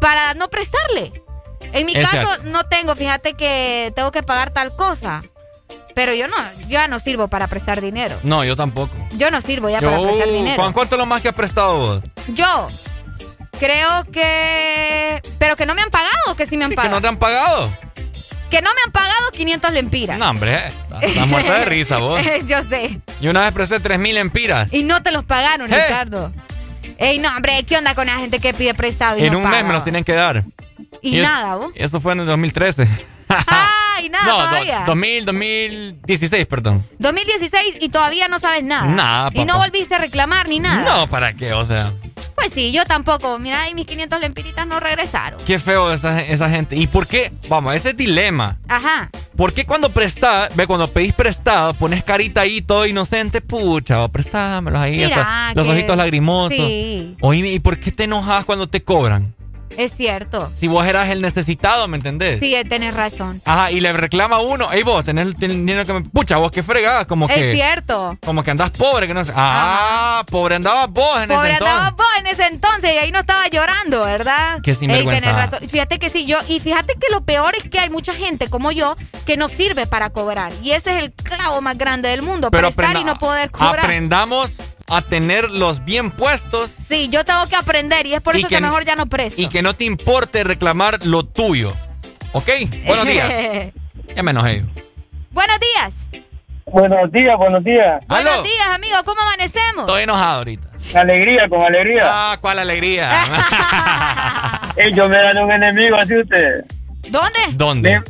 [0.00, 1.12] para no prestarle.
[1.72, 2.50] En mi Es caso cierto.
[2.50, 5.22] no tengo, fíjate que tengo que pagar tal cosa.
[5.94, 8.16] Pero yo no, yo ya no sirvo para prestar dinero.
[8.22, 8.94] No, yo tampoco.
[9.16, 10.56] Yo no sirvo ya para prestar dinero.
[10.56, 12.02] ¿cuán- ¿Cuánto es lo más que has prestado vos?
[12.28, 12.66] Yo
[13.60, 15.20] creo que...
[15.38, 16.94] Pero que no me han pagado o que sí me han ¿Que pagado.
[16.96, 17.70] no te han pagado?
[18.50, 20.18] Que no me han pagado 500 lempiras.
[20.18, 20.62] No, hombre,
[21.00, 22.20] estás muerta de risa vos.
[22.46, 23.00] yo sé.
[23.20, 24.68] Yo una vez presté 3.000 empiras.
[24.72, 25.76] Y no te los pagaron, ¿Eh?
[25.76, 26.32] Ricardo.
[26.98, 29.48] Ey, no, hombre, ¿qué onda con la gente que pide prestado y En no un
[29.50, 30.44] mes me los tienen que dar.
[31.02, 31.72] Y nada, ¿vos?
[31.74, 32.88] Eso fue en el 2013.
[33.28, 34.82] Ay, nada no, do- todavía.
[34.86, 36.86] 2000, 2016, perdón.
[36.98, 38.86] 2016 y todavía no sabes nada.
[38.86, 39.58] Nada, Y no papá.
[39.66, 40.84] volviste a reclamar ni nada.
[40.98, 41.52] No, ¿para qué?
[41.52, 41.92] O sea,
[42.34, 43.38] Pues sí, yo tampoco.
[43.38, 45.38] Mira, y mis 500 lempiritas no regresaron.
[45.46, 46.76] qué feo esa, esa gente.
[46.76, 47.32] ¿Y por qué?
[47.48, 48.58] Vamos, ese dilema.
[48.68, 49.10] Ajá.
[49.36, 53.40] ¿Por qué cuando prestás, ve, cuando pedís prestado, pones carita ahí todo inocente?
[53.40, 54.96] Pucha, o préstamelos ahí.
[54.98, 56.56] Mira, hasta los ojitos lagrimosos.
[56.58, 57.16] Sí.
[57.20, 59.34] Oíme, ¿y por qué te enojas cuando te cobran?
[59.76, 60.52] Es cierto.
[60.60, 62.40] Si vos eras el necesitado, ¿me entendés?
[62.40, 63.40] Sí, eh, tenés razón.
[63.44, 66.00] Ajá, y le reclama a uno, ey vos, tenés dinero que me...
[66.02, 67.54] Pucha, vos qué fregada, como Es que...
[67.54, 68.16] cierto.
[68.24, 69.32] Como que andás pobre, que no sé.
[69.34, 71.76] Ah, pobre andabas vos en Pobre ese entonces.
[71.76, 74.60] andaba vos en ese entonces y ahí no estaba llorando, ¿verdad?
[74.62, 75.20] Qué Ey, sinvergüenza.
[75.20, 75.68] tenés razón.
[75.68, 78.72] Fíjate que sí, yo, y fíjate que lo peor es que hay mucha gente como
[78.72, 80.52] yo que no sirve para cobrar.
[80.62, 83.50] Y ese es el clavo más grande del mundo, Pero prestar y aprenda- no poder
[83.50, 83.80] cobrar.
[83.80, 84.50] Aprendamos
[84.88, 88.56] a tenerlos bien puestos Sí, yo tengo que aprender y es por Y eso que,
[88.56, 89.40] que- mejor ya no presto.
[89.40, 91.72] y que no te importe reclamar lo tuyo.
[92.32, 92.48] ¿Ok?
[92.86, 93.28] Buenos días.
[94.16, 94.62] Ya me enojé.
[95.30, 95.94] Buenos días.
[96.66, 98.00] Buenos días, buenos días.
[98.08, 98.94] Buenos días, amigo.
[99.06, 99.80] ¿Cómo amanecemos?
[99.86, 100.68] Estoy enojado ahorita.
[100.94, 102.02] Alegría, con alegría.
[102.04, 103.10] Ah, ¿cuál alegría?
[104.94, 106.64] Yo me gané un enemigo así usted.
[107.10, 107.38] ¿Dónde?
[107.52, 108.00] ¿Dónde?
[108.00, 108.04] Me,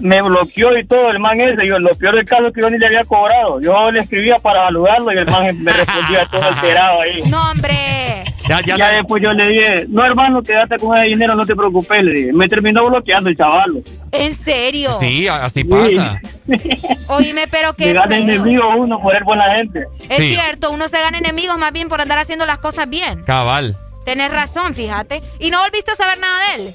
[0.00, 1.66] me bloqueó y todo el man ese.
[1.66, 3.60] Yo, lo peor del caso es que yo ni le había cobrado.
[3.60, 7.22] Yo le escribía para saludarlo y el man me respondía todo alterado ahí.
[7.26, 8.24] No, hombre.
[8.48, 12.02] Ya, Ya, después yo le dije, no hermano, quédate con ese dinero, no te preocupes.
[12.04, 12.32] Le dije.
[12.32, 13.82] Me terminó bloqueando el chaval.
[14.12, 14.90] ¿En serio?
[15.00, 16.20] Sí, así pasa.
[17.08, 18.16] Oíme, pero Me qué gana feo.
[18.22, 19.84] enemigo uno por ser buena gente.
[20.08, 20.34] Es Sí.
[20.34, 23.22] cierto, uno se gana enemigos más bien por andar haciendo las cosas bien.
[23.24, 23.76] Cabal.
[24.04, 25.22] Tenés razón, fíjate.
[25.40, 26.70] ¿Y no volviste a saber nada de él?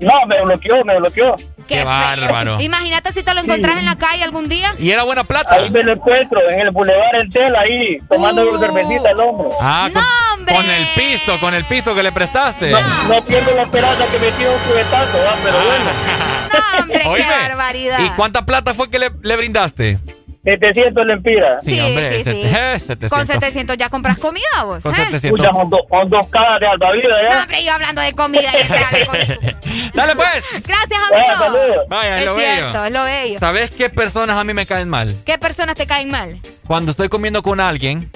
[0.00, 1.36] No, me bloqueó, me bloqueó.
[1.68, 2.60] Qué, bárbaro.
[2.60, 4.74] Imagínate si te lo encontrás en la calle algún día.
[4.78, 5.54] ¿Y era buena plata?
[5.54, 9.50] Ahí me lo encuentro, en el Boulevard Entel, ahí, tomando una cervecita al hombro.
[9.60, 12.70] Ah, con, con el pisto, con el pisto que le prestaste.
[12.70, 15.36] No, no pierdo la esperanza que me tire un cubetazo, ¿va?
[15.42, 15.84] pero bueno.
[16.50, 17.98] No, hombre, Oíme, qué barbaridad.
[18.00, 19.98] ¿Y cuánta plata fue que le, le brindaste?
[20.44, 21.64] 700 lempiras.
[21.64, 22.42] Sí, hombre, sí, sí.
[22.44, 23.10] eh, 700.
[23.10, 24.82] Con 700 ya compras comida vos.
[24.82, 24.98] Con ¿eh?
[24.98, 25.38] 700.
[25.38, 27.42] Pucha, con, do- con dos caras de alta vida, No, ¿ya?
[27.42, 28.50] hombre, yo hablando de comida.
[29.94, 30.66] dale pues.
[30.66, 31.84] Gracias, amigo.
[31.88, 32.84] Vaya, es lo cierto, bello.
[32.86, 33.38] es lo bello.
[33.38, 35.14] ¿Sabes qué personas a mí me caen mal?
[35.24, 36.40] ¿Qué personas te caen mal?
[36.66, 38.10] Cuando estoy comiendo con alguien,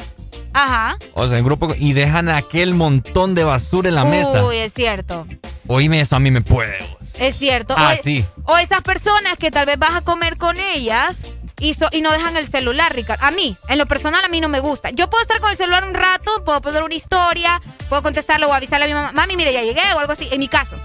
[0.52, 0.96] Ajá.
[1.14, 4.44] o sea, en grupo, y dejan aquel montón de basura en la mesa.
[4.46, 5.26] Uy, es cierto.
[5.66, 6.78] Oíme, eso a mí me puede.
[7.18, 7.74] Es cierto.
[7.76, 8.24] Ah, o, sí.
[8.46, 11.18] o esas personas que tal vez vas a comer con ellas
[11.62, 13.24] y, so- y no dejan el celular, Ricardo.
[13.24, 14.90] A mí, en lo personal, a mí no me gusta.
[14.90, 18.52] Yo puedo estar con el celular un rato, puedo poner una historia, puedo contestarlo o
[18.52, 20.76] avisarle a mi mamá, mami, mire, ya llegué o algo así, en mi caso.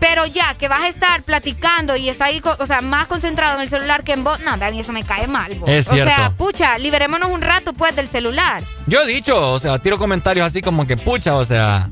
[0.00, 3.62] Pero ya, que vas a estar platicando y está ahí, o sea, más concentrado en
[3.62, 5.52] el celular que en vos, no, a mí eso me cae mal.
[5.58, 5.68] vos.
[5.70, 8.62] Es O sea, pucha, liberémonos un rato, pues, del celular.
[8.86, 11.90] Yo he dicho, o sea, tiro comentarios así como que pucha, o sea,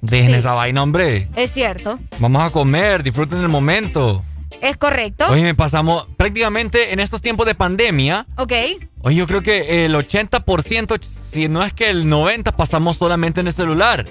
[0.00, 0.36] dejen Sí.
[0.38, 1.28] esa vaina, hombre.
[1.36, 1.98] Es cierto.
[2.18, 4.24] Vamos a comer, disfruten el momento.
[4.60, 5.26] Es correcto.
[5.28, 8.26] Oye, me pasamos prácticamente en estos tiempos de pandemia.
[8.36, 8.52] Ok.
[9.02, 11.00] Oye, yo creo que el 80%,
[11.32, 14.06] si no es que el 90%, pasamos solamente en el celular.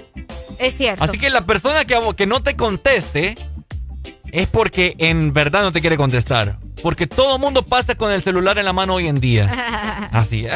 [0.58, 1.02] Es cierto.
[1.02, 3.34] Así que la persona que, que no te conteste
[4.30, 6.58] es porque en verdad no te quiere contestar.
[6.84, 9.48] Porque todo mundo pasa con el celular en la mano hoy en día.
[10.12, 10.52] Así es.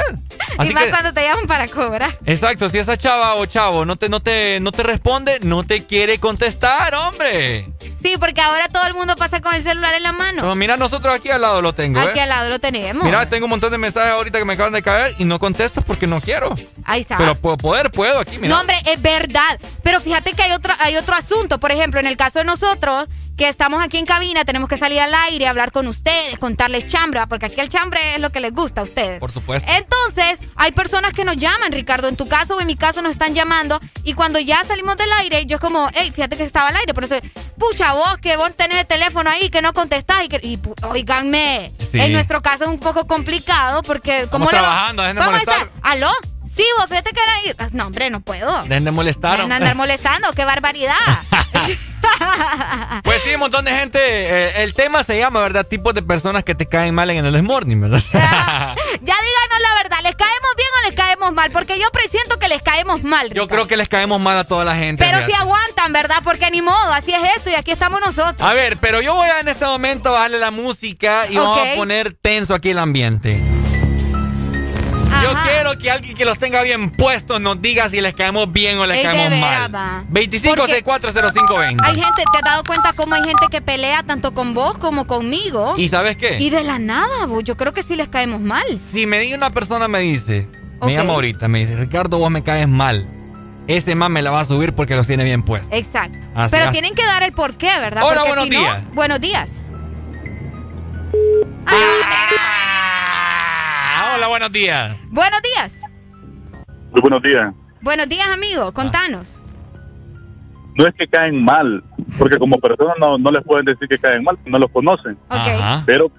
[0.59, 2.19] Así y más que, cuando te llaman para cobrar.
[2.27, 5.87] exacto, si esa chava o chavo no te, no, te, no te responde, no te
[5.87, 7.71] quiere contestar, hombre.
[8.03, 10.43] Sí, porque ahora todo el mundo pasa con el celular en la mano.
[10.43, 11.99] Pero mira, nosotros aquí al lado lo tengo.
[11.99, 12.23] Aquí ¿eh?
[12.23, 13.05] al lado lo tenemos.
[13.05, 15.81] Mira, tengo un montón de mensajes ahorita que me acaban de caer y no contesto
[15.81, 16.55] porque no quiero.
[16.85, 17.17] Ahí está.
[17.17, 18.55] Pero puedo poder, puedo aquí, mira.
[18.55, 19.59] No, hombre, es verdad.
[19.83, 21.59] Pero fíjate que hay otro, hay otro asunto.
[21.59, 23.09] Por ejemplo, en el caso de nosotros,
[23.39, 27.21] que estamos aquí en cabina, tenemos que salir al aire, hablar con ustedes, contarles chambre,
[27.21, 27.27] ¿va?
[27.27, 29.21] porque aquí el chambre es lo que les gusta a ustedes.
[29.21, 29.71] Por supuesto.
[29.73, 32.09] Entonces, hay personas que nos llaman, Ricardo.
[32.09, 33.81] En tu caso o en mi caso nos están llamando.
[34.03, 36.93] Y cuando ya salimos del aire, yo es como, hey, fíjate que estaba al aire.
[36.93, 37.15] Por eso,
[37.59, 40.25] pucha, vos que vos tenés el teléfono ahí, que no contestás.
[40.25, 40.59] Y, que, y
[41.91, 42.01] Sí.
[42.01, 44.27] en nuestro caso es un poco complicado porque...
[44.31, 45.55] ¿cómo Estamos le trabajando, ¿Cómo molestar.
[45.55, 45.71] está?
[45.83, 46.11] ¿Aló?
[46.59, 47.55] Sí, vos fíjate que era ir.
[47.61, 48.63] Ah, No, hombre, no puedo.
[48.65, 49.37] Dejen de molestar.
[49.37, 50.97] Dejen de andar molestando, qué barbaridad.
[53.05, 53.99] Pues sí, un montón de gente.
[54.01, 55.67] eh, el tema se llama, ¿verdad?
[55.67, 58.01] Tipos de personas que te caen mal en el morning, ¿verdad?
[58.13, 58.17] ya
[59.01, 61.51] díganos la verdad, ¿les caemos bien o les caemos mal?
[61.51, 63.31] Porque yo presiento que les caemos mal.
[63.33, 65.05] Yo creo que les caemos mal a toda la gente.
[65.05, 66.19] Pero si aguantan, ¿verdad?
[66.25, 68.41] Porque ni modo, así es esto y aquí estamos nosotros.
[68.49, 71.59] A ver, pero yo voy a en este momento a bajarle la música y vamos
[71.61, 73.43] a poner tenso aquí el ambiente.
[75.23, 78.79] Yo quiero que alguien que los tenga bien puestos nos diga si les caemos bien
[78.79, 79.75] o les Ey, caemos veras, mal.
[79.75, 80.05] va.
[80.11, 81.77] 25640520.
[81.85, 85.07] Hay gente, ¿te has dado cuenta cómo hay gente que pelea tanto con vos como
[85.07, 85.75] conmigo?
[85.77, 86.39] ¿Y sabes qué?
[86.39, 88.65] Y de la nada, vos, yo creo que sí les caemos mal.
[88.79, 90.49] Si me dice una persona me dice,
[90.81, 90.87] Ok.
[90.87, 93.09] me llama ahorita, me dice, Ricardo, vos me caes mal.
[93.67, 95.69] Ese man me la va a subir porque los tiene bien puestos.
[95.77, 96.19] Exacto.
[96.35, 96.73] Así, Pero así.
[96.73, 98.03] tienen que dar el porqué, ¿verdad?
[98.05, 98.95] Hola, Porque buenos si no- días.
[98.95, 99.51] buenos días.
[101.67, 101.75] Ah,
[104.15, 104.97] hola, buenos días.
[105.11, 105.81] Buenos días.
[106.91, 107.55] Muy buenos días.
[107.81, 108.73] Buenos días, amigo.
[108.73, 109.43] Contanos.
[110.77, 111.83] No es que caen mal,
[112.19, 115.19] porque como personas no, no les pueden decir que caen mal, no los conocen.
[115.29, 115.85] Ok.
[115.87, 116.11] Pero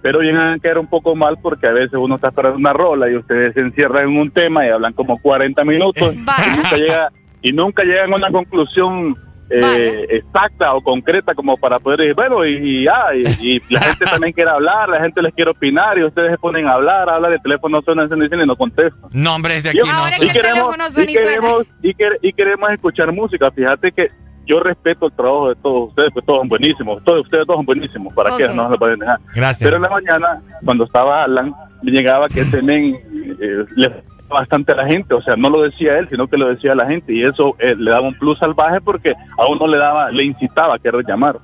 [0.00, 3.10] pero vienen a caer un poco mal porque a veces uno está esperando una rola
[3.10, 7.12] y ustedes se encierran en un tema y hablan como 40 minutos y nunca, llega,
[7.42, 9.16] y nunca llegan a una conclusión
[9.50, 13.80] eh, exacta o concreta como para poder decir, bueno, y, y, ah, y- y la
[13.80, 17.08] gente también quiere hablar, la gente les quiere opinar y ustedes se ponen a hablar,
[17.08, 19.10] hablar, el teléfono suena, suena, suena y no contestan.
[19.12, 20.08] No, hombre, ese Y- aquí no.
[20.08, 23.50] y soy- queremos, y, queremos, y, quer- y queremos escuchar música.
[23.50, 24.08] Fíjate que
[24.46, 27.04] yo respeto el trabajo de todos ustedes, pues todos son buenísimos.
[27.04, 28.14] Todos ustedes todos son buenísimos.
[28.14, 28.44] ¿Para qué?
[28.46, 28.54] Ok.
[28.54, 29.18] No se lo pueden dejar.
[29.34, 29.62] Gracias.
[29.62, 32.94] Pero en la mañana, cuando estaba Alan, me llegaba que ese men
[33.40, 33.90] eh, le
[34.28, 35.14] bastante a la gente.
[35.14, 37.12] O sea, no lo decía él, sino que lo decía la gente.
[37.12, 40.76] Y eso eh, le daba un plus salvaje porque a uno le daba, le incitaba
[40.76, 41.38] a querer llamar.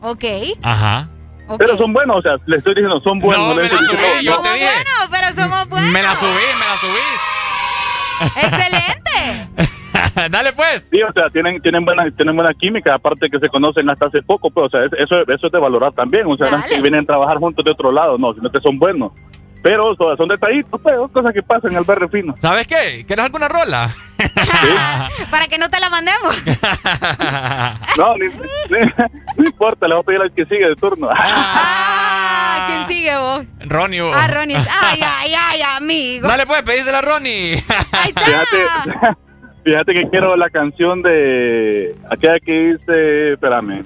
[0.00, 0.24] Ok.
[0.62, 1.08] Ajá.
[1.56, 3.48] Pero son buenos, o sea, le estoy diciendo, son buenos.
[3.48, 4.40] No, me la subí, yo no.
[4.42, 4.66] te dije.
[4.66, 5.90] Bueno, pero somos buenos.
[5.90, 7.00] Me la subí, me la subí.
[8.36, 9.68] Excelente.
[10.30, 10.88] Dale pues.
[10.90, 14.22] Sí, o sea, tienen, tienen, buena, tienen buena química, aparte que se conocen hasta hace
[14.22, 16.26] poco, pues, o sea, eso, eso es de valorar también.
[16.26, 18.60] O sea, no es que vienen a trabajar juntos de otro lado, no, sino que
[18.60, 19.12] son buenos.
[19.62, 22.34] Pero son detallitos, pues, cosas que pasan en el barrio fino.
[22.40, 23.04] ¿Sabes qué?
[23.06, 23.90] ¿Quieres alguna rola?
[25.30, 26.42] Para que no te la mandemos.
[27.98, 28.86] No, ni- ni-
[29.36, 31.08] no importa, le voy a pedir al que sigue de turno.
[31.12, 33.44] Ah, ¿quién sigue vos?
[33.66, 34.00] Ronnie.
[34.02, 34.16] vos.
[34.16, 34.56] Ah, Ronnie.
[34.56, 36.28] Ay, ay, ay, amigo.
[36.28, 37.56] Dale pues, pedísela a Ronnie.
[37.56, 39.16] Fíjate,
[39.64, 43.84] fíjate que quiero la canción de aquella que dice, espérame,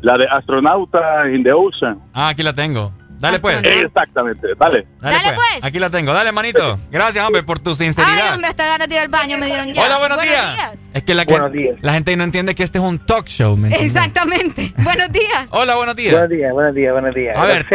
[0.00, 1.98] la de Astronauta in the Ocean.
[2.14, 2.92] Ah, aquí la tengo.
[3.18, 3.62] Dale pues.
[3.64, 4.86] Exactamente, dale.
[5.00, 5.62] Dale, pues.
[5.64, 6.12] Aquí la tengo.
[6.12, 6.78] Dale, manito.
[6.90, 8.34] Gracias, hombre, por tu Ay, sinceridad.
[8.34, 9.84] hombre, hasta ganas de ir al baño me dieron ya.
[9.84, 10.72] Hola, buenos, días.
[10.92, 13.26] Es que la, Buenos que- la gente ahí no entiende que este es un talk
[13.26, 13.94] show, ¿me entiendes?
[13.96, 14.72] Exactamente.
[14.84, 15.46] buenos días.
[15.50, 16.12] Hola, buenos días.
[16.12, 17.36] Buenos días, buenos días, buenos días.
[17.38, 17.66] A ver,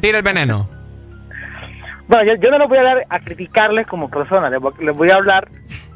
[0.00, 0.68] tira el veneno.
[2.08, 4.96] Bueno, yo, yo no les voy a dar a criticarles como personas, les voy, les
[4.96, 5.48] voy a hablar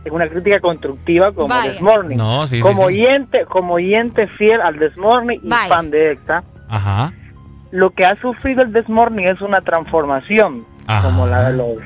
[0.05, 1.73] en una crítica constructiva como Vaya.
[1.73, 2.17] This Morning.
[2.17, 3.01] No, sí, sí, como sí.
[3.01, 5.69] oyente, como oyente fiel al This Morning y Vaya.
[5.69, 7.13] fan de EXA, Ajá.
[7.73, 11.09] Lo que ha sufrido el This Morning es una transformación, Ajá.
[11.09, 11.79] como la de los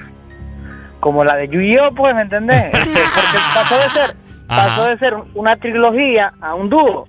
[1.01, 2.65] como la de Yu-Gi-Oh, pues, ¿me entendés?
[2.75, 4.17] Este, Porque pasó de ser
[4.49, 7.07] pasó de ser una trilogía a un dúo.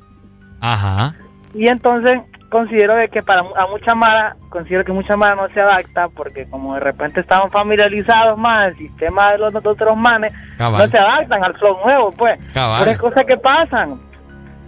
[0.62, 1.14] Ajá.
[1.54, 5.60] Y entonces considero de que para a mucha mara, considero que mucha mara no se
[5.60, 10.84] adapta porque como de repente estaban familiarizados más el sistema de los otros manes, Cabal.
[10.84, 12.40] no se adaptan al flow nuevo, pues.
[12.54, 12.80] Cabal.
[12.80, 14.00] Pero es cosas que pasan.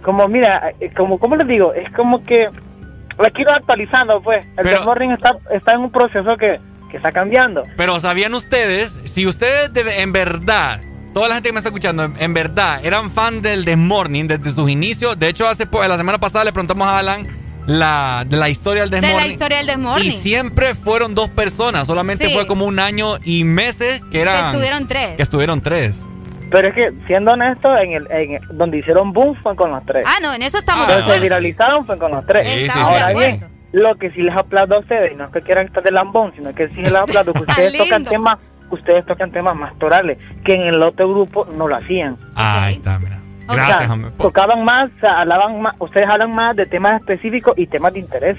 [0.02, 1.72] Como mira, eh, como ¿cómo les digo?
[1.74, 2.48] Es como que
[3.20, 4.46] la quiero actualizando, pues.
[4.56, 7.62] El Pero- Morning está está en un proceso que, que está cambiando.
[7.76, 8.98] Pero ¿sabían ustedes?
[9.04, 10.80] Si ustedes de- en verdad,
[11.14, 14.26] toda la gente que me está escuchando, en, en verdad, eran fan del The Morning
[14.26, 15.18] desde sus inicios.
[15.18, 17.26] De hecho, hace po- la semana pasada le preguntamos a Alan
[17.66, 19.30] la, de la historia del The De la Morning.
[19.30, 20.06] historia del Desmorning.
[20.08, 22.34] Y siempre fueron dos personas, solamente Sí.
[22.34, 24.40] fue como un año y meses que eran...
[24.42, 25.16] Que estuvieron tres.
[25.16, 26.06] Que estuvieron tres.
[26.50, 29.84] Pero es que, siendo honesto, en el, en el- donde hicieron boom fue con los
[29.86, 30.04] tres.
[30.06, 31.22] Ah, no, en eso estamos donde de se acuerdo.
[31.22, 32.48] viralizaron fue con los tres.
[32.48, 32.78] Sí, sí, sí.
[32.82, 33.18] Ahora acuerdo.
[33.38, 33.40] bien,
[33.72, 36.32] lo que sí les aplaudo a ustedes, y no es que quieran estar de lambón,
[36.34, 38.38] sino que sí les aplaudo que ustedes tocan temas,
[38.70, 42.16] ustedes tocan temas más torales, que en el otro grupo no lo hacían.
[42.34, 43.18] Ah, ahí está, mira.
[43.48, 44.10] O Gracias, sea, hombre.
[44.16, 47.92] Po- tocaban más, o sea, hablaban más, ustedes hablan más de temas específicos y temas
[47.92, 48.36] de interés.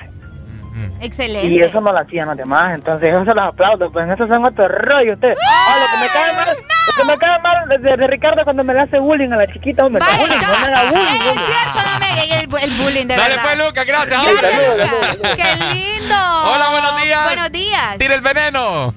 [1.01, 1.47] Excelente.
[1.47, 4.27] Y eso no lo hacían los demás, entonces eso se los aplaudo, pues en eso
[4.27, 5.37] son otro rollo ustedes.
[5.47, 8.43] Ah, lo que me cae mal, lo que me cae mal de, de- de Ricardo
[8.43, 11.05] cuando me le hace bullying a la chiquita, hombre, Vaya, bullying, no me haga bullying,
[11.13, 11.45] es hombre.
[11.45, 13.43] cierto, dame el, el bullying de Dale verdad.
[13.43, 14.49] pues, Lucas, gracias, hombre.
[14.69, 15.35] Lucas.
[15.35, 16.15] ¡Qué lindo!
[16.53, 17.23] Hola, buenos días.
[17.25, 17.97] Buenos días.
[17.97, 18.93] Tira el veneno.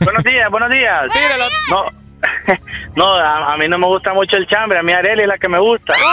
[0.00, 1.06] Buenos días, buenos días.
[1.12, 1.44] Tíralo.
[1.70, 2.03] No,
[2.96, 5.38] no a, a mí no me gusta mucho el chambre, a mí Arely es la
[5.38, 5.94] que me gusta.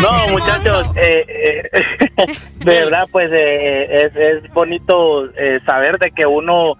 [0.00, 1.80] no, muchachos, eh, eh,
[2.58, 6.74] de verdad, pues eh, es, es bonito eh, saber de que uno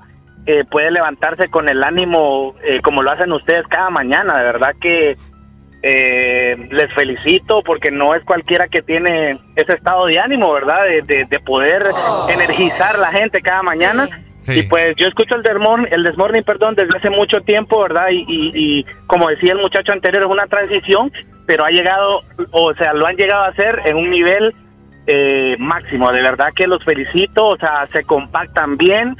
[0.46, 4.38] eh, puede levantarse con el ánimo eh, como lo hacen ustedes cada mañana.
[4.38, 5.16] De verdad que
[5.82, 10.84] eh, les felicito porque no es cualquiera que tiene ese estado de ánimo, ¿verdad?
[10.84, 11.86] De, de- de poder
[12.28, 14.08] energizar a la gente cada mañana.
[14.48, 18.08] Y pues yo escucho el Desmorning, el Desmorning, perdón, desde hace mucho tiempo, ¿verdad?
[18.10, 21.12] Y, y, y como decía el muchacho anterior, es una transición,
[21.46, 24.54] pero ha llegado, o sea, lo han llegado a hacer en un nivel
[25.06, 26.10] eh, máximo.
[26.12, 29.16] De verdad que los felicito, o sea, se compactan bien.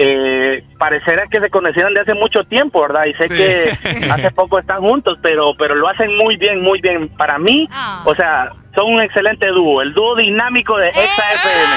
[0.00, 3.06] Eh, pareciera que se conocieron de hace mucho tiempo, ¿verdad?
[3.06, 3.70] Y sé que
[4.10, 7.08] hace poco están juntos, pero pero lo hacen muy bien, muy bien.
[7.10, 7.68] Para mí,
[8.04, 11.74] o sea, son un excelente dúo, el dúo dinámico de Exa FM.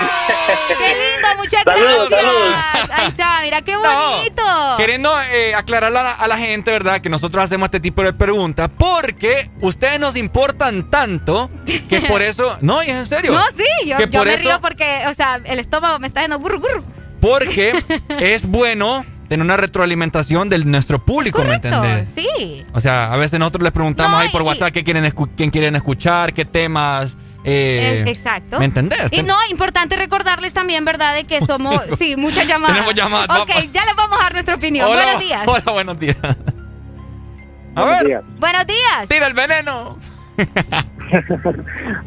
[0.68, 2.20] ¡Qué lindo, muchas Saludos, gracias!
[2.20, 2.54] saludos.
[2.92, 4.42] Ahí está, mira, qué bonito.
[4.76, 7.00] Queriendo eh, aclarar a la, a la gente, ¿verdad?
[7.00, 11.50] Que nosotros hacemos este tipo de preguntas porque ustedes nos importan tanto
[11.88, 12.56] que por eso...
[12.60, 13.32] No, y es en serio.
[13.32, 16.06] No, sí, yo, Que yo por me eso- río porque, o sea, el estómago me
[16.06, 16.84] está haciendo gurru, gurru.
[17.20, 17.84] Porque
[18.20, 22.08] es bueno tener una retroalimentación de nuestro público, ¿me entendés?
[22.14, 22.64] Sí.
[22.72, 25.30] O sea, a veces nosotros les preguntamos No, ahí por y- WhatsApp qué quieren, escu-
[25.36, 27.16] quién quieren escuchar, qué temas...
[27.44, 28.58] eh, Exacto.
[28.58, 29.08] ¿Me entendés?
[29.12, 31.14] Y no, importante recordarles también, ¿verdad?
[31.14, 32.74] De que somos, sí, muchas llamadas.
[32.76, 33.72] Tenemos llamadas, Ok, vamos.
[33.72, 34.86] ya les vamos a dar nuestra opinión.
[34.90, 35.42] Hola, Buenos días.
[35.46, 36.16] Hola, buenos días.
[36.22, 38.22] A Buenos ver, días.
[38.38, 39.08] Buenos días.
[39.08, 39.98] tira el veneno.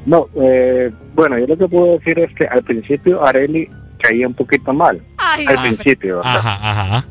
[0.06, 4.34] No, eh, bueno, yo lo que puedo decir es que al principio Areli caía un
[4.34, 5.02] poquito mal.
[5.18, 5.62] Ay, al no.
[5.62, 6.22] principio.
[6.24, 7.06] Ajá, ajá.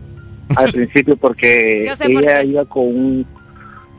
[0.57, 2.47] al principio porque por ella qué.
[2.47, 3.27] iba con un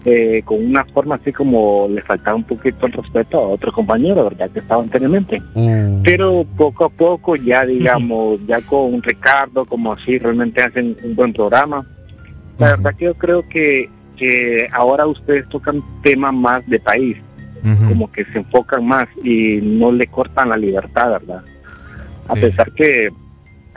[0.06, 4.24] eh, con una forma así como le faltaba un poquito el respeto a otro compañero,
[4.26, 4.50] ¿verdad?
[4.52, 5.42] Que estaba anteriormente.
[5.56, 6.02] Uh.
[6.04, 11.32] Pero poco a poco ya, digamos, ya con Ricardo, como así, realmente hacen un buen
[11.34, 11.86] programa.
[12.60, 17.18] La verdad que yo creo que, que ahora ustedes tocan temas más de país,
[17.88, 21.42] como que se enfocan más y no le cortan la libertad, ¿verdad?
[22.28, 22.42] A Sí.
[22.42, 23.10] pesar que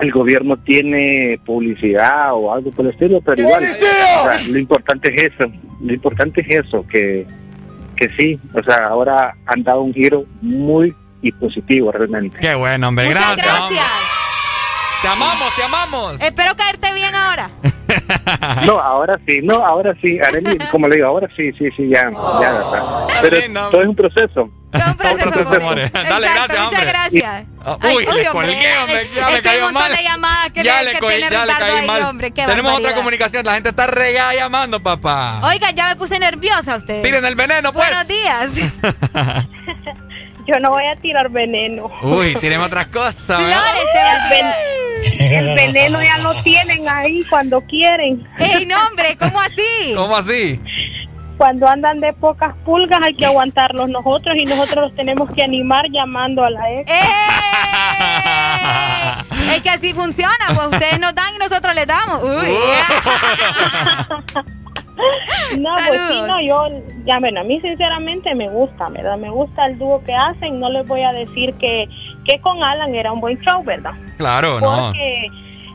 [0.00, 5.14] el gobierno tiene publicidad o algo por el estilo, pero igual, o sea, lo importante
[5.14, 5.50] es eso,
[5.80, 7.26] lo importante es eso, que,
[7.96, 12.38] que sí, o sea, ahora han dado un giro muy y positivo realmente.
[12.40, 13.46] Qué bueno, hombre, Muchas gracias.
[13.46, 13.86] gracias.
[15.02, 16.20] Te amamos, te amamos.
[16.20, 17.50] Espero caerte bien ahora.
[18.66, 22.10] No, ahora sí, no, ahora sí, Arely, como le digo, ahora sí, sí, sí, ya,
[22.40, 23.06] ya, ¿verdad?
[23.22, 24.50] Pero todo es un proceso.
[24.72, 25.92] Todo un proceso, proceso, amores.
[25.92, 26.86] Dale, Exacto, gracias, Muchas hombre.
[26.92, 27.44] gracias.
[27.64, 29.90] Ah, Ay, Uy, le hombre, colgué, hombre, ya hay cayó mal.
[30.52, 32.02] que, ya le, le, que ya le caí ahí, mal.
[32.02, 32.30] hombre.
[32.32, 35.40] Qué Tenemos otra comunicación, la gente está regada llamando, papá.
[35.44, 37.02] Oiga, ya me puse nerviosa usted.
[37.02, 37.88] Tiren el veneno, pues.
[37.88, 38.72] Buenos días.
[40.46, 41.90] Yo no voy a tirar veneno.
[42.02, 43.38] Uy, tienen otras cosas.
[43.38, 44.76] Flores te tirar.
[45.18, 48.26] El veneno ya lo tienen ahí cuando quieren.
[48.38, 49.16] ¡Ey, no, hombre!
[49.18, 49.94] ¿Cómo así?
[49.94, 50.60] ¿Cómo así?
[51.36, 55.84] Cuando andan de pocas pulgas hay que aguantarlos nosotros y nosotros los tenemos que animar
[55.90, 56.90] llamando a la ex.
[56.90, 57.00] ¡Eh!
[59.54, 62.22] Es que así funciona, pues ustedes nos dan y nosotros les damos.
[62.22, 62.56] Uy.
[65.58, 66.68] No, pues sí, no, yo,
[67.04, 69.16] ya, bueno, a mí sinceramente me gusta, ¿verdad?
[69.16, 71.88] Me gusta el dúo que hacen, no les voy a decir que,
[72.24, 73.92] que con Alan era un buen show, ¿verdad?
[74.16, 74.86] Claro, no.
[74.86, 75.26] Porque,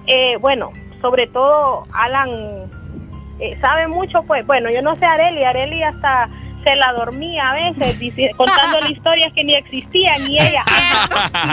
[0.08, 2.30] eh, bueno, sobre todo Alan
[3.40, 6.28] eh, sabe mucho, pues, bueno, yo no sé Areli, Areli hasta
[6.64, 10.64] se la dormía a veces dice- contándole historias que ni existían y ella,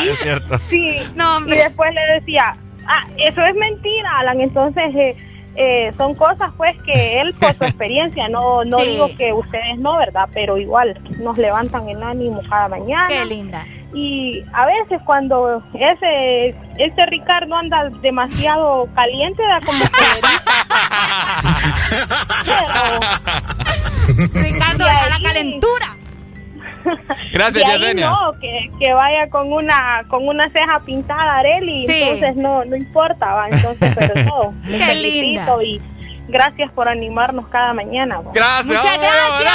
[0.02, 0.58] sí, es cierto.
[0.68, 1.56] sí, No, y hombre.
[1.62, 2.44] después le decía,
[2.86, 5.16] ah, eso es mentira, Alan, entonces eh,
[5.60, 8.90] eh, son cosas pues que él por su experiencia, no, no Sí.
[8.92, 10.28] digo que ustedes no, ¿verdad?
[10.32, 13.08] Pero igual nos levantan el ánimo cada mañana.
[13.08, 13.66] Qué linda.
[13.94, 19.88] Y a veces cuando ese ese Ricardo anda demasiado caliente, da como que...
[24.40, 25.96] Ricardo, deja la calentura.
[27.32, 28.10] Gracias, y ahí Yesenia.
[28.10, 32.02] no, que, que vaya con una con una ceja pintada Areli, Sí.
[32.02, 34.52] entonces no no importa, va, entonces pero todo.
[34.66, 35.64] Qué felicito linda.
[35.64, 35.80] y
[36.28, 38.18] gracias por animarnos cada mañana.
[38.20, 38.32] va.
[38.32, 38.66] Gracias.
[38.66, 39.52] Muchas gracias.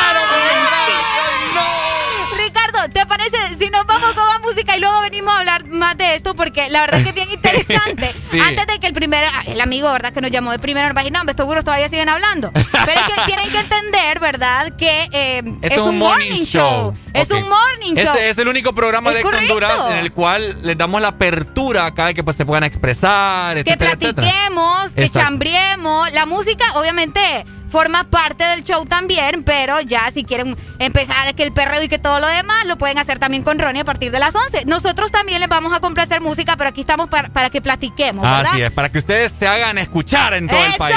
[2.37, 5.97] Ricardo, ¿te parece si nos vamos con más música y luego venimos a hablar más
[5.97, 6.35] de esto?
[6.35, 8.13] Porque la verdad es que es bien interesante.
[8.33, 8.39] Sí.
[8.39, 10.11] Antes de que el primer, el amigo, ¿verdad?
[10.11, 12.51] Que nos llamó de primero, nos va a decir, no, estos seguros todavía siguen hablando.
[12.51, 14.75] Pero es que tienen que entender, ¿verdad?
[14.75, 16.95] Que eh, es un morning show.
[17.13, 18.15] Es un morning show.
[18.15, 19.53] Este es el único programa Es de correcto.
[19.53, 23.53] Honduras en el cual les damos la apertura acá de que pues, se puedan expresar,
[23.55, 24.13] que etcétera, etcétera.
[24.15, 26.11] platiquemos, que chambriemos.
[26.13, 31.51] La música, obviamente, forma parte del show también, pero ya si quieren empezar que el
[31.51, 34.19] perreo y que todo lo demás, lo pueden hacer también con Ronnie a partir de
[34.19, 34.65] las 11.
[34.65, 38.51] Nosotros también les vamos a complacer música, pero aquí estamos para, para que platiquemos, ¿verdad?
[38.51, 40.95] Así es, para que ustedes se hagan escuchar en todo el país.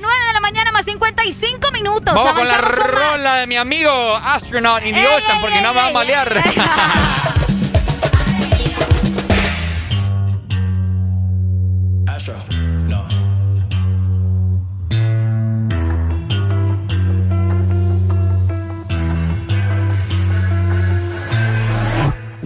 [0.00, 2.14] 9 de la mañana más 55 minutos.
[2.14, 5.68] Vamos con la rola de mi amigo Astronaut in the Ey, Ocean, ey, porque no
[5.68, 6.42] ey, me va a malear.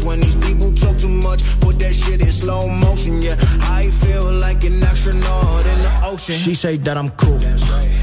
[0.00, 0.06] freeze.
[0.06, 3.22] When these people talk too much, put that shit in slow motion.
[3.22, 6.34] Yeah, I feel like an astronaut in the ocean.
[6.34, 7.40] She say that I'm cool.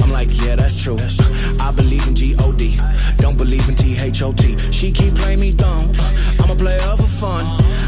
[0.03, 0.97] I'm like, yeah, that's true.
[1.59, 2.77] I believe in G-O-D.
[3.17, 4.57] Don't believe in T-H-O-T.
[4.71, 5.91] She keep playing me dumb.
[6.39, 7.43] I'm a player for fun.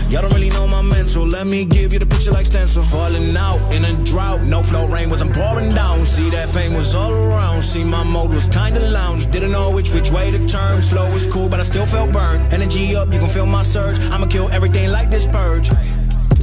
[0.09, 1.27] Y'all don't really know my mental.
[1.27, 2.81] Let me give you the picture like stencil.
[2.81, 4.41] Falling out in a drought.
[4.41, 6.03] No flow rain wasn't pouring down.
[6.03, 7.61] See that pain was all around.
[7.61, 9.29] See my mode was kinda lounge.
[9.29, 10.81] Didn't know which which way to turn.
[10.81, 12.51] Flow was cool, but I still felt burned.
[12.51, 13.99] Energy up, you can feel my surge.
[14.11, 15.69] I'ma kill everything like this purge.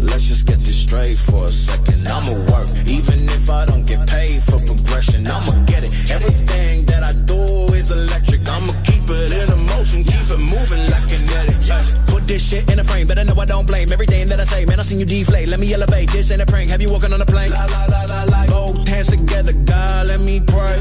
[0.01, 2.07] Let's just get this straight for a second.
[2.07, 5.27] I'ma work, even if I don't get paid for progression.
[5.27, 5.91] I'ma get it.
[6.09, 7.43] Everything that I do
[7.75, 8.49] is electric.
[8.49, 11.57] I'ma keep it in a motion, keep it moving like kinetic.
[11.67, 12.06] Yeah.
[12.27, 14.65] This shit in a frame, better know I don't blame everything that I say.
[14.65, 15.49] Man, I seen you deflate.
[15.49, 16.11] Let me elevate.
[16.11, 16.71] This ain't a prank.
[16.71, 17.51] Have you walking on a plane?
[17.51, 18.47] La la la la la.
[18.47, 20.77] Both hands together, God, let me pray.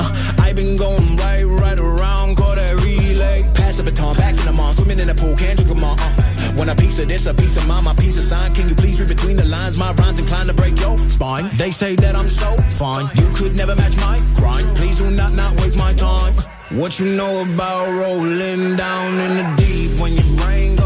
[0.00, 3.42] Uh, I been going right, right around, call that relay.
[3.52, 5.96] Pass the baton, back in the mall, swimming in the pool, can't drink 'em all.
[6.00, 6.54] Uh.
[6.56, 8.54] Want a piece of this, a piece of mine, my piece of sign.
[8.54, 9.76] Can you please read between the lines?
[9.76, 11.50] My rhymes inclined to break your spine.
[11.58, 13.10] They say that I'm so fine.
[13.16, 14.74] You could never match my grind.
[14.74, 16.32] Please do not not waste my time.
[16.70, 20.00] What you know about rolling down in the deep?
[20.00, 20.85] When your brain goes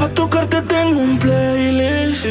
[0.00, 2.26] A tocarte tengo un playlist.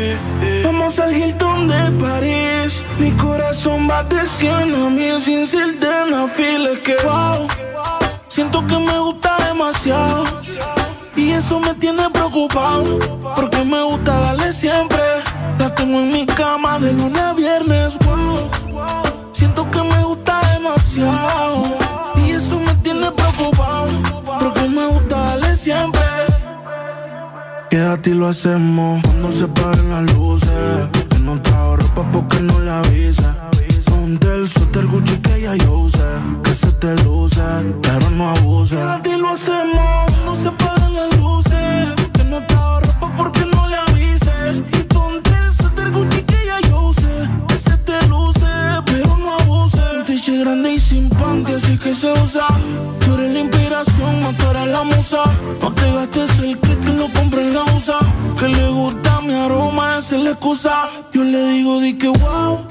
[0.64, 2.84] Vamos al Hilton de París.
[2.98, 6.28] Mi corazón va de 100 a mil sin ser de una
[6.84, 7.48] que wow,
[8.28, 10.24] siento que me gusta demasiado.
[11.16, 13.00] Y eso me tiene preocupado.
[13.36, 15.04] Porque me gusta darle siempre.
[15.60, 17.98] La tengo en mi cama de lunes a viernes.
[18.00, 18.50] Wow,
[19.32, 21.78] siento que me gusta demasiado.
[22.18, 23.90] Y eso me tiene preocupado.
[24.40, 26.09] Porque me gusta darle siempre.
[27.70, 30.50] Quédate y lo hacemos cuando se paren las luces.
[31.10, 33.36] Que no trajo ropa porque no le avisa.
[33.86, 36.00] Ponte el suéter Gucci que ya yo usé.
[36.44, 37.42] Que se te luce,
[37.84, 38.76] pero no abuse.
[38.76, 41.94] Quédate y lo hacemos cuando se paren las luces.
[42.14, 43.39] Que no trajo ropa porque
[50.40, 52.48] grande y sin panty, así que se usa.
[53.00, 55.24] Tú eres la inspiración, no tú eres la musa.
[55.62, 58.00] No te gastes el que que lo compre en la USA.
[58.40, 60.90] Que le gusta mi aroma, esa es la excusa.
[61.12, 62.66] Yo le digo, di que wow.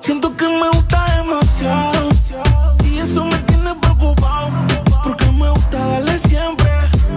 [0.00, 2.08] Siento que me gusta demasiado.
[2.84, 4.48] Y eso me tiene preocupado.
[5.04, 6.70] Porque me gusta darle siempre.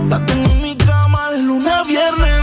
[0.10, 2.43] La tengo en mi cama de lunes a viernes.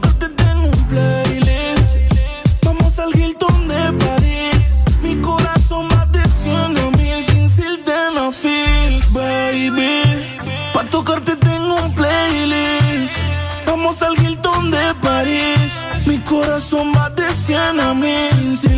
[16.41, 18.71] corazón va de 100 a mil sin.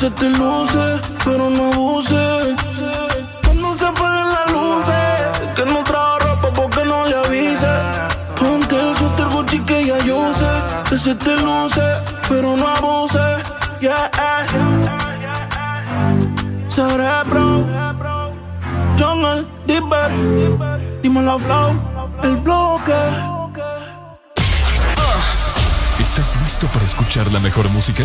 [0.00, 2.56] Se te luce, pero no abuse.
[3.44, 5.52] Cuando se apaguen las luces.
[5.54, 7.74] Que no trajo ropa porque no le avise.
[8.34, 10.52] Ponte el suéter Gucci que ya yo usé.
[10.88, 11.86] Que se te luce,
[12.26, 13.26] pero no abuse.
[13.82, 14.10] Yeah.
[16.68, 17.66] Cerebro.
[18.98, 20.10] Jungle, Dipper.
[21.02, 21.70] Dímelo, Flow.
[22.22, 23.00] El bloque.
[25.98, 28.04] ¿Estás listo para escuchar la mejor música?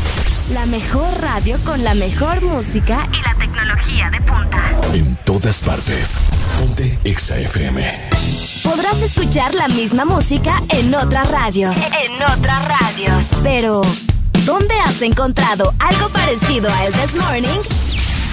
[0.53, 4.71] La mejor radio con la mejor música y la tecnología de punta.
[4.93, 6.17] En todas partes.
[6.59, 8.09] Ponte Exa FM.
[8.61, 11.77] Podrás escuchar la misma música en otras radios.
[11.77, 13.25] En otras radios.
[13.43, 13.81] Pero,
[14.45, 17.61] ¿dónde has encontrado algo parecido a El This Morning?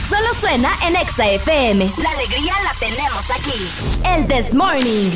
[0.09, 1.89] Solo suena en Exa FM.
[2.03, 4.05] La alegría la tenemos aquí.
[4.05, 5.11] El This Morning.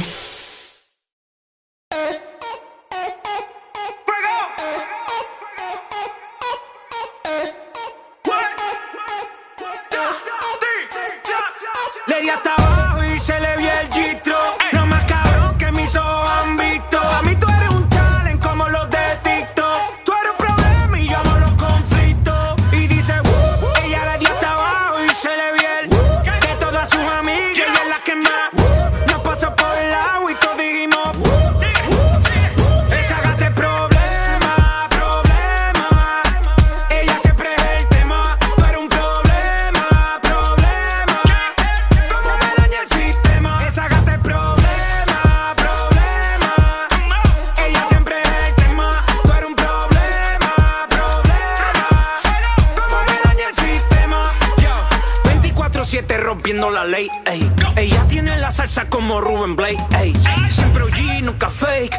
[57.26, 57.50] Ey.
[57.76, 59.82] Ella tiene la salsa como Ruben Blake.
[60.00, 60.14] ey.
[60.48, 61.96] Siempre OG, nunca fake.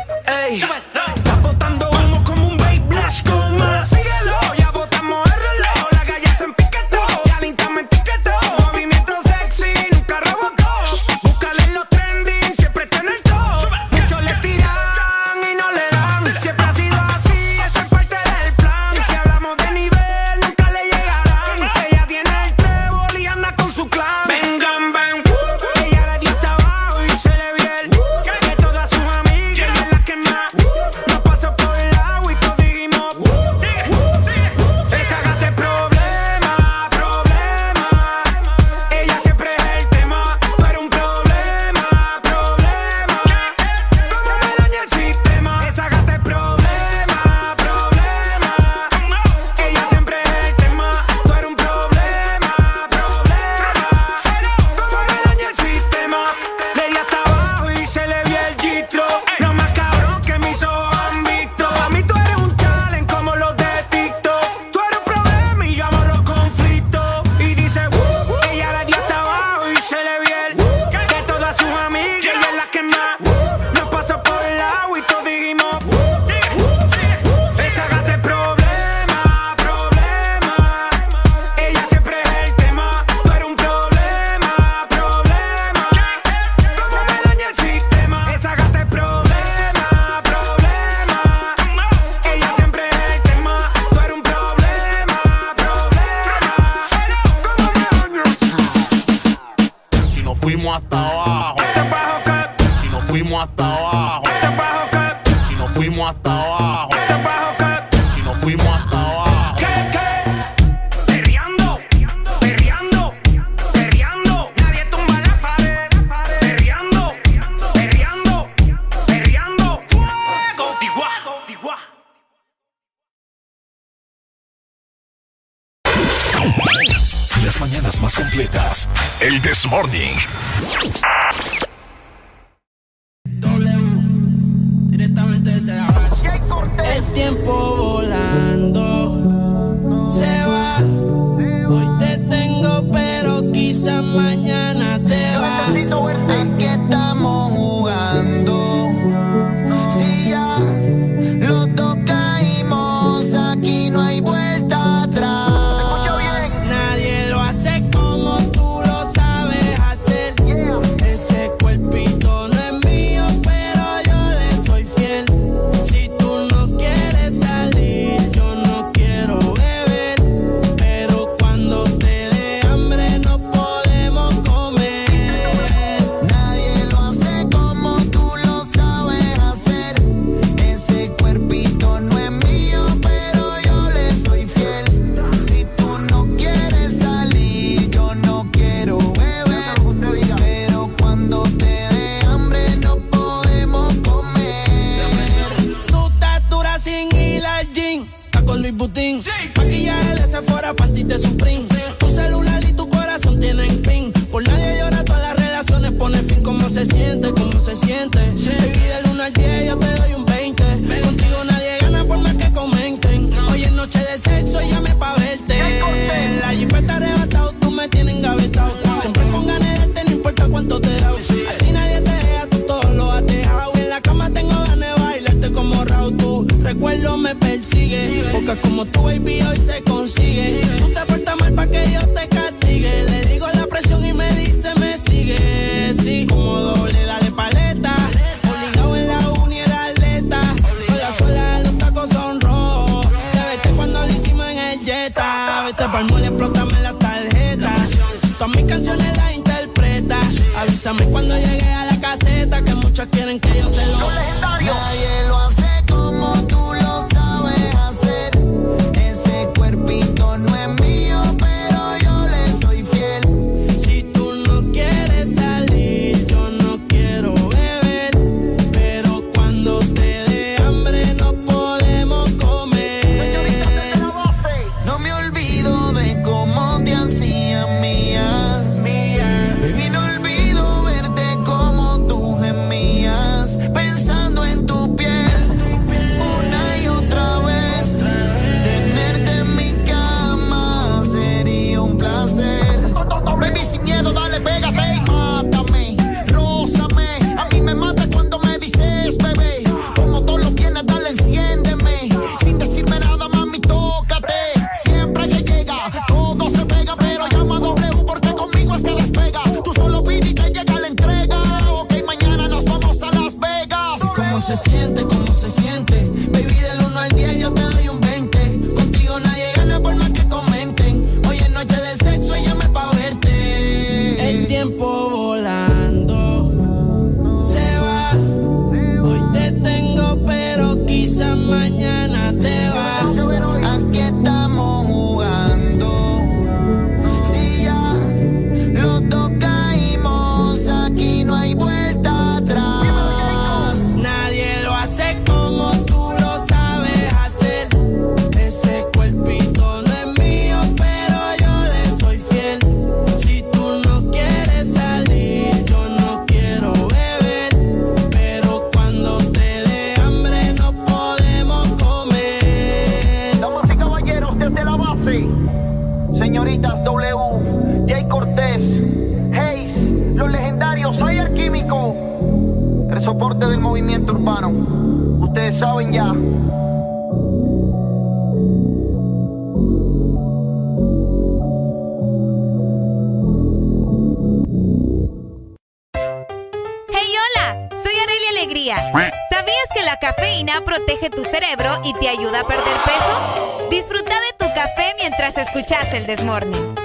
[395.43, 396.82] Café mientras escuchas el Desmorning.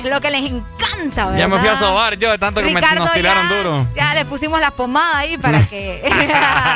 [0.00, 1.38] Es lo que les encanta, ¿verdad?
[1.38, 3.86] Ya me fui a sobar yo de tanto que me, Ricardo, nos tiraron ya, duro.
[3.94, 6.02] Ya le pusimos la pomada ahí para que.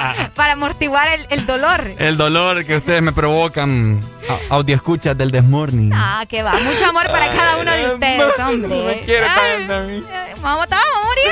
[0.34, 1.92] para amortiguar el, el dolor.
[1.98, 4.02] El dolor que ustedes me provocan.
[4.48, 5.92] Audio escuchas del Desmorning.
[5.92, 6.52] Ah, que va.
[6.52, 8.84] Mucho amor para cada uno de ustedes, hombre.
[8.86, 10.02] Me quiere Ay, tanto a mí.
[10.40, 11.30] Vamos, te vamos a morir.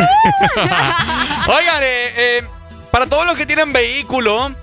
[1.58, 2.44] Oigan, eh, eh,
[2.90, 4.54] para todos los que tienen vehículo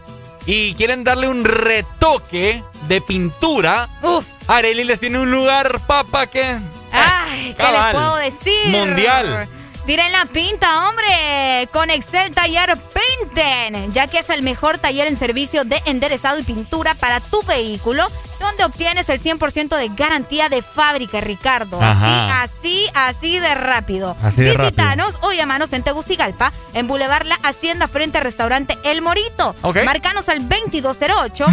[0.46, 4.26] y quieren darle un retoque de pintura, Uf.
[4.48, 6.58] Areli les tiene un lugar, papá, que...
[6.92, 8.70] Ay, ¿qué les puedo decir?
[8.70, 9.48] Mundial.
[9.90, 15.18] Tiren la pinta, hombre, con Excel Taller Pinten, ya que es el mejor taller en
[15.18, 18.06] servicio de enderezado y pintura para tu vehículo,
[18.40, 21.82] donde obtienes el 100% de garantía de fábrica, Ricardo.
[21.82, 22.44] Ajá.
[22.44, 24.16] Así, así, así de rápido.
[24.22, 29.02] Así de Visítanos o llámanos en Tegucigalpa, en Boulevard La Hacienda, frente al restaurante El
[29.02, 29.56] Morito.
[29.64, 29.78] Ok.
[29.86, 31.48] Marcanos al 2208.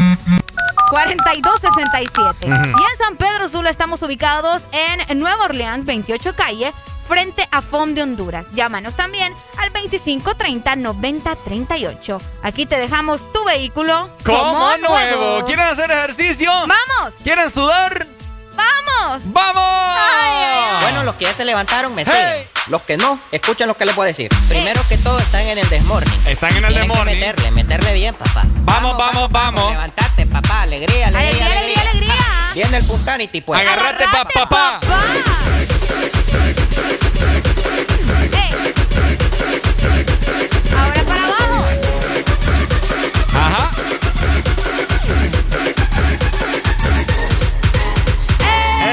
[0.91, 2.47] 4267.
[2.47, 2.53] Ujú.
[2.53, 6.75] Y en San Pedro Sula estamos ubicados en Nueva Orleans, 28 calle,
[7.07, 8.47] frente a FOM de Honduras.
[8.53, 12.21] Llámanos también al 2530-9038.
[12.43, 15.45] Aquí te dejamos tu vehículo Como nuevo.
[15.45, 16.51] ¿Quieren hacer ejercicio?
[16.51, 17.13] ¡Vamos!
[17.23, 18.07] ¿Quieren sudar?
[18.55, 19.23] ¡Vamos!
[19.27, 20.83] ¡Vamos!
[20.83, 22.49] Bueno, los que ya se levantaron me siguen.
[22.69, 24.29] Los que no, escuchen lo que les voy a decir.
[24.49, 26.27] Primero que todo, están en el desmorning.
[26.27, 27.21] Están en el desmorning.
[27.21, 28.43] meterle, meterle bien, papá.
[28.63, 29.71] Vamos, vamos, vamos.
[29.71, 30.63] Levantate, papá.
[30.63, 32.15] Alegría, alegría, Alegría, alegría, alegría.
[32.55, 33.61] Viene el Punsanity, pues.
[33.61, 34.81] Agárrate, pa, papá.
[34.81, 35.03] Para
[41.11, 41.65] abajo.
[43.35, 43.71] Ajá.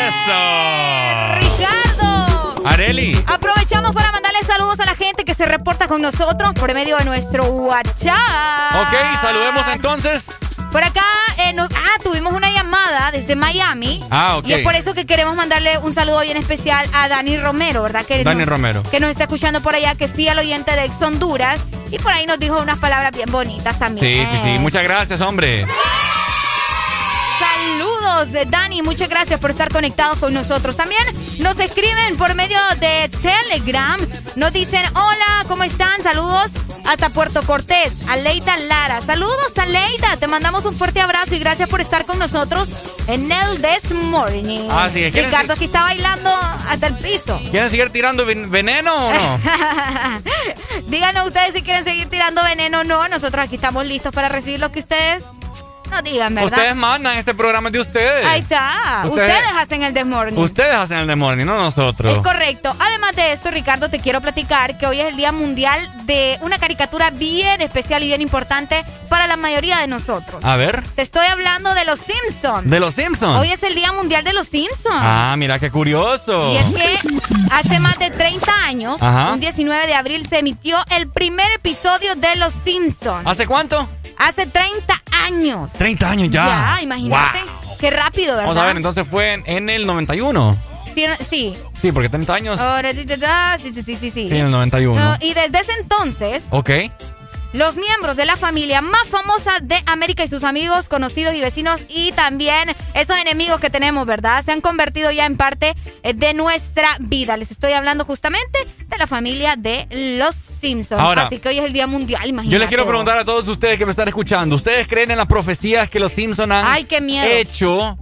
[0.07, 0.39] Eso.
[1.39, 2.67] Ricardo.
[2.67, 3.23] Areli.
[3.27, 7.05] Aprovechamos para mandarle saludos a la gente que se reporta con nosotros por medio de
[7.05, 8.75] nuestro WhatsApp.
[8.75, 10.25] Ok, saludemos entonces.
[10.73, 11.05] Por acá,
[11.37, 14.01] eh, nos- ah, tuvimos una llamada desde Miami.
[14.09, 14.47] Ah, ok.
[14.47, 18.03] Y es por eso que queremos mandarle un saludo bien especial a Dani Romero, ¿verdad?
[18.05, 18.83] Que Dani nos- Romero.
[18.89, 21.61] Que nos está escuchando por allá, que es fiel oyente de Ex Honduras.
[21.91, 24.25] Y por ahí nos dijo unas palabras bien bonitas también.
[24.27, 24.59] Sí, sí, sí.
[24.59, 25.65] Muchas gracias, hombre.
[28.13, 28.81] Saludos, Dani.
[28.83, 30.75] Muchas gracias por estar conectados con nosotros.
[30.77, 31.01] También
[31.39, 33.99] nos escriben por medio de Telegram.
[34.35, 36.01] Nos dicen, hola, ¿cómo están?
[36.03, 36.51] Saludos
[36.85, 38.05] hasta Puerto Cortés.
[38.07, 39.01] Aleida Lara.
[39.01, 40.15] Saludos, Aleida.
[40.17, 42.69] Te mandamos un fuerte abrazo y gracias por estar con nosotros
[43.07, 44.69] en el This Morning.
[44.69, 45.11] Así es.
[45.13, 46.29] ¿Quieren- Ricardo aquí está bailando
[46.69, 47.39] hasta el piso.
[47.49, 49.39] ¿Quieren seguir tirando ven- veneno o no?
[50.87, 53.07] Díganos ustedes si quieren seguir tirando veneno o no.
[53.07, 55.23] Nosotros aquí estamos listos para recibir lo que ustedes
[55.93, 56.51] nos digan, ¿verdad?
[56.51, 58.25] Ustedes mandan este programa de ustedes.
[58.25, 59.03] Ahí está.
[59.05, 60.37] Ustedes- Ustedes, hacen el This Morning.
[60.37, 62.13] Ustedes hacen el demonio, no nosotros.
[62.15, 62.75] Es correcto.
[62.79, 66.57] Además de esto, Ricardo, te quiero platicar que hoy es el Día Mundial de una
[66.57, 70.43] caricatura bien especial y bien importante para la mayoría de nosotros.
[70.43, 72.69] A ver, Te estoy hablando de los Simpsons.
[72.69, 73.39] de los Simpsons.
[73.39, 74.95] Hoy es el Día Mundial de los Simpsons.
[74.99, 76.51] Ah, mira qué curioso.
[76.51, 76.99] Y es que
[77.51, 79.31] hace más de 30 años, Ajá.
[79.33, 83.23] un 19 de abril, se emitió el primer episodio de Los Simpsons.
[83.25, 83.87] ¿Hace cuánto?
[84.17, 85.71] Hace 30 años.
[85.73, 86.45] 30 años ya.
[86.77, 87.39] Ya, imagínate.
[87.79, 88.47] Qué rápido, ¿verdad?
[88.47, 90.57] Vamos a ver, entonces fue en, en el 91.
[90.93, 91.53] Sí, sí.
[91.81, 92.59] Sí, porque 30 años.
[93.59, 94.27] Sí, sí, sí, sí, sí.
[94.29, 94.99] Sí, en el 91.
[95.03, 96.69] No, y desde ese entonces, Ok.
[97.53, 101.81] Los miembros de la familia más famosa de América y sus amigos, conocidos y vecinos
[101.87, 104.43] y también esos enemigos que tenemos, ¿verdad?
[104.43, 107.37] Se han convertido ya en parte eh, de nuestra vida.
[107.37, 110.99] Les estoy hablando justamente de la familia de los Simpsons.
[110.99, 112.53] Ahora, Así que hoy es el día mundial, imagínate.
[112.53, 114.55] Yo les quiero preguntar a todos ustedes que me están escuchando.
[114.55, 117.97] ¿Ustedes creen en las profecías que los Simpsons han Ay, hecho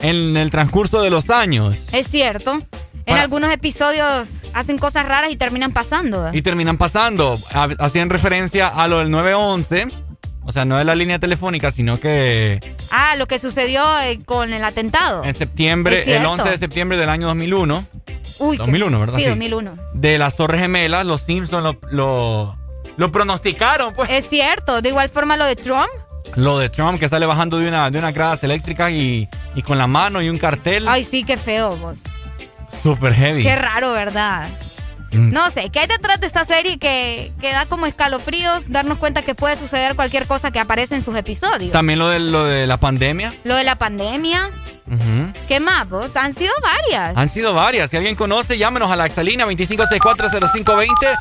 [0.00, 1.76] en el transcurso de los años?
[1.92, 2.60] Es cierto.
[3.06, 6.30] En algunos episodios hacen cosas raras y terminan pasando.
[6.32, 7.38] Y terminan pasando.
[7.54, 9.86] Ha- Hacían referencia a lo del 911.
[10.48, 12.60] O sea, no de la línea telefónica, sino que
[12.92, 15.24] Ah, lo que sucedió eh, con el atentado.
[15.24, 16.30] en septiembre, el cierto.
[16.30, 17.84] 11 de septiembre del año 2001,
[18.38, 19.16] Uy, 2001, ¿verdad?
[19.18, 19.28] Sí, Sí.
[19.28, 19.76] 2001.
[19.94, 22.56] de las Torres Gemelas, los Simpsons lo, lo,
[22.96, 24.08] lo pronosticaron, pues.
[24.10, 24.82] Es cierto.
[24.82, 25.88] De igual forma lo de Trump.
[26.36, 29.78] Lo de Trump que sale bajando de una, de una gradas eléctricas y, y con
[29.78, 30.86] la mano y un cartel.
[30.88, 31.98] Ay, sí, qué feo, vos.
[32.82, 33.42] Super heavy.
[33.42, 34.46] Qué raro, ¿verdad?
[35.12, 35.32] Mm.
[35.32, 39.22] No sé, ¿qué hay detrás de esta serie que, que da como escalofríos darnos cuenta
[39.22, 41.72] que puede suceder cualquier cosa que aparece en sus episodios?
[41.72, 43.32] También lo de, lo de la pandemia.
[43.44, 44.50] Lo de la pandemia.
[45.48, 46.14] ¿Qué más, vos?
[46.14, 47.16] Han sido varias.
[47.16, 47.90] Han sido varias.
[47.90, 51.16] Si alguien conoce, llámenos a la exalina 25640520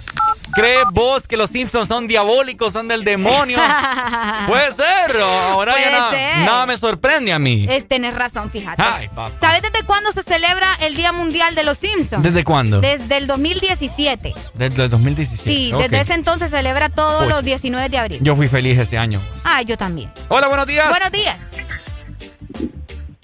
[0.56, 3.58] ¿Crees vos que los Simpsons son diabólicos, son del demonio?
[4.48, 5.18] Puede ser.
[5.22, 6.38] Ahora Puede ya nada, ser.
[6.46, 7.66] nada me sorprende a mí.
[7.70, 8.82] Es, tenés razón, fíjate.
[8.82, 9.32] Ay, papá.
[9.42, 12.24] ¿Sabes desde cuándo se celebra el Día Mundial de los Simpsons?
[12.24, 12.80] ¿Desde cuándo?
[12.80, 14.34] Desde el 2017.
[14.54, 15.44] Desde el 2017.
[15.44, 18.20] Sí, desde ese entonces se celebra todos los 19 de abril.
[18.22, 19.20] Yo fui feliz ese año.
[19.44, 20.10] Ah, yo también.
[20.30, 20.88] Hola, buenos días.
[20.90, 21.38] Buenos días.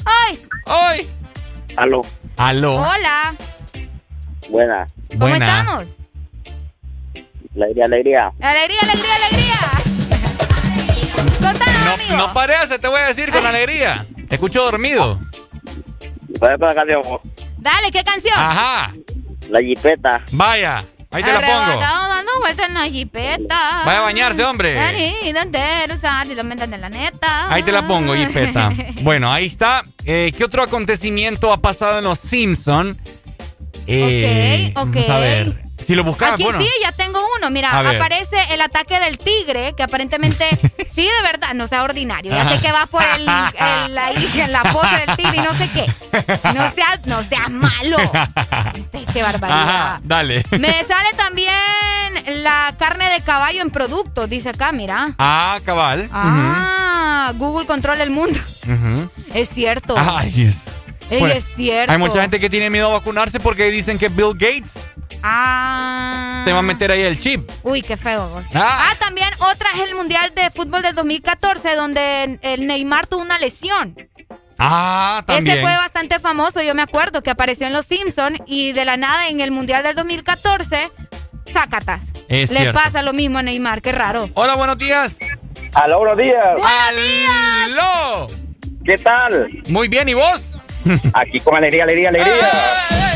[0.05, 0.45] ¡Ay!
[0.65, 1.09] ¡Ay!
[1.77, 2.01] Aló.
[2.37, 2.75] Aló.
[2.75, 3.33] Hola.
[4.49, 4.87] Buena.
[5.11, 5.59] ¿Cómo Buena.
[5.59, 5.85] estamos?
[7.55, 8.31] Alegría, alegría.
[8.39, 9.55] Alegría, alegría, alegría.
[11.41, 12.17] Contanos, amigo.
[12.17, 14.05] No parece, te voy a decir con alegría.
[14.29, 15.19] Te escucho dormido.
[16.39, 17.01] ¿Sabes la canción?
[17.57, 18.33] Dale, ¿qué canción?
[18.37, 18.93] Ajá.
[19.49, 20.23] La jipeta.
[20.31, 20.83] Vaya.
[21.13, 21.81] Ahí te la pongo.
[21.81, 23.81] Dando vueltas en la jipeta.
[23.85, 24.73] Vaya a bañarse, hombre.
[24.73, 27.53] Vení, entero, usar y lo mentan de la neta.
[27.53, 28.71] Ahí te la pongo, Jipeta.
[29.01, 29.83] Bueno, ahí está.
[30.05, 32.97] Eh, ¿Qué otro acontecimiento ha pasado en los Simpson?
[33.87, 34.93] Eh, Ok, ok.
[34.95, 35.70] Vamos a ver.
[35.91, 36.61] Si lo buscas, Aquí bueno.
[36.61, 37.49] sí, ya tengo uno.
[37.49, 40.47] Mira, aparece el ataque del tigre, que aparentemente,
[40.89, 42.31] sí, de verdad, no sea ordinario.
[42.31, 44.13] Ya sé que va por el, el- la,
[44.47, 45.85] la pose del tigre y no sé qué.
[46.53, 47.97] No seas, no seas malo.
[49.11, 49.61] Qué barbaridad.
[49.63, 50.45] Ajá, dale.
[50.51, 51.53] Me sale también
[52.43, 55.13] la carne de caballo en productos, dice acá, mira.
[55.19, 56.09] Ah, cabal.
[56.13, 58.39] Ah, Google controla el mundo.
[59.33, 59.95] Es cierto.
[59.97, 60.55] Ay, es.
[61.19, 61.91] Bueno, es cierto.
[61.91, 64.79] Hay mucha gente que tiene miedo a vacunarse porque dicen que Bill Gates
[65.23, 66.41] Ah.
[66.45, 67.49] te va a meter ahí el chip.
[67.63, 68.27] Uy, qué feo.
[68.55, 68.89] Ah.
[68.91, 68.95] Ah.
[68.99, 73.95] también otra es el Mundial de Fútbol del 2014, donde el Neymar tuvo una lesión.
[74.57, 75.57] Ah, también.
[75.57, 78.95] Ese fue bastante famoso, yo me acuerdo que apareció en Los Simpsons y de la
[78.97, 80.91] nada en el Mundial del 2014,
[81.51, 82.05] sácatas.
[82.27, 82.79] Es Le cierto.
[82.79, 84.29] pasa lo mismo a Neymar, qué raro.
[84.35, 85.13] Hola, buenos días.
[85.73, 86.59] Aló, buenos días.
[86.89, 88.27] ¡Aló!
[88.85, 89.49] ¿Qué tal?
[89.69, 90.41] Muy bien, ¿y vos?
[91.13, 92.33] Aquí con alegría, alegría, alegría.
[92.89, 93.10] Alegría.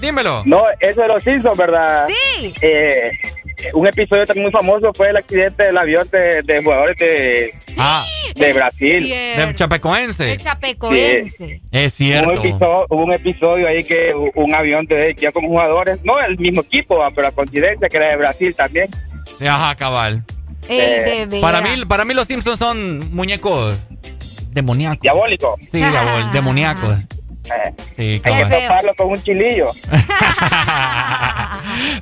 [0.00, 0.42] Dímelo.
[0.46, 2.06] No, eso de los Simpsons, ¿verdad?
[2.08, 2.52] Sí.
[2.62, 3.10] Eh,
[3.74, 8.04] un episodio también muy famoso fue el accidente del avión de, de jugadores de, Ah,
[8.34, 9.08] de Brasil.
[9.08, 10.32] de Chapecoense.
[10.32, 11.60] El chapecoense.
[11.70, 12.30] Es Hubo cierto.
[12.30, 16.38] un, episodio, hubo un episodio ahí que un avión de ya como jugadores, no el
[16.38, 18.88] mismo equipo, va, pero la coincidencia que era de Brasil también.
[19.38, 20.22] Sí, Ajá, cabal.
[20.68, 21.40] Ey, de veras.
[21.40, 23.78] Para mí, para mí los Simpsons son muñecos
[24.52, 25.00] demoníacos.
[25.00, 25.56] Diabólico.
[25.70, 26.96] Sí, diabol- demoníacos.
[27.50, 28.50] Eh, Sí, hay que cabal.
[28.50, 29.66] taparlo con un chilillo.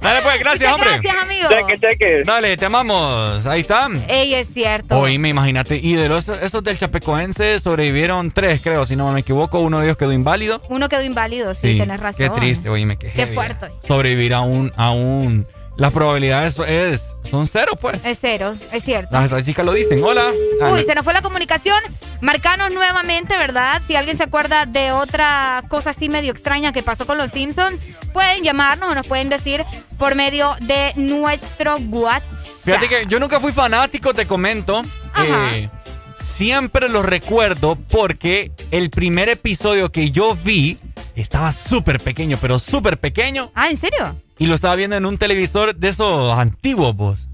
[0.00, 0.90] Dale pues, gracias, Muchas hombre.
[1.02, 1.48] gracias, amigo.
[1.48, 2.22] Cheque, cheque.
[2.24, 3.44] Dale, te amamos.
[3.46, 3.88] Ahí está.
[4.08, 4.98] Ey, es cierto.
[4.98, 5.76] Oíme, imagínate.
[5.76, 9.60] Y de los esos del Chapecoense sobrevivieron tres, creo, si no me equivoco.
[9.60, 10.62] Uno de ellos quedó inválido.
[10.68, 12.18] Uno quedó inválido, sí, tenés razón.
[12.18, 13.68] Qué triste, oíme, qué, Qué fuerte.
[13.86, 15.46] Sobrevivir a un, a un.
[15.78, 18.04] Las probabilidades es, son cero, pues.
[18.04, 19.10] Es cero, es cierto.
[19.12, 20.02] Las estadísticas lo dicen.
[20.02, 20.32] Hola.
[20.72, 21.78] Uy, se nos fue la comunicación.
[22.20, 23.80] Marcanos nuevamente, ¿verdad?
[23.86, 27.78] Si alguien se acuerda de otra cosa así medio extraña que pasó con los Simpsons,
[28.12, 29.64] pueden llamarnos o nos pueden decir
[29.98, 32.24] por medio de nuestro WhatsApp.
[32.64, 34.82] Fíjate que yo nunca fui fanático, te comento.
[35.12, 35.54] Ajá.
[35.54, 35.70] Eh,
[36.18, 40.76] siempre lo recuerdo porque el primer episodio que yo vi
[41.14, 43.52] estaba súper pequeño, pero súper pequeño.
[43.54, 44.20] Ah, ¿en serio?
[44.38, 47.26] Y lo estaba viendo en un televisor de esos antiguos, vos.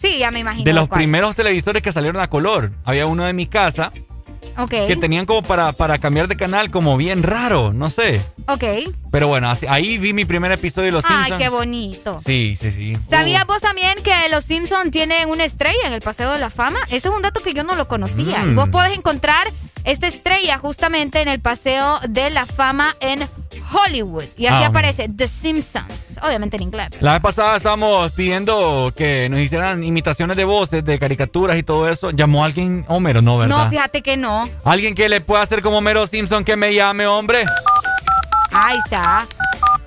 [0.00, 0.64] Sí, ya me imagino.
[0.64, 0.98] De los cuál.
[0.98, 2.72] primeros televisores que salieron a color.
[2.84, 3.92] Había uno de mi casa
[4.56, 4.70] Ok.
[4.70, 8.20] que tenían como para, para cambiar de canal como bien raro, no sé.
[8.48, 8.64] Ok.
[9.10, 11.42] Pero bueno, así- ahí vi mi primer episodio de Los Ay, Simpsons.
[11.42, 12.20] qué bonito.
[12.24, 12.96] Sí, sí, sí.
[13.10, 16.78] ¿Sabías vos también que los Simpsons tienen una estrella en el Paseo de la Fama?
[16.90, 18.44] Ese es un dato que yo no lo conocía.
[18.44, 18.54] Mm.
[18.56, 19.52] Vos podés encontrar
[19.84, 23.26] esta estrella justamente en el Paseo de la Fama en
[23.72, 24.24] Hollywood.
[24.36, 26.18] Y así Ah, aparece The Simpsons.
[26.22, 26.88] Obviamente en inglés.
[27.00, 31.88] La vez pasada estábamos pidiendo que nos hicieran imitaciones de voces, de caricaturas y todo
[31.88, 32.10] eso.
[32.10, 33.22] ¿Llamó alguien Homero?
[33.22, 33.64] No, ¿verdad?
[33.64, 34.48] No, fíjate que no.
[34.64, 37.44] ¿Alguien que le pueda hacer como Homero Simpson que me llame, hombre?
[38.50, 39.26] Ahí está.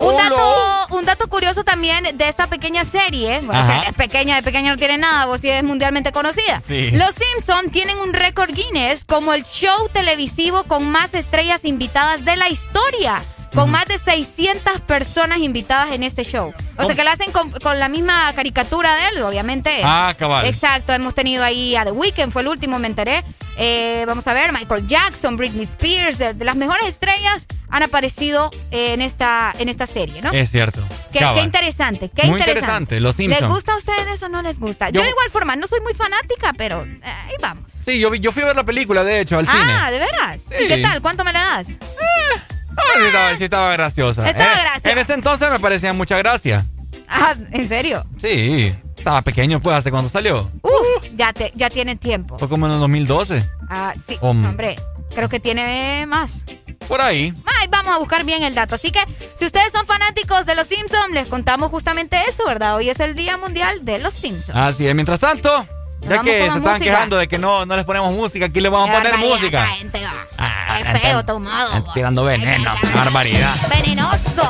[0.01, 4.43] Un dato, un dato curioso también de esta pequeña serie, bueno, que es pequeña, de
[4.43, 6.61] pequeña no tiene nada, vos sí es mundialmente conocida.
[6.67, 6.91] Sí.
[6.91, 12.35] Los Simpson tienen un récord Guinness como el show televisivo con más estrellas invitadas de
[12.35, 13.21] la historia.
[13.53, 16.53] Con más de 600 personas invitadas en este show.
[16.77, 19.81] O sea que lo hacen con, con la misma caricatura de él, obviamente.
[19.83, 20.45] Ah, cabal.
[20.45, 23.25] Exacto, hemos tenido ahí a The Weeknd, fue el último, me enteré.
[23.57, 28.49] Eh, vamos a ver, Michael Jackson, Britney Spears, de, de las mejores estrellas han aparecido
[28.71, 30.31] eh, en esta, en esta serie, ¿no?
[30.31, 30.81] Es cierto.
[31.13, 32.95] Qué, interesante, qué Muy interesante.
[32.95, 33.41] interesante, Los Simpson.
[33.43, 34.89] ¿Les gusta a ustedes o no les gusta?
[34.89, 37.71] Yo, Yo- de igual forma, no soy muy fanática, pero eh, ahí vamos.
[37.85, 39.59] Sí, yo, vi- yo fui a ver la película, de hecho, al cine.
[39.63, 40.37] Ah, ¿de veras?
[40.59, 41.01] ¿Y qué tal?
[41.01, 41.67] ¿Cuánto me le das?
[42.77, 44.27] Ah, sí, estaba, sí estaba graciosa.
[44.29, 44.91] Estaba graciosa.
[44.91, 46.65] En ese entonces me parecía mucha gracia.
[47.11, 48.05] Ah, ¿en serio?
[48.19, 50.49] Sí, estaba pequeño, pues, ¿hace cuándo salió?
[50.61, 52.37] Uf, ya, te, ya tiene tiempo.
[52.37, 53.43] Fue como en el 2012.
[53.69, 54.77] Ah, sí, hombre,
[55.13, 56.43] creo que tiene más.
[56.87, 57.33] Por ahí.
[57.45, 58.75] Ay, vamos a buscar bien el dato.
[58.75, 58.99] Así que
[59.37, 62.75] si ustedes son fanáticos de los Simpsons, les contamos justamente eso, ¿verdad?
[62.75, 64.57] Hoy es el Día Mundial de los Simpsons.
[64.57, 64.95] Así es.
[64.95, 65.65] Mientras tanto,
[66.01, 68.89] ya que se estaban quejando de que no, no les ponemos música, aquí les vamos
[68.89, 69.67] a poner música.
[69.67, 70.03] Gente,
[70.37, 71.85] ah, Qué feo tomado.
[71.93, 72.73] Tirando veneno.
[72.93, 73.55] Barbaridad.
[73.69, 74.49] Venenoso.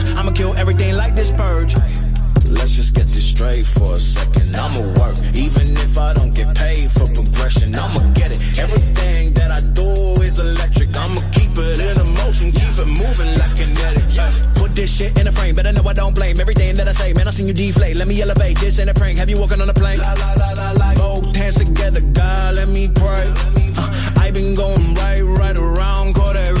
[0.17, 1.75] I'ma kill everything like this purge.
[2.49, 4.55] Let's just get this straight for a second.
[4.55, 7.73] I'ma work, even if I don't get paid for progression.
[7.75, 8.39] I'ma get it.
[8.59, 9.89] Everything that I do
[10.21, 10.89] is electric.
[10.95, 14.03] I'ma keep it in a motion, keep it moving like kinetic.
[14.09, 14.31] Yeah.
[14.55, 17.13] Put this shit in a frame, better know I don't blame everything that I say.
[17.13, 17.95] Man, I seen you deflate.
[17.97, 18.59] Let me elevate.
[18.59, 19.17] This ain't a prank.
[19.17, 19.99] Have you walking on a plane?
[19.99, 20.93] La, la, la, la, la.
[20.95, 23.25] Both hands together, God, let me pray.
[23.77, 26.60] Uh, I been going right, right around, call that.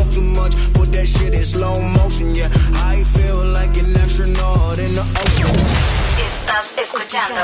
[0.00, 2.34] talk too much, put that shit in slow motion.
[2.34, 2.48] Yeah,
[2.92, 5.56] I feel like an astronaut in the ocean.
[6.18, 7.40] Estás escuchando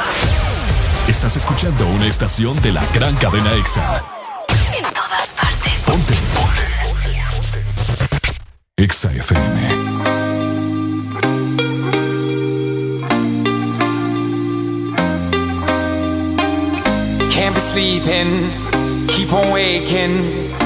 [1.09, 4.03] Estás escuchando una estación de la gran cadena EXA.
[4.77, 5.73] en todas partes.
[5.87, 6.15] Ponte.
[8.79, 9.57] EXA FM.
[17.31, 18.51] Can't be sleeping,
[19.09, 20.66] keep on waking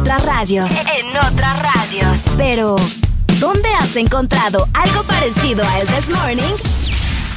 [0.00, 0.70] Otras radios.
[0.98, 2.18] En otras radios.
[2.36, 2.76] Pero,
[3.38, 6.56] ¿dónde has encontrado algo parecido a El This Morning?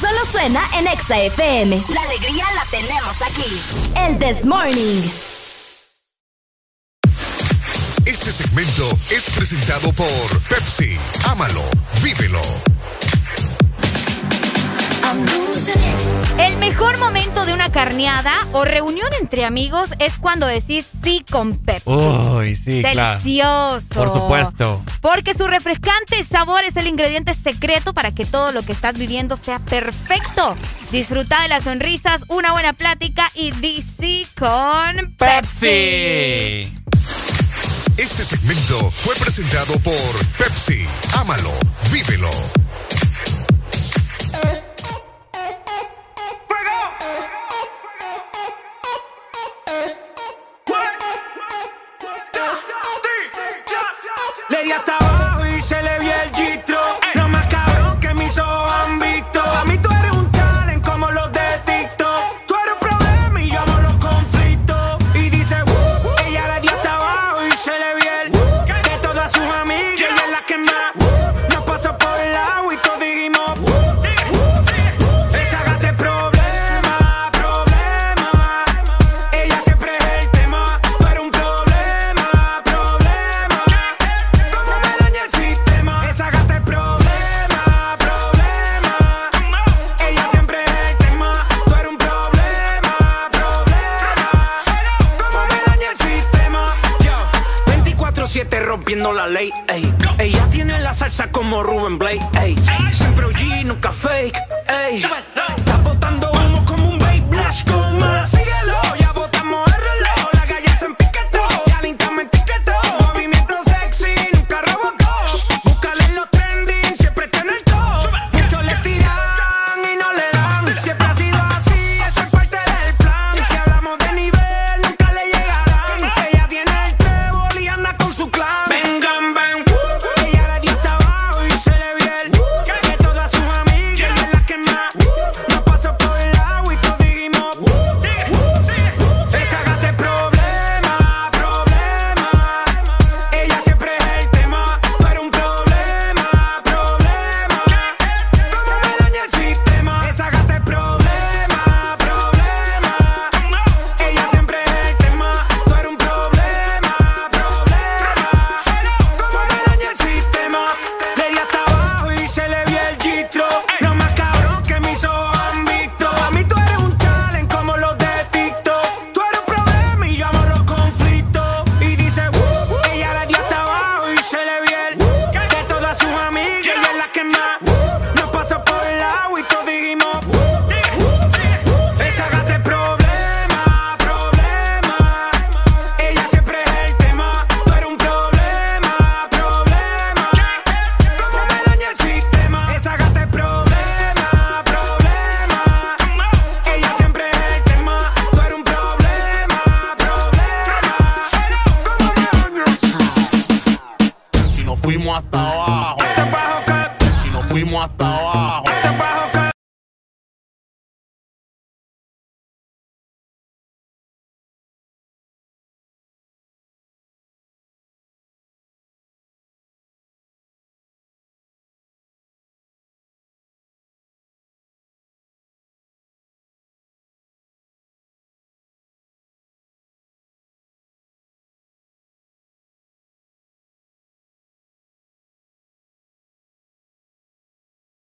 [0.00, 1.82] Solo suena en Exa FM.
[1.92, 3.92] La alegría la tenemos aquí.
[3.96, 5.02] El This Morning.
[8.06, 10.98] Este segmento es presentado por Pepsi.
[11.26, 11.62] Ámalo,
[12.02, 12.40] vívelo.
[16.38, 21.56] El mejor momento de una carneada o reunión entre amigos es cuando decís sí con
[21.58, 21.90] Pepsi.
[21.90, 23.18] Uy, sí, claro.
[23.20, 23.94] Delicioso.
[23.94, 24.82] Por supuesto.
[25.00, 29.36] Porque su refrescante sabor es el ingrediente secreto para que todo lo que estás viviendo
[29.36, 30.56] sea perfecto.
[30.90, 36.72] Disfruta de las sonrisas, una buena plática y DC con Pepsi.
[37.96, 40.86] Este segmento fue presentado por Pepsi.
[41.12, 41.52] Ámalo,
[41.92, 42.63] vívelo.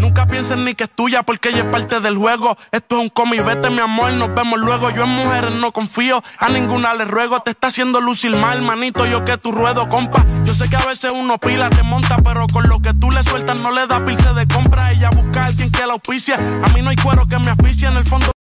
[0.00, 2.56] Nunca pienses ni que es tuya porque ella es parte del juego.
[2.70, 4.90] Esto es un cómic, vete mi amor, nos vemos luego.
[4.90, 7.40] Yo en mujeres no confío, a ninguna le ruego.
[7.40, 10.24] Te está haciendo lucir mal, manito, yo que tu ruedo, compa.
[10.44, 13.24] Yo sé que a veces uno pila, te monta, pero con lo que tú le
[13.24, 14.92] sueltas no le da pilce de compra.
[14.92, 16.36] Ella busca a alguien que la auspicia.
[16.36, 18.37] A mí no hay cuero que me asfixie en el fondo.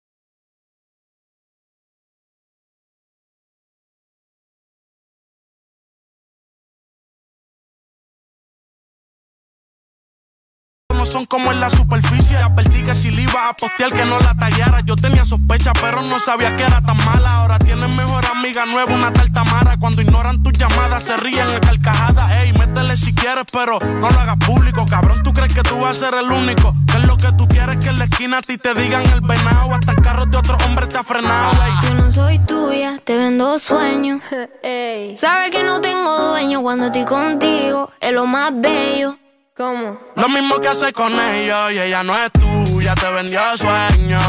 [11.17, 12.37] Son como en la superficie.
[12.37, 14.81] Advertí que si le iba a postear que no la tallara.
[14.81, 17.29] Yo tenía sospecha, pero no sabía que era tan mala.
[17.29, 19.77] Ahora tienes mejor amiga nueva, una tal Tamara.
[19.79, 22.29] Cuando ignoran tus llamadas, se ríen en carcajadas.
[22.29, 24.85] Ey, métele si quieres, pero no lo hagas público.
[24.85, 26.75] Cabrón, tú crees que tú vas a ser el único.
[26.85, 29.21] Que es lo que tú quieres que en la esquina a ti te digan el
[29.21, 29.73] venado.
[29.73, 31.51] Hasta el carro de otro hombre te ha frenado.
[31.83, 34.21] Yo no soy tuya, te vendo sueños.
[35.17, 37.89] Sabes que no tengo dueño cuando estoy contigo.
[37.99, 39.17] Es lo más bello.
[39.57, 39.97] ¿Cómo?
[40.15, 44.19] Lo mismo que hace con ellos y ella no es tuya, te vendió sueño.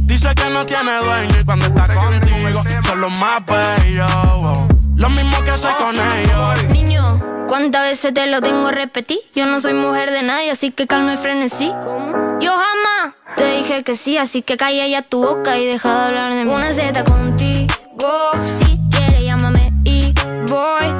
[0.00, 4.10] Dice que no tiene dueño y cuando está contigo son los más bellos.
[4.96, 6.64] Lo mismo que hace con ellos.
[6.72, 9.20] Niño, ¿cuántas veces te lo tengo a repetir?
[9.36, 11.72] Yo no soy mujer de nadie, así que calma y frenesí.
[11.84, 12.40] ¿Cómo?
[12.40, 16.06] Yo jamás te dije que sí, así que calla ya tu boca y deja de
[16.06, 16.50] hablar de mí.
[16.50, 17.72] Una Z contigo,
[18.42, 20.12] si quieres llámame y
[20.48, 20.99] voy.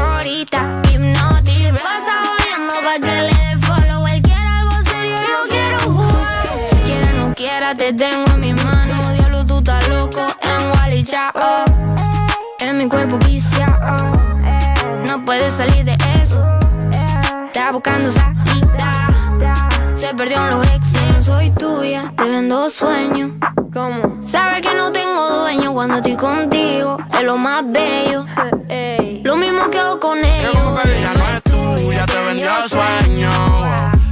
[0.00, 0.82] Historita.
[0.90, 4.06] Hipnotic, pasa jodiendo pa' que le dé follow.
[4.06, 6.46] Él quiere algo serio, yo quiero jugar.
[6.84, 9.12] Quiera no quiera, te tengo en mis manos.
[9.12, 11.64] Diablo, tú estás loco en Wally Chao.
[12.60, 13.96] En mi cuerpo viciado.
[15.06, 16.42] No puedes salir de eso.
[17.46, 18.90] Está buscando salida.
[19.96, 20.99] Se perdió en los exes.
[21.30, 23.30] Soy tuya, te vendo sueños.
[23.72, 24.18] ¿Cómo?
[24.20, 26.98] Sabes que no tengo dueño cuando estoy contigo.
[27.12, 28.24] Es lo más bello.
[29.22, 30.52] Lo mismo que hago con ellos.
[30.84, 33.30] Ella no es tuya, te vendió sueño.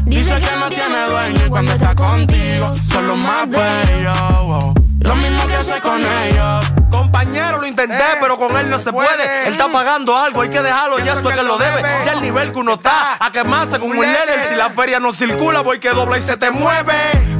[0.06, 4.74] Dice que no tiene dueño y cuando está contigo son los más bellos.
[5.00, 6.77] Lo mismo que hace con ellos.
[6.90, 9.46] Compañero, lo intenté, pero con él no se puede.
[9.46, 11.82] Él está pagando algo, hay que dejarlo y eso es que lo debe.
[12.04, 14.48] Ya el nivel que uno está, a quemarse como un líder.
[14.48, 16.94] Si la feria no circula, voy que dobla y se te mueve.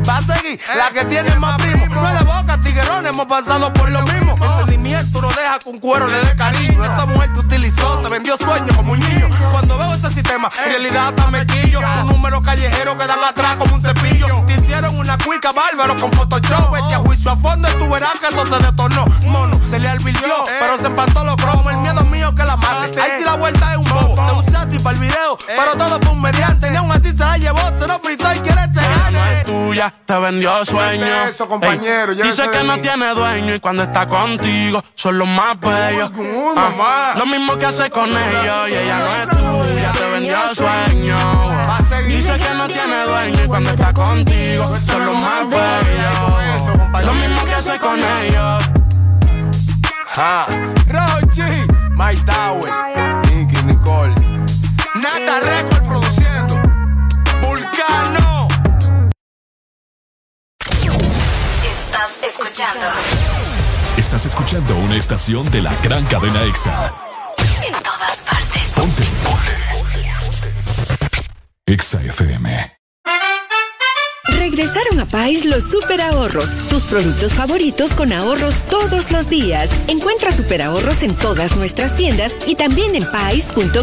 [0.09, 1.87] Va a seguir la que tiene más primo.
[1.87, 4.35] No es de boca, tiguerón, hemos pasado por lo mismo.
[4.41, 6.85] El sentimiento no deja un cuero le dé cariño.
[6.85, 9.29] Esa mujer te utilizó, te vendió sueños como un niño.
[9.51, 11.81] Cuando veo ese sistema, en realidad hasta me quillo.
[12.03, 14.27] Un número callejero que dan atrás como un cepillo.
[14.47, 16.73] Te hicieron una cuica bárbaro con Photoshop.
[16.73, 19.07] Vete a juicio a fondo y tú verás que eso se detonó.
[19.39, 21.73] Mono, se le advirtió, pero se empató los cromos.
[21.73, 23.01] El miedo mío que la mate.
[23.01, 24.15] Ahí sí la vuelta es un bobo.
[24.15, 26.71] Te usaste para el video, pero todo fue un mediante.
[26.71, 29.45] Ni aún así se la llevó, se lo fritó y quiere este Ella no es
[29.45, 31.25] tuya, te vendió sueño.
[31.29, 36.11] eso, compañero, dice que no tiene dueño y cuando está contigo son los más bellos.
[37.17, 41.17] Lo mismo que hace con ellos y ella no es tuya, te vendió sueño.
[42.07, 47.07] Dice que no tiene dueño y cuando está contigo son los más bellos.
[47.07, 48.78] Lo mismo que hace con ellos.
[50.21, 50.49] Ah,
[50.89, 51.43] Rochi,
[51.95, 52.69] Mike Tower,
[53.31, 54.13] Nicky Nicole,
[54.97, 56.57] Nata Record produciendo,
[57.41, 58.49] Vulcano.
[61.63, 62.87] Estás escuchando
[63.97, 66.93] Estás escuchando una estación de la gran cadena EXA.
[67.65, 68.63] en todas partes.
[68.75, 69.05] Ponte.
[71.67, 72.78] EXA FM.
[74.37, 79.71] Regresaron a Pais los super ahorros, tus productos favoritos con ahorros todos los días.
[79.89, 83.77] Encuentra super ahorros en todas nuestras tiendas y también en pais.com.hn.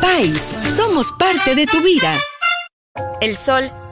[0.00, 2.16] Pais, somos parte de tu vida.
[3.20, 3.70] El sol,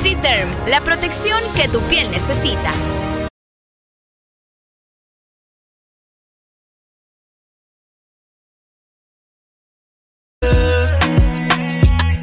[0.00, 2.72] NutriDerm, la protección que tu piel necesita.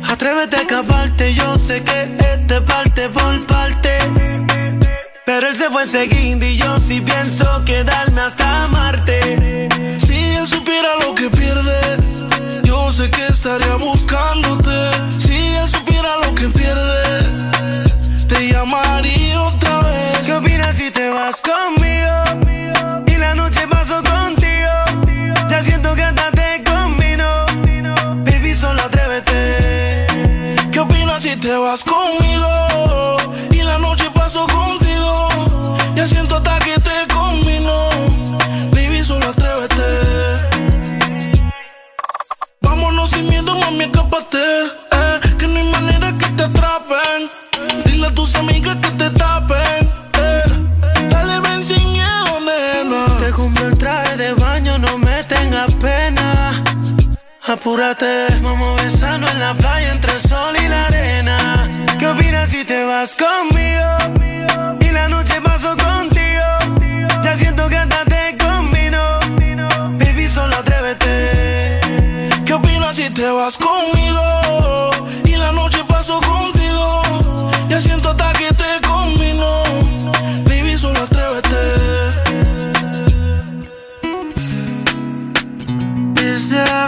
[0.10, 3.92] Atrévete a escaparte, yo sé que este parte por parte.
[5.24, 9.69] Pero él se fue enseguida y yo sí pienso quedarme hasta Marte.
[9.99, 11.97] Si él supiera lo que pierde,
[12.63, 13.86] yo sé que estaría buscándote.
[44.33, 47.29] eh, que no hay manera que te atrapen.
[47.85, 49.92] Dile a tus amigas que te tapen.
[50.13, 50.43] Eh,
[51.10, 53.06] dale, ven sin miedo, nena.
[53.19, 56.63] Te compré el traje de baño, no me tengas pena.
[57.47, 61.69] Apúrate, vamos besando en la playa entre el sol y la arena.
[61.97, 64.77] ¿Qué opinas si te vas conmigo?
[64.81, 66.49] Y la noche paso contigo.
[67.24, 69.19] Ya siento que hasta te combino.
[69.97, 71.79] Baby, solo atrévete.
[72.45, 73.97] ¿Qué opinas si te vas conmigo?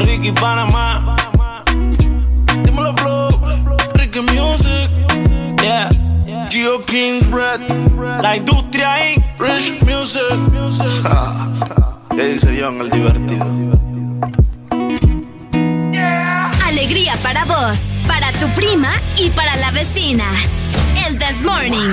[0.00, 1.14] Rico y Panamá.
[2.64, 3.28] Dímelo, Flow.
[3.94, 4.88] Ricky Music.
[5.60, 5.90] Yeah.
[6.50, 7.60] Geo King Bread.
[8.22, 9.24] La industria ahí.
[9.38, 10.22] Rich Music.
[12.16, 13.46] ¿Qué dice John el divertido?
[16.66, 20.24] Alegría para vos, para tu prima y para la vecina.
[21.06, 21.92] El This Morning.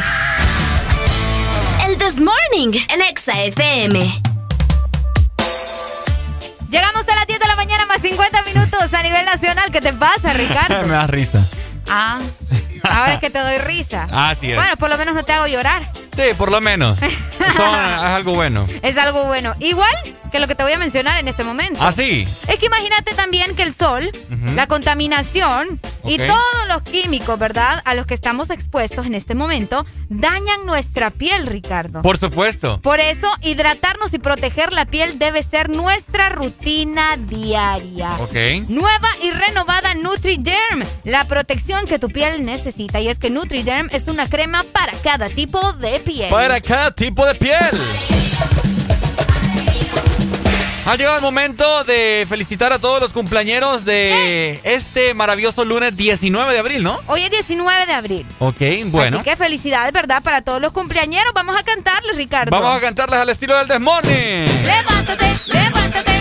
[1.86, 4.00] El This Morning, el Exa FM.
[6.70, 7.67] Llegamos a las 10 de la mañana
[7.98, 9.72] más 50 minutos a nivel nacional.
[9.72, 10.82] ¿Qué te pasa, Ricardo?
[10.88, 11.44] Me da risa.
[11.90, 12.20] Ah,
[12.84, 14.08] ahora es que te doy risa.
[14.12, 14.58] Así es.
[14.58, 15.90] Bueno, por lo menos no te hago llorar.
[16.18, 16.98] Sí, por lo menos.
[17.02, 17.14] Eso
[17.48, 18.66] es algo bueno.
[18.82, 19.56] Es algo bueno.
[19.60, 19.94] Igual
[20.32, 21.80] que lo que te voy a mencionar en este momento.
[21.82, 22.28] ¿Ah, sí?
[22.48, 24.10] Es que imagínate también que el sol,
[24.56, 27.82] la contaminación y todos los químicos, ¿verdad?
[27.86, 32.02] A los que estamos expuestos en este momento, dañan nuestra piel, Ricardo.
[32.02, 32.82] Por supuesto.
[32.82, 38.10] Por eso, hidratarnos y proteger la piel debe ser nuestra rutina diaria.
[38.20, 38.68] Ok.
[38.70, 43.00] Nueva y renovada NutriDerm, la protección que tu piel necesita.
[43.00, 46.30] Y es que NutriDerm es una crema para cada tipo de piel.
[46.30, 47.58] Para cada tipo de piel.
[50.86, 56.54] Ha llegado el momento de felicitar a todos los cumpleaños de este maravilloso lunes 19
[56.54, 57.02] de abril, ¿no?
[57.08, 58.26] Hoy es 19 de abril.
[58.40, 59.18] Ok, bueno.
[59.18, 60.24] Así que felicidades, ¿verdad?
[60.24, 61.34] Para todos los cumpleañeros.
[61.34, 62.52] Vamos a cantarles, Ricardo.
[62.52, 64.46] Vamos a cantarles al estilo del Desmorning.
[64.66, 66.12] Levántate, levántate.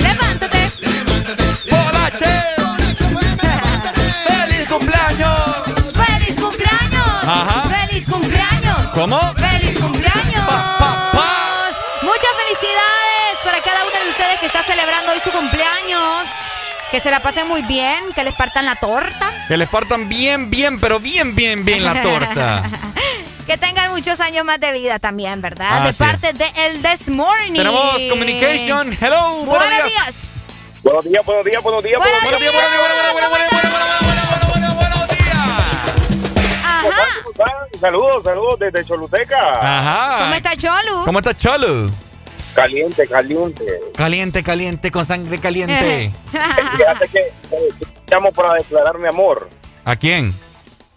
[0.00, 0.72] Levántate.
[1.70, 2.26] ¡Bolache!
[4.26, 5.71] ¡Feliz cumpleaños!
[8.94, 9.18] ¿Cómo?
[9.36, 10.44] ¡Feliz cumpleaños!
[12.02, 16.28] Muchas felicidades para cada uno de ustedes que está celebrando hoy su cumpleaños.
[16.90, 19.32] Que se la pasen muy bien, que les partan la torta.
[19.48, 22.64] Que les partan bien, bien, pero bien, bien, bien la torta.
[23.46, 25.78] Que tengan muchos años más de vida también, ¿verdad?
[25.78, 25.96] Así de es.
[25.96, 27.52] parte de El This Morning.
[27.54, 28.96] Tenemos communication.
[29.00, 29.88] Hello, buenos Buenos días.
[29.88, 30.42] días.
[30.82, 31.98] Buenos días, buenos días, buenos días.
[31.98, 32.62] Buenos buenos días, días,
[36.90, 37.66] Ajá.
[37.80, 39.38] Saludos, saludos desde Choluteca.
[39.60, 40.24] Ajá.
[40.24, 41.04] ¿Cómo está Cholu?
[41.04, 41.90] ¿Cómo está Cholo?
[42.54, 43.64] Caliente, caliente.
[43.96, 46.12] Caliente, caliente, con sangre caliente.
[46.30, 47.32] Fíjate que eh,
[48.10, 49.48] llamo para declarar mi amor.
[49.84, 50.34] ¿A quién?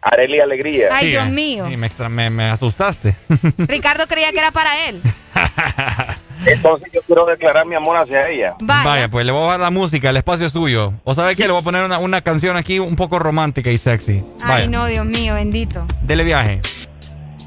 [0.05, 0.87] Areli Alegría.
[0.91, 1.65] Ay, Sí, Dios eh, mío.
[1.67, 3.15] sí, me, extra- me- me asustaste.
[3.57, 5.01] Ricardo creía que era para él.
[6.45, 8.53] Entonces yo quiero declarar mi amor hacia ella.
[8.61, 9.07] Vaya.
[9.09, 10.93] pues le voy a bajar la música, el espacio es suyo.
[11.03, 11.43] ¿O sabe qué?
[11.47, 14.23] Le voy a poner una, una canción aquí un poco romántica y sexy.
[14.41, 15.85] Vaya, Ay, no, Dios mío, bendito.
[16.03, 16.61] dele viaje.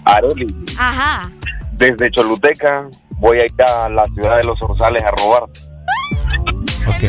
[0.04, 0.46] Areli,
[0.78, 1.30] Ajá.
[1.72, 5.42] desde Choluteca voy a ir a la ciudad de los Orzales a robar.
[6.88, 7.04] Ok.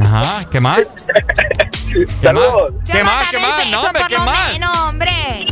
[0.00, 0.94] Ajá, ¿qué más?
[1.94, 2.72] ¿Qué Saludos.
[2.74, 2.90] más?
[2.90, 3.30] ¿Qué más?
[3.30, 3.70] ¿Qué más?
[3.70, 4.58] No, hombre, ¿qué más?
[4.60, 5.46] No, hombre.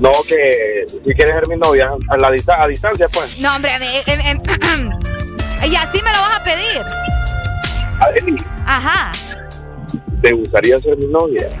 [0.00, 3.38] No, que si quieres ser mi novia, a, la dista- a distancia, pues.
[3.38, 3.70] No, hombre,
[4.06, 4.90] em, em, em,
[5.70, 6.82] y así me lo vas a pedir.
[8.66, 9.12] Ajá.
[10.22, 11.48] ¿te gustaría ser mi novia?
[11.48, 11.56] ¿Qué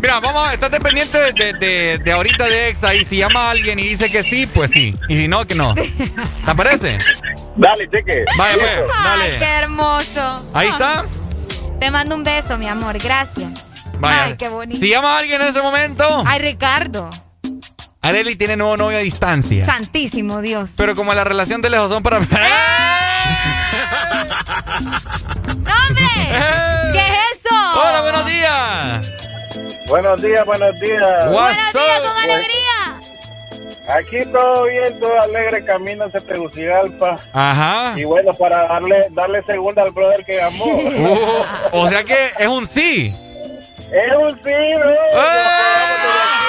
[0.00, 3.50] Mira, vamos a estate pendiente de, de, de- ahorita de Exa y si llama a
[3.50, 4.96] alguien y dice que sí, pues sí.
[5.08, 5.74] Y si no, que no.
[6.46, 6.98] ¿Te parece?
[7.56, 8.24] Dale, cheque.
[8.36, 9.58] Vaya, pues, Ay, qué dale.
[9.58, 10.50] hermoso.
[10.54, 11.04] Ahí está.
[11.80, 12.98] Te mando un beso, mi amor.
[12.98, 13.64] Gracias.
[13.98, 14.24] Vaya.
[14.24, 14.80] Ay, qué bonito.
[14.80, 17.08] Si llama a alguien en ese momento, Ay, Ricardo.
[18.02, 19.66] Areli tiene nuevo novio a distancia.
[19.66, 20.70] Santísimo Dios.
[20.76, 22.18] Pero como la relación de lejos son para...
[22.20, 22.26] ¡No,
[25.88, 26.04] hombre!
[26.92, 27.54] ¿Qué es eso?
[27.78, 29.10] Hola, buenos días.
[29.88, 31.26] Buenos días, buenos días.
[31.30, 33.00] Buenos días, con alegría.
[33.88, 37.16] Aquí todo bien, todo alegre, camino hacia Tegucigalpa.
[37.32, 37.98] Ajá.
[37.98, 40.64] Y bueno, para darle darle segunda al brother que llamó.
[40.66, 43.14] Uh, o sea que es un sí.
[43.90, 44.94] Es un sí, bro.
[45.10, 46.39] Sula.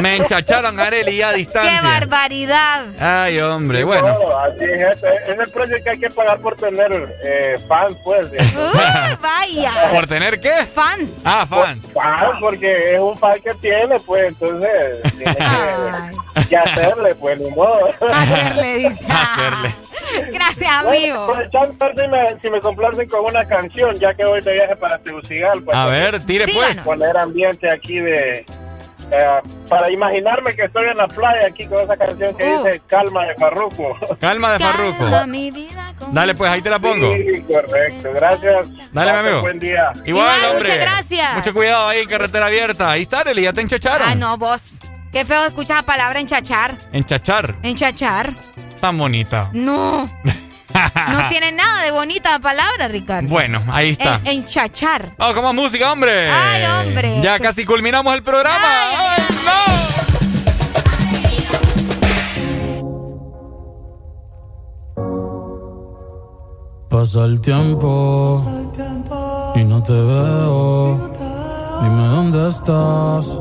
[0.00, 1.82] Me enchacharon Areli ya a ¡Qué distancia.
[1.82, 2.86] barbaridad!
[3.00, 4.08] Ay, hombre, bueno.
[4.08, 7.96] No, así es, este, es el precio que hay que pagar por tener eh, fans,
[8.04, 8.26] pues.
[8.30, 8.78] Uh,
[9.20, 9.72] vaya.
[9.92, 10.66] ¿Por tener qué?
[10.66, 11.14] Fans.
[11.24, 11.86] Ah, fans.
[11.92, 17.50] Fans, porque es un fan que tiene, pues, entonces tiene que, que hacerle, pues, ni
[17.50, 17.90] modo.
[18.12, 19.04] Hacerle, dice.
[19.08, 19.74] Hacerle.
[20.32, 21.26] Gracias, amigo.
[21.26, 24.40] Bueno, aprovechando a ver si me, si me complacen con una canción, ya que voy
[24.40, 25.82] de viaje para Tegucigalpa.
[25.82, 26.78] A ver, tire pues.
[26.78, 28.38] Poner ambiente aquí de...
[29.10, 32.64] eh, para imaginarme que estoy en la playa aquí con esa canción que Uh.
[32.64, 33.96] dice Calma de Farruko.
[34.20, 37.12] Calma de con- Dale, pues ahí te la pongo.
[37.14, 38.10] Sí, correcto.
[38.14, 38.68] Gracias.
[38.92, 39.40] Dale, mi amigo.
[39.42, 39.92] Buen día.
[40.04, 40.58] Igual, Igual, hombre.
[40.68, 41.34] muchas gracias.
[41.36, 42.90] Mucho cuidado ahí en carretera abierta.
[42.90, 44.08] Ahí está, Areli, ya te enchacharon.
[44.08, 44.72] Ah, no, vos.
[45.12, 46.76] Qué feo escuchar la palabra enchachar.
[46.92, 47.54] Enchachar.
[47.62, 48.34] Enchachar.
[48.80, 49.50] Tan bonita.
[49.52, 50.08] No.
[51.10, 53.28] No tiene nada de bonita la palabra, Ricardo.
[53.30, 54.20] Bueno, ahí está.
[54.24, 55.14] En- enchachar.
[55.16, 56.28] Vamos con más música, hombre.
[56.30, 57.20] Ay, hombre.
[57.22, 58.58] Ya casi culminamos el programa.
[58.62, 59.76] ¡Ay, no!
[66.88, 68.42] Pasa el tiempo
[69.54, 71.10] y no te veo.
[71.82, 73.40] Dime dónde estás.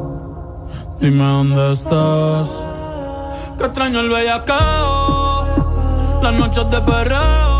[1.00, 2.62] Dime dónde estás.
[3.58, 5.15] Que extraño el bellacao.
[6.26, 7.55] Las noches de perreo.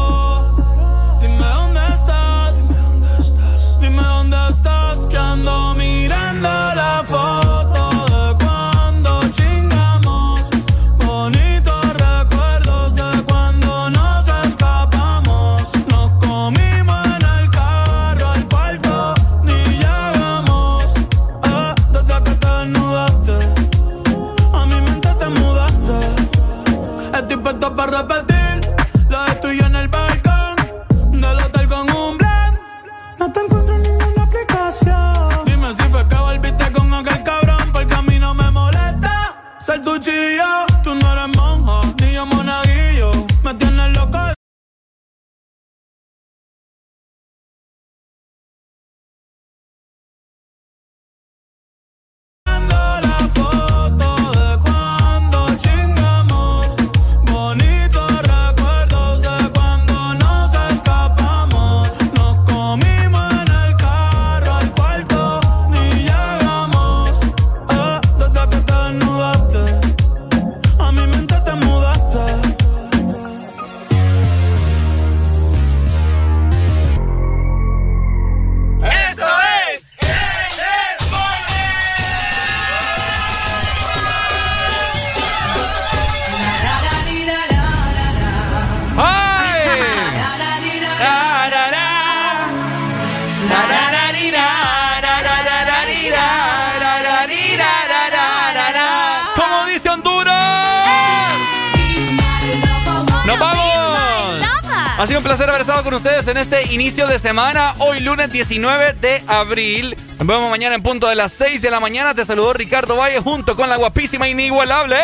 [107.16, 109.96] De semana, hoy lunes 19 de abril.
[110.18, 112.14] Nos vemos mañana en punto de las 6 de la mañana.
[112.14, 114.98] Te saludó Ricardo Valle junto con la guapísima inigualable.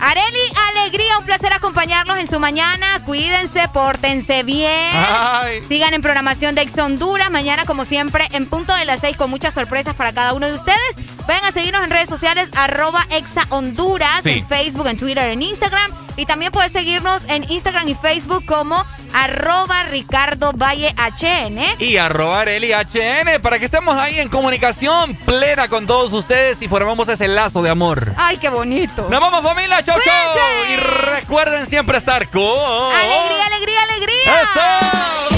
[0.00, 0.40] Areli,
[0.72, 3.02] alegría, un placer acompañarlos en su mañana.
[3.04, 4.92] Cuídense, pórtense bien.
[4.94, 5.62] Ay.
[5.68, 7.30] Sigan en programación de Ex Honduras.
[7.30, 10.54] Mañana, como siempre, en punto de las seis con muchas sorpresas para cada uno de
[10.54, 10.96] ustedes.
[11.28, 14.30] Vayan a seguirnos en redes sociales, arroba Exa Honduras, Sí.
[14.30, 15.92] en Facebook, en Twitter, en Instagram.
[16.16, 21.60] Y también puedes seguirnos en Instagram y Facebook como arroba Ricardo Valle HN.
[21.78, 26.66] Y arroba Areli HN para que estemos ahí en comunicación plena con todos ustedes y
[26.66, 28.14] formemos ese lazo de amor.
[28.16, 29.06] Ay, qué bonito.
[29.10, 30.72] Nos vamos familia, chau chau.
[30.72, 30.76] Y
[31.14, 32.42] recuerden siempre estar con...
[32.42, 34.42] Alegría, alegría, alegría.
[34.42, 35.37] ¡Eso!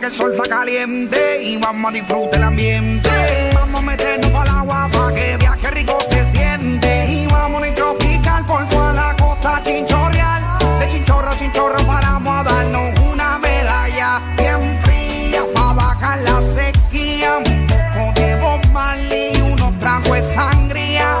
[0.00, 3.10] Que el sol está caliente y vamos a disfrutar el ambiente.
[3.54, 7.06] Vamos a meternos para el agua para que viaje rico se siente.
[7.10, 10.42] Y vamos a tropical por toda la costa chinchorreal.
[10.80, 17.38] De chinchorro a chinchorro paramos a darnos una medalla bien fría para bajar la sequía.
[17.38, 18.60] Un poco de Bob
[19.34, 21.14] y unos tragos de sangría.